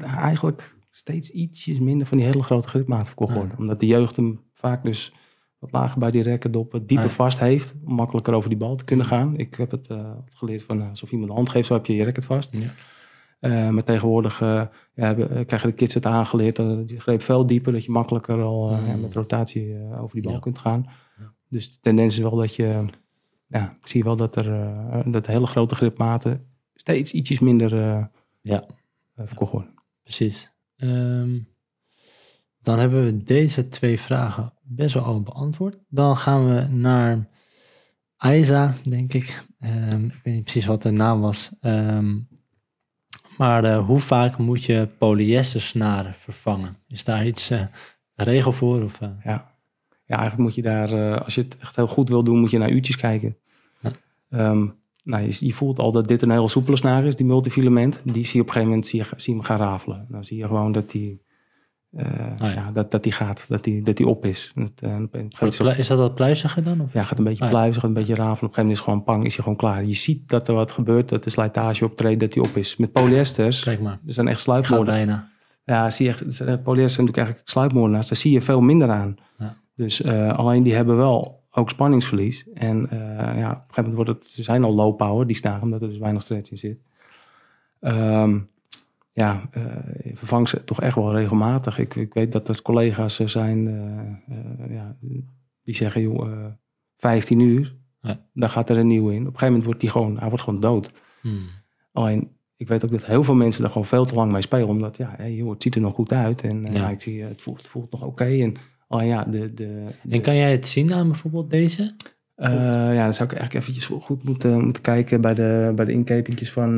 eigenlijk 0.00 0.76
steeds 0.90 1.30
ietsjes 1.30 1.78
minder 1.78 2.06
van 2.06 2.16
die 2.18 2.26
hele 2.26 2.42
grote 2.42 2.68
gripmaten 2.68 3.06
verkocht 3.06 3.32
Ja. 3.32 3.38
worden. 3.38 3.58
Omdat 3.58 3.80
de 3.80 3.86
jeugd 3.86 4.16
hem 4.16 4.40
vaak 4.54 4.82
dus 4.82 5.12
wat 5.58 5.72
lager 5.72 5.98
bij 5.98 6.10
die 6.10 6.22
rekkendoppen 6.22 6.86
dieper 6.86 7.06
ja. 7.06 7.12
vast 7.12 7.38
heeft, 7.38 7.74
om 7.84 7.94
makkelijker 7.94 8.34
over 8.34 8.48
die 8.48 8.58
bal 8.58 8.76
te 8.76 8.84
kunnen 8.84 9.06
gaan. 9.06 9.36
Ik 9.36 9.54
heb 9.54 9.70
het 9.70 9.88
geleerd 10.34 10.62
van, 10.62 10.88
alsof 10.88 11.10
iemand 11.10 11.28
de 11.30 11.36
hand 11.36 11.48
geeft, 11.48 11.66
zo 11.66 11.74
heb 11.74 11.86
je 11.86 11.94
je 11.94 12.04
racket 12.04 12.24
vast. 12.24 12.56
Ja. 12.56 12.70
Eh, 13.40 13.68
maar 13.68 13.84
tegenwoordig 13.84 14.40
eh, 14.40 14.62
ja, 14.94 15.14
krijgen 15.44 15.68
de 15.68 15.74
kids 15.74 15.94
het 15.94 16.06
aangeleerd. 16.06 16.56
Dat 16.56 16.88
die 16.88 17.00
greep 17.00 17.22
veel 17.22 17.46
dieper, 17.46 17.72
dat 17.72 17.84
je 17.84 17.90
makkelijker 17.90 18.40
al 18.42 18.70
eh, 18.70 18.78
Mm. 18.80 18.86
ja, 18.86 18.96
met 18.96 19.14
rotatie 19.14 19.76
over 20.00 20.14
die 20.14 20.22
bal 20.22 20.32
Ja. 20.32 20.38
kunt 20.38 20.58
gaan. 20.58 20.86
Ja. 21.18 21.32
Dus 21.48 21.72
de 21.72 21.78
tendens 21.80 22.16
is 22.16 22.22
wel 22.22 22.36
dat 22.36 22.54
je, 22.54 22.84
ja, 23.46 23.76
ik 23.80 23.86
zie 23.86 24.04
wel 24.04 24.16
dat 24.16 24.36
er 24.36 24.74
dat 25.10 25.26
hele 25.26 25.46
grote 25.46 25.74
gripmaten 25.74 26.46
steeds 26.74 27.12
ietsjes 27.12 27.38
minder 27.38 27.74
Ja. 28.40 28.66
verkocht 29.16 29.52
worden. 29.52 29.74
Precies. 30.02 30.50
Ehm, 30.76 31.38
dan 32.62 32.78
hebben 32.78 33.04
we 33.04 33.22
deze 33.22 33.68
twee 33.68 34.00
vragen 34.00 34.52
best 34.62 34.94
wel 34.94 35.02
al 35.02 35.22
beantwoord. 35.22 35.78
Dan 35.88 36.16
gaan 36.16 36.46
we 36.54 36.60
naar 36.74 37.28
Aiza, 38.16 38.74
denk 38.82 39.12
ik. 39.12 39.44
Ehm, 39.58 40.04
ik 40.04 40.20
weet 40.24 40.34
niet 40.34 40.42
precies 40.44 40.66
wat 40.66 40.82
de 40.82 40.90
naam 40.90 41.20
was. 41.20 41.50
Ehm, 41.60 42.18
maar 43.40 43.64
eh, 43.64 43.86
hoe 43.86 44.00
vaak 44.00 44.38
moet 44.38 44.64
je 44.64 44.88
polyestersnaren 44.98 46.14
vervangen? 46.18 46.76
Is 46.88 47.04
daar 47.04 47.26
iets 47.26 47.50
eh, 47.50 47.60
een 48.14 48.24
regel 48.24 48.52
voor? 48.52 48.82
Of, 48.82 49.00
eh? 49.00 49.08
Ja. 49.24 49.54
ja, 50.04 50.16
eigenlijk 50.16 50.38
moet 50.38 50.54
je 50.54 50.62
daar, 50.62 51.20
als 51.22 51.34
je 51.34 51.40
het 51.40 51.56
echt 51.58 51.76
heel 51.76 51.86
goed 51.86 52.08
wil 52.08 52.24
doen, 52.24 52.38
moet 52.38 52.50
je 52.50 52.58
naar 52.58 52.70
uurtjes 52.70 52.96
kijken. 52.96 53.36
Ja. 53.80 53.90
Ehm, 54.30 54.66
nou, 55.02 55.24
je, 55.24 55.46
je 55.46 55.52
voelt 55.52 55.78
al 55.78 55.92
dat 55.92 56.08
dit 56.08 56.22
een 56.22 56.30
hele 56.30 56.48
soepele 56.48 56.76
snaar 56.76 57.04
is, 57.04 57.16
die 57.16 57.26
multifilament. 57.26 58.02
Die 58.04 58.24
zie 58.24 58.34
je 58.34 58.40
op 58.40 58.46
een 58.46 58.52
gegeven 58.52 58.68
moment 58.68 58.86
zie 58.86 58.98
je, 58.98 59.06
zie 59.16 59.32
je 59.32 59.38
hem 59.38 59.48
gaan 59.48 59.58
rafelen. 59.58 60.06
Dan 60.08 60.24
zie 60.24 60.36
je 60.36 60.46
gewoon 60.46 60.72
dat 60.72 60.90
die, 60.90 61.22
eh, 61.96 62.38
ja. 62.38 62.48
ja. 62.48 62.70
dat, 62.72 62.90
dat 62.90 63.02
die 63.02 63.12
gaat, 63.12 63.46
dat 63.48 63.64
die, 63.64 63.82
dat 63.82 63.96
die 63.96 64.06
op 64.06 64.24
is. 64.24 64.52
Eh, 64.78 65.78
is 65.78 65.88
dat 65.88 65.98
wat 65.98 66.14
pluiziger 66.14 66.64
dan? 66.64 66.80
Of? 66.80 66.92
ja, 66.92 67.02
gaat 67.02 67.18
een 67.18 67.24
beetje 67.24 67.44
Ah, 67.44 67.50
pluizig, 67.50 67.82
een 67.82 67.92
beetje 67.92 68.14
rafelen. 68.14 68.34
Op 68.34 68.42
een 68.42 68.48
gegeven 68.48 68.62
moment 68.62 68.78
is 68.78 68.84
gewoon 68.84 69.04
pang, 69.04 69.24
is 69.24 69.34
hij 69.34 69.42
gewoon 69.42 69.58
klaar. 69.58 69.84
Je 69.84 69.94
ziet 69.94 70.28
dat 70.28 70.48
er 70.48 70.54
wat 70.54 70.70
gebeurt, 70.70 71.08
dat 71.08 71.24
de 71.24 71.30
slijtage 71.30 71.84
optreedt, 71.84 72.20
dat 72.20 72.32
die 72.32 72.42
op 72.42 72.56
is. 72.56 72.76
Met 72.76 72.92
polyesters, 72.92 73.62
Kijk 73.62 73.80
maar, 73.80 73.98
er 74.06 74.12
zijn 74.12 74.28
echt 74.28 74.40
sluipmoorden. 74.40 75.28
Ja, 75.64 75.90
zie 75.90 76.06
je 76.06 76.12
echt, 76.12 76.24
polyester 76.24 76.64
zijn 76.64 76.76
natuurlijk 76.76 77.16
eigenlijk 77.16 77.48
sluipmoordenaars. 77.48 78.08
Daar 78.08 78.18
zie 78.18 78.32
je 78.32 78.40
veel 78.40 78.60
minder 78.60 78.90
aan. 78.90 79.16
Ja. 79.38 79.56
Dus 79.76 80.02
eh, 80.02 80.38
alleen 80.38 80.62
die 80.62 80.74
hebben 80.74 80.96
wel 80.96 81.44
ook 81.50 81.70
spanningsverlies. 81.70 82.48
En 82.54 82.76
ja, 82.76 82.80
op 82.80 82.90
een 82.90 83.36
gegeven 83.36 83.74
moment 83.76 83.94
wordt 83.94 84.10
het, 84.10 84.26
ze 84.26 84.42
zijn 84.42 84.64
al 84.64 84.74
low 84.74 84.96
power, 84.96 85.26
die 85.26 85.36
staan, 85.36 85.62
omdat 85.62 85.82
er 85.82 85.88
dus 85.88 85.98
weinig 85.98 86.22
stretch 86.22 86.50
in 86.50 86.58
zit. 86.58 86.78
Ehm, 87.80 88.38
ja, 89.12 89.48
eh, 89.50 89.62
vervang 90.14 90.48
ze 90.48 90.64
toch 90.64 90.80
echt 90.80 90.94
wel 90.94 91.14
regelmatig. 91.14 91.78
Ik, 91.78 91.94
ik 91.94 92.14
weet 92.14 92.32
dat 92.32 92.48
er 92.48 92.62
collega's 92.62 93.18
eh, 93.20 93.26
zijn 93.26 93.68
eh, 93.68 94.70
ja, 94.74 94.96
die 95.62 95.74
zeggen, 95.74 96.02
joh, 96.02 96.30
eh 96.32 96.46
15 96.96 97.40
uur, 97.40 97.76
Ja. 98.00 98.26
dan 98.32 98.50
gaat 98.50 98.70
er 98.70 98.76
een 98.76 98.86
nieuwe 98.86 99.14
in. 99.14 99.20
Op 99.20 99.26
een 99.26 99.32
gegeven 99.32 99.46
moment 99.46 99.64
wordt 99.64 99.80
die 99.80 99.90
gewoon, 99.90 100.18
hij 100.18 100.28
wordt 100.28 100.44
gewoon 100.44 100.60
dood. 100.60 100.92
Hmm. 101.20 101.48
Alleen, 101.92 102.30
ik 102.56 102.68
weet 102.68 102.84
ook 102.84 102.90
dat 102.90 103.06
heel 103.06 103.24
veel 103.24 103.34
mensen 103.34 103.64
er 103.64 103.70
gewoon 103.70 103.86
veel 103.86 104.04
te 104.04 104.14
lang 104.14 104.32
mee 104.32 104.42
spelen. 104.42 104.68
Omdat, 104.68 104.96
ja, 104.96 105.14
hey, 105.16 105.34
joh, 105.34 105.50
het 105.50 105.62
ziet 105.62 105.74
er 105.74 105.80
nog 105.80 105.94
goed 105.94 106.12
uit. 106.12 106.42
En 106.42 106.62
Ja. 106.64 106.70
ja. 106.72 106.88
ik 106.88 107.02
zie, 107.02 107.22
het, 107.22 107.42
voelt, 107.42 107.58
het 107.58 107.66
voelt 107.68 107.90
nog 107.90 108.02
oké. 108.02 108.24
En 108.24 108.54
alleen 108.88 109.06
ja, 109.06 109.24
de... 109.24 109.54
de, 109.54 109.84
de 110.02 110.14
En 110.14 110.20
kan 110.22 110.36
jij 110.36 110.50
het 110.50 110.68
zien 110.68 110.92
aan 110.92 111.08
bijvoorbeeld 111.08 111.50
deze? 111.50 111.94
ja, 112.36 113.02
dan 113.04 113.14
zou 113.14 113.28
ik 113.28 113.36
eigenlijk 113.36 113.54
eventjes 113.54 113.86
goed 113.86 114.22
moeten, 114.24 114.64
moeten 114.64 114.82
kijken 114.82 115.20
bij 115.20 115.34
de, 115.34 115.72
bij 115.74 115.84
de 115.84 115.92
inkepingjes 115.92 116.52
van, 116.52 116.76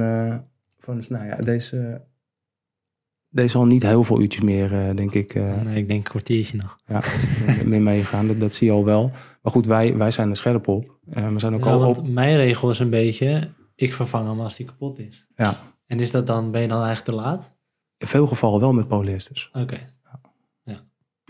van 0.78 0.97
dus, 0.97 1.09
nou 1.09 1.26
ja, 1.26 1.37
deze, 1.37 2.03
deze 3.33 3.59
al 3.59 3.64
niet 3.66 3.83
heel 3.83 4.05
veel 4.05 4.20
uurtjes 4.20 4.45
meer, 4.45 4.72
eh, 4.89 4.97
denk 4.97 5.14
ik, 5.14 5.35
eh, 5.35 5.62
Nee, 5.62 5.76
ik 5.76 5.89
denk 5.89 6.05
een 6.05 6.11
kwartiertje 6.11 6.57
nog. 6.57 6.78
ja, 6.87 7.01
mee 7.64 7.80
meegaan. 7.80 8.26
Dat, 8.26 8.41
dat 8.41 8.53
zie 8.53 8.66
je 8.66 8.72
al 8.72 8.85
wel. 8.85 9.11
Maar 9.43 9.53
goed, 9.53 9.66
wij, 9.66 9.97
wij 9.97 10.11
zijn 10.11 10.30
er 10.30 10.37
scherp 10.37 10.68
op. 10.68 10.99
Eh, 11.11 11.28
we 11.33 11.39
zijn 11.39 11.55
ook 11.55 11.64
Ja, 11.64 11.70
al 11.72 11.78
want 11.78 11.99
op. 11.99 12.09
mijn 12.09 12.37
regel 12.37 12.70
is 12.70 12.78
een 12.78 12.91
beetje, 12.91 13.51
ik 13.74 13.93
vervang 13.93 14.28
hem 14.28 14.41
als 14.41 14.57
die 14.57 14.66
kapot 14.66 14.99
is. 14.99 15.26
Ja, 15.37 15.55
En 15.87 16.01
is 16.01 16.11
dat 16.11 16.26
dan, 16.26 16.51
ben 16.51 16.61
je 16.61 16.68
dan 16.68 16.83
eigenlijk 16.85 17.18
te 17.18 17.24
laat? 17.24 17.53
in 17.99 18.07
veel 18.09 18.26
gevallen 18.26 18.61
wel 18.61 18.72
met 18.72 18.89
polyesters. 18.89 19.51
Oké. 19.53 19.78
Ja. 20.64 20.80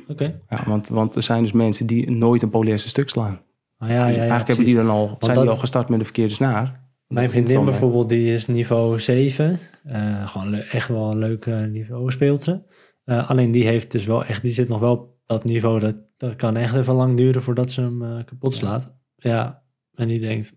Oké. 0.08 0.40
Ja, 0.48 0.62
want, 0.66 0.88
want 0.88 1.16
er 1.16 1.22
zijn 1.22 1.42
dus 1.42 1.52
mensen 1.52 1.86
die 1.86 2.10
nooit 2.10 2.42
een 2.42 2.50
polyester 2.50 2.90
stuk 2.90 3.08
slaan. 3.10 3.40
Maar 3.78 3.90
ja, 3.90 4.06
Dus 4.06 4.14
ja, 4.16 4.22
ja, 4.22 4.28
eigenlijk 4.28 4.46
hebben 4.46 4.64
die 4.64 4.74
dan 4.74 4.88
al, 4.88 5.06
zijn 5.18 5.34
dat- 5.34 5.42
die 5.42 5.52
al 5.52 5.58
gestart 5.58 5.88
met 5.88 5.98
de 5.98 6.04
verkeerde 6.04 6.34
snaar. 6.34 6.80
Mijn 7.06 7.30
vriendin 7.30 7.64
bijvoorbeeld, 7.64 8.08
die 8.08 8.32
is 8.32 8.46
niveau 8.46 9.00
7. 9.00 9.58
Eh, 9.84 10.28
gewoon 10.28 10.54
echt 10.54 10.88
wel 10.88 11.10
een 11.10 11.18
leuk 11.18 11.46
niveau 11.46 12.10
speelt 12.10 12.42
ze. 12.42 12.60
Eh, 13.04 13.30
alleen 13.30 13.50
die 13.50 13.66
heeft 13.66 13.90
dus 13.90 14.04
wel 14.04 14.24
echt, 14.24 14.42
die 14.42 14.52
zit 14.52 14.68
nog 14.68 14.80
wel 14.80 14.92
op 14.92 15.16
dat 15.26 15.44
niveau. 15.44 15.80
Dat, 15.80 15.96
dat 16.16 16.36
kan 16.36 16.56
echt 16.56 16.74
even 16.74 16.94
lang 16.94 17.16
duren 17.16 17.42
voordat 17.42 17.72
ze 17.72 17.80
hem 17.80 18.02
eh, 18.02 18.24
kapot 18.24 18.54
slaat. 18.54 18.94
Ja, 19.16 19.62
en 19.94 20.08
die 20.08 20.20
denkt, 20.20 20.52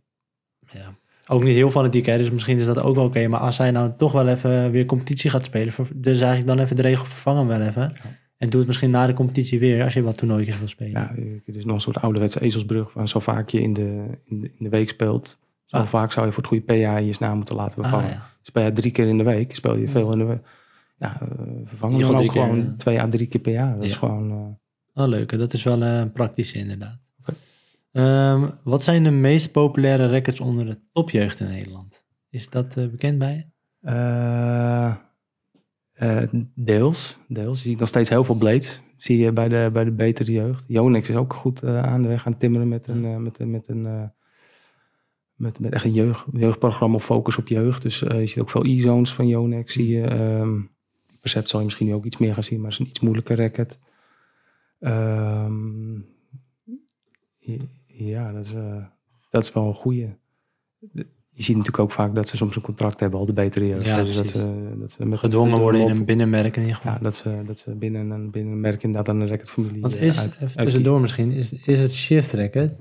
ja, 0.72 0.96
ook 1.28 1.44
niet 1.44 1.56
heel 1.56 1.70
fanatiek 1.70 2.06
hè, 2.06 2.18
dus 2.18 2.32
misschien 2.32 2.58
is 2.58 2.66
dat 2.66 2.80
ook 2.80 2.96
wel 2.96 3.06
oké. 3.06 3.28
maar 3.28 3.40
als 3.40 3.56
zij 3.56 3.72
nou 3.72 3.92
toch 3.98 4.12
wel 4.12 4.28
even 4.28 4.72
weer 4.72 4.86
competitie 4.86 5.30
gaat 5.30 5.46
spelen, 5.46 5.74
dus 5.96 6.20
eigenlijk 6.20 6.48
dan 6.48 6.60
even 6.60 6.76
de 6.76 6.82
regel 6.82 7.06
vervangen 7.06 7.48
wel 7.48 7.62
even. 7.62 7.94
En 8.38 8.48
doe 8.48 8.58
het 8.58 8.68
misschien 8.68 8.90
na 8.90 9.08
de 9.08 9.14
competitie 9.14 9.60
weer, 9.60 9.84
als 9.84 9.94
je 9.94 10.02
wat 10.02 10.18
toernooitjes 10.18 10.60
wil 10.60 10.68
spelen. 10.68 10.92
Ja, 10.92 11.16
het 11.46 11.56
is 11.56 11.66
nog 11.66 11.76
een 11.76 11.82
soort 11.82 12.02
ouderwetse 12.02 12.42
ezelsbrug. 12.42 12.92
Van 12.92 13.08
zo 13.08 13.20
vaak 13.20 13.50
je 13.50 13.62
in 13.62 13.74
de, 13.74 14.08
in 14.24 14.40
de, 14.40 14.48
in 14.58 14.64
de 14.64 14.70
week 14.70 14.90
speelt, 14.90 15.40
zo 15.76 15.82
Ah. 15.82 15.88
vaak 15.88 16.12
zou 16.12 16.26
je 16.26 16.32
voor 16.32 16.44
het 16.44 16.52
goede 16.52 16.66
PA 16.84 16.98
je 16.98 17.14
snaar 17.14 17.36
moeten 17.36 17.56
laten 17.56 17.84
Ah, 17.84 17.90
vervangen. 17.90 18.14
ja. 18.16 18.26
Speel 18.42 18.64
je 18.64 18.72
drie 18.72 18.92
keer 18.92 19.08
in 19.08 19.18
de 19.18 19.24
week, 19.24 19.56
speel 19.56 19.76
je 19.76 19.88
veel 19.90 20.12
in 20.12 20.18
de 20.18 20.24
week. 20.26 20.48
Ja, 20.98 21.22
eh, 21.22 21.28
vervangen 21.64 21.98
Je 21.98 22.04
dan 22.04 22.12
gaat 22.16 22.24
ook 22.24 22.32
keer, 22.32 22.42
gewoon 22.42 22.58
ja. 22.62 22.74
twee 22.78 23.00
à 23.02 23.08
drie 23.08 23.28
keer 23.28 23.42
per 23.42 23.52
jaar. 23.54 23.76
Dat 23.76 23.84
is 23.84 23.96
gewoon... 23.96 24.32
eh, 24.32 25.04
Oh, 25.04 25.08
leuk. 25.10 25.38
Dat 25.40 25.54
is 25.54 25.64
wel 25.64 25.82
eh, 25.84 25.98
een 26.00 26.12
praktische 26.12 26.58
inderdaad. 26.58 26.98
Ehm, 27.92 28.50
wat 28.64 28.84
zijn 28.84 29.04
de 29.04 29.10
meest 29.12 29.52
populaire 29.52 30.06
records 30.08 30.40
onder 30.40 30.66
de 30.66 30.80
topjeugd 30.92 31.40
in 31.40 31.48
Nederland? 31.48 32.04
Is 32.30 32.50
dat 32.50 32.78
eh, 32.78 32.88
bekend 32.88 33.18
bij 33.18 33.36
je? 33.36 33.44
Eh, 33.90 34.94
eh, 35.94 36.24
deels, 36.56 37.18
deels. 37.28 37.64
Je 37.64 37.70
ziet 37.70 37.80
nog 37.80 37.88
steeds 37.88 38.10
heel 38.10 38.24
veel 38.24 38.36
blades. 38.36 38.82
Zie 38.98 39.18
je 39.18 39.32
bij 39.32 39.48
de, 39.48 39.70
bij 39.74 39.84
de 39.84 39.92
betere 39.92 40.32
jeugd. 40.32 40.66
Yonex 40.68 41.10
is 41.10 41.16
ook 41.16 41.34
goed 41.34 41.62
eh, 41.64 41.84
aan 41.84 42.02
de 42.02 42.08
weg 42.08 42.26
aan 42.26 42.38
timmeren 42.38 42.68
met 42.68 42.94
een, 42.94 43.06
eh, 43.06 43.16
met, 43.18 43.40
met 43.46 43.68
een 43.68 43.86
eh, 43.86 44.04
met, 45.36 45.60
met 45.60 45.74
echt 45.74 45.86
een 45.86 45.94
jeugd, 45.94 46.26
jeugdprogramma 46.34 47.00
focus 47.00 47.38
op 47.38 47.48
jeugd. 47.48 47.82
Dus 47.82 48.04
eh, 48.04 48.20
je 48.20 48.28
ziet 48.28 48.40
ook 48.42 48.50
veel 48.50 48.66
e-zones 48.66 49.14
van 49.14 49.28
Yonex. 49.28 49.74
Zie 49.74 49.88
je. 49.88 50.02
ehm 50.02 50.60
Percept 51.20 51.50
zal 51.50 51.60
je 51.60 51.66
misschien 51.66 51.94
ook 51.94 52.06
iets 52.06 52.18
meer 52.18 52.34
gaan 52.34 52.44
zien, 52.44 52.58
maar 52.62 52.70
het 52.72 52.80
is 52.80 52.86
een 52.86 52.92
iets 52.92 53.00
moeilijker 53.00 53.38
racket. 53.38 53.80
Ehm, 54.80 55.94
ja, 57.88 58.32
dat 58.32 58.46
is, 58.46 58.54
eh, 58.54 58.84
dat 59.30 59.44
is 59.44 59.54
wel 59.54 59.68
een 59.68 59.74
goede. 59.74 60.18
Je 61.32 61.44
ziet 61.44 61.56
natuurlijk 61.56 61.84
ook 61.84 61.92
vaak 61.92 62.16
dat 62.16 62.28
ze 62.30 62.38
soms 62.38 62.56
een 62.56 62.62
contract 62.62 63.00
hebben, 63.00 63.20
al 63.20 63.26
de 63.26 63.34
betere 63.34 63.68
jeugd. 63.68 63.86
Ja, 63.86 64.04
dus 64.04 64.16
dat 64.16 64.30
ze, 64.30 64.74
dat 64.80 64.92
ze 64.92 65.18
Gedwongen 65.18 65.60
worden 65.60 65.82
in 65.82 65.90
een 65.90 66.06
binnenmerk 66.06 66.56
in 66.56 66.62
ieder 66.62 66.76
geval. 66.76 66.92
Ja, 66.92 67.00
dat 67.00 67.16
ze, 67.16 67.42
dat 67.46 67.60
ze 67.60 67.76
binnen, 67.76 68.10
een, 68.10 68.32
binnen 68.32 68.54
een 68.54 68.60
merk 68.60 68.84
inderdaad 68.84 69.10
aan 69.10 69.20
de 69.20 69.28
racketfamilie 69.28 69.82
Wat 69.82 69.94
eh, 69.94 70.02
is, 70.02 70.20
uit- 70.20 70.38
even 70.42 70.64
tussendoor 70.64 71.02
misschien, 71.02 71.32
is, 71.32 71.54
is 71.54 71.80
het 71.80 71.94
shift 71.94 72.32
racket? 72.32 72.80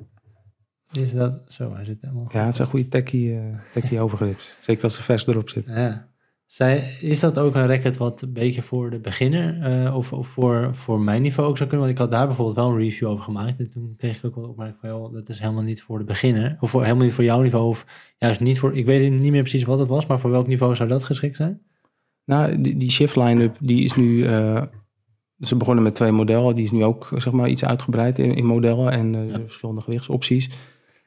Is 0.99 1.13
dat, 1.13 1.43
zo, 1.49 1.75
hij 1.75 1.85
zit 1.85 1.99
helemaal... 2.01 2.29
Ja, 2.33 2.45
het 2.47 2.57
zijn 2.57 2.69
goede 2.69 2.89
techie, 2.89 3.35
eh 3.35 3.41
techie 3.73 4.01
overgrips. 4.01 4.57
Zeker 4.61 4.83
als 4.83 4.95
ze 4.95 5.03
vers 5.03 5.27
erop 5.27 5.49
zit. 5.49 5.67
Ja. 5.67 6.09
Zij, 6.47 6.97
is 7.01 7.21
dat 7.21 7.39
ook 7.39 7.55
een 7.55 7.67
racket 7.67 7.97
wat 7.97 8.23
een 8.23 8.33
beetje 8.33 8.63
voor 8.63 8.91
de 8.91 8.99
beginner 8.99 9.63
eh, 9.63 9.97
of, 9.97 10.13
of 10.13 10.29
voor, 10.29 10.71
voor 10.75 11.01
mijn 11.01 11.23
niveau 11.23 11.49
ook 11.49 11.57
zou 11.57 11.69
kunnen? 11.69 11.87
Want 11.87 11.99
ik 11.99 12.03
had 12.05 12.13
daar 12.13 12.27
bijvoorbeeld 12.27 12.57
wel 12.57 12.69
een 12.71 12.79
review 12.79 13.09
over 13.09 13.25
gemaakt. 13.25 13.59
En 13.59 13.71
toen 13.71 13.95
kreeg 13.97 14.17
ik 14.17 14.25
ook 14.25 14.35
wel 14.35 14.49
opmerking 14.49 14.79
van, 14.81 14.89
joh, 14.89 15.13
dat 15.13 15.29
is 15.29 15.39
helemaal 15.39 15.63
niet 15.63 15.83
voor 15.83 15.99
de 15.99 16.05
beginner. 16.05 16.57
Of 16.61 16.71
voor, 16.71 16.83
helemaal 16.83 17.05
niet 17.05 17.13
voor 17.13 17.25
jouw 17.25 17.41
niveau. 17.43 17.69
Of 17.69 17.87
juist 18.19 18.41
niet 18.41 18.59
voor, 18.59 18.77
ik 18.77 18.87
weet 18.87 19.13
niet 19.13 19.31
meer 19.33 19.41
precies 19.43 19.65
wat 19.65 19.79
het 19.79 19.89
was, 19.89 20.07
maar 20.07 20.21
voor 20.21 20.31
welk 20.31 20.47
niveau 20.47 20.75
zou 20.75 20.89
dat 20.89 21.05
geschikt 21.05 21.37
zijn? 21.37 21.61
Nou, 22.25 22.61
die, 22.61 22.77
die 22.77 22.91
shift 22.91 23.17
line-up, 23.17 23.57
die 23.61 23.85
is 23.85 23.95
nu... 23.97 24.25
eh, 24.27 24.63
ze 25.41 25.57
begonnen 25.57 25.85
met 25.85 25.95
twee 25.95 26.13
modellen. 26.13 26.55
Die 26.55 26.65
is 26.65 26.71
nu 26.71 26.85
ook 26.85 27.09
zeg 27.17 27.33
maar, 27.33 27.49
iets 27.49 27.65
uitgebreid 27.65 28.19
in, 28.19 28.35
in 28.35 28.47
modellen 28.47 28.93
en 28.93 29.27
Ja. 29.29 29.39
verschillende 29.41 29.81
gewichtsopties. 29.81 30.51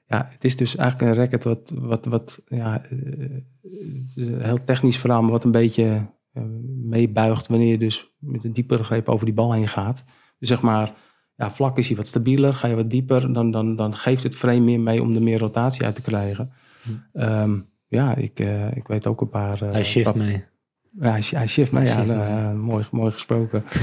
Ja, 0.07 0.27
het 0.31 0.43
is 0.43 0.55
dus 0.57 0.75
eigenlijk 0.75 1.11
een 1.11 1.17
racket 1.23 1.43
wat, 1.43 1.71
wat, 1.75 2.05
wat 2.05 2.41
ja, 2.47 2.83
eh, 2.83 2.97
een 4.15 4.41
heel 4.41 4.63
technisch 4.63 4.97
verhaal, 4.97 5.21
maar 5.21 5.31
wat 5.31 5.43
een 5.43 5.51
beetje 5.51 6.05
eh, 6.33 6.43
meebuigt 6.83 7.47
wanneer 7.47 7.71
je 7.71 7.77
dus 7.77 8.11
met 8.19 8.43
een 8.43 8.53
diepere 8.53 8.83
greep 8.83 9.09
over 9.09 9.25
die 9.25 9.33
bal 9.33 9.53
heen 9.53 9.67
gaat. 9.67 10.03
Dus 10.39 10.49
zeg 10.49 10.61
maar, 10.61 10.93
ja, 11.35 11.51
vlak 11.51 11.77
is 11.77 11.87
hij 11.87 11.97
wat 11.97 12.07
stabieler, 12.07 12.53
ga 12.53 12.67
je 12.67 12.75
wat 12.75 12.89
dieper, 12.89 13.33
dan, 13.33 13.51
dan, 13.51 13.75
dan 13.75 13.95
geeft 13.95 14.23
het 14.23 14.35
frame 14.35 14.59
meer 14.59 14.79
mee 14.79 15.01
om 15.01 15.15
er 15.15 15.21
meer 15.23 15.39
rotatie 15.39 15.85
uit 15.85 15.95
te 15.95 16.01
krijgen. 16.01 16.51
Hm. 16.83 17.19
Ehm, 17.19 17.59
ja, 17.87 18.15
ik, 18.15 18.39
eh, 18.39 18.75
ik 18.75 18.87
weet 18.87 19.07
ook 19.07 19.21
een 19.21 19.29
paar... 19.29 19.59
Hij 19.59 19.83
shift 19.83 20.05
paar- 20.11 20.17
mee. 20.17 20.43
ja, 20.99 21.09
hij, 21.11 21.23
hij 21.29 21.47
shift 21.47 21.71
mee, 21.71 21.83
Hij 21.83 21.91
ja, 21.91 21.97
shift 21.97 22.15
nou, 22.17 22.31
mee. 22.31 22.39
ja, 22.43 22.51
mooi, 22.53 22.85
mooi 22.91 23.11
gesproken. 23.11 23.63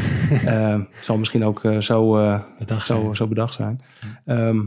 Ehm, 0.44 0.82
zal 1.00 1.18
misschien 1.18 1.44
ook 1.44 1.60
zo, 1.78 2.12
Bedacht 2.58 2.86
zo, 2.86 3.00
zijn. 3.00 3.16
zo 3.16 3.26
bedacht 3.26 3.54
zijn. 3.54 3.80
Ehm, 4.24 4.60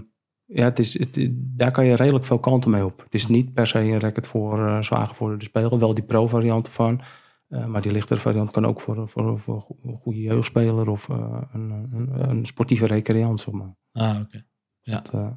ja, 0.47 0.63
het 0.63 0.79
is, 0.79 0.99
het, 0.99 1.17
daar 1.31 1.71
kan 1.71 1.85
je 1.85 1.95
redelijk 1.95 2.25
veel 2.25 2.39
kanten 2.39 2.71
mee 2.71 2.85
op. 2.85 2.99
Het 3.03 3.13
is 3.13 3.27
niet 3.27 3.53
per 3.53 3.67
se 3.67 3.79
een 3.79 3.99
racket 3.99 4.27
voor 4.27 4.59
uh, 4.59 4.81
zwaar 4.81 5.07
gevorderde 5.07 5.45
speler. 5.45 5.79
Wel 5.79 5.93
die 5.93 6.03
pro-variant 6.03 6.67
ervan. 6.67 7.01
Uh, 7.49 7.65
maar 7.65 7.81
die 7.81 7.91
lichtere 7.91 8.19
variant 8.19 8.51
kan 8.51 8.65
ook 8.65 8.81
voor, 8.81 9.07
voor, 9.07 9.39
voor 9.39 9.65
een 9.83 9.97
goede 9.97 10.21
jeugdspeler 10.21 10.89
of 10.89 11.07
uh, 11.07 11.41
een, 11.53 11.69
een, 11.69 12.29
een, 12.29 12.45
sportieve 12.45 12.85
recreant. 12.85 13.39
Zeg 13.39 13.53
maar. 13.53 13.75
Ah, 13.91 14.09
oké. 14.09 14.21
Okay. 14.21 14.43
Ja. 14.81 15.01
Dat, 15.01 15.13
uh, 15.13 15.27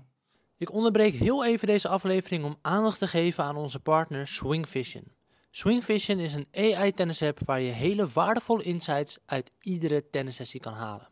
Ik 0.56 0.72
onderbreek 0.72 1.14
heel 1.14 1.44
even 1.44 1.66
deze 1.66 1.88
aflevering 1.88 2.44
om 2.44 2.56
aandacht 2.62 2.98
te 2.98 3.06
geven 3.06 3.44
aan 3.44 3.56
onze 3.56 3.80
partner 3.80 4.26
Swing 4.26 4.68
Vision. 4.68 5.04
Swing 5.50 5.84
Vision 5.84 6.18
is 6.18 6.34
een 6.34 6.46
AI-tennis-app 6.52 7.40
waar 7.44 7.60
je 7.60 7.70
hele 7.70 8.06
waardevolle 8.06 8.62
insights 8.62 9.18
uit 9.26 9.52
iedere 9.60 10.10
tennissessie 10.10 10.60
kan 10.60 10.72
halen. 10.72 11.08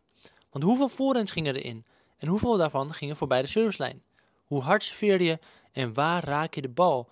Want 0.49 0.63
hoeveel 0.63 0.89
voorhands 0.89 1.31
gingen 1.31 1.55
erin? 1.55 1.85
En 2.19 2.27
hoeveel 2.27 2.57
daarvan 2.57 2.93
gingen 2.93 3.15
voorbij 3.15 3.41
de 3.41 3.47
servicelijn? 3.47 4.03
Hoe 4.43 4.61
hard 4.61 4.83
serveerde 4.83 5.23
je 5.23 5.39
en 5.71 5.93
waar 5.93 6.23
raak 6.23 6.53
je 6.53 6.61
de 6.61 6.69
bal? 6.69 7.09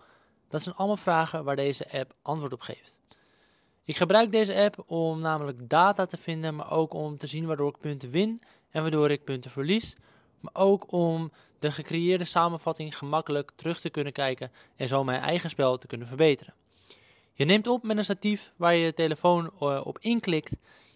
Dat 0.50 0.62
zijn 0.62 0.76
allemaal 0.76 0.98
vragen 0.98 1.44
waar 1.44 1.56
deze 1.56 1.92
app 1.92 2.14
antwoord 2.22 2.54
op 2.54 2.62
geeft. 2.62 2.98
Ik 3.84 3.98
gebruik 3.98 4.32
deze 4.32 4.56
app 4.56 4.84
om 4.88 5.20
namelijk 5.20 5.70
data 5.70 6.06
te 6.06 6.18
vinden, 6.18 6.56
maar 6.56 6.72
ook 6.72 6.94
om 6.94 7.18
te 7.18 7.28
zien 7.28 7.46
waardoor 7.46 7.70
ik 7.70 7.80
punten 7.80 8.10
win 8.10 8.42
en 8.70 8.82
waardoor 8.82 9.12
ik 9.12 9.24
punten 9.24 9.52
verlies. 9.52 9.96
Maar 10.40 10.54
ook 10.54 10.92
om 10.92 11.32
de 11.60 11.72
gecreëerde 11.72 12.24
samenvatting 12.24 12.98
gemakkelijk 12.98 13.52
terug 13.56 13.80
te 13.80 13.90
kunnen 13.90 14.14
kijken 14.14 14.52
en 14.76 14.88
zo 14.88 15.04
mijn 15.04 15.22
eigen 15.22 15.50
spel 15.50 15.78
te 15.78 15.88
kunnen 15.88 16.08
verbeteren. 16.08 16.54
Je 17.34 17.46
neemt 17.46 17.68
op 17.68 17.84
met 17.84 17.98
een 17.98 18.04
statief 18.04 18.52
waar 18.56 18.76
je 18.76 18.86
je 18.86 18.94
telefoon 18.94 19.60
op 19.60 20.00
inklikt. 20.00 20.56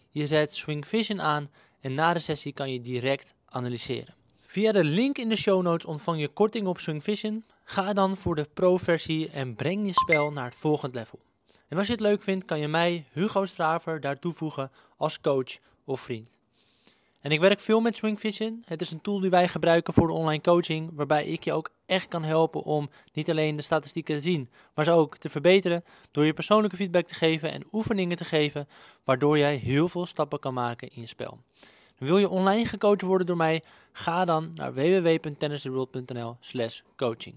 Je 0.09 0.27
zet 0.27 0.55
Swing 0.55 0.87
Vision 0.87 1.21
aan 1.21 1.51
en 1.79 1.93
na 1.93 2.13
de 2.13 2.19
sessie 2.19 2.53
kan 2.53 2.71
je 2.71 2.81
direct 2.81 3.33
analyseren. 3.51 4.15
Via 4.39 4.71
de 4.71 4.83
link 4.83 5.17
in 5.17 5.29
de 5.29 5.35
show 5.35 5.61
notes 5.61 5.85
ontvang 5.85 6.19
je 6.19 6.27
korting 6.27 6.67
op 6.67 6.79
Swing 6.79 7.03
Vision. 7.03 7.45
Ga 7.63 7.93
dan 7.93 8.17
voor 8.17 8.35
de 8.35 8.47
pro-versie 8.53 9.29
en 9.29 9.55
breng 9.55 9.85
je 9.85 9.93
spel 9.93 10.31
naar 10.31 10.45
het 10.45 10.55
volgende 10.55 10.95
level. 10.95 11.19
En 11.67 11.77
als 11.77 11.87
je 11.87 11.93
het 11.93 12.01
leuk 12.01 12.23
vindt, 12.23 12.45
kan 12.45 12.59
je 12.59 12.67
mij, 12.67 13.05
Hugo 13.11 13.45
Straver, 13.45 14.01
daar 14.01 14.19
toevoegen 14.19 14.71
als 14.97 15.21
coach 15.21 15.57
of 15.85 16.01
vriend. 16.01 16.29
En 17.21 17.31
ik 17.31 17.39
werk 17.39 17.59
veel 17.59 17.81
met 17.81 17.95
Swing 17.95 18.19
Vision. 18.19 18.63
Het 18.65 18.81
is 18.81 18.91
een 18.91 19.01
tool 19.01 19.19
die 19.19 19.29
wij 19.29 19.47
gebruiken 19.47 19.93
voor 19.93 20.07
de 20.07 20.13
online 20.13 20.41
coaching, 20.41 20.89
waarbij 20.93 21.25
ik 21.25 21.43
je 21.43 21.53
ook 21.53 21.69
echt 21.85 22.07
kan 22.07 22.23
helpen 22.23 22.63
om 22.63 22.89
niet 23.13 23.29
alleen 23.29 23.55
de 23.55 23.61
statistieken 23.61 24.15
te 24.15 24.21
zien, 24.21 24.49
maar 24.73 24.85
ze 24.85 24.91
ook 24.91 25.17
te 25.17 25.29
verbeteren 25.29 25.83
door 26.11 26.25
je 26.25 26.33
persoonlijke 26.33 26.75
feedback 26.75 27.05
te 27.05 27.13
geven 27.13 27.51
en 27.51 27.67
oefeningen 27.71 28.17
te 28.17 28.25
geven, 28.25 28.67
waardoor 29.03 29.37
jij 29.37 29.55
heel 29.55 29.89
veel 29.89 30.05
stappen 30.05 30.39
kan 30.39 30.53
maken 30.53 30.89
in 30.89 31.01
je 31.01 31.07
spel. 31.07 31.39
Wil 32.01 32.17
je 32.17 32.29
online 32.29 32.65
gecoacht 32.65 33.01
worden 33.01 33.27
door 33.27 33.37
mij? 33.37 33.63
Ga 33.91 34.25
dan 34.25 34.49
naar 34.53 34.73
www.tennistheworld.nl 34.73 36.37
slash 36.39 36.81
coaching. 36.95 37.35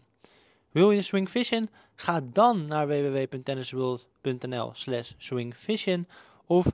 Wil 0.71 0.91
je 0.91 1.03
Swing 1.03 1.31
Vision? 1.31 1.69
Ga 1.97 2.21
dan 2.33 2.67
naar 2.67 2.87
www.tennistheworld.nl 2.89 4.71
slash 4.73 5.13
swingvision 5.17 6.07
of 6.47 6.67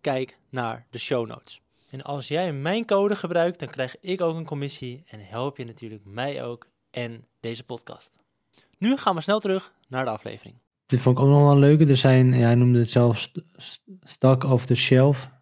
kijk 0.00 0.38
naar 0.50 0.86
de 0.90 0.98
show 0.98 1.26
notes. 1.26 1.60
En 1.90 2.02
als 2.02 2.28
jij 2.28 2.52
mijn 2.52 2.86
code 2.86 3.16
gebruikt, 3.16 3.58
dan 3.58 3.68
krijg 3.68 4.00
ik 4.00 4.20
ook 4.20 4.36
een 4.36 4.44
commissie 4.44 5.04
en 5.06 5.20
help 5.22 5.56
je 5.56 5.64
natuurlijk 5.64 6.02
mij 6.04 6.44
ook 6.44 6.66
en 6.90 7.26
deze 7.40 7.64
podcast. 7.64 8.18
Nu 8.78 8.96
gaan 8.96 9.14
we 9.14 9.20
snel 9.20 9.40
terug 9.40 9.72
naar 9.88 10.04
de 10.04 10.10
aflevering. 10.10 10.54
Dit 10.86 11.00
vond 11.00 11.18
ik 11.18 11.24
ook 11.24 11.30
nog 11.30 11.40
wel 11.40 11.50
een 11.50 11.58
leuke. 11.58 11.86
Er 11.86 11.96
zijn, 11.96 12.32
ja, 12.32 12.44
hij 12.44 12.54
noemde 12.54 12.78
het 12.78 12.90
zelf 12.90 13.18
st- 13.18 13.44
st- 13.56 13.82
stock 14.00 14.44
off 14.44 14.66
the 14.66 14.74
shelf 14.74 15.34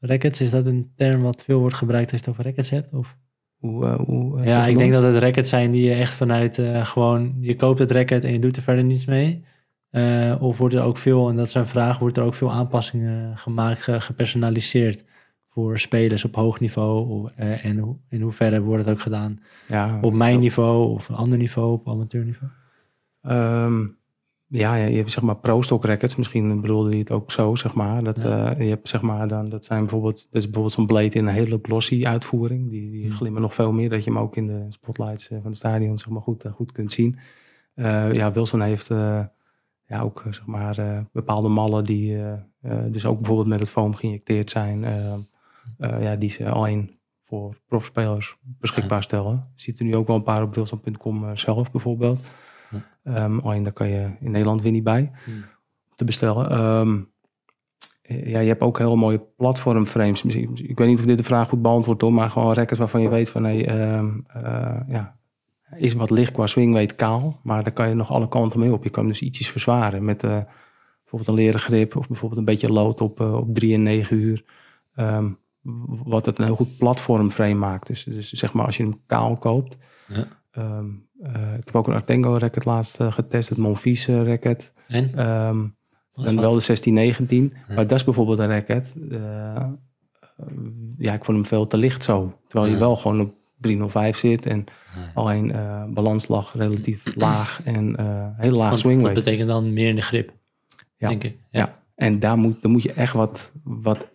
rackets. 0.00 0.40
Is 0.40 0.50
dat 0.50 0.66
een 0.66 0.90
term 0.96 1.22
wat 1.22 1.44
veel 1.44 1.58
wordt 1.60 1.74
gebruikt 1.74 2.12
als 2.12 2.20
je 2.20 2.26
het 2.26 2.34
over 2.34 2.44
rackets 2.50 2.70
hebt? 2.70 2.92
Of? 2.92 3.16
Hoe, 3.56 3.86
eh, 3.86 3.94
hoe, 3.98 4.40
eh, 4.40 4.46
Ja, 4.46 4.66
ik 4.66 4.78
denk 4.78 4.92
dat 4.92 5.02
het 5.02 5.16
rackets 5.16 5.48
zijn 5.50 5.70
die 5.70 5.84
je 5.88 5.94
echt 5.94 6.14
vanuit 6.14 6.58
eh, 6.58 6.86
gewoon, 6.86 7.34
je 7.40 7.56
koopt 7.56 7.78
het 7.78 7.90
racket 7.90 8.24
en 8.24 8.32
je 8.32 8.38
doet 8.38 8.56
er 8.56 8.62
verder 8.62 8.84
niets 8.84 9.04
mee. 9.04 9.44
Of 10.40 10.58
wordt 10.58 10.74
er 10.74 10.82
ook 10.82 10.98
veel, 10.98 11.28
en 11.28 11.36
dat 11.36 11.46
is 11.46 11.54
een 11.54 11.66
vraag, 11.66 11.98
wordt 11.98 12.16
er 12.16 12.22
ook 12.22 12.34
veel 12.34 12.52
aanpassingen 12.52 13.38
gemaakt, 13.38 13.82
ge- 13.82 14.00
gepersonaliseerd 14.00 15.04
voor 15.44 15.78
spelers 15.78 16.24
op 16.24 16.34
hoog 16.34 16.60
niveau? 16.60 17.08
Of, 17.08 17.32
en 17.36 18.00
in 18.08 18.20
hoeverre 18.20 18.60
wordt 18.60 18.84
het 18.84 18.94
ook 18.94 19.00
gedaan 19.00 19.38
Ja, 19.68 19.98
op 20.02 20.12
mijn 20.12 20.40
niveau 20.40 20.88
of 20.94 21.08
een 21.08 21.14
ander 21.14 21.38
niveau, 21.38 21.72
op 21.72 21.88
amateurniveau? 21.88 22.50
Ehm, 23.22 23.84
ja, 24.48 24.74
ja, 24.74 24.86
je 24.86 24.96
hebt 24.96 25.10
zeg 25.10 25.22
maar 25.22 25.36
pro-stock 25.36 25.84
rackets. 25.84 26.16
Misschien 26.16 26.60
bedoelde 26.60 26.88
hij 26.90 26.98
het 26.98 27.10
ook 27.10 27.30
zo, 27.32 27.54
zeg 27.54 27.74
maar. 27.74 28.02
Dat, 28.04 28.22
Ja. 28.22 28.54
eh, 28.54 28.60
je 28.64 28.68
hebt 28.68 28.88
zeg 28.88 29.02
maar 29.02 29.28
dan, 29.28 29.48
dat 29.48 29.64
zijn 29.64 29.80
bijvoorbeeld, 29.80 30.16
dat 30.24 30.34
is 30.34 30.44
bijvoorbeeld 30.44 30.72
zo'n 30.74 30.86
blade 30.86 31.08
in 31.18 31.26
een 31.26 31.34
hele 31.34 31.58
glossy 31.62 32.06
uitvoering. 32.06 32.70
Die, 32.70 32.90
die 32.90 33.06
Hmm. 33.06 33.12
glimmen 33.16 33.42
nog 33.42 33.54
veel 33.54 33.72
meer, 33.72 33.88
dat 33.88 34.04
je 34.04 34.10
hem 34.10 34.18
ook 34.18 34.36
in 34.36 34.46
de 34.46 34.66
spotlights 34.68 35.28
eh, 35.30 35.38
van 35.38 35.46
het 35.46 35.56
stadion 35.56 35.98
zeg 35.98 36.08
maar 36.08 36.22
goed, 36.22 36.44
eh, 36.44 36.52
goed 36.52 36.72
kunt 36.72 36.92
zien. 36.92 37.18
Ja, 38.12 38.32
Wilson 38.32 38.60
heeft 38.60 38.86
ja, 39.88 40.00
ook 40.02 40.22
zeg 40.30 40.46
maar 40.46 41.04
bepaalde 41.12 41.48
mallen 41.48 41.84
die 41.84 42.18
dus 42.90 43.04
ook 43.06 43.16
bijvoorbeeld 43.16 43.48
met 43.48 43.60
het 43.60 43.68
foam 43.68 43.94
geïnjecteerd 43.94 44.50
zijn. 44.50 44.80
ja, 45.78 46.16
die 46.16 46.30
ze 46.30 46.50
alleen 46.50 46.98
voor 47.22 47.56
profspelers 47.68 48.36
beschikbaar 48.60 49.02
stellen. 49.02 49.48
Je 49.54 49.60
ziet 49.62 49.78
er 49.78 49.84
nu 49.84 49.96
ook 49.96 50.06
wel 50.06 50.16
een 50.16 50.22
paar 50.22 50.42
op 50.42 50.54
wilson.com 50.54 51.36
zelf 51.36 51.70
bijvoorbeeld. 51.70 52.20
Ehm, 53.04 53.38
alleen 53.38 53.62
daar 53.62 53.72
kan 53.72 53.88
je 53.88 54.10
in 54.20 54.30
Nederland 54.30 54.62
weer 54.62 54.72
niet 54.72 54.84
bij 54.84 55.10
Hmm. 55.24 55.44
te 55.94 56.04
bestellen. 56.04 56.50
Ehm, 56.50 56.98
eh, 58.02 58.30
ja, 58.30 58.38
je 58.38 58.48
hebt 58.48 58.60
ook 58.60 58.78
hele 58.78 58.96
mooie 58.96 59.24
platformframes. 59.36 60.24
Ik 60.24 60.78
weet 60.78 60.88
niet 60.88 60.98
of 60.98 61.04
dit 61.04 61.16
de 61.18 61.24
vraag 61.24 61.48
goed 61.48 61.62
beantwoordt, 61.62 62.02
hoor, 62.02 62.12
maar 62.12 62.30
gewoon 62.30 62.52
records 62.52 62.78
waarvan 62.78 63.00
je 63.02 63.08
weet 63.08 63.28
van 63.28 63.44
hey, 63.44 63.66
ehm, 63.68 64.08
eh, 64.26 64.80
ja, 64.88 65.16
is 65.76 65.92
wat 65.94 66.10
licht 66.10 66.32
qua 66.32 66.46
swingweight 66.46 66.94
kaal, 66.94 67.40
maar 67.42 67.62
daar 67.62 67.72
kan 67.72 67.88
je 67.88 67.94
nog 67.94 68.10
alle 68.10 68.28
kanten 68.28 68.60
mee 68.60 68.72
op. 68.72 68.84
Je 68.84 68.90
kan 68.90 69.02
hem 69.02 69.12
dus 69.12 69.22
ietsjes 69.22 69.50
verzwaren 69.50 70.04
met 70.04 70.22
eh, 70.22 70.40
bijvoorbeeld 71.00 71.28
een 71.28 71.44
leren 71.44 71.60
grip 71.60 71.96
of 71.96 72.08
bijvoorbeeld 72.08 72.40
een 72.40 72.46
beetje 72.46 72.72
lood 72.72 73.00
op, 73.00 73.20
eh, 73.20 73.34
op 73.34 73.54
3 73.54 73.74
en 73.74 73.82
9 73.82 74.16
uur. 74.16 74.44
Wat 76.04 76.26
het 76.26 76.38
een 76.38 76.44
heel 76.44 76.56
goed 76.56 76.78
platformframe 76.78 77.54
maakt. 77.54 77.86
Dus, 77.86 78.04
dus 78.04 78.32
zeg 78.32 78.52
maar 78.52 78.66
als 78.66 78.76
je 78.76 78.82
hem 78.82 79.00
kaal 79.06 79.36
koopt. 79.36 79.78
Ja. 80.08 80.26
Ehm, 80.56 80.86
eh, 81.22 81.54
ik 81.58 81.64
heb 81.64 81.74
ook 81.76 81.86
een 81.88 81.94
Artengo 81.94 82.36
racket 82.36 82.64
laatst 82.64 83.00
eh, 83.00 83.12
getest, 83.12 83.48
het 83.48 83.58
Monfils 83.58 84.08
eh, 84.08 84.22
racket. 84.22 84.72
En? 84.88 85.04
Ehm, 85.14 85.64
dan 86.12 86.40
wel 86.40 86.52
de 86.54 86.60
1619. 86.64 87.52
Ja. 87.68 87.74
Maar 87.74 87.86
dat 87.86 87.98
is 87.98 88.04
bijvoorbeeld 88.04 88.38
een 88.38 88.48
racket. 88.48 88.94
ja, 90.98 91.12
ik 91.14 91.24
vond 91.24 91.36
hem 91.38 91.46
veel 91.46 91.66
te 91.66 91.76
licht 91.76 92.02
zo. 92.02 92.38
Terwijl 92.46 92.70
je 92.70 92.78
Ja. 92.78 92.84
wel 92.84 92.96
gewoon 92.96 93.20
op 93.20 93.34
305 93.60 94.16
zit. 94.16 94.46
En 94.46 94.64
alleen 95.14 95.54
balanslag 95.94 96.54
relatief 96.56 97.02
laag. 97.26 97.60
En 97.64 97.86
hele 98.36 98.56
laag 98.56 98.68
Want 98.68 98.80
swing 98.80 99.02
dat 99.02 99.12
betekent 99.14 99.48
dan 99.48 99.72
meer 99.72 99.88
in 99.88 99.96
de 99.96 100.02
grip, 100.02 100.32
Ja. 100.96 101.08
denk 101.08 101.24
ik. 101.24 101.36
Ja. 101.50 101.82
En 101.94 102.18
daar 102.18 102.36
moet, 102.38 102.62
daar 102.62 102.70
moet 102.70 102.82
je 102.82 102.92
echt 102.92 103.12
wat, 103.12 103.52
wat, 103.64 104.08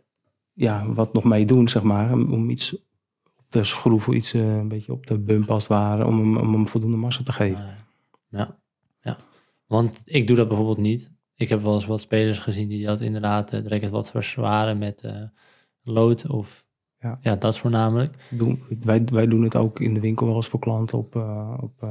ja, 0.54 0.86
wat 0.88 1.14
nog 1.14 1.24
mee 1.24 1.46
doen, 1.46 1.70
zeg 1.70 1.84
maar. 1.84 2.12
Om, 2.12 2.50
iets 2.50 2.76
te 3.52 3.64
schroeven, 3.64 4.16
iets 4.16 4.34
eh, 4.34 4.41
een 4.41 4.68
beetje 4.68 4.91
op 4.91 5.08
de 5.08 5.20
bump 5.20 5.49
als 5.49 5.64
het 5.64 5.72
ware. 5.72 6.06
Om 6.06 6.18
hem, 6.20 6.38
om 6.38 6.54
hem 6.54 6.68
voldoende 6.68 6.97
massa 6.97 7.24
te 7.24 7.32
geven. 7.32 7.78
Ja, 8.30 8.58
ja. 9.02 9.18
Want 9.68 10.02
ik 10.06 10.28
doe 10.28 10.36
dat 10.36 10.47
bijvoorbeeld 10.47 10.78
niet. 10.78 11.12
Ik 11.36 11.49
heb 11.49 11.62
wel 11.64 11.74
eens 11.74 11.86
wat 11.86 12.02
spelers 12.02 12.39
gezien 12.39 12.68
die 12.68 12.86
dat 12.86 13.02
inderdaad 13.02 13.54
uh, 13.54 13.62
direct 13.62 13.89
wat 13.89 14.12
verzwaren 14.12 14.78
met 14.78 15.04
uh, 15.04 15.24
lood 15.84 16.28
of 16.28 16.66
Ja. 16.99 17.20
ja, 17.22 17.36
dat 17.36 17.58
voornamelijk. 17.58 18.16
Doen, 18.30 18.64
wij, 18.80 19.04
wij 19.06 19.28
doen 19.28 19.43
het 19.43 19.56
ook 19.56 19.80
in 19.80 19.93
de 19.93 19.99
winkel 19.99 20.26
wel 20.26 20.36
eens 20.36 20.47
voor 20.47 20.60
klanten 20.60 20.97
op, 20.97 21.16
op, 21.62 21.88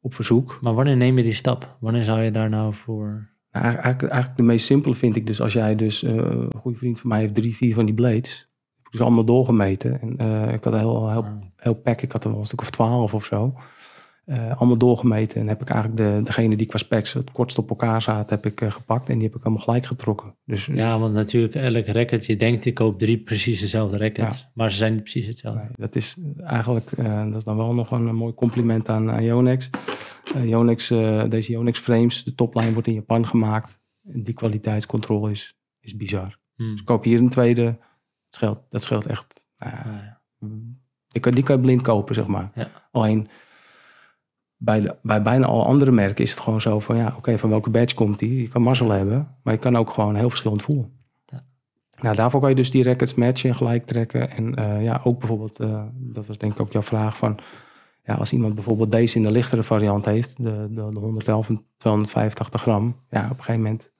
op 0.00 0.14
verzoek. 0.14 0.58
Maar 0.60 0.74
wanneer 0.74 0.96
neem 0.96 1.16
je 1.16 1.22
die 1.22 1.32
stap? 1.32 1.76
Wanneer 1.80 2.02
zou 2.02 2.20
je 2.20 2.30
daar 2.30 2.48
nou 2.48 2.74
voor... 2.74 3.32
Nou, 3.50 3.64
eigenlijk, 3.64 4.02
eigenlijk 4.02 4.36
de 4.36 4.42
meest 4.42 4.66
simpele 4.66 4.94
vind 4.94 5.16
ik 5.16 5.26
dus 5.26 5.40
als 5.40 5.52
jij 5.52 5.74
dus, 5.74 6.02
een 6.02 6.52
goede 6.56 6.78
vriend 6.78 7.00
van 7.00 7.08
mij 7.08 7.20
heeft 7.20 7.34
drie, 7.34 7.54
vier 7.54 7.74
van 7.74 7.84
die 7.84 7.94
blades. 7.94 8.53
Ik 8.94 9.00
dus 9.00 9.08
allemaal 9.08 9.24
doorgemeten. 9.24 10.00
En 10.00 10.16
uh, 10.20 10.52
ik 10.52 10.64
had 10.64 10.72
een 10.72 10.78
heel, 10.78 11.10
heel, 11.10 11.24
heel 11.56 11.74
pack, 11.74 12.00
ik 12.00 12.12
had 12.12 12.24
er 12.24 12.30
wel 12.30 12.38
een 12.38 12.46
stuk 12.46 12.60
of 12.60 12.70
twaalf 12.70 13.14
of 13.14 13.24
zo. 13.24 13.54
Uh, 14.26 14.58
allemaal 14.58 14.76
doorgemeten. 14.76 15.40
En 15.40 15.48
heb 15.48 15.60
ik 15.60 15.70
eigenlijk 15.70 16.00
de, 16.00 16.20
degene 16.24 16.56
die 16.56 16.66
qua 16.66 16.78
specs 16.78 17.12
het 17.12 17.32
kortst 17.32 17.58
op 17.58 17.70
elkaar 17.70 18.02
zaten, 18.02 18.36
heb 18.36 18.46
ik 18.46 18.60
uh, 18.60 18.70
gepakt. 18.70 19.08
En 19.08 19.14
die 19.14 19.26
heb 19.26 19.36
ik 19.36 19.44
allemaal 19.44 19.62
gelijk 19.62 19.86
getrokken. 19.86 20.36
Dus, 20.44 20.66
ja, 20.66 20.98
want 20.98 21.14
natuurlijk 21.14 21.54
elk 21.54 21.86
racket, 21.86 22.26
je 22.26 22.36
denkt 22.36 22.64
ik 22.64 22.74
koop 22.74 22.98
drie 22.98 23.18
precies 23.18 23.60
dezelfde 23.60 23.98
rackets. 23.98 24.38
Ja. 24.38 24.50
Maar 24.54 24.70
ze 24.70 24.76
zijn 24.76 24.92
niet 24.92 25.02
precies 25.02 25.26
hetzelfde. 25.26 25.60
Nee, 25.60 25.70
dat 25.76 25.96
is 25.96 26.16
eigenlijk, 26.44 26.90
uh, 26.98 27.24
dat 27.24 27.34
is 27.34 27.44
dan 27.44 27.56
wel 27.56 27.74
nog 27.74 27.90
een, 27.90 28.06
een 28.06 28.16
mooi 28.16 28.34
compliment 28.34 28.88
aan, 28.88 29.10
aan 29.10 29.24
Yonex. 29.24 29.70
Yonex 30.44 30.88
deze 31.28 31.52
Yonex 31.52 31.78
frames, 31.78 32.24
de 32.24 32.34
toplijn 32.34 32.72
wordt 32.72 32.88
in 32.88 32.94
Japan 32.94 33.26
gemaakt. 33.26 33.80
En 34.12 34.22
die 34.22 34.34
kwaliteitscontrole 34.34 35.30
is, 35.30 35.56
is 35.80 35.96
bizar. 35.96 36.38
Hmm. 36.56 36.70
Dus 36.70 36.84
koop 36.84 37.04
hier 37.04 37.18
een 37.18 37.28
tweede, 37.28 37.78
scheelt, 38.34 38.62
dat 38.70 38.82
scheelt 38.82 39.06
echt. 39.06 39.44
Uh, 39.58 39.72
ja. 39.84 40.20
die, 41.08 41.20
kan, 41.20 41.32
die 41.32 41.44
kan 41.44 41.56
je 41.56 41.62
blind 41.62 41.82
kopen, 41.82 42.14
zeg 42.14 42.26
maar. 42.26 42.50
Alleen 42.90 43.28
bij, 44.56 44.80
de, 44.80 44.96
bij 45.02 45.22
bijna 45.22 45.46
alle 45.46 45.64
andere 45.64 45.90
merken 45.90 46.24
is 46.24 46.30
het 46.30 46.40
gewoon 46.40 46.60
zo 46.60 46.80
van 46.80 46.96
ja, 46.96 47.06
oké, 47.06 47.16
okay, 47.16 47.38
van 47.38 47.50
welke 47.50 47.70
badge 47.70 47.94
komt 47.94 48.18
die? 48.18 48.40
Je 48.40 48.48
kan 48.48 48.62
mazzel 48.62 48.90
hebben, 48.90 49.36
maar 49.42 49.54
je 49.54 49.60
kan 49.60 49.76
ook 49.76 49.90
gewoon 49.90 50.14
heel 50.14 50.28
verschillend 50.28 50.62
voelen. 50.62 50.92
Ja. 51.26 51.44
Nou, 52.00 52.16
daarvoor 52.16 52.40
kan 52.40 52.48
je 52.48 52.54
dus 52.54 52.70
die 52.70 52.84
rackets 52.84 53.14
matchen 53.14 53.48
en 53.48 53.56
gelijk 53.56 53.86
trekken. 53.86 54.30
En 54.30 54.60
uh, 54.60 54.82
ja, 54.82 55.00
ook 55.04 55.18
bijvoorbeeld, 55.18 55.60
uh, 55.60 55.84
dat 55.92 56.26
was 56.26 56.38
denk 56.38 56.52
ik 56.52 56.60
ook 56.60 56.72
jouw 56.72 56.82
vraag 56.82 57.16
van, 57.16 57.38
ja, 58.02 58.14
als 58.14 58.32
iemand 58.32 58.54
bijvoorbeeld 58.54 58.92
deze 58.92 59.16
in 59.16 59.22
de 59.22 59.30
lichtere 59.30 59.62
variant 59.62 60.04
heeft, 60.04 60.42
de, 60.42 60.66
de, 60.70 60.88
de 60.90 60.98
111 60.98 61.48
en 61.48 61.66
285 61.76 62.60
gram, 62.60 62.96
ja, 63.10 63.24
op 63.24 63.30
een 63.30 63.36
gegeven 63.36 63.62
moment, 63.62 63.93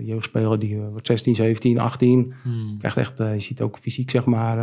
jeugdspeler 0.00 0.58
die 0.58 0.78
wordt 0.78 1.06
16, 1.06 1.34
17, 1.34 1.78
18, 1.78 2.34
hmm. 2.42 2.78
krijgt 2.78 2.96
echt, 2.96 3.18
je 3.18 3.40
ziet 3.40 3.60
ook 3.60 3.78
fysiek 3.78 4.10
zeg 4.10 4.24
maar, 4.24 4.56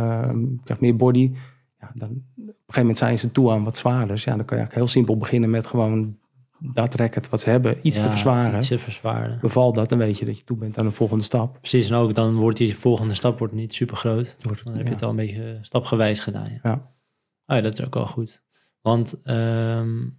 krijgt 0.64 0.82
meer 0.82 0.96
body. 0.96 1.32
Ja, 1.80 1.90
dan, 1.94 2.08
op 2.08 2.16
een 2.36 2.44
gegeven 2.46 2.80
moment 2.80 2.98
zijn 2.98 3.18
ze 3.18 3.32
toe 3.32 3.50
aan 3.50 3.64
wat 3.64 3.76
zwaarders. 3.76 4.24
Ja, 4.24 4.36
dan 4.36 4.44
kan 4.44 4.56
je 4.56 4.62
eigenlijk 4.62 4.74
heel 4.74 5.00
simpel 5.00 5.16
beginnen 5.16 5.50
met 5.50 5.66
gewoon 5.66 6.16
dat 6.58 6.94
racket 6.94 7.28
wat 7.28 7.40
ze 7.40 7.50
hebben, 7.50 7.78
iets 7.82 7.96
ja, 7.96 8.02
te 8.02 8.10
verzwaren. 8.10 8.58
Iets 8.58 8.68
te 8.68 8.78
verzwaren. 8.78 9.38
Bevalt 9.40 9.74
dat, 9.74 9.88
dan 9.88 9.98
weet 9.98 10.18
je 10.18 10.24
dat 10.24 10.38
je 10.38 10.44
toe 10.44 10.56
bent 10.56 10.78
aan 10.78 10.84
de 10.84 10.90
volgende 10.90 11.24
stap. 11.24 11.58
Precies, 11.58 11.90
en 11.90 11.96
ook 11.96 12.14
dan 12.14 12.34
wordt 12.34 12.58
die 12.58 12.76
volgende 12.76 13.14
stap 13.14 13.38
wordt 13.38 13.54
niet 13.54 13.74
super 13.74 13.96
groot. 13.96 14.36
Dan 14.64 14.74
heb 14.74 14.86
je 14.86 14.92
het 14.92 15.02
al 15.02 15.10
een 15.10 15.16
beetje 15.16 15.58
stapgewijs 15.60 16.20
gedaan. 16.20 16.50
Ja. 16.50 16.58
ja. 16.62 16.94
Oh 17.46 17.56
ja, 17.56 17.60
dat 17.60 17.78
is 17.78 17.84
ook 17.84 17.94
wel 17.94 18.06
goed. 18.06 18.42
Want 18.80 19.20
um, 19.24 20.18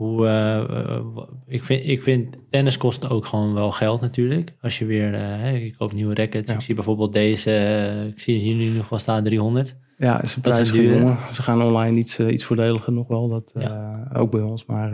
hoe, 0.00 0.26
uh, 0.26 1.24
ik, 1.46 1.64
vind, 1.64 1.86
ik 1.86 2.02
vind 2.02 2.36
tennis 2.50 2.76
kost 2.76 3.10
ook 3.10 3.26
gewoon 3.26 3.54
wel 3.54 3.72
geld 3.72 4.00
natuurlijk. 4.00 4.54
Als 4.60 4.78
je 4.78 4.84
weer, 4.84 5.14
uh, 5.14 5.64
ik 5.64 5.74
koop 5.78 5.92
nieuwe 5.92 6.14
rackets. 6.14 6.50
Ja. 6.50 6.56
Ik 6.56 6.62
zie 6.62 6.74
bijvoorbeeld 6.74 7.12
deze, 7.12 7.50
uh, 7.50 8.06
ik 8.06 8.20
zie 8.20 8.38
hier 8.38 8.56
nu 8.56 8.76
nog 8.76 8.88
wel 8.88 8.98
staan 8.98 9.24
300. 9.24 9.76
Ja, 9.98 10.22
is 10.22 10.34
een 10.34 10.42
prijs. 10.42 10.68
Ze 10.68 11.42
gaan 11.42 11.62
online 11.62 11.98
iets, 11.98 12.20
iets 12.20 12.44
voordeliger 12.44 12.92
nog 12.92 13.08
wel. 13.08 13.28
Dat, 13.28 13.52
ja. 13.54 14.10
ook 14.12 14.30
bij 14.30 14.40
ons. 14.40 14.66
Maar 14.66 14.92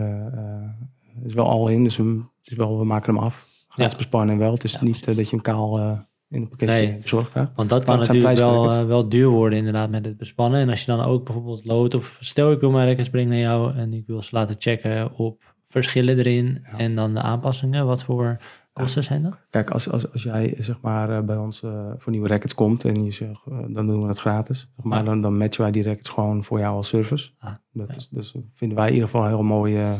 het 1.15 1.25
is 1.25 1.33
wel 1.33 1.49
al 1.49 1.67
in. 1.67 1.83
Dus 1.83 1.97
we, 1.97 2.03
het 2.41 2.51
is 2.51 2.57
wel, 2.57 2.79
we 2.79 2.85
maken 2.85 3.13
hem 3.13 3.23
af. 3.23 3.47
Gratis 3.67 3.91
ja. 3.91 3.97
bespannen 3.97 4.35
en 4.35 4.39
wel. 4.41 4.51
Het 4.51 4.63
is 4.63 4.81
niet 4.81 5.05
dat 5.05 5.15
je 5.15 5.35
hem 5.35 5.41
kaal 5.41 5.99
in 6.29 6.41
een 6.41 6.47
pakketje 6.47 6.99
nee. 7.33 7.47
Want 7.55 7.69
dat 7.69 7.83
kan 7.83 7.97
natuurlijk 7.97 8.37
wel, 8.37 8.85
wel 8.85 9.09
duur 9.09 9.27
worden 9.27 9.57
inderdaad 9.57 9.89
met 9.89 10.05
het 10.05 10.17
bespannen. 10.17 10.59
En 10.59 10.69
als 10.69 10.79
je 10.79 10.91
dan 10.91 11.01
ook 11.01 11.23
bijvoorbeeld 11.23 11.65
lood 11.65 11.93
of 11.93 12.17
stel 12.19 12.51
ik 12.51 12.59
wil 12.59 12.71
mijn 12.71 12.87
records 12.87 13.09
brengen 13.09 13.29
naar 13.29 13.39
jou 13.39 13.73
en 13.73 13.93
ik 13.93 14.07
wil 14.07 14.21
ze 14.21 14.29
laten 14.35 14.55
checken 14.59 15.13
op 15.13 15.55
verschillen 15.67 16.17
erin 16.17 16.65
en 16.77 16.95
dan 16.95 17.13
de 17.13 17.21
aanpassingen. 17.21 17.85
Wat 17.85 18.03
voor 18.03 18.37
kosten 18.73 19.03
zijn 19.03 19.23
dat? 19.23 19.37
Kijk, 19.49 19.69
als, 19.69 19.89
als, 19.89 20.11
als 20.11 20.23
jij 20.23 20.55
zeg 20.57 20.81
maar 20.81 21.25
bij 21.25 21.37
ons 21.37 21.61
uh, 21.61 21.91
voor 21.97 22.11
nieuwe 22.11 22.27
rackets 22.27 22.53
komt 22.53 22.85
en 22.85 23.03
je 23.03 23.11
zegt, 23.11 23.41
uh, 23.49 23.57
dan 23.67 23.87
doen 23.87 24.01
we 24.01 24.07
het 24.07 24.19
gratis. 24.19 24.59
Zeg 24.75 24.85
maar, 24.85 24.97
ja. 24.97 25.03
dan, 25.03 25.21
dan 25.21 25.37
matchen 25.37 25.61
wij 25.61 25.71
die 25.71 25.83
rackets 25.83 26.09
gewoon 26.09 26.43
voor 26.43 26.59
jou 26.59 26.75
als 26.75 26.87
service. 26.87 27.29
Ah, 27.37 27.53
dat, 27.71 27.95
is, 27.95 28.07
dus 28.07 28.35
vinden 28.53 28.77
wij 28.77 28.87
in 28.87 28.93
ieder 28.93 29.09
geval 29.09 29.27
heel 29.27 29.43
mooi, 29.43 29.79
uh, 29.79 29.93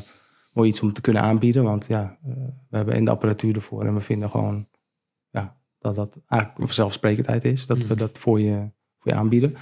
mooi 0.54 0.70
iets 0.70 0.82
om 0.82 0.94
te 0.94 1.02
kunnen 1.02 1.22
aanbieden. 1.22 1.64
Want 1.64 1.86
ja, 1.88 2.18
we 2.70 2.78
hebben 2.78 2.96
en 2.96 3.06
de 3.06 3.12
apparatuur 3.12 3.56
ervoor 3.56 3.86
en 3.86 3.94
we 3.94 4.00
vinden 4.00 4.30
gewoon, 4.30 4.68
dat 5.80 5.96
dat 5.96 6.18
eigenlijk 6.28 6.60
een 6.62 6.66
vanzelfsprekendheid 6.66 7.44
is. 7.46 7.68
Dat 7.68 7.78
we 7.78 7.84
Mhm. 7.84 7.96
dat 7.98 8.18
voor 8.18 8.40
je, 8.42 8.70
voor 9.00 9.12
je 9.12 9.18
aanbieden. 9.18 9.56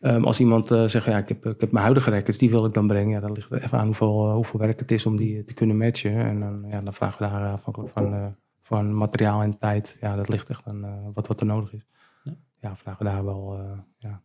Ehm, 0.00 0.24
als 0.24 0.40
iemand 0.40 0.70
eh, 0.70 0.84
zegt, 0.86 1.06
ja, 1.06 1.18
ik 1.18 1.28
heb, 1.28 1.46
ik 1.46 1.60
heb 1.60 1.70
mijn 1.72 1.84
huidige 1.84 2.10
records, 2.10 2.38
die 2.38 2.50
wil 2.50 2.64
ik 2.64 2.74
dan 2.74 2.86
brengen. 2.86 3.10
Ja, 3.10 3.20
dan 3.20 3.32
ligt 3.32 3.50
er 3.50 3.62
even 3.62 3.78
aan 3.78 3.86
hoeveel, 3.86 4.26
eh, 4.28 4.34
hoeveel 4.34 4.60
werk 4.60 4.78
het 4.80 4.92
is 4.92 5.06
om 5.06 5.16
die 5.16 5.44
te 5.44 5.54
kunnen 5.54 5.76
matchen. 5.76 6.16
En 6.16 6.40
dan, 6.40 6.64
ja, 6.68 6.80
dan 6.80 6.94
vragen 6.94 7.18
we 7.26 7.32
daar 7.38 7.52
afhankelijk 7.52 7.92
van, 7.92 8.14
eh, 8.14 8.26
van 8.62 8.94
materiaal 8.96 9.42
en 9.42 9.58
tijd. 9.58 9.96
Ja, 10.00 10.16
dat 10.16 10.28
ligt 10.28 10.48
echt 10.48 10.62
aan 10.66 10.84
eh, 10.84 10.92
wat, 11.14 11.26
wat 11.26 11.40
er 11.40 11.46
nodig 11.46 11.72
is. 11.72 11.86
Ja. 12.22 12.32
Ja, 12.60 12.76
vragen 12.76 13.04
we 13.06 13.12
daar 13.12 13.24
wel, 13.24 13.54
eh, 13.58 13.78
ja. 13.98 14.20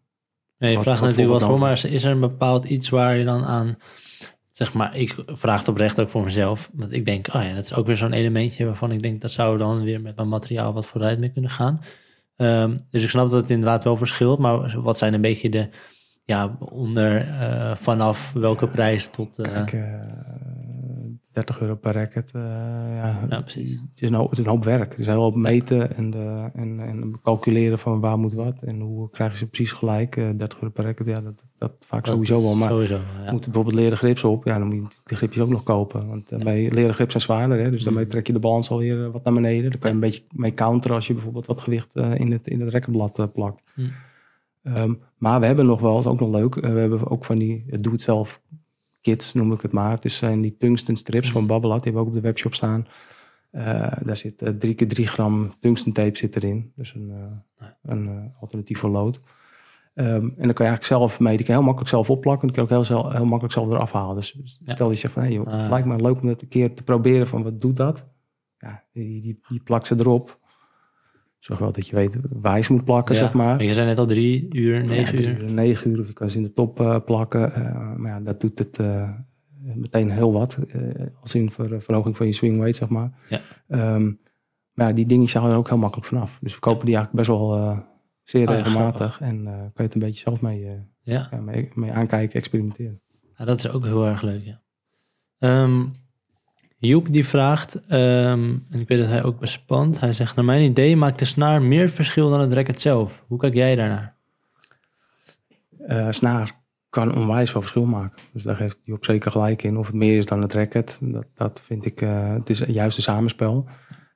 Nee, 0.57 0.70
je 0.70 0.76
Wat- 0.76 0.86
vraagt 0.86 0.99
wat 0.99 1.10
natuurlijk 1.10 1.39
wat 1.39 1.49
voor 1.49 1.60
maar 1.60 1.72
is- 1.72 1.86
is 1.86 2.03
er 2.03 2.12
een 2.12 2.20
bepaald 2.20 2.66
iets 2.66 2.89
waar 2.89 3.16
je 3.16 3.26
dan 3.26 3.43
aan, 3.43 3.78
zeg 4.60 4.74
maar, 4.74 4.95
ik 4.95 5.16
vraag 5.26 5.60
het 5.60 5.68
oprecht 5.68 5.99
ook 5.99 6.10
voor 6.10 6.24
mezelf. 6.24 6.70
Want 6.74 6.93
ik 6.93 7.05
denk, 7.05 7.28
oh 7.28 7.43
ja, 7.43 7.53
dat 7.53 7.66
is 7.66 7.74
ook 7.74 7.88
weer 7.88 7.97
zo'n 7.97 8.14
elementje 8.14 8.66
waarvan 8.66 8.91
ik 8.91 9.01
denk, 9.01 9.22
dat 9.22 9.32
zou 9.32 9.57
dan 9.57 9.84
weer 9.84 10.01
met 10.01 10.16
mijn 10.16 10.28
materiaal 10.28 10.74
wat 10.74 10.86
vooruit 10.86 11.20
mee 11.20 11.32
kunnen 11.32 11.51
gaan. 11.51 11.82
Ehm, 12.36 12.78
dus 12.89 13.03
ik 13.03 13.10
snap 13.10 13.30
dat 13.30 13.41
het 13.41 13.49
inderdaad 13.49 13.84
wel 13.84 13.97
verschilt, 13.97 14.39
maar 14.39 14.82
wat 14.82 14.97
zijn 14.97 15.14
een 15.14 15.22
beetje 15.22 15.49
de, 15.49 15.70
ja, 16.26 16.57
onder, 16.60 17.28
eh, 17.28 17.76
vanaf 17.76 18.32
welke 18.34 18.68
prijs 18.68 19.10
tot... 19.10 19.39
eh, 19.39 19.74
eh, 19.74 20.01
30 21.40 21.60
euro 21.62 21.76
per 21.76 21.94
racket. 21.94 22.32
eh, 22.34 22.42
ja, 22.96 23.26
Ja, 23.30 23.42
precies. 23.42 23.72
Het 23.72 24.02
is, 24.02 24.10
een 24.10 24.14
hoop, 24.16 24.30
het 24.30 24.40
is 24.40 24.46
een 24.46 24.52
hoop 24.52 24.64
werk. 24.64 24.90
Het 24.90 25.00
is 25.00 25.06
heel 25.06 25.22
hoop 25.22 25.36
meten 25.36 25.96
en, 25.96 26.10
de, 26.10 26.50
en, 26.54 26.80
en 26.80 27.20
calculeren 27.24 27.80
van 27.80 28.00
waar 28.00 28.18
moet 28.20 28.34
wat. 28.34 28.62
En 28.64 28.80
hoe 28.80 29.10
krijg 29.10 29.32
je 29.32 29.38
ze 29.38 29.48
precies 29.48 29.72
gelijk. 29.72 30.18
Eh 30.18 30.30
30 30.38 30.62
euro 30.62 30.74
per 30.74 30.84
racket, 30.84 31.06
ja, 31.08 31.22
dat, 31.22 31.44
dat 31.58 31.72
vaak 31.80 32.06
dat 32.06 32.14
sowieso 32.14 32.42
wel. 32.42 32.56
Maar 32.56 32.70
Sowieso, 32.70 32.98
ja. 33.26 33.32
moet 33.32 33.44
bijvoorbeeld 33.46 33.76
leren 33.76 33.98
grips 33.98 34.24
op. 34.24 34.46
Ja, 34.46 34.58
dan 34.58 34.68
moet 34.68 34.94
je 34.94 35.02
die 35.06 35.18
gripjes 35.18 35.44
ook 35.44 35.50
nog 35.50 35.64
kopen. 35.64 36.08
Want 36.08 36.32
eh, 36.32 36.40
bij 36.44 36.72
leren 36.72 36.94
grips 36.94 37.12
zijn 37.12 37.24
zwaarder. 37.24 37.60
Hè, 37.60 37.70
dus 37.72 37.84
daarmee 37.84 38.04
Mhm. 38.04 38.12
trek 38.12 38.28
je 38.28 38.34
de 38.34 38.40
balans 38.40 38.70
alweer 38.70 39.06
eh, 39.06 39.12
wat 39.12 39.24
naar 39.24 39.34
beneden. 39.34 39.70
Dan 39.70 39.80
kan 39.80 39.90
je 39.90 39.96
een 39.96 40.02
beetje 40.02 40.24
mee 40.32 40.54
counteren 40.54 40.96
als 40.96 41.08
je 41.08 41.14
bijvoorbeeld 41.14 41.46
wat 41.46 41.62
gewicht 41.62 41.96
eh, 41.96 42.16
in 42.20 42.32
het, 42.32 42.48
in 42.48 42.60
het 42.62 42.70
racketblad 42.70 43.20
eh, 43.20 43.26
plakt. 43.34 43.64
Mhm. 43.76 43.88
Ehm, 44.64 44.94
maar 45.18 45.40
we 45.40 45.46
hebben 45.46 45.66
nog 45.66 45.82
wel, 45.82 45.98
is 45.98 46.06
ook 46.08 46.20
nog 46.20 46.30
leuk. 46.32 46.56
eh, 46.56 46.74
we 46.74 46.80
hebben 46.80 47.10
ook 47.10 47.26
van 47.26 47.38
die 47.38 47.66
eh, 47.70 47.80
doe-het-zelf 47.82 48.42
kits, 49.02 49.34
noem 49.34 49.52
ik 49.52 49.62
het 49.62 49.72
maar. 49.72 49.91
Het 49.91 50.06
is- 50.06 50.18
zijn 50.18 50.41
die 50.41 50.58
tungsten 50.58 50.95
strips 50.95 51.32
van 51.32 51.41
Mhm. 51.43 51.50
Babolat. 51.52 51.84
Die 51.84 51.86
hebben 51.86 52.02
we 52.02 52.08
ook 52.10 52.16
op 52.16 52.22
de 52.22 52.28
webshop 52.28 52.54
staan. 52.54 52.88
Eh, 53.52 53.91
daar 54.04 54.18
zit 54.18 54.41
eh, 54.41 54.50
drie 54.54 54.74
keer 54.74 54.88
drie 54.88 55.08
gram 55.08 55.54
tungsten 55.60 55.91
tape 55.93 56.18
zit 56.18 56.36
erin. 56.36 56.72
Dus 56.76 56.93
een, 56.93 57.12
eh, 57.58 57.68
een 57.84 58.08
eh, 58.08 58.41
alternatief 58.41 58.80
voor 58.80 58.89
lood. 58.89 59.20
Ehm, 59.93 60.10
en 60.10 60.20
dan 60.20 60.34
kan 60.36 60.66
je 60.66 60.72
eigenlijk 60.72 60.84
zelf 60.86 61.20
mee. 61.20 61.36
Die 61.38 61.45
kan 61.45 61.56
je 61.56 61.62
heel 61.62 61.62
makkelijk 61.62 61.89
zelf 61.89 62.10
opplakken. 62.10 62.47
Die 62.47 62.56
kan 62.58 62.66
je 62.68 62.76
ook 62.76 62.88
heel, 62.88 63.12
heel 63.12 63.26
makkelijk 63.26 63.54
zelf 63.54 63.72
eraf 63.74 63.91
halen. 63.91 64.16
Dus 64.16 64.60
Ja. 64.66 64.74
stel 64.74 64.89
je 64.89 64.95
zegt 64.95 65.14
van, 65.14 65.24
hey, 65.24 65.32
joh, 65.32 65.45
het 65.45 65.54
Ah. 65.62 65.70
lijkt 65.70 65.88
me 65.88 65.95
leuk 66.02 66.22
om 66.22 66.28
dat 66.28 66.41
een 66.41 66.47
keer 66.47 66.74
te 66.76 66.84
proberen 66.84 67.28
van 67.28 67.43
wat 67.43 67.62
doet 67.62 67.78
dat? 67.78 68.06
Ja, 68.58 68.84
die, 68.93 69.22
die, 69.22 69.39
die 69.50 69.60
plakt 69.64 69.88
ze 69.88 69.95
erop. 69.97 70.39
Zorg 71.40 71.60
wel 71.60 71.72
dat 71.72 71.88
je 71.88 71.96
weet 71.96 72.18
waar 72.30 72.56
je 72.58 72.64
ze 72.64 72.74
moet 72.74 72.84
plakken, 72.86 73.16
Ja, 73.16 73.22
zeg 73.22 73.34
maar. 73.34 73.64
Je 73.64 73.74
zei 73.74 73.88
net 73.88 73.98
al 74.00 74.06
drie 74.06 74.56
uur, 74.56 74.84
negen 74.84 75.22
Ja, 75.24 75.30
uur. 75.30 75.52
negen 75.52 75.92
uur, 75.92 76.00
of 76.00 76.08
je 76.08 76.14
kan 76.14 76.30
ze 76.30 76.38
in 76.38 76.44
de 76.44 76.54
top 76.54 76.80
eh, 76.80 77.00
plakken. 77.06 77.54
Eh, 77.54 77.96
maar 77.96 78.12
ja, 78.12 78.20
dat 78.20 78.42
doet 78.42 78.60
het 78.60 78.80
eh, 78.80 79.10
meteen 79.76 80.12
heel 80.12 80.32
wat. 80.34 80.60
als 81.22 81.36
in 81.36 81.50
ver, 81.50 81.82
verhoging 81.82 82.18
van 82.18 82.26
je 82.26 82.34
swing 82.34 82.58
weight, 82.58 82.76
zeg 82.76 82.90
maar. 82.90 83.12
Ja. 83.30 83.42
Ehm, 83.68 84.12
maar 84.74 84.88
ja, 84.88 84.94
die 84.94 85.06
dingetjes 85.06 85.34
halen 85.34 85.52
er 85.52 85.58
ook 85.58 85.68
heel 85.68 85.78
makkelijk 85.78 86.08
vanaf. 86.08 86.38
Dus 86.42 86.54
we 86.54 86.60
kopen 86.60 86.86
die 86.86 86.96
eigenlijk 86.96 87.28
best 87.28 87.38
wel 87.40 87.78
zeer 88.24 88.50
Oh 88.50 88.56
regelmatig. 88.56 89.22
en 89.22 89.44
kan 89.44 89.72
je 89.76 89.82
het 89.84 89.94
een 89.94 90.00
beetje 90.02 90.22
zelf 90.22 90.42
mee, 90.42 90.66
Ja. 91.02 91.28
ja, 91.32 91.38
mee, 91.42 91.70
mee 91.74 91.92
aankijken, 91.92 92.36
experimenteren. 92.40 93.02
Ja, 93.38 93.46
dat 93.46 93.60
is 93.60 93.70
ook 93.72 93.84
heel 93.86 94.06
erg 94.06 94.22
leuk, 94.22 94.44
ja. 94.46 94.62
Ehm, 95.40 95.86
Joep 96.82 97.12
die 97.12 97.28
vraagt, 97.28 97.86
ehm, 97.88 98.58
en 98.70 98.80
ik 98.80 98.88
weet 98.88 99.00
dat 99.00 99.08
hij 99.08 99.24
ook 99.24 99.40
bespant. 99.40 100.00
Hij 100.00 100.14
zegt, 100.14 100.36
naar 100.36 100.46
mijn 100.46 100.62
idee 100.62 100.96
maakt 100.96 101.20
de 101.20 101.26
snaar 101.26 101.62
meer 101.62 101.90
verschil 101.90 102.30
dan 102.30 102.40
het 102.40 102.54
racket 102.54 102.82
zelf. 102.82 103.24
Hoe 103.28 103.38
kijk 103.40 103.54
jij 103.54 103.76
daarnaar? 103.76 104.16
Eh 105.88 106.08
snaar 106.10 106.58
kan 106.90 107.16
onwijs 107.16 107.52
veel 107.52 107.62
verschil 107.62 107.86
maken. 107.86 108.22
Dus 108.34 108.44
daar 108.44 108.58
heeft 108.58 108.82
hij 108.86 108.94
op 108.94 109.06
zeker 109.06 109.32
gelijk 109.32 109.64
in. 109.64 109.78
Of 109.78 109.86
het 109.88 109.96
meer 109.96 110.18
is 110.18 110.26
dan 110.26 110.42
het 110.42 110.54
racket, 110.54 111.00
dat, 111.04 111.26
dat 111.34 111.60
vind 111.62 111.86
ik, 111.86 112.02
eh, 112.02 112.34
het 112.34 112.50
is 112.50 112.60
juist 112.60 112.98
een 112.98 113.04
samenspel. 113.04 113.68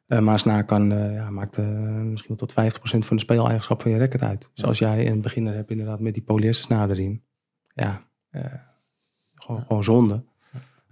Eh, 0.07 0.19
maar 0.19 0.39
snaar 0.39 0.65
kan, 0.65 0.89
ja, 1.13 1.29
maakt 1.29 1.57
misschien 2.03 2.35
tot 2.35 2.51
50% 2.51 3.05
van 3.05 3.15
de 3.15 3.23
speeleigenschap 3.23 3.81
van 3.81 3.91
je 3.91 3.97
racket 3.97 4.21
uit. 4.21 4.49
Dus 4.53 4.65
als 4.65 4.79
jij 4.79 5.07
een 5.07 5.21
beginner 5.21 5.53
hebt 5.53 5.71
inderdaad 5.71 5.99
met 5.99 6.13
die 6.13 6.23
polyester 6.23 6.65
snaar 6.65 6.89
erin. 6.89 7.23
Ja, 7.73 8.01
gewoon, 9.35 9.61
gewoon 9.61 9.83
zonde. 9.83 10.23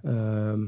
Ehm, 0.04 0.62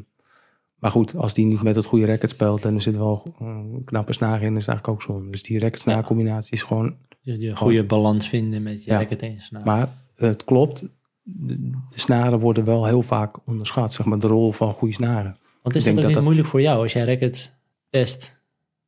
maar 0.84 0.92
goed, 0.92 1.16
als 1.16 1.34
die 1.34 1.46
niet 1.46 1.62
met 1.64 1.76
het 1.76 1.86
goede 1.86 2.06
racket 2.06 2.30
speelt 2.30 2.66
en 2.66 2.76
er 2.76 2.82
zit 2.82 2.96
wel 2.96 3.24
een 3.40 3.82
knappe 3.86 4.14
snaar 4.14 4.42
in, 4.42 4.56
is 4.56 4.66
het 4.66 4.68
eigenlijk 4.68 4.88
ook 4.88 5.02
zonde. 5.02 5.32
Dus 5.32 5.44
die 5.44 5.60
racket-snaar 5.60 6.04
combinatie 6.04 6.52
is 6.54 6.64
gewoon 6.64 6.96
Je, 7.20 7.40
je 7.40 7.56
goede 7.56 7.86
balans 7.86 8.28
vinden 8.30 8.64
met 8.64 8.84
je 8.84 8.92
Ja. 8.92 8.98
racket 8.98 9.22
en 9.22 9.40
snaar. 9.40 9.66
maar 9.66 9.90
het 10.16 10.44
klopt, 10.44 10.84
de, 11.22 11.70
de 11.70 12.00
snaren 12.00 12.40
worden 12.40 12.64
wel 12.64 12.86
heel 12.86 13.02
vaak 13.02 13.38
onderschat. 13.48 13.94
Zeg 13.94 14.06
maar 14.06 14.20
de 14.20 14.28
rol 14.28 14.52
van 14.52 14.74
goede 14.74 14.94
snaren. 14.94 15.38
Want 15.62 15.76
is 15.76 15.84
dat 15.84 15.84
denk 15.84 15.88
ook 15.96 15.96
dat 15.96 16.06
niet 16.06 16.14
dat- 16.14 16.24
moeilijk 16.24 16.48
voor 16.48 16.62
jou? 16.62 16.82
Als 16.82 16.94
jij 16.94 17.06
racket 17.06 17.56
test, 17.90 18.42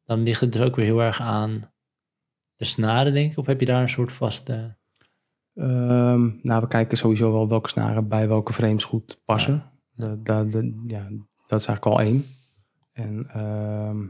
dan 0.06 0.24
ligt 0.24 0.42
het 0.42 0.52
dus 0.52 0.62
ook 0.62 0.76
weer 0.76 0.86
heel 0.86 1.02
erg 1.02 1.22
aan 1.22 1.70
de 2.56 2.66
snaren, 2.66 3.14
denk 3.14 3.32
ik? 3.32 3.38
Of 3.38 3.46
heb 3.46 3.60
je 3.60 3.66
daar 3.66 3.82
een 3.82 3.90
soort 3.90 4.12
vaste... 4.12 4.76
Ehm, 5.56 6.30
nou, 6.42 6.62
we 6.62 6.68
kijken 6.68 6.98
sowieso 6.98 7.32
wel 7.32 7.48
welke 7.48 7.70
snaren 7.70 8.08
bij 8.08 8.28
welke 8.28 8.54
frames 8.54 8.84
goed 8.84 9.22
passen. 9.26 9.64
Ja. 9.96 10.06
Da- 10.08 10.16
da- 10.44 10.44
da- 10.44 10.72
ja, 10.88 11.08
dat 11.48 11.60
is 11.60 11.66
eigenlijk 11.66 11.98
al 11.98 12.02
één. 12.02 12.26
En 12.92 13.28
ehm, 13.34 14.04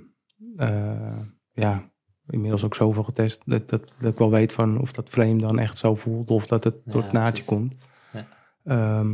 eh, 0.57 1.19
ja, 1.51 1.89
inmiddels 2.27 2.63
ook 2.63 2.75
zoveel 2.75 3.03
getest 3.03 3.41
dat, 3.45 3.69
dat, 3.69 3.91
dat 3.99 4.11
ik 4.11 4.17
wel 4.17 4.29
weet 4.29 4.53
van 4.53 4.79
of 4.79 4.91
dat 4.91 5.09
frame 5.09 5.37
dan 5.37 5.59
echt 5.59 5.77
zo 5.77 5.95
voelt 5.95 6.31
of 6.31 6.47
dat 6.47 6.63
het 6.63 6.75
door 6.85 7.01
het 7.01 7.11
naadje 7.11 7.43
precies. 7.43 7.45
komt. 7.45 7.75
Ja. 8.13 8.27
Ehm, 8.63 9.13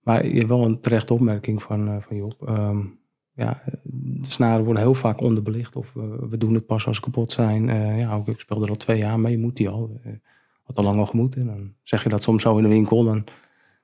maar 0.00 0.26
je 0.26 0.36
hebt 0.36 0.48
wel 0.48 0.64
een 0.64 0.80
terechte 0.80 1.14
opmerking 1.14 1.62
van, 1.62 1.88
eh, 1.88 1.96
van 2.00 2.16
Job. 2.16 2.48
Ehm, 2.48 2.80
ja, 3.32 3.62
de 3.82 4.30
snaren 4.30 4.64
worden 4.64 4.82
heel 4.82 4.94
vaak 4.94 5.20
onderbelicht 5.20 5.76
of 5.76 5.96
eh, 5.96 6.02
we 6.28 6.36
doen 6.38 6.54
het 6.54 6.66
pas 6.66 6.86
als 6.86 6.96
ze 6.96 7.02
kapot 7.02 7.32
zijn. 7.32 7.66
Ja, 7.98 8.14
ook, 8.14 8.28
ik 8.28 8.40
speelde 8.40 8.64
er 8.64 8.70
al 8.70 8.76
twee 8.76 8.98
jaar 8.98 9.20
mee, 9.20 9.38
moet 9.38 9.56
die 9.56 9.68
al. 9.68 10.00
Had 10.62 10.78
al 10.78 10.84
lang 10.84 10.98
al 10.98 11.06
gemoet. 11.06 11.36
En 11.36 11.46
dan 11.46 11.74
zeg 11.82 12.02
je 12.02 12.08
dat 12.08 12.22
soms 12.22 12.42
zo 12.42 12.56
in 12.56 12.62
de 12.62 12.68
winkel, 12.68 13.04
dan 13.04 13.24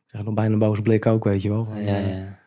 zeg 0.04 0.20
je 0.20 0.26
nog 0.26 0.34
bijna 0.34 0.52
een 0.52 0.58
boze 0.58 0.82
blik 0.82 1.06
ook, 1.06 1.24
weet 1.24 1.42
je 1.42 1.48
wel. 1.48 1.74
Ja. 1.76 2.37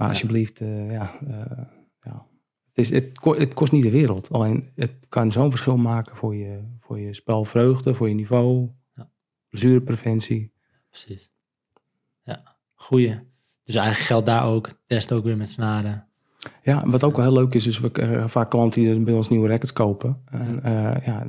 Maar 0.00 0.08
alsjeblieft, 0.08 0.60
eh, 0.60 0.90
ja, 0.92 1.10
eh, 1.28 1.64
ja. 2.02 2.26
Het, 2.66 2.78
is, 2.78 2.90
het, 2.90 3.18
ko- 3.18 3.34
het 3.38 3.54
kost 3.54 3.72
niet 3.72 3.82
de 3.82 3.90
wereld. 3.90 4.30
Alleen 4.32 4.64
het 4.74 4.92
kan 5.08 5.32
zo'n 5.32 5.50
verschil 5.50 5.76
maken 5.76 6.16
voor 6.16 6.34
je, 6.34 6.60
voor 6.80 6.98
je 7.00 7.14
spelvreugde, 7.14 7.94
voor 7.94 8.08
je 8.08 8.14
niveau, 8.14 8.68
Ja. 8.94 9.10
blessurepreventie. 9.48 10.52
Precies. 10.88 11.30
Ja, 12.22 12.56
goeie. 12.74 13.18
Dus 13.64 13.74
eigenlijk 13.74 14.06
geldt 14.06 14.26
daar 14.26 14.44
ook, 14.46 14.68
test 14.86 15.12
ook 15.12 15.24
weer 15.24 15.36
met 15.36 15.50
snaren. 15.50 16.04
Ja, 16.62 16.86
wat 16.88 17.04
ook 17.04 17.16
wel 17.16 17.24
heel 17.24 17.34
leuk 17.34 17.54
is, 17.54 17.66
is 17.66 17.80
we 17.80 17.90
krijgen 17.90 18.30
vaak 18.30 18.50
klanten 18.50 18.82
die 18.82 19.00
bij 19.00 19.14
ons 19.14 19.28
nieuwe 19.28 19.48
rackets 19.48 19.72
kopen. 19.72 20.22
En 20.24 20.62
eh, 20.62 21.06
ja, 21.06 21.26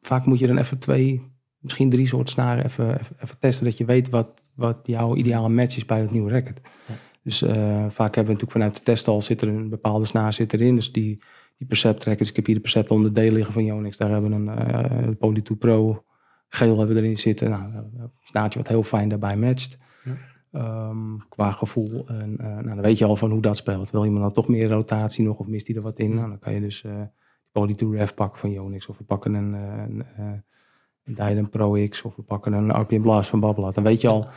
vaak 0.00 0.24
moet 0.26 0.38
je 0.38 0.46
dan 0.46 0.58
even 0.58 0.78
twee, 0.78 1.22
misschien 1.58 1.90
drie 1.90 2.06
soorten 2.06 2.32
snaren 2.32 2.64
even, 2.64 2.98
even, 3.00 3.16
even 3.22 3.38
testen, 3.38 3.64
dat 3.64 3.76
je 3.76 3.84
weet 3.84 4.10
wat, 4.10 4.42
wat 4.54 4.78
jouw 4.82 5.16
ideale 5.16 5.48
match 5.48 5.76
is 5.76 5.84
bij 5.84 6.00
het 6.00 6.10
nieuwe 6.10 6.30
racket. 6.30 6.60
Ja. 6.88 6.94
Dus 7.22 7.42
eh, 7.42 7.84
vaak 7.88 8.14
hebben 8.14 8.34
we 8.34 8.40
natuurlijk 8.40 8.50
vanuit 8.50 8.76
de 8.76 8.82
test 8.82 9.08
al 9.08 9.22
zit 9.22 9.40
er 9.40 9.48
een 9.48 9.68
bepaalde 9.68 10.04
snaar 10.04 10.32
zit 10.32 10.52
erin. 10.52 10.74
Dus 10.74 10.92
die, 10.92 11.22
die 11.58 11.66
Percept 11.66 12.04
rackets, 12.04 12.30
ik 12.30 12.36
heb 12.36 12.46
hier 12.46 12.54
de 12.54 12.60
Percept 12.60 12.90
onder 12.90 13.12
D 13.12 13.18
liggen 13.18 13.52
van 13.52 13.64
Yonex. 13.64 13.96
Daar 13.96 14.10
hebben 14.10 14.30
we 14.30 14.36
een 14.36 14.48
eh 14.48 15.16
Poly 15.18 15.40
2 15.40 15.58
Pro 15.58 16.04
geel 16.48 16.78
hebben 16.78 16.96
we 16.96 17.02
erin 17.02 17.18
zitten. 17.18 17.50
Nou, 17.50 17.62
een 17.62 18.10
snaartje 18.20 18.58
wat 18.58 18.68
heel 18.68 18.82
fijn 18.82 19.08
daarbij 19.08 19.36
matcht. 19.36 19.78
Ja. 20.04 20.16
Ehm, 20.52 21.18
qua 21.28 21.50
gevoel. 21.50 22.08
En, 22.08 22.36
eh, 22.38 22.46
nou, 22.46 22.64
dan 22.64 22.80
weet 22.80 22.98
je 22.98 23.04
al 23.04 23.16
van 23.16 23.30
hoe 23.30 23.40
dat 23.40 23.56
speelt. 23.56 23.90
Wil 23.90 24.04
iemand 24.04 24.22
dan 24.22 24.32
toch 24.32 24.48
meer 24.48 24.68
rotatie 24.68 25.24
nog 25.24 25.38
of 25.38 25.46
mist 25.46 25.66
hij 25.66 25.76
er 25.76 25.82
wat 25.82 25.98
in? 25.98 26.14
Nou, 26.14 26.28
dan 26.28 26.38
kan 26.38 26.54
je 26.54 26.60
dus 26.60 26.84
eh 26.84 26.92
Poly 27.52 27.74
2 27.74 27.90
Rev 27.90 28.14
pakken 28.14 28.38
van 28.38 28.50
Yonex. 28.50 28.86
Of 28.86 28.98
we 28.98 29.04
pakken 29.04 29.34
een, 29.34 29.54
eh, 29.54 29.82
een, 29.88 30.04
eh, 30.16 30.24
een 31.04 31.14
Dyden 31.14 31.50
Pro 31.50 31.88
X. 31.88 32.02
Of 32.02 32.16
we 32.16 32.22
pakken 32.22 32.52
een 32.52 32.80
RPM 32.80 33.00
Blast 33.00 33.30
van 33.30 33.40
Babblat. 33.40 33.74
Dan 33.74 33.84
weet 33.84 34.00
je 34.00 34.08
al. 34.08 34.28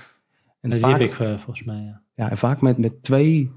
En 0.62 0.70
die 0.70 0.80
vaak, 0.80 0.92
heb 0.92 1.02
ik 1.02 1.20
eh, 1.20 1.38
volgens 1.38 1.64
mij, 1.64 1.82
ja. 1.82 2.02
Ja, 2.16 2.30
en 2.30 2.38
vaak 2.38 2.62
met, 2.62 2.78
met 2.78 3.04
twee, 3.04 3.52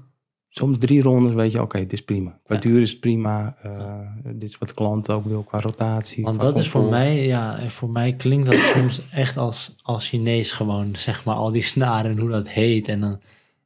soms 0.49 0.77
drie 0.77 1.01
rondes 1.01 1.33
weet 1.33 1.51
je, 1.51 1.61
oké, 1.61 1.77
dit 1.79 1.93
is 1.93 2.03
prima. 2.03 2.39
Qua 2.43 2.55
Ja. 2.55 2.61
duur 2.61 2.81
is 2.81 2.91
het 2.91 2.99
prima. 2.99 3.55
eh, 3.63 3.99
dit 4.33 4.49
is 4.49 4.57
wat 4.57 4.67
de 4.67 4.73
klant 4.75 5.09
ook 5.09 5.25
wil 5.25 5.43
qua 5.43 5.59
rotatie. 5.59 6.23
Want 6.23 6.37
qua 6.37 6.45
dat 6.47 6.57
is 6.57 6.69
voor 6.69 6.83
mij, 6.89 7.25
ja, 7.25 7.69
voor 7.69 7.89
mij 7.89 8.13
klinkt 8.13 8.45
dat 8.47 8.55
soms 8.75 9.09
echt 9.11 9.37
als, 9.37 9.75
als 9.81 10.07
Chinees 10.09 10.51
gewoon, 10.51 10.95
zeg 10.95 11.25
maar, 11.25 11.35
al 11.35 11.51
die 11.51 11.61
snaren 11.61 12.11
en 12.11 12.17
hoe 12.19 12.29
dat 12.29 12.49
heet. 12.49 12.87
En 12.87 12.99
dan, 12.99 13.19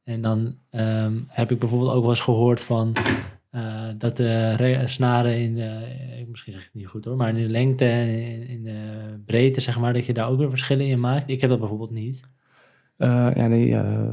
en 0.04 0.20
dan 0.20 0.54
ehm, 0.70 1.12
heb 1.26 1.50
ik 1.50 1.58
bijvoorbeeld 1.58 1.92
ook 1.92 2.00
wel 2.00 2.10
eens 2.10 2.20
gehoord 2.20 2.60
van 2.60 2.92
eh, 3.50 3.88
dat 3.98 4.16
de 4.16 4.52
re- 4.56 4.86
snaren 4.86 5.38
in 5.38 5.54
de, 5.54 5.62
eh, 5.62 6.26
misschien 6.30 6.52
zeg 6.52 6.62
ik 6.62 6.68
het 6.72 6.80
niet 6.82 6.90
goed 6.90 7.04
hoor, 7.04 7.16
maar 7.16 7.28
in 7.28 7.42
de 7.42 7.48
lengte 7.48 7.84
en 7.84 8.08
in, 8.08 8.48
in 8.48 8.62
de 8.64 9.20
breedte, 9.26 9.60
zeg 9.60 9.78
maar, 9.78 9.92
dat 9.92 10.06
je 10.06 10.12
daar 10.12 10.28
ook 10.28 10.38
weer 10.38 10.48
verschillen 10.50 10.86
in 10.86 11.00
maakt. 11.00 11.30
Ik 11.30 11.40
heb 11.40 11.50
dat 11.50 11.58
bijvoorbeeld 11.58 11.90
niet. 11.90 12.22
Eh, 12.96 13.28
ja, 13.34 13.46
nee, 13.46 13.74
eh, 13.76 14.08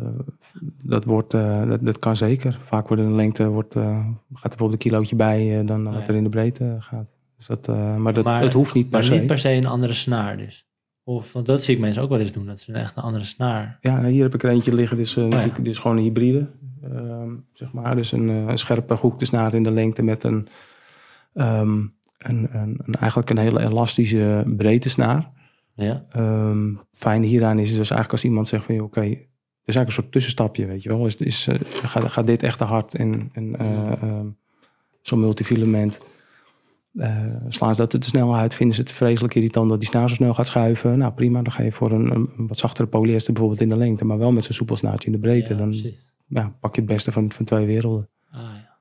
dat, 0.83 1.05
wordt, 1.05 1.33
eh, 1.33 1.67
dat, 1.67 1.85
dat 1.85 1.99
kan 1.99 2.15
zeker. 2.17 2.59
Vaak 2.65 2.87
wordt 2.87 3.03
in 3.03 3.09
de 3.09 3.15
lengte 3.15 3.47
wordt, 3.47 3.73
gaat 3.73 3.83
er 3.83 4.15
bijvoorbeeld 4.33 4.71
een 4.71 4.77
kilootje 4.89 5.15
bij 5.15 5.65
dan 5.65 5.87
Oh, 5.87 5.93
wat 5.93 6.01
ja. 6.01 6.07
er 6.07 6.15
in 6.15 6.23
de 6.23 6.29
breedte 6.29 6.75
gaat. 6.79 7.15
Dus 7.37 7.47
dat, 7.47 7.67
maar 7.97 8.13
dat, 8.13 8.23
Maar- 8.23 8.41
het 8.41 8.53
hoeft 8.53 8.73
niet 8.73 8.89
per 8.89 8.93
Maar 8.99 9.03
se. 9.07 9.13
niet 9.13 9.25
per 9.27 9.39
se 9.39 9.49
een 9.51 9.65
andere 9.67 9.93
snaar 9.93 10.37
dus. 10.37 10.65
Of, 11.03 11.33
want 11.33 11.45
dat 11.45 11.63
zie 11.63 11.75
ik 11.75 11.81
mensen 11.81 12.01
ook 12.03 12.09
wel 12.09 12.19
eens 12.19 12.31
doen. 12.31 12.45
Dat 12.45 12.59
ze 12.59 12.73
echt 12.73 12.97
een 12.97 13.03
andere 13.03 13.25
snaar. 13.25 13.77
Ja, 13.81 13.99
nou, 13.99 14.11
hier 14.11 14.23
heb 14.23 14.33
ik 14.33 14.43
er 14.43 14.49
eentje 14.49 14.75
liggen. 14.75 14.97
Dit 14.97 15.05
is, 15.05 15.13
ja. 15.13 15.21
natuurlijk, 15.27 15.55
dit 15.57 15.67
is 15.73 15.79
gewoon 15.79 15.97
een 15.97 16.03
hybride. 16.03 16.47
ehm, 16.83 17.29
zeg 17.53 17.71
maar. 17.73 17.95
Dus 17.95 18.11
een, 18.11 18.27
een 18.27 18.57
scherpe 18.57 18.95
gehoekte 18.97 19.25
snaar 19.25 19.53
in 19.53 19.63
de 19.63 19.71
lengte 19.71 20.03
met 20.03 20.23
een, 20.23 20.47
ehm, 21.33 21.71
een, 22.17 22.47
een, 22.51 22.79
een- 22.85 22.95
eigenlijk 22.99 23.29
een 23.29 23.37
hele 23.37 23.59
elastische 23.61 24.43
breedte 24.57 24.89
snaar. 24.89 25.31
Ja. 25.75 26.05
Ehm 26.09 26.73
fijn 26.91 27.23
hieraan 27.23 27.59
is 27.59 27.67
dus 27.67 27.77
eigenlijk 27.77 28.11
als 28.11 28.23
iemand 28.23 28.47
zegt 28.47 28.65
van 28.65 28.79
oké, 28.79 28.99
er 29.01 29.07
is 29.07 29.75
eigenlijk 29.75 29.87
een 29.87 29.91
soort 29.91 30.11
tussenstapje, 30.11 30.65
weet 30.65 30.83
je 30.83 30.89
wel. 30.89 31.05
Is, 31.05 31.15
is, 31.15 31.47
eh, 31.47 31.59
gaat, 31.63 32.11
gaat 32.11 32.27
dit 32.27 32.43
echt 32.43 32.57
te 32.57 32.63
hard 32.63 32.95
en, 32.95 33.29
en 33.33 33.55
eh, 33.59 33.91
ehm, 34.01 34.27
zo'n 35.01 35.19
multifilament. 35.19 35.99
eh, 36.95 37.25
slaan 37.47 37.75
ze 37.75 37.81
dat 37.81 38.01
te 38.01 38.09
snel 38.09 38.35
uit, 38.35 38.53
vinden 38.53 38.75
ze 38.75 38.81
het 38.81 38.91
vreselijk 38.91 39.35
irritant 39.35 39.69
dat 39.69 39.79
die 39.79 39.89
snaar 39.89 40.09
zo 40.09 40.15
snel 40.15 40.33
gaat 40.33 40.45
schuiven. 40.45 40.97
Nou 40.97 41.13
prima, 41.13 41.41
dan 41.41 41.51
ga 41.51 41.63
je 41.63 41.71
voor 41.71 41.91
een, 41.91 42.11
een 42.11 42.47
wat 42.47 42.57
zachtere 42.57 42.87
polyester 42.87 43.33
bijvoorbeeld 43.33 43.61
in 43.61 43.69
de 43.69 43.77
lengte, 43.77 44.05
maar 44.05 44.17
wel 44.17 44.31
met 44.31 44.43
zo'n 44.43 44.53
soepel 44.53 44.75
snaartje 44.75 45.05
in 45.05 45.11
de 45.13 45.19
breedte. 45.19 45.53
Ja, 45.53 45.59
dan 45.59 45.75
ja, 46.27 46.55
pak 46.59 46.75
je 46.75 46.81
het 46.81 46.89
beste 46.89 47.11
van, 47.11 47.31
van 47.31 47.45
twee 47.45 47.65
werelden. 47.65 48.09
Ah, 48.31 48.41
ja. 48.41 48.77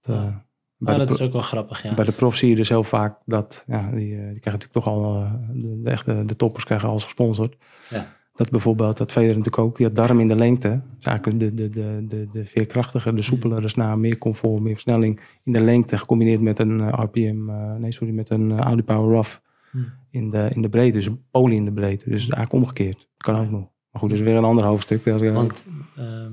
Dat. 0.00 0.32
Bij, 0.78 0.96
Maar 0.96 1.06
de 1.06 1.10
dat 1.10 1.20
is 1.20 1.26
ook 1.26 1.32
wel 1.32 1.42
grappig, 1.42 1.82
ja. 1.82 1.94
bij 1.94 2.04
de 2.04 2.12
prof 2.12 2.36
zie 2.36 2.48
je 2.48 2.56
dus 2.56 2.68
heel 2.68 2.84
vaak 2.84 3.18
dat, 3.24 3.64
ja, 3.66 3.90
die, 3.90 4.16
eh, 4.16 4.30
die 4.30 4.40
krijgen 4.40 4.52
natuurlijk 4.52 4.72
toch 4.72 4.86
al, 4.86 5.14
eh, 5.14 5.32
de, 5.52 5.82
de 5.82 5.90
echte 5.90 6.24
de 6.24 6.36
toppers 6.36 6.64
krijgen 6.64 6.88
alles 6.88 7.04
gesponsord. 7.04 7.56
Ja. 7.90 8.16
Dat 8.34 8.50
bijvoorbeeld, 8.50 8.96
dat 8.96 9.12
Federer 9.12 9.36
natuurlijk 9.36 9.64
ook, 9.64 9.76
die 9.76 9.86
had 9.86 9.94
darm 9.96 10.20
in 10.20 10.28
de 10.28 10.34
lengte. 10.34 10.80
Dus 10.96 11.04
eigenlijk 11.04 11.40
de, 11.40 11.54
de, 11.54 11.70
de, 11.70 12.04
de, 12.08 12.28
de 12.32 12.44
veerkrachtiger, 12.44 13.16
de 13.16 13.22
soepelere 13.22 13.68
snaar, 13.68 13.98
meer 13.98 14.18
comfort, 14.18 14.60
meer 14.60 14.72
versnelling 14.72 15.20
in 15.44 15.52
de 15.52 15.60
lengte, 15.60 15.98
gecombineerd 15.98 16.40
met 16.40 16.58
een 16.58 16.80
eh, 16.80 17.02
RPM, 17.02 17.44
nee 17.80 17.92
sorry, 17.92 18.14
met 18.14 18.30
een 18.30 18.58
Audi 18.58 18.82
Power 18.82 19.12
Rough 19.12 19.36
Hm. 19.70 19.78
in 20.10 20.30
de, 20.30 20.50
in 20.54 20.62
de 20.62 20.68
breedte, 20.68 20.98
dus 20.98 21.06
een 21.06 21.24
poly 21.30 21.54
in 21.54 21.64
de 21.64 21.72
breedte. 21.72 22.10
Dus 22.10 22.20
eigenlijk 22.20 22.52
omgekeerd, 22.52 23.08
kan 23.16 23.36
ook 23.36 23.50
nog. 23.50 23.68
Maar 23.90 24.02
goed, 24.02 24.12
is 24.12 24.20
weer 24.20 24.36
een 24.36 24.44
ander 24.44 24.64
hoofdstuk. 24.64 25.04
Want 25.04 25.66
ehm 25.96 26.32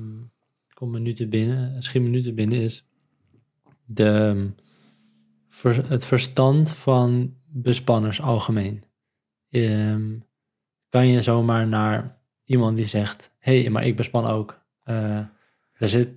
kom 0.76 0.90
me 0.90 0.98
nu 0.98 1.14
te 1.14 1.28
binnen, 1.28 1.82
schiet 1.82 2.02
me 2.02 2.08
nu 2.08 2.22
te 2.22 2.32
binnen 2.32 2.58
is 2.58 2.86
de, 3.86 4.54
ehm, 5.62 5.84
het 5.88 6.04
verstand 6.04 6.70
van 6.70 7.34
bespanners 7.46 8.20
algemeen. 8.20 8.84
Ehm, 9.50 10.18
kan 10.88 11.06
je 11.06 11.22
zomaar 11.22 11.66
naar 11.66 12.18
iemand 12.44 12.76
die 12.76 12.86
zegt, 12.86 13.34
hé, 13.38 13.60
hey, 13.60 13.70
maar 13.70 13.86
ik 13.86 13.96
bespan 13.96 14.26
ook. 14.26 14.64
Eh 14.82 15.20
daar 15.78 15.88
zit, 15.88 16.08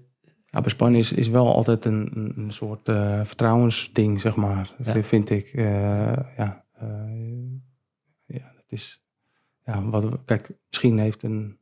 Ja, 0.46 0.62
bespannen 0.62 1.00
is, 1.00 1.14
is 1.14 1.28
wel 1.28 1.54
altijd 1.54 1.86
een, 1.86 2.32
een, 2.36 2.52
soort 2.52 2.88
eh, 2.88 3.22
vertrouwensding, 3.24 4.22
zeg 4.22 4.36
maar. 4.36 4.76
Ja. 4.84 5.04
Vind 5.04 5.30
ik. 5.30 5.46
Eh, 5.46 5.66
ja, 6.38 6.66
ja, 8.26 8.52
dat 8.56 8.66
is. 8.68 9.04
Ja, 9.66 9.84
wat, 9.84 10.18
kijk, 10.26 10.52
misschien 10.68 10.98
heeft 10.98 11.24
een. 11.24 11.58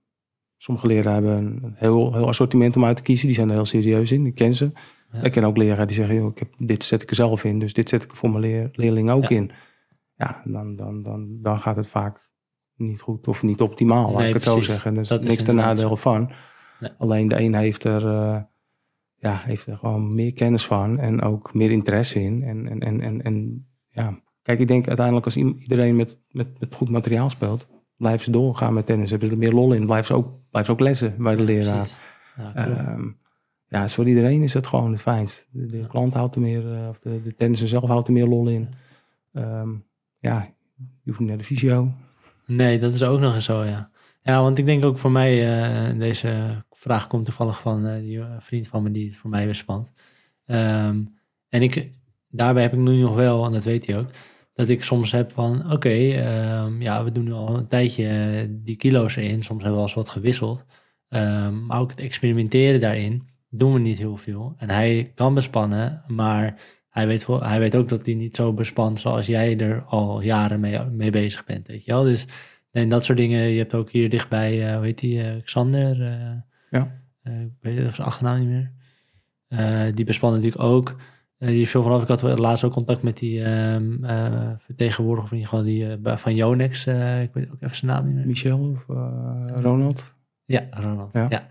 Sommige 0.57 0.87
leraren 0.87 1.13
hebben 1.13 1.37
een, 1.37 1.63
een 1.63 1.75
heel, 1.75 2.13
heel 2.13 2.27
assortiment 2.27 2.75
om 2.75 2.85
uit 2.85 2.97
te 2.97 3.03
kiezen. 3.03 3.25
Die 3.25 3.35
zijn 3.35 3.47
er 3.47 3.53
heel 3.55 3.65
serieus 3.65 4.11
in. 4.11 4.25
Ik 4.25 4.35
ken 4.35 4.55
ze. 4.55 4.71
Ja. 5.11 5.21
Ik 5.23 5.31
ken 5.31 5.43
ook 5.43 5.57
leraren 5.57 5.87
die 5.87 5.95
zeggen: 5.95 6.15
joh, 6.15 6.31
ik 6.31 6.39
heb, 6.39 6.53
dit 6.57 6.83
zet 6.83 7.01
ik 7.01 7.09
er 7.09 7.15
zelf 7.15 7.43
in, 7.43 7.59
dus 7.59 7.73
dit 7.73 7.89
zet 7.89 8.03
ik 8.03 8.15
voor 8.15 8.29
mijn 8.29 8.41
leer, 8.41 8.69
leerling 8.71 9.09
ook 9.09 9.23
Ja. 9.27 9.35
in. 9.35 9.51
Ja, 10.15 10.41
dan, 10.45 10.75
dan, 10.75 11.03
dan, 11.03 11.37
dan 11.41 11.59
gaat 11.59 11.75
het 11.75 11.87
vaak 11.87 12.29
niet 12.75 13.01
goed 13.01 13.27
of 13.27 13.43
niet 13.43 13.61
optimaal, 13.61 14.09
laat 14.11 14.17
Nee, 14.19 14.27
ik 14.27 14.33
het 14.33 14.43
zo 14.43 14.61
zeggen. 14.61 14.93
Dus 14.93 15.07
Dat 15.07 15.23
is 15.23 15.29
niks 15.29 15.43
ten 15.43 15.55
nadele 15.55 15.97
van. 15.97 16.31
Nee. 16.79 16.91
Alleen 16.97 17.27
de 17.27 17.39
een 17.39 17.53
heeft 17.55 17.83
er, 17.83 18.07
eh, 18.07 18.41
ja, 19.15 19.41
heeft 19.45 19.65
er 19.65 19.77
gewoon 19.77 20.15
meer 20.15 20.33
kennis 20.33 20.65
van 20.65 20.99
en 20.99 21.21
ook 21.21 21.53
meer 21.53 21.71
interesse 21.71 22.21
in. 22.21 22.43
En, 22.43 22.67
en, 22.67 22.79
en, 22.79 23.01
en, 23.01 23.21
en 23.21 23.67
ja, 23.89 24.19
kijk, 24.41 24.59
ik 24.59 24.67
denk 24.67 24.87
uiteindelijk 24.87 25.25
als 25.25 25.37
iedereen 25.37 25.95
met, 25.95 26.19
met, 26.29 26.59
met 26.59 26.75
goed 26.75 26.89
materiaal 26.89 27.29
speelt, 27.29 27.67
blijven 27.97 28.21
ze 28.23 28.31
doorgaan 28.31 28.73
met 28.73 28.85
tennis. 28.85 29.09
Hebben 29.09 29.27
ze 29.27 29.33
er 29.33 29.39
meer 29.39 29.53
lol 29.53 29.73
in, 29.73 29.85
blijven 29.85 30.05
ze 30.07 30.13
ook, 30.13 30.29
blijven 30.49 30.73
ze 30.73 30.79
ook 30.81 30.87
lessen 30.87 31.15
bij 31.17 31.35
de 31.35 31.43
leraar. 31.43 31.97
Ja. 32.37 32.55
Ehm, 32.55 33.03
ja, 33.69 33.87
voor 33.87 34.07
iedereen 34.07 34.41
is 34.41 34.53
het 34.53 34.67
gewoon 34.67 34.91
het 34.91 35.01
fijnst. 35.01 35.49
De, 35.51 35.65
de 35.65 35.87
klant 35.87 36.13
houdt 36.13 36.35
er 36.35 36.41
meer, 36.41 36.73
eh, 36.73 36.87
of 36.89 36.99
de, 36.99 37.21
de 37.21 37.35
tennisser 37.35 37.67
zelf 37.67 37.83
houdt 37.83 38.07
er 38.07 38.13
meer 38.13 38.27
lol 38.27 38.47
in. 38.47 38.69
Ehm, 39.33 39.69
ja, 40.19 40.53
je 40.77 40.85
hoeft 41.05 41.19
niet 41.19 41.29
naar 41.29 41.37
de 41.37 41.43
fysio. 41.43 41.91
Nee, 42.45 42.79
dat 42.79 42.93
is 42.93 43.03
ook 43.03 43.19
nog 43.19 43.35
eens 43.35 43.45
zo, 43.45 43.63
ja. 43.63 43.89
Ja, 44.21 44.41
want 44.41 44.57
ik 44.57 44.65
denk 44.65 44.85
ook 44.85 44.97
voor 44.97 45.11
mij, 45.11 45.61
eh, 45.91 45.99
deze 45.99 46.63
vraag 46.71 47.07
komt 47.07 47.25
toevallig 47.25 47.61
van 47.61 47.85
eh, 47.85 48.01
die 48.01 48.21
vriend 48.39 48.67
van 48.67 48.83
me 48.83 48.91
die 48.91 49.05
het 49.05 49.17
voor 49.17 49.29
mij 49.29 49.47
bespant. 49.47 49.93
Ehm, 50.45 51.03
en 51.49 51.61
ik, 51.61 51.91
daarbij 52.29 52.63
heb 52.63 52.73
ik 52.73 52.79
nu 52.79 53.01
nog 53.01 53.15
wel, 53.15 53.45
en 53.45 53.51
dat 53.51 53.63
weet 53.63 53.85
hij 53.85 53.97
ook, 53.97 54.09
dat 54.53 54.69
ik 54.69 54.83
soms 54.83 55.11
heb 55.11 55.31
van, 55.31 55.71
oké, 55.71 55.89
ehm, 55.89 56.81
ja, 56.81 57.03
we 57.03 57.11
doen 57.11 57.23
nu 57.23 57.31
al 57.31 57.57
een 57.57 57.67
tijdje 57.67 58.47
die 58.63 58.75
kilo's 58.75 59.15
erin. 59.15 59.43
Soms 59.43 59.47
hebben 59.47 59.69
we 59.69 59.75
wel 59.75 59.81
eens 59.81 59.93
wat 59.93 60.09
gewisseld. 60.09 60.65
Ehm, 61.09 61.65
maar 61.65 61.79
ook 61.79 61.89
het 61.89 61.99
experimenteren 61.99 62.79
daarin 62.79 63.27
doen 63.49 63.73
we 63.73 63.79
niet 63.79 63.97
heel 63.97 64.17
veel. 64.17 64.53
En 64.57 64.69
hij 64.69 65.11
kan 65.15 65.33
bespannen, 65.33 66.03
maar 66.07 66.55
hij 66.89 67.07
weet, 67.07 67.27
hij 67.27 67.59
weet 67.59 67.75
ook 67.75 67.89
dat 67.89 68.05
hij 68.05 68.15
niet 68.15 68.35
zo 68.35 68.53
bespant 68.53 68.99
zoals 68.99 69.25
jij 69.25 69.57
er 69.57 69.83
al 69.83 70.21
jaren 70.21 70.59
mee, 70.59 70.85
mee 70.85 71.11
bezig 71.11 71.45
bent, 71.45 71.67
weet 71.67 71.85
je 71.85 71.91
wel. 71.91 72.03
Dus 72.03 72.25
en 72.71 72.89
dat 72.89 73.05
soort 73.05 73.17
dingen, 73.17 73.41
je 73.41 73.57
hebt 73.57 73.73
ook 73.73 73.89
hier 73.91 74.09
dichtbij, 74.09 74.67
eh 74.67 74.75
hoe 74.75 74.85
heet 74.85 74.99
die, 74.99 75.23
eh, 75.23 75.43
Xander? 75.43 76.01
eh, 76.01 76.35
Ja. 76.69 77.01
ik 77.23 77.51
weet 77.61 77.77
even 77.77 77.93
zijn 77.93 78.07
achternaam 78.07 78.39
niet 78.39 78.47
meer. 78.47 78.71
Die 79.93 80.05
bespannen 80.05 80.39
natuurlijk 80.41 80.69
ook. 80.69 80.95
Die 81.37 81.61
is 81.61 81.69
veel 81.69 81.83
vanaf. 81.83 82.01
Ik 82.01 82.07
had 82.07 82.21
laatst 82.39 82.63
ook 82.63 82.71
contact 82.73 83.01
met 83.01 83.17
die 83.17 83.43
eh, 83.43 84.51
vertegenwoordiger, 84.57 85.37
geval 85.37 85.63
die 85.63 85.97
van 86.03 86.35
Yonex. 86.35 86.85
ik 87.21 87.29
weet 87.33 87.49
ook 87.51 87.61
even 87.61 87.75
zijn 87.75 87.91
naam 87.91 88.05
niet 88.05 88.15
meer. 88.15 88.25
Michel 88.25 88.59
of 88.59 88.85
Ronald. 89.61 90.15
Ja, 90.45 90.67
Ronald. 90.71 91.09
Ja. 91.13 91.25
Ja. 91.29 91.47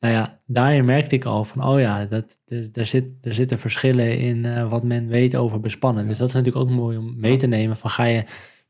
Nou 0.00 0.14
ja, 0.14 0.40
daarin 0.46 0.84
merkte 0.84 1.14
ik 1.14 1.24
al 1.24 1.44
van, 1.44 1.64
oh 1.64 1.80
ja, 1.80 2.04
dat, 2.04 2.38
er, 2.46 2.68
er, 2.72 2.86
zit, 2.86 3.12
er 3.20 3.34
zitten 3.34 3.58
verschillen 3.58 4.18
in 4.18 4.44
eh, 4.44 4.68
wat 4.68 4.82
men 4.82 5.08
weet 5.08 5.36
over 5.36 5.60
bespannen. 5.60 6.08
Dus 6.08 6.18
dat 6.18 6.28
is 6.28 6.34
natuurlijk 6.34 6.64
ook 6.64 6.76
mooi 6.76 6.96
om 6.96 7.20
mee 7.20 7.36
te 7.36 7.46
nemen. 7.46 7.76
Van 7.76 7.90
ga 7.90 8.04
je 8.04 8.24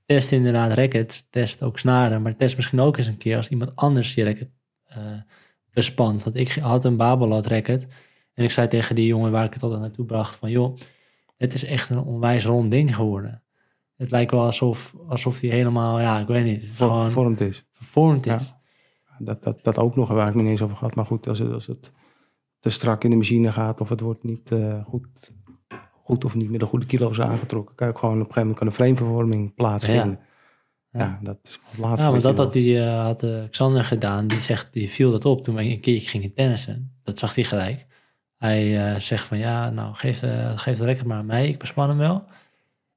testen 0.06 0.36
inderdaad 0.36 0.72
rackets, 0.72 1.26
test 1.30 1.62
ook 1.62 1.78
snaren, 1.78 2.22
maar 2.22 2.36
test 2.36 2.56
misschien 2.56 2.80
ook 2.80 2.96
eens 2.96 3.06
een 3.06 3.16
keer 3.16 3.36
als 3.36 3.48
iemand 3.48 3.76
anders 3.76 4.14
je 4.14 4.24
racket 4.24 4.50
eh, 4.84 4.98
bespant. 5.72 6.22
Want 6.22 6.36
ik 6.36 6.52
had 6.52 6.84
een 6.84 6.96
Babolat 6.96 7.46
racket 7.46 7.86
en 8.34 8.44
ik 8.44 8.50
zei 8.50 8.68
tegen 8.68 8.94
die 8.94 9.06
jongen 9.06 9.30
waar 9.30 9.44
ik 9.44 9.52
het 9.52 9.62
altijd 9.62 9.80
naartoe 9.80 10.04
bracht 10.04 10.34
van, 10.34 10.50
joh, 10.50 10.76
het 11.36 11.54
is 11.54 11.64
echt 11.64 11.90
een 11.90 11.98
onwijs 11.98 12.44
rond 12.44 12.70
ding 12.70 12.94
geworden. 12.94 13.42
Het 13.96 14.10
lijkt 14.10 14.30
wel 14.30 14.44
alsof, 14.44 14.94
alsof 15.08 15.38
die 15.38 15.50
helemaal, 15.50 16.00
ja, 16.00 16.20
ik 16.20 16.26
weet 16.26 16.44
niet, 16.44 16.62
het 16.62 16.76
gewoon 16.76 17.02
Vervormd 17.02 17.40
is. 17.40 17.64
vervormd 17.72 18.24
Ja. 18.24 18.59
Dat, 19.20 19.42
dat, 19.42 19.64
dat 19.64 19.78
ook 19.78 19.96
nog, 19.96 20.08
waar 20.08 20.28
ik 20.28 20.34
me 20.34 20.42
niet 20.42 20.50
eens 20.50 20.62
over 20.62 20.76
gehad. 20.76 20.94
Maar 20.94 21.06
goed, 21.06 21.28
als 21.28 21.38
het, 21.38 21.52
als 21.52 21.66
het 21.66 21.92
te 22.58 22.70
strak 22.70 23.04
in 23.04 23.10
de 23.10 23.16
machine 23.16 23.52
gaat 23.52 23.80
of 23.80 23.88
het 23.88 24.00
wordt 24.00 24.24
niet 24.24 24.52
eh, 24.52 24.84
goed, 24.84 25.32
goed 26.02 26.24
of 26.24 26.34
niet 26.34 26.50
met 26.50 26.60
de 26.60 26.66
goede 26.66 26.86
kilo's 26.86 27.20
aangetrokken, 27.20 27.74
kan 27.74 27.86
je 27.86 27.92
ook 27.92 27.98
gewoon 27.98 28.14
op 28.20 28.26
een 28.26 28.32
gegeven 28.32 28.48
moment 28.48 28.58
kan 28.58 28.66
een 28.66 28.96
framevervorming 28.96 29.54
plaatsvinden. 29.54 30.18
Ja, 30.90 31.00
Ja. 31.00 31.18
dat 31.22 31.38
is 31.42 31.60
het 31.70 31.78
laatste. 31.78 32.06
Ja, 32.06 32.12
wat 32.12 32.22
dat 32.22 32.36
had, 32.36 32.52
die, 32.52 32.80
eh, 32.82 33.02
had 33.02 33.22
eh, 33.22 33.42
Xander 33.50 33.84
gedaan. 33.84 34.26
Die 34.26 34.40
zegt, 34.40 34.72
die 34.72 34.88
viel 34.90 35.10
dat 35.10 35.24
op 35.24 35.44
toen 35.44 35.54
wij 35.54 35.70
een 35.70 35.80
keertje 35.80 36.08
gingen 36.08 36.34
tennissen. 36.34 36.92
Dat 37.02 37.18
zag 37.18 37.34
hij 37.34 37.44
gelijk. 37.44 37.86
Hij 38.36 38.98
zegt 39.00 39.26
van 39.26 39.38
ja, 39.38 39.70
nou 39.70 39.94
geef, 39.94 40.22
geef 40.54 40.78
de 40.78 40.84
racket 40.84 41.04
maar 41.04 41.18
aan 41.18 41.26
mij. 41.26 41.48
Ik 41.48 41.58
bespan 41.58 41.88
hem 41.88 41.98
wel. 41.98 42.24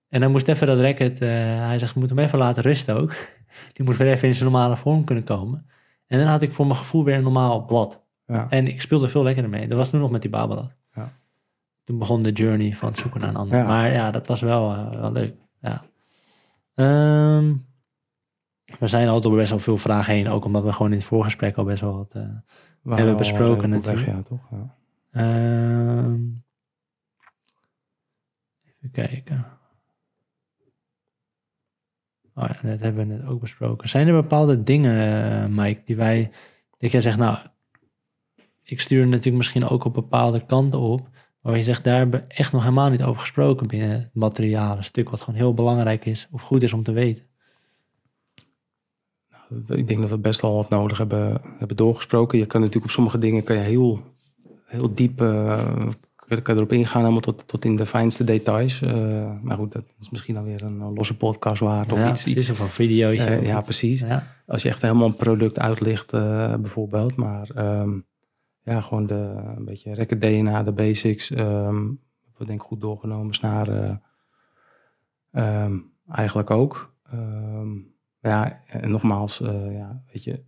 En 0.10 0.22
dan 0.22 0.32
moest 0.32 0.48
even 0.48 0.68
dat 0.68 0.80
racket, 0.80 1.20
hij 1.20 1.80
zegt, 1.80 1.94
we 1.94 2.00
moeten 2.00 2.18
hem 2.18 2.26
even 2.26 2.40
laten 2.40 2.64
rusten 2.64 2.96
ook. 2.96 3.14
Die 3.74 3.86
moet 3.86 3.98
weer 3.98 4.08
even 4.12 4.28
in 4.28 4.36
zijn 4.36 4.50
normale 4.52 4.78
vorm 4.78 5.04
kunnen 5.04 5.24
komen. 5.24 5.66
En 6.14 6.20
dan 6.20 6.28
had 6.28 6.42
ik 6.42 6.52
voor 6.52 6.66
mijn 6.66 6.78
gevoel 6.78 7.04
weer 7.04 7.16
een 7.16 7.24
normaal 7.24 7.66
blad. 7.66 8.04
Ja. 8.26 8.50
En 8.50 8.68
ik 8.68 8.82
speelde 8.82 9.08
veel 9.08 9.24
lekkerder 9.24 9.52
mee. 9.52 9.68
Dat 9.68 9.78
was 9.78 9.92
nu 9.92 10.00
nog 10.00 10.12
met 10.12 10.22
die 10.22 10.30
Babelat. 10.30 10.72
Ja. 10.94 11.12
Toen 11.84 11.98
begon 11.98 12.22
de 12.24 12.32
journey 12.32 12.74
van 12.74 12.88
het 12.88 12.98
zoeken 12.98 13.20
naar 13.20 13.30
een 13.30 13.36
ander. 13.36 13.58
Ja. 13.58 13.66
Maar 13.66 13.92
ja, 13.92 14.12
dat 14.12 14.28
was 14.28 14.42
wel, 14.42 14.72
eh, 14.74 15.00
wel 15.00 15.12
leuk. 15.12 15.36
Ja. 15.62 15.82
Ehm, 16.76 17.56
we 18.80 18.88
zijn 18.88 19.08
al 19.10 19.22
door 19.22 19.36
best 19.36 19.50
wel 19.50 19.60
veel 19.60 19.78
vragen 19.78 20.14
heen. 20.14 20.28
Ook 20.30 20.46
omdat 20.46 20.64
we 20.64 20.72
gewoon 20.72 20.92
in 20.92 20.98
het 20.98 21.08
voorgesprek 21.08 21.56
al 21.56 21.64
best 21.64 21.82
wel 21.82 21.96
wat... 21.98 22.12
eh, 22.14 22.22
We 22.22 22.30
hebben 22.30 22.40
waren 22.82 23.18
besproken 23.18 23.72
eh, 23.72 23.78
op 23.78 23.86
weg, 23.86 23.96
natuurlijk. 23.96 24.18
Ja, 24.18 24.36
toch? 24.36 24.50
Ehm, 25.12 26.14
even 28.78 28.92
kijken. 28.92 29.46
Oh 32.36 32.48
ja, 32.48 32.70
dat 32.70 32.80
hebben 32.80 33.08
we 33.08 33.14
net 33.14 33.26
ook 33.26 33.40
besproken. 33.40 33.90
Zijn 33.90 34.08
er 34.08 34.14
bepaalde 34.14 34.64
dingen, 34.64 35.24
eh, 35.42 35.48
Mike, 35.50 35.82
die 35.86 35.96
wij... 35.96 36.32
Dat 36.78 36.92
jij 36.92 37.02
zegt, 37.02 37.18
nou, 37.18 37.38
ik 38.64 38.80
stuur 38.80 39.08
natuurlijk 39.08 39.36
misschien 39.36 39.66
ook 39.68 39.86
op 39.86 39.94
bepaalde 39.94 40.46
kanten 40.46 40.80
op. 40.80 41.10
Waar 41.42 41.58
je 41.58 41.64
zegt, 41.64 41.84
daar 41.84 41.98
hebben 41.98 42.20
we 42.20 42.34
echt 42.36 42.52
nog 42.52 42.62
helemaal 42.64 42.90
niet 42.90 43.04
over 43.04 43.22
gesproken 43.22 43.68
binnen 43.68 43.90
het 43.90 44.10
materialen 44.14 44.84
stuk. 44.84 45.10
Wat 45.10 45.22
gewoon 45.22 45.40
heel 45.40 45.54
belangrijk 45.54 46.06
is 46.06 46.28
of 46.32 46.42
goed 46.42 46.64
is 46.64 46.74
om 46.74 46.84
te 46.84 46.92
weten. 46.92 47.24
Ik 49.68 49.88
denk 49.88 50.02
dat 50.02 50.10
we 50.10 50.18
best 50.18 50.42
wel 50.42 50.56
wat 50.56 50.70
nodig 50.70 50.98
hebben, 50.98 51.42
hebben 51.58 51.78
doorgesproken. 51.78 52.38
Je 52.38 52.46
kan 52.46 52.60
natuurlijk 52.60 52.86
op 52.86 52.92
sommige 52.92 53.18
dingen 53.18 53.44
kan 53.44 53.56
je 53.56 53.62
heel, 53.62 54.02
heel 54.66 54.94
diep 54.94 55.22
eh, 55.22 55.90
kan 56.34 56.44
kan 56.44 56.56
erop 56.56 56.72
ingaan, 56.72 57.02
helemaal 57.02 57.22
tot, 57.22 57.48
tot 57.48 57.66
in 57.66 57.76
de 57.76 57.86
fijnste 57.86 58.24
details. 58.24 58.82
Eh, 58.82 59.42
maar 59.42 59.58
goed, 59.58 59.72
dat 59.72 59.84
is 60.00 60.10
misschien 60.10 60.38
alweer 60.38 60.64
een 60.64 60.82
eh, 60.82 60.94
losse 60.96 61.18
podcast 61.18 61.60
waard 61.60 61.92
of 61.92 61.98
ja, 61.98 62.10
iets. 62.10 62.24
precies, 62.24 62.42
iets 62.42 62.52
of 62.52 62.60
een 62.60 62.68
videootje. 62.68 63.26
eh, 63.26 63.46
ja, 63.46 63.62
precies. 63.62 64.02
Ja. 64.02 64.28
Als 64.48 64.62
je 64.62 64.70
echt 64.70 64.82
helemaal 64.82 65.08
een 65.08 65.16
product 65.16 65.60
uitlicht, 65.60 66.14
eh, 66.14 66.56
bijvoorbeeld. 66.56 67.16
Maar 67.16 67.50
ehm, 67.50 68.00
ja, 68.64 68.82
gewoon 68.82 69.06
de, 69.08 69.42
een 69.58 69.66
beetje 69.66 69.94
record 69.94 70.22
DNA, 70.22 70.64
de 70.64 70.72
basics. 70.72 71.32
ehm 71.32 71.86
we 72.38 72.46
denk 72.46 72.62
ik 72.62 72.68
goed 72.68 72.82
doorgenomen. 72.82 73.34
Snaren 73.34 74.02
ehm, 75.32 75.78
eigenlijk 76.08 76.50
ook. 76.52 76.94
Ja, 78.22 78.62
en 78.68 78.92
nogmaals, 78.92 79.38
ja, 79.72 80.04
weet 80.12 80.24
je, 80.24 80.44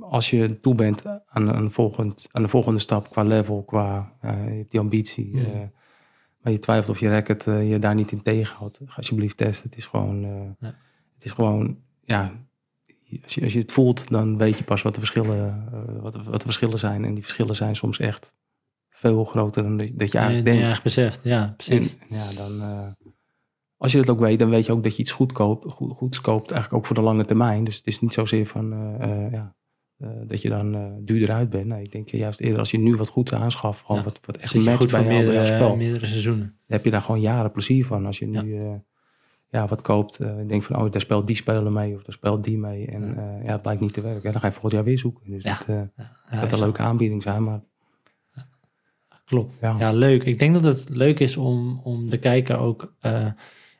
als 0.00 0.30
je 0.30 0.60
toe 0.60 0.74
bent 0.74 1.02
aan 1.32 1.48
een, 1.48 1.70
volgend, 1.70 2.26
aan 2.30 2.42
de 2.42 2.48
volgende 2.48 2.78
stap 2.80 3.10
qua 3.10 3.22
level, 3.22 3.62
qua 3.62 4.12
eh, 4.20 4.44
je 4.50 4.56
hebt 4.56 4.70
die 4.70 4.80
ambitie, 4.80 5.36
Mhm. 5.36 5.44
eh, 5.44 5.60
maar 6.40 6.52
je 6.52 6.58
twijfelt 6.58 6.88
of 6.88 7.00
je 7.00 7.08
record 7.08 7.46
eh, 7.46 7.70
je 7.70 7.78
daar 7.78 7.94
niet 7.94 8.12
in 8.12 8.22
tegenhoudt, 8.22 8.80
ga 8.86 8.96
alsjeblieft 8.96 9.36
testen. 9.36 9.68
Het 9.68 9.78
is 9.78 9.86
gewoon, 9.86 10.20
Ja. 10.58 10.74
het 11.14 11.24
is 11.24 11.30
gewoon, 11.30 11.78
ja, 12.04 12.32
als 13.22 13.34
je, 13.34 13.42
als 13.42 13.52
je 13.52 13.58
het 13.58 13.72
voelt, 13.72 14.08
dan 14.10 14.36
weet 14.38 14.58
je 14.58 14.64
pas 14.64 14.82
wat 14.82 14.94
de 14.94 15.00
verschillen, 15.00 15.68
wat, 16.00 16.12
de, 16.12 16.22
wat 16.22 16.38
de 16.40 16.44
verschillen 16.46 16.78
zijn. 16.78 17.04
En 17.04 17.14
die 17.14 17.22
verschillen 17.22 17.54
zijn 17.54 17.76
soms 17.76 17.98
echt 17.98 18.34
veel 18.90 19.24
groter 19.24 19.62
dan 19.62 19.76
dat 19.76 19.86
je- 19.86 19.94
Ja, 20.18 20.24
eigenlijk 20.24 20.44
denkt. 20.44 20.70
echt 20.70 20.82
beseft. 20.82 21.20
Ja, 21.24 21.54
precies. 21.56 21.96
En, 22.08 22.16
ja, 22.16 22.32
dan, 22.32 22.60
als 23.76 23.92
je 23.92 23.98
dat 23.98 24.10
ook 24.10 24.20
weet, 24.20 24.38
dan 24.38 24.50
weet 24.50 24.66
je 24.66 24.72
ook 24.72 24.82
dat 24.82 24.96
je 24.96 25.02
iets 25.02 25.12
goed 25.12 25.32
koopt, 25.32 25.72
goed, 25.72 25.96
goed 25.96 26.20
koopt, 26.20 26.50
eigenlijk 26.50 26.80
ook 26.82 26.86
voor 26.86 26.96
de 26.96 27.02
lange 27.02 27.24
termijn. 27.24 27.64
Dus 27.64 27.76
het 27.76 27.86
is 27.86 28.00
niet 28.00 28.14
zozeer 28.14 28.46
van, 28.46 28.68
ja, 29.32 29.54
dat 30.26 30.42
je 30.42 30.48
dan 30.48 30.74
eh 30.74 30.86
duurder 31.00 31.30
uit 31.30 31.50
bent. 31.50 31.66
Nee, 31.66 31.82
ik 31.82 31.92
denk 31.92 32.08
juist 32.08 32.40
eerder 32.40 32.58
als 32.58 32.70
je 32.70 32.78
nu 32.78 32.96
wat 32.96 33.08
goed 33.08 33.32
aanschaft, 33.32 33.80
gewoon 33.80 33.96
Ja, 33.96 34.04
wat, 34.04 34.20
wat 34.26 34.36
echt 34.36 34.54
matcht 34.54 34.76
goed 34.76 34.90
bij, 34.90 35.00
jouw 35.02 35.10
meerdere, 35.10 35.46
spel. 35.46 35.76
meerdere 35.76 36.06
seizoenen. 36.06 36.44
Dan 36.46 36.56
heb 36.76 36.84
je 36.84 36.90
daar 36.90 37.02
gewoon 37.02 37.20
jaren 37.20 37.52
plezier 37.52 37.86
van. 37.86 38.06
Als 38.06 38.18
je 38.18 38.26
nu 38.26 38.60
Ja. 39.50 39.66
wat 39.66 39.80
koopt, 39.80 40.18
eh 40.20 40.38
je 40.38 40.46
denkt 40.46 40.64
van, 40.66 40.76
oh, 40.82 40.90
daar 40.90 41.00
speelt 41.00 41.26
die 41.26 41.36
speler 41.36 41.72
mee 41.72 41.94
of 41.94 42.02
daar 42.02 42.14
speelt 42.14 42.44
die 42.44 42.58
mee. 42.58 42.86
En 42.86 43.02
Ja. 43.06 43.14
ja, 43.22 43.40
ja 43.44 43.52
het 43.52 43.62
blijkt 43.62 43.80
niet 43.80 43.92
te 43.92 44.00
werken. 44.00 44.30
Dan 44.32 44.40
ga 44.40 44.46
je 44.46 44.52
volgend 44.52 44.72
jaar 44.72 44.84
weer 44.84 44.98
zoeken. 44.98 45.30
Dus 45.30 45.44
Ja. 45.44 45.56
dat 45.58 45.68
eh 45.68 45.80
Ja, 46.30 46.40
dat 46.40 46.52
is 46.52 46.58
een 46.58 46.64
leuke 46.64 46.82
aanbieding 46.82 47.22
zijn, 47.22 47.44
maar 47.44 47.60
Klopt. 49.24 49.58
Ja. 49.60 49.92
Leuk. 49.92 50.24
Ik 50.24 50.38
denk 50.38 50.54
dat 50.54 50.64
het 50.64 50.88
leuk 50.88 51.20
is 51.20 51.36
om, 51.36 51.80
om 51.84 52.10
de 52.10 52.18
kijker 52.18 52.58
ook 52.58 52.94
eh, 53.00 53.12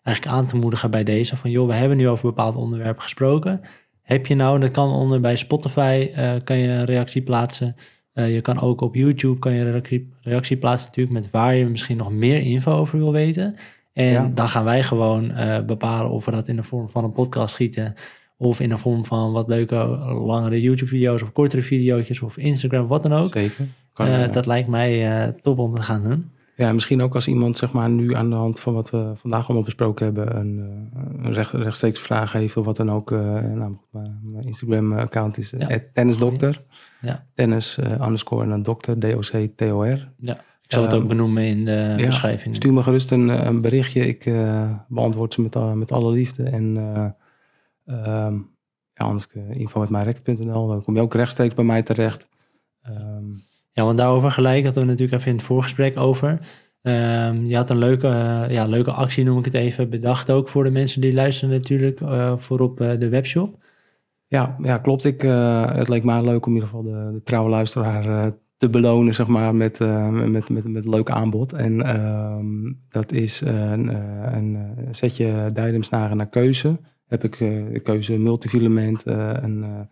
eigenlijk 0.02 0.36
aan 0.36 0.46
te 0.46 0.56
moedigen 0.56 0.90
bij 0.90 1.04
deze. 1.04 1.36
Van 1.36 1.50
joh, 1.50 1.66
we 1.66 1.74
hebben 1.74 1.96
nu 1.96 2.08
over 2.08 2.24
bepaalde 2.26 2.58
onderwerpen 2.58 3.02
gesproken. 3.02 3.60
Heb 4.12 4.26
je 4.26 4.34
nou, 4.34 4.60
dat 4.60 4.70
kan 4.70 4.90
onder 4.92 5.20
bij 5.20 5.36
Spotify, 5.36 6.10
eh, 6.14 6.32
kan 6.44 6.56
je 6.58 6.68
een 6.68 6.84
reactie 6.84 7.22
plaatsen. 7.22 7.76
Eh, 8.12 8.34
je 8.34 8.40
kan 8.40 8.60
ook 8.60 8.80
op 8.80 8.94
YouTube 8.94 9.38
kan 9.38 9.52
je 9.52 9.60
een 9.60 9.70
reactie, 9.70 10.12
reactie 10.20 10.56
plaatsen 10.56 10.86
natuurlijk 10.86 11.16
met 11.16 11.30
waar 11.30 11.54
je 11.54 11.66
misschien 11.66 11.96
nog 11.96 12.12
meer 12.12 12.40
info 12.40 12.72
over 12.72 12.98
wil 12.98 13.12
weten. 13.12 13.56
En 13.92 14.04
Ja. 14.10 14.30
dan 14.34 14.48
gaan 14.48 14.64
wij 14.64 14.82
gewoon 14.82 15.30
eh, 15.30 15.64
bepalen 15.64 16.10
of 16.10 16.24
we 16.24 16.30
dat 16.30 16.48
in 16.48 16.56
de 16.56 16.62
vorm 16.62 16.90
van 16.90 17.04
een 17.04 17.12
podcast 17.12 17.54
schieten. 17.54 17.94
Of 18.36 18.60
in 18.60 18.68
de 18.68 18.78
vorm 18.78 19.06
van 19.06 19.32
wat 19.32 19.48
leuke, 19.48 19.74
langere 20.26 20.60
YouTube-video's 20.60 21.22
of 21.22 21.32
kortere 21.32 21.62
video's 21.62 22.22
of 22.22 22.36
Instagram, 22.36 22.86
wat 22.86 23.02
dan 23.02 23.12
ook. 23.12 23.32
zeker. 23.32 23.66
Kan, 23.92 24.30
dat 24.30 24.46
lijkt 24.46 24.68
mij 24.68 25.32
top 25.42 25.58
om 25.58 25.74
te 25.74 25.82
gaan 25.82 26.02
doen. 26.02 26.30
Ja, 26.62 26.72
misschien 26.72 27.02
ook 27.02 27.14
als 27.14 27.28
iemand 27.28 27.56
zeg 27.56 27.72
maar, 27.72 27.90
nu 27.90 28.14
aan 28.14 28.30
de 28.30 28.36
hand 28.36 28.60
van 28.60 28.74
wat 28.74 28.90
we 28.90 29.12
vandaag 29.14 29.44
allemaal 29.44 29.62
besproken 29.64 30.04
hebben, 30.04 30.36
een, 30.36 30.58
eh, 30.94 31.24
een 31.24 31.32
recht, 31.32 31.52
rechtstreeks 31.52 32.00
vraag 32.00 32.32
heeft 32.32 32.56
of 32.56 32.64
wat 32.64 32.76
dan 32.76 32.90
ook. 32.90 33.12
eh 33.12 33.18
nou, 33.40 33.76
mijn 34.22 34.44
Instagram-account 34.44 35.38
is 35.38 35.50
Ja. 35.58 35.68
ja. 35.68 35.78
tennisdokter. 35.92 36.62
Ja. 37.00 37.26
Tennis 37.34 37.78
uh, 37.78 37.90
underscore 37.90 38.42
en 38.42 38.48
dan 38.48 38.62
dokter, 38.62 38.98
D-O-C-T-O-R. 38.98 40.12
Ja, 40.18 40.34
ik 40.62 40.72
zal 40.72 40.82
het 40.82 40.92
Ehm, 40.92 41.02
ook 41.02 41.08
benoemen 41.08 41.46
in 41.46 41.64
de 41.64 41.94
ja, 41.98 42.06
beschrijving. 42.06 42.54
Stuur 42.54 42.72
me 42.72 42.82
gerust 42.82 43.10
een, 43.10 43.28
een 43.46 43.60
berichtje. 43.60 44.06
Ik 44.06 44.26
eh, 44.26 44.70
beantwoord 44.88 45.34
ze 45.34 45.40
met, 45.42 45.56
al- 45.56 45.76
met 45.76 45.92
alle 45.92 46.12
liefde. 46.12 46.42
En 46.42 46.76
eh, 46.76 47.06
ehm, 48.26 48.34
ja, 48.94 49.04
anders 49.04 49.26
uh, 49.34 49.50
info.mijrect.nl. 49.60 50.66
Dan 50.66 50.82
kom 50.82 50.94
je 50.94 51.00
ook 51.00 51.14
rechtstreeks 51.14 51.54
bij 51.54 51.64
mij 51.64 51.82
terecht. 51.82 52.28
Ehm, 52.82 53.24
Ja, 53.72 53.84
want 53.84 53.98
daarover 53.98 54.30
gelijk 54.30 54.64
hadden 54.64 54.82
we 54.82 54.88
natuurlijk 54.88 55.18
even 55.18 55.30
in 55.30 55.36
het 55.36 55.46
voorgesprek 55.46 55.98
over. 55.98 56.38
Ehm, 56.82 57.44
je 57.44 57.56
had 57.56 57.70
een 57.70 57.78
leuke, 57.78 58.06
eh, 58.06 58.50
ja, 58.50 58.66
leuke 58.66 58.90
actie, 58.90 59.24
noem 59.24 59.38
ik 59.38 59.44
het 59.44 59.54
even, 59.54 59.90
bedacht 59.90 60.32
ook 60.32 60.48
voor 60.48 60.64
de 60.64 60.70
mensen 60.70 61.00
die 61.00 61.14
luisteren 61.14 61.54
natuurlijk, 61.54 62.00
eh, 62.00 62.38
voor 62.38 62.60
op 62.60 62.80
eh, 62.80 62.98
de 62.98 63.08
webshop. 63.08 63.64
Ja, 64.26 64.56
ja 64.62 64.78
klopt. 64.78 65.04
Ik, 65.04 65.22
het 65.22 65.88
leek 65.88 66.04
mij 66.04 66.24
leuk 66.24 66.46
om 66.46 66.56
in 66.56 66.62
ieder 66.62 66.68
geval 66.68 66.82
de, 66.82 67.10
de 67.12 67.22
trouwe 67.22 67.50
luisteraar 67.50 68.32
te 68.56 68.70
belonen, 68.70 69.14
zeg 69.14 69.26
maar, 69.26 69.54
met, 69.54 69.80
uh, 69.80 70.08
met, 70.08 70.48
met, 70.48 70.68
met 70.68 70.84
een 70.84 70.90
leuk 70.90 71.10
aanbod. 71.10 71.52
En 71.52 71.72
uh, 71.72 72.72
dat 72.88 73.12
is 73.12 73.40
een, 73.40 73.90
uh, 73.90 74.32
een 74.32 74.74
setje 74.90 75.50
diademsnaren 75.54 76.16
naar 76.16 76.28
keuze. 76.28 76.78
Heb 77.06 77.24
ik 77.24 77.40
uh, 77.40 77.82
keuze 77.82 78.18
multifilament, 78.18 79.02
een, 79.06 79.88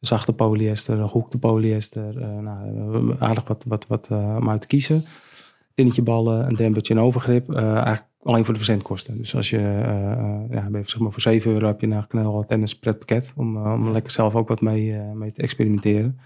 zachte 0.00 0.32
polyester, 0.32 0.98
een 0.98 1.08
gehoekte 1.08 1.38
polyester. 1.38 2.14
nou, 2.42 3.14
aardig 3.18 3.48
wat, 3.48 3.64
wat, 3.68 3.86
wat 3.86 4.10
om 4.10 4.50
uit 4.50 4.60
te 4.60 4.66
kiezen. 4.66 5.04
Tinnetje 5.74 6.02
ballen, 6.02 6.46
een 6.46 6.56
dempertje 6.56 6.94
en 6.94 7.00
overgrip. 7.00 7.54
eigenlijk 7.54 8.06
alleen 8.22 8.44
voor 8.44 8.54
de 8.54 8.60
verzendkosten. 8.60 9.16
Dus 9.16 9.36
als 9.36 9.50
je, 9.50 9.58
ja, 10.50 10.68
zeg 10.70 10.98
maar 10.98 11.12
voor 11.12 11.20
7 11.20 11.52
euro 11.52 11.66
heb 11.66 11.80
je 11.80 11.86
een 11.86 12.06
knel 12.06 12.44
tennis 12.46 12.78
pretpakket. 12.78 13.32
Om, 13.36 13.66
om 13.66 13.90
lekker 13.90 14.12
zelf 14.12 14.34
ook 14.34 14.48
wat 14.48 14.60
mee, 14.60 14.92
mee 15.14 15.32
te 15.32 15.42
experimenteren. 15.42 16.18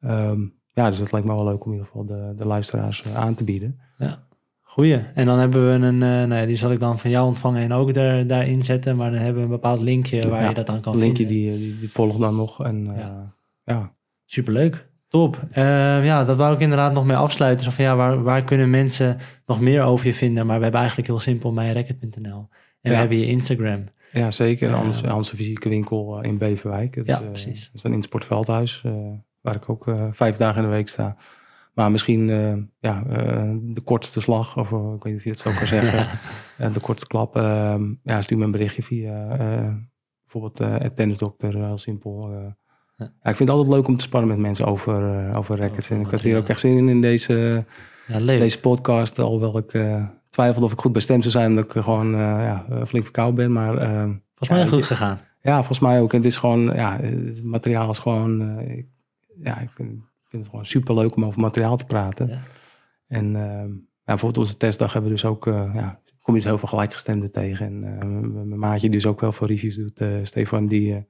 Um, 0.00 0.54
ja, 0.74 0.88
dus 0.88 0.98
dat 0.98 1.12
lijkt 1.12 1.26
me 1.26 1.34
wel 1.34 1.44
leuk 1.44 1.64
om 1.64 1.72
in 1.72 1.78
ieder 1.78 1.86
geval 1.86 2.06
de, 2.06 2.32
de 2.36 2.46
luisteraars 2.46 3.14
aan 3.14 3.34
te 3.34 3.44
bieden. 3.44 3.80
Ja, 3.98 4.26
goeie. 4.74 5.02
En 5.14 5.26
dan 5.26 5.38
hebben 5.38 5.66
we 5.66 5.86
een, 5.86 5.94
uh, 5.94 6.00
nou 6.00 6.34
ja, 6.34 6.46
die 6.46 6.56
zal 6.56 6.70
ik 6.70 6.80
dan 6.80 6.98
van 6.98 7.10
jou 7.10 7.26
ontvangen 7.26 7.62
en 7.62 7.72
ook 7.72 7.94
daar, 7.94 8.26
daarin 8.26 8.62
zetten. 8.62 8.96
Maar 8.96 9.10
dan 9.10 9.20
hebben 9.20 9.36
we 9.36 9.42
een 9.42 9.54
bepaald 9.54 9.80
linkje 9.80 10.28
waar 10.28 10.42
ja, 10.42 10.48
je 10.48 10.54
dat 10.54 10.68
aan 10.68 10.80
kan 10.80 10.98
linkje 10.98 11.26
vinden. 11.26 11.58
Die, 11.58 11.58
die, 11.58 11.78
die 11.78 11.90
volgt 11.90 12.18
dan 12.18 12.36
nog. 12.36 12.64
En, 12.64 12.92
ja. 12.96 13.34
ja. 13.64 13.94
Superleuk. 14.24 14.88
Top. 15.08 15.38
Uh, 15.50 16.04
ja, 16.04 16.24
dat 16.24 16.36
wou 16.36 16.54
ik 16.54 16.60
inderdaad 16.60 16.92
nog 16.92 17.04
mee 17.04 17.16
afsluiten. 17.16 17.64
Dus 17.64 17.74
van 17.74 17.84
ja, 17.84 17.96
waar, 17.96 18.22
waar 18.22 18.44
kunnen 18.44 18.70
mensen 18.70 19.18
nog 19.46 19.60
meer 19.60 19.82
over 19.82 20.06
je 20.06 20.14
vinden? 20.14 20.46
Maar 20.46 20.56
we 20.56 20.62
hebben 20.62 20.80
eigenlijk 20.80 21.10
heel 21.10 21.20
simpel 21.20 21.52
mijnrecord.nl. 21.52 22.48
En 22.80 22.90
we 22.90 22.96
hebben 22.96 23.18
je 23.18 23.26
Instagram. 23.26 23.84
Ja, 24.12 24.30
zeker. 24.30 24.68
Uh, 24.68 24.76
Anders, 24.76 25.02
onze 25.02 25.36
fysieke 25.36 25.68
winkel 25.68 26.22
in 26.22 26.38
Beverwijk. 26.38 26.94
Het 26.94 27.06
ja, 27.06 27.20
is, 27.20 27.24
precies. 27.24 27.64
Dat 27.64 27.74
is 27.74 27.82
dan 27.82 27.90
in 27.90 27.96
het 27.96 28.06
Sportveldhuis, 28.06 28.82
uh, 28.86 28.92
waar 29.40 29.54
ik 29.54 29.68
ook 29.68 29.86
uh, 29.86 30.06
vijf 30.10 30.36
dagen 30.36 30.62
in 30.62 30.68
de 30.68 30.74
week 30.74 30.88
sta. 30.88 31.16
Maar 31.74 31.90
misschien 31.90 32.28
uh, 32.28 32.54
ja, 32.78 33.02
de 33.62 33.80
kortste 33.84 34.20
slag, 34.20 34.56
of 34.56 34.70
ik 34.70 35.02
weet 35.02 35.04
niet 35.04 35.16
of 35.16 35.24
je 35.24 35.30
het 35.30 35.38
zo 35.38 35.50
kan 35.58 35.66
zeggen. 35.66 36.18
de 36.72 36.80
kortste 36.80 37.06
klap. 37.06 37.34
ja, 38.02 38.22
stuur 38.22 38.38
me 38.38 38.44
een 38.44 38.50
berichtje 38.50 38.82
via 38.82 39.26
bijvoorbeeld 40.22 40.82
het 40.82 40.96
tennisdokter, 40.96 41.54
heel 41.54 41.78
simpel. 41.78 42.30
Ja. 42.32 42.56
ja. 42.96 43.30
ik 43.30 43.36
vind 43.36 43.38
het 43.38 43.50
altijd 43.50 43.74
leuk 43.74 43.86
om 43.88 43.96
te 43.96 44.04
spannen 44.04 44.30
met 44.30 44.38
mensen 44.38 44.66
over, 44.66 45.30
over 45.36 45.58
rackets. 45.58 45.90
en 45.90 46.00
ik 46.00 46.10
had 46.10 46.22
hier 46.22 46.38
ook 46.38 46.48
echt 46.48 46.60
zin 46.60 46.76
in 46.76 46.88
in 46.88 47.00
deze, 47.00 47.64
ja, 48.06 48.18
deze 48.18 48.60
podcast. 48.60 49.18
Alhoewel 49.18 49.58
ik 49.58 49.70
twijfelde 50.30 50.66
of 50.66 50.72
ik 50.72 50.80
goed 50.80 50.92
bestemd 50.92 51.22
zou 51.22 51.32
zijn, 51.32 51.48
omdat 51.48 51.64
ik 51.64 51.82
gewoon 51.82 52.10
ja, 52.16 52.66
flink 52.86 53.04
verkouden 53.04 53.34
ben. 53.34 53.52
Maar, 53.52 53.74
volgens 54.34 54.48
mij 54.48 54.68
goed 54.68 54.84
gegaan. 54.84 55.18
Ja, 55.44 55.56
volgens 55.56 55.78
mij 55.78 56.00
ook. 56.00 56.12
En 56.12 56.18
het 56.18 56.26
is 56.26 56.36
gewoon, 56.36 56.60
ja, 56.60 56.98
het 57.00 57.44
materiaal 57.44 57.90
is 57.90 57.98
gewoon, 57.98 58.60
ik, 58.60 58.86
ja, 59.42 59.58
ik 59.58 59.70
vind, 59.70 60.02
vind, 60.34 60.42
het 60.42 60.50
gewoon 60.50 60.66
super 60.66 60.94
leuk 60.94 61.16
om 61.16 61.24
over 61.24 61.40
materiaal 61.40 61.76
te 61.76 61.84
praten. 61.84 62.28
Ja. 62.28 62.38
En 63.06 63.32
ja, 63.32 64.12
bijvoorbeeld 64.12 64.46
onze 64.46 64.56
testdag 64.56 64.92
hebben 64.92 65.10
we 65.10 65.16
dus 65.16 65.26
ook, 65.26 65.44
ja, 65.44 66.00
kom 66.22 66.34
je 66.34 66.40
dus 66.40 66.48
heel 66.48 66.58
veel 66.58 66.68
gelijkgestemden 66.68 67.32
tegen. 67.32 67.66
En 67.66 68.48
mijn 68.48 68.58
maatje 68.58 68.88
die 68.88 68.98
dus 68.98 69.06
ook 69.06 69.20
wel 69.20 69.32
veel 69.32 69.46
reviews 69.46 69.76
doet, 69.76 70.00
Stefan, 70.22 70.66
die, 70.66 71.06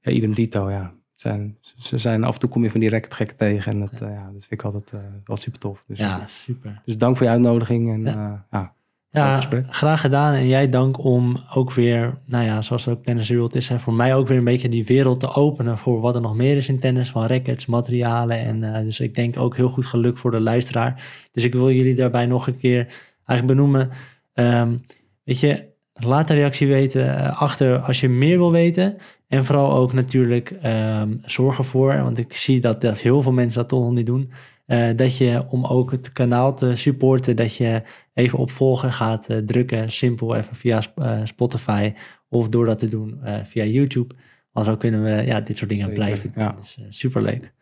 ja, 0.00 0.10
idem 0.10 0.34
dito, 0.34 0.70
ja 0.70 0.94
zijn, 1.24 1.58
ze 1.60 1.98
zijn 1.98 2.24
af 2.24 2.34
en 2.34 2.40
toe 2.40 2.48
kom 2.48 2.62
je 2.62 2.70
van 2.70 2.80
die 2.80 2.90
racketgekken 2.90 3.36
tegen. 3.36 3.72
En 3.72 3.80
dat, 3.80 3.98
ja. 3.98 4.08
Ja, 4.08 4.24
dat 4.32 4.46
vind 4.46 4.50
ik 4.50 4.62
altijd 4.62 4.92
uh, 4.92 5.00
wel 5.24 5.36
super 5.36 5.60
tof. 5.60 5.84
Dus, 5.86 5.98
ja, 5.98 6.26
super. 6.26 6.82
Dus 6.84 6.98
dank 6.98 7.16
voor 7.16 7.26
je 7.26 7.32
uitnodiging. 7.32 7.92
En, 7.92 8.02
ja, 8.02 8.30
uh, 8.30 8.40
ja, 8.50 8.74
ja 9.14 9.40
graag 9.68 10.00
gedaan. 10.00 10.34
En 10.34 10.46
jij 10.46 10.68
dank 10.68 11.04
om 11.04 11.36
ook 11.54 11.72
weer, 11.72 12.18
nou 12.26 12.44
ja, 12.44 12.62
zoals 12.62 12.84
het 12.84 12.96
ook 12.96 13.04
Tennis 13.04 13.30
World 13.30 13.54
is, 13.54 13.68
hè, 13.68 13.78
voor 13.78 13.92
mij 13.92 14.14
ook 14.14 14.28
weer 14.28 14.38
een 14.38 14.44
beetje 14.44 14.68
die 14.68 14.84
wereld 14.84 15.20
te 15.20 15.34
openen 15.34 15.78
voor 15.78 16.00
wat 16.00 16.14
er 16.14 16.20
nog 16.20 16.34
meer 16.34 16.56
is 16.56 16.68
in 16.68 16.78
tennis, 16.78 17.10
van 17.10 17.26
rackets, 17.26 17.66
materialen. 17.66 18.38
En 18.38 18.62
uh, 18.62 18.78
dus 18.78 19.00
ik 19.00 19.14
denk 19.14 19.38
ook 19.38 19.56
heel 19.56 19.68
goed 19.68 19.86
geluk 19.86 20.18
voor 20.18 20.30
de 20.30 20.40
luisteraar. 20.40 21.04
Dus 21.32 21.44
ik 21.44 21.52
wil 21.52 21.70
jullie 21.70 21.94
daarbij 21.94 22.26
nog 22.26 22.46
een 22.46 22.58
keer 22.58 22.86
eigenlijk 23.26 23.58
benoemen. 23.58 23.90
Um, 24.34 24.82
weet 25.24 25.40
je, 25.40 25.64
laat 25.94 26.30
een 26.30 26.36
reactie 26.36 26.66
weten 26.66 27.06
uh, 27.06 27.42
achter 27.42 27.78
als 27.78 28.00
je 28.00 28.08
meer 28.08 28.38
wil 28.38 28.52
weten. 28.52 28.96
En 29.28 29.44
vooral 29.44 29.72
ook 29.72 29.92
natuurlijk 29.92 30.54
um, 30.64 31.20
zorg 31.24 31.58
ervoor, 31.58 32.02
want 32.02 32.18
ik 32.18 32.36
zie 32.36 32.60
dat 32.60 32.82
heel 32.82 33.22
veel 33.22 33.32
mensen 33.32 33.60
dat 33.60 33.68
toch 33.68 33.82
nog 33.82 33.92
niet 33.92 34.06
doen. 34.06 34.32
Uh, 34.66 34.96
dat 34.96 35.16
je 35.16 35.44
om 35.48 35.64
ook 35.64 35.90
het 35.90 36.12
kanaal 36.12 36.54
te 36.54 36.76
supporten, 36.76 37.36
dat 37.36 37.56
je 37.56 37.82
even 38.14 38.38
op 38.38 38.50
volgen 38.50 38.92
gaat 38.92 39.30
uh, 39.30 39.38
drukken. 39.38 39.92
Simpel 39.92 40.36
even 40.36 40.56
via 40.56 40.82
uh, 40.96 41.20
Spotify 41.24 41.92
of 42.28 42.48
door 42.48 42.66
dat 42.66 42.78
te 42.78 42.88
doen 42.88 43.20
via 43.44 43.64
YouTube. 43.64 44.14
Want 44.52 44.66
zo 44.66 44.76
kunnen 44.76 45.02
we 45.02 45.10
ja, 45.10 45.40
dit 45.40 45.56
soort 45.56 45.70
dingen 45.70 45.86
Zeker, 45.86 46.04
blijven 46.04 46.32
doen. 46.32 46.42
Ja. 46.42 46.56
Dus 46.60 46.78
superleuk. 46.88 47.52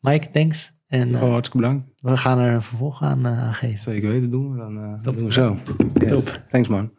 Mike, 0.00 0.30
thanks. 0.30 0.72
En 0.90 1.14
eh, 1.14 1.20
hartstikke 1.20 1.66
bedankt. 1.66 1.90
we 2.00 2.16
gaan 2.16 2.38
er 2.38 2.54
een 2.54 2.62
vervolg 2.62 3.02
aan, 3.02 3.26
eh, 3.26 3.54
geven. 3.54 3.80
Zeker 3.80 4.10
weten 4.10 4.30
doen 4.30 4.52
we, 4.52 4.58
dan 4.58 4.78
eh, 4.78 5.00
Top. 5.02 5.14
doen 5.14 5.24
we 5.24 5.32
zo. 5.32 5.56
Yes. 5.94 6.24
Top. 6.24 6.42
Thanks 6.48 6.68
man. 6.68 6.90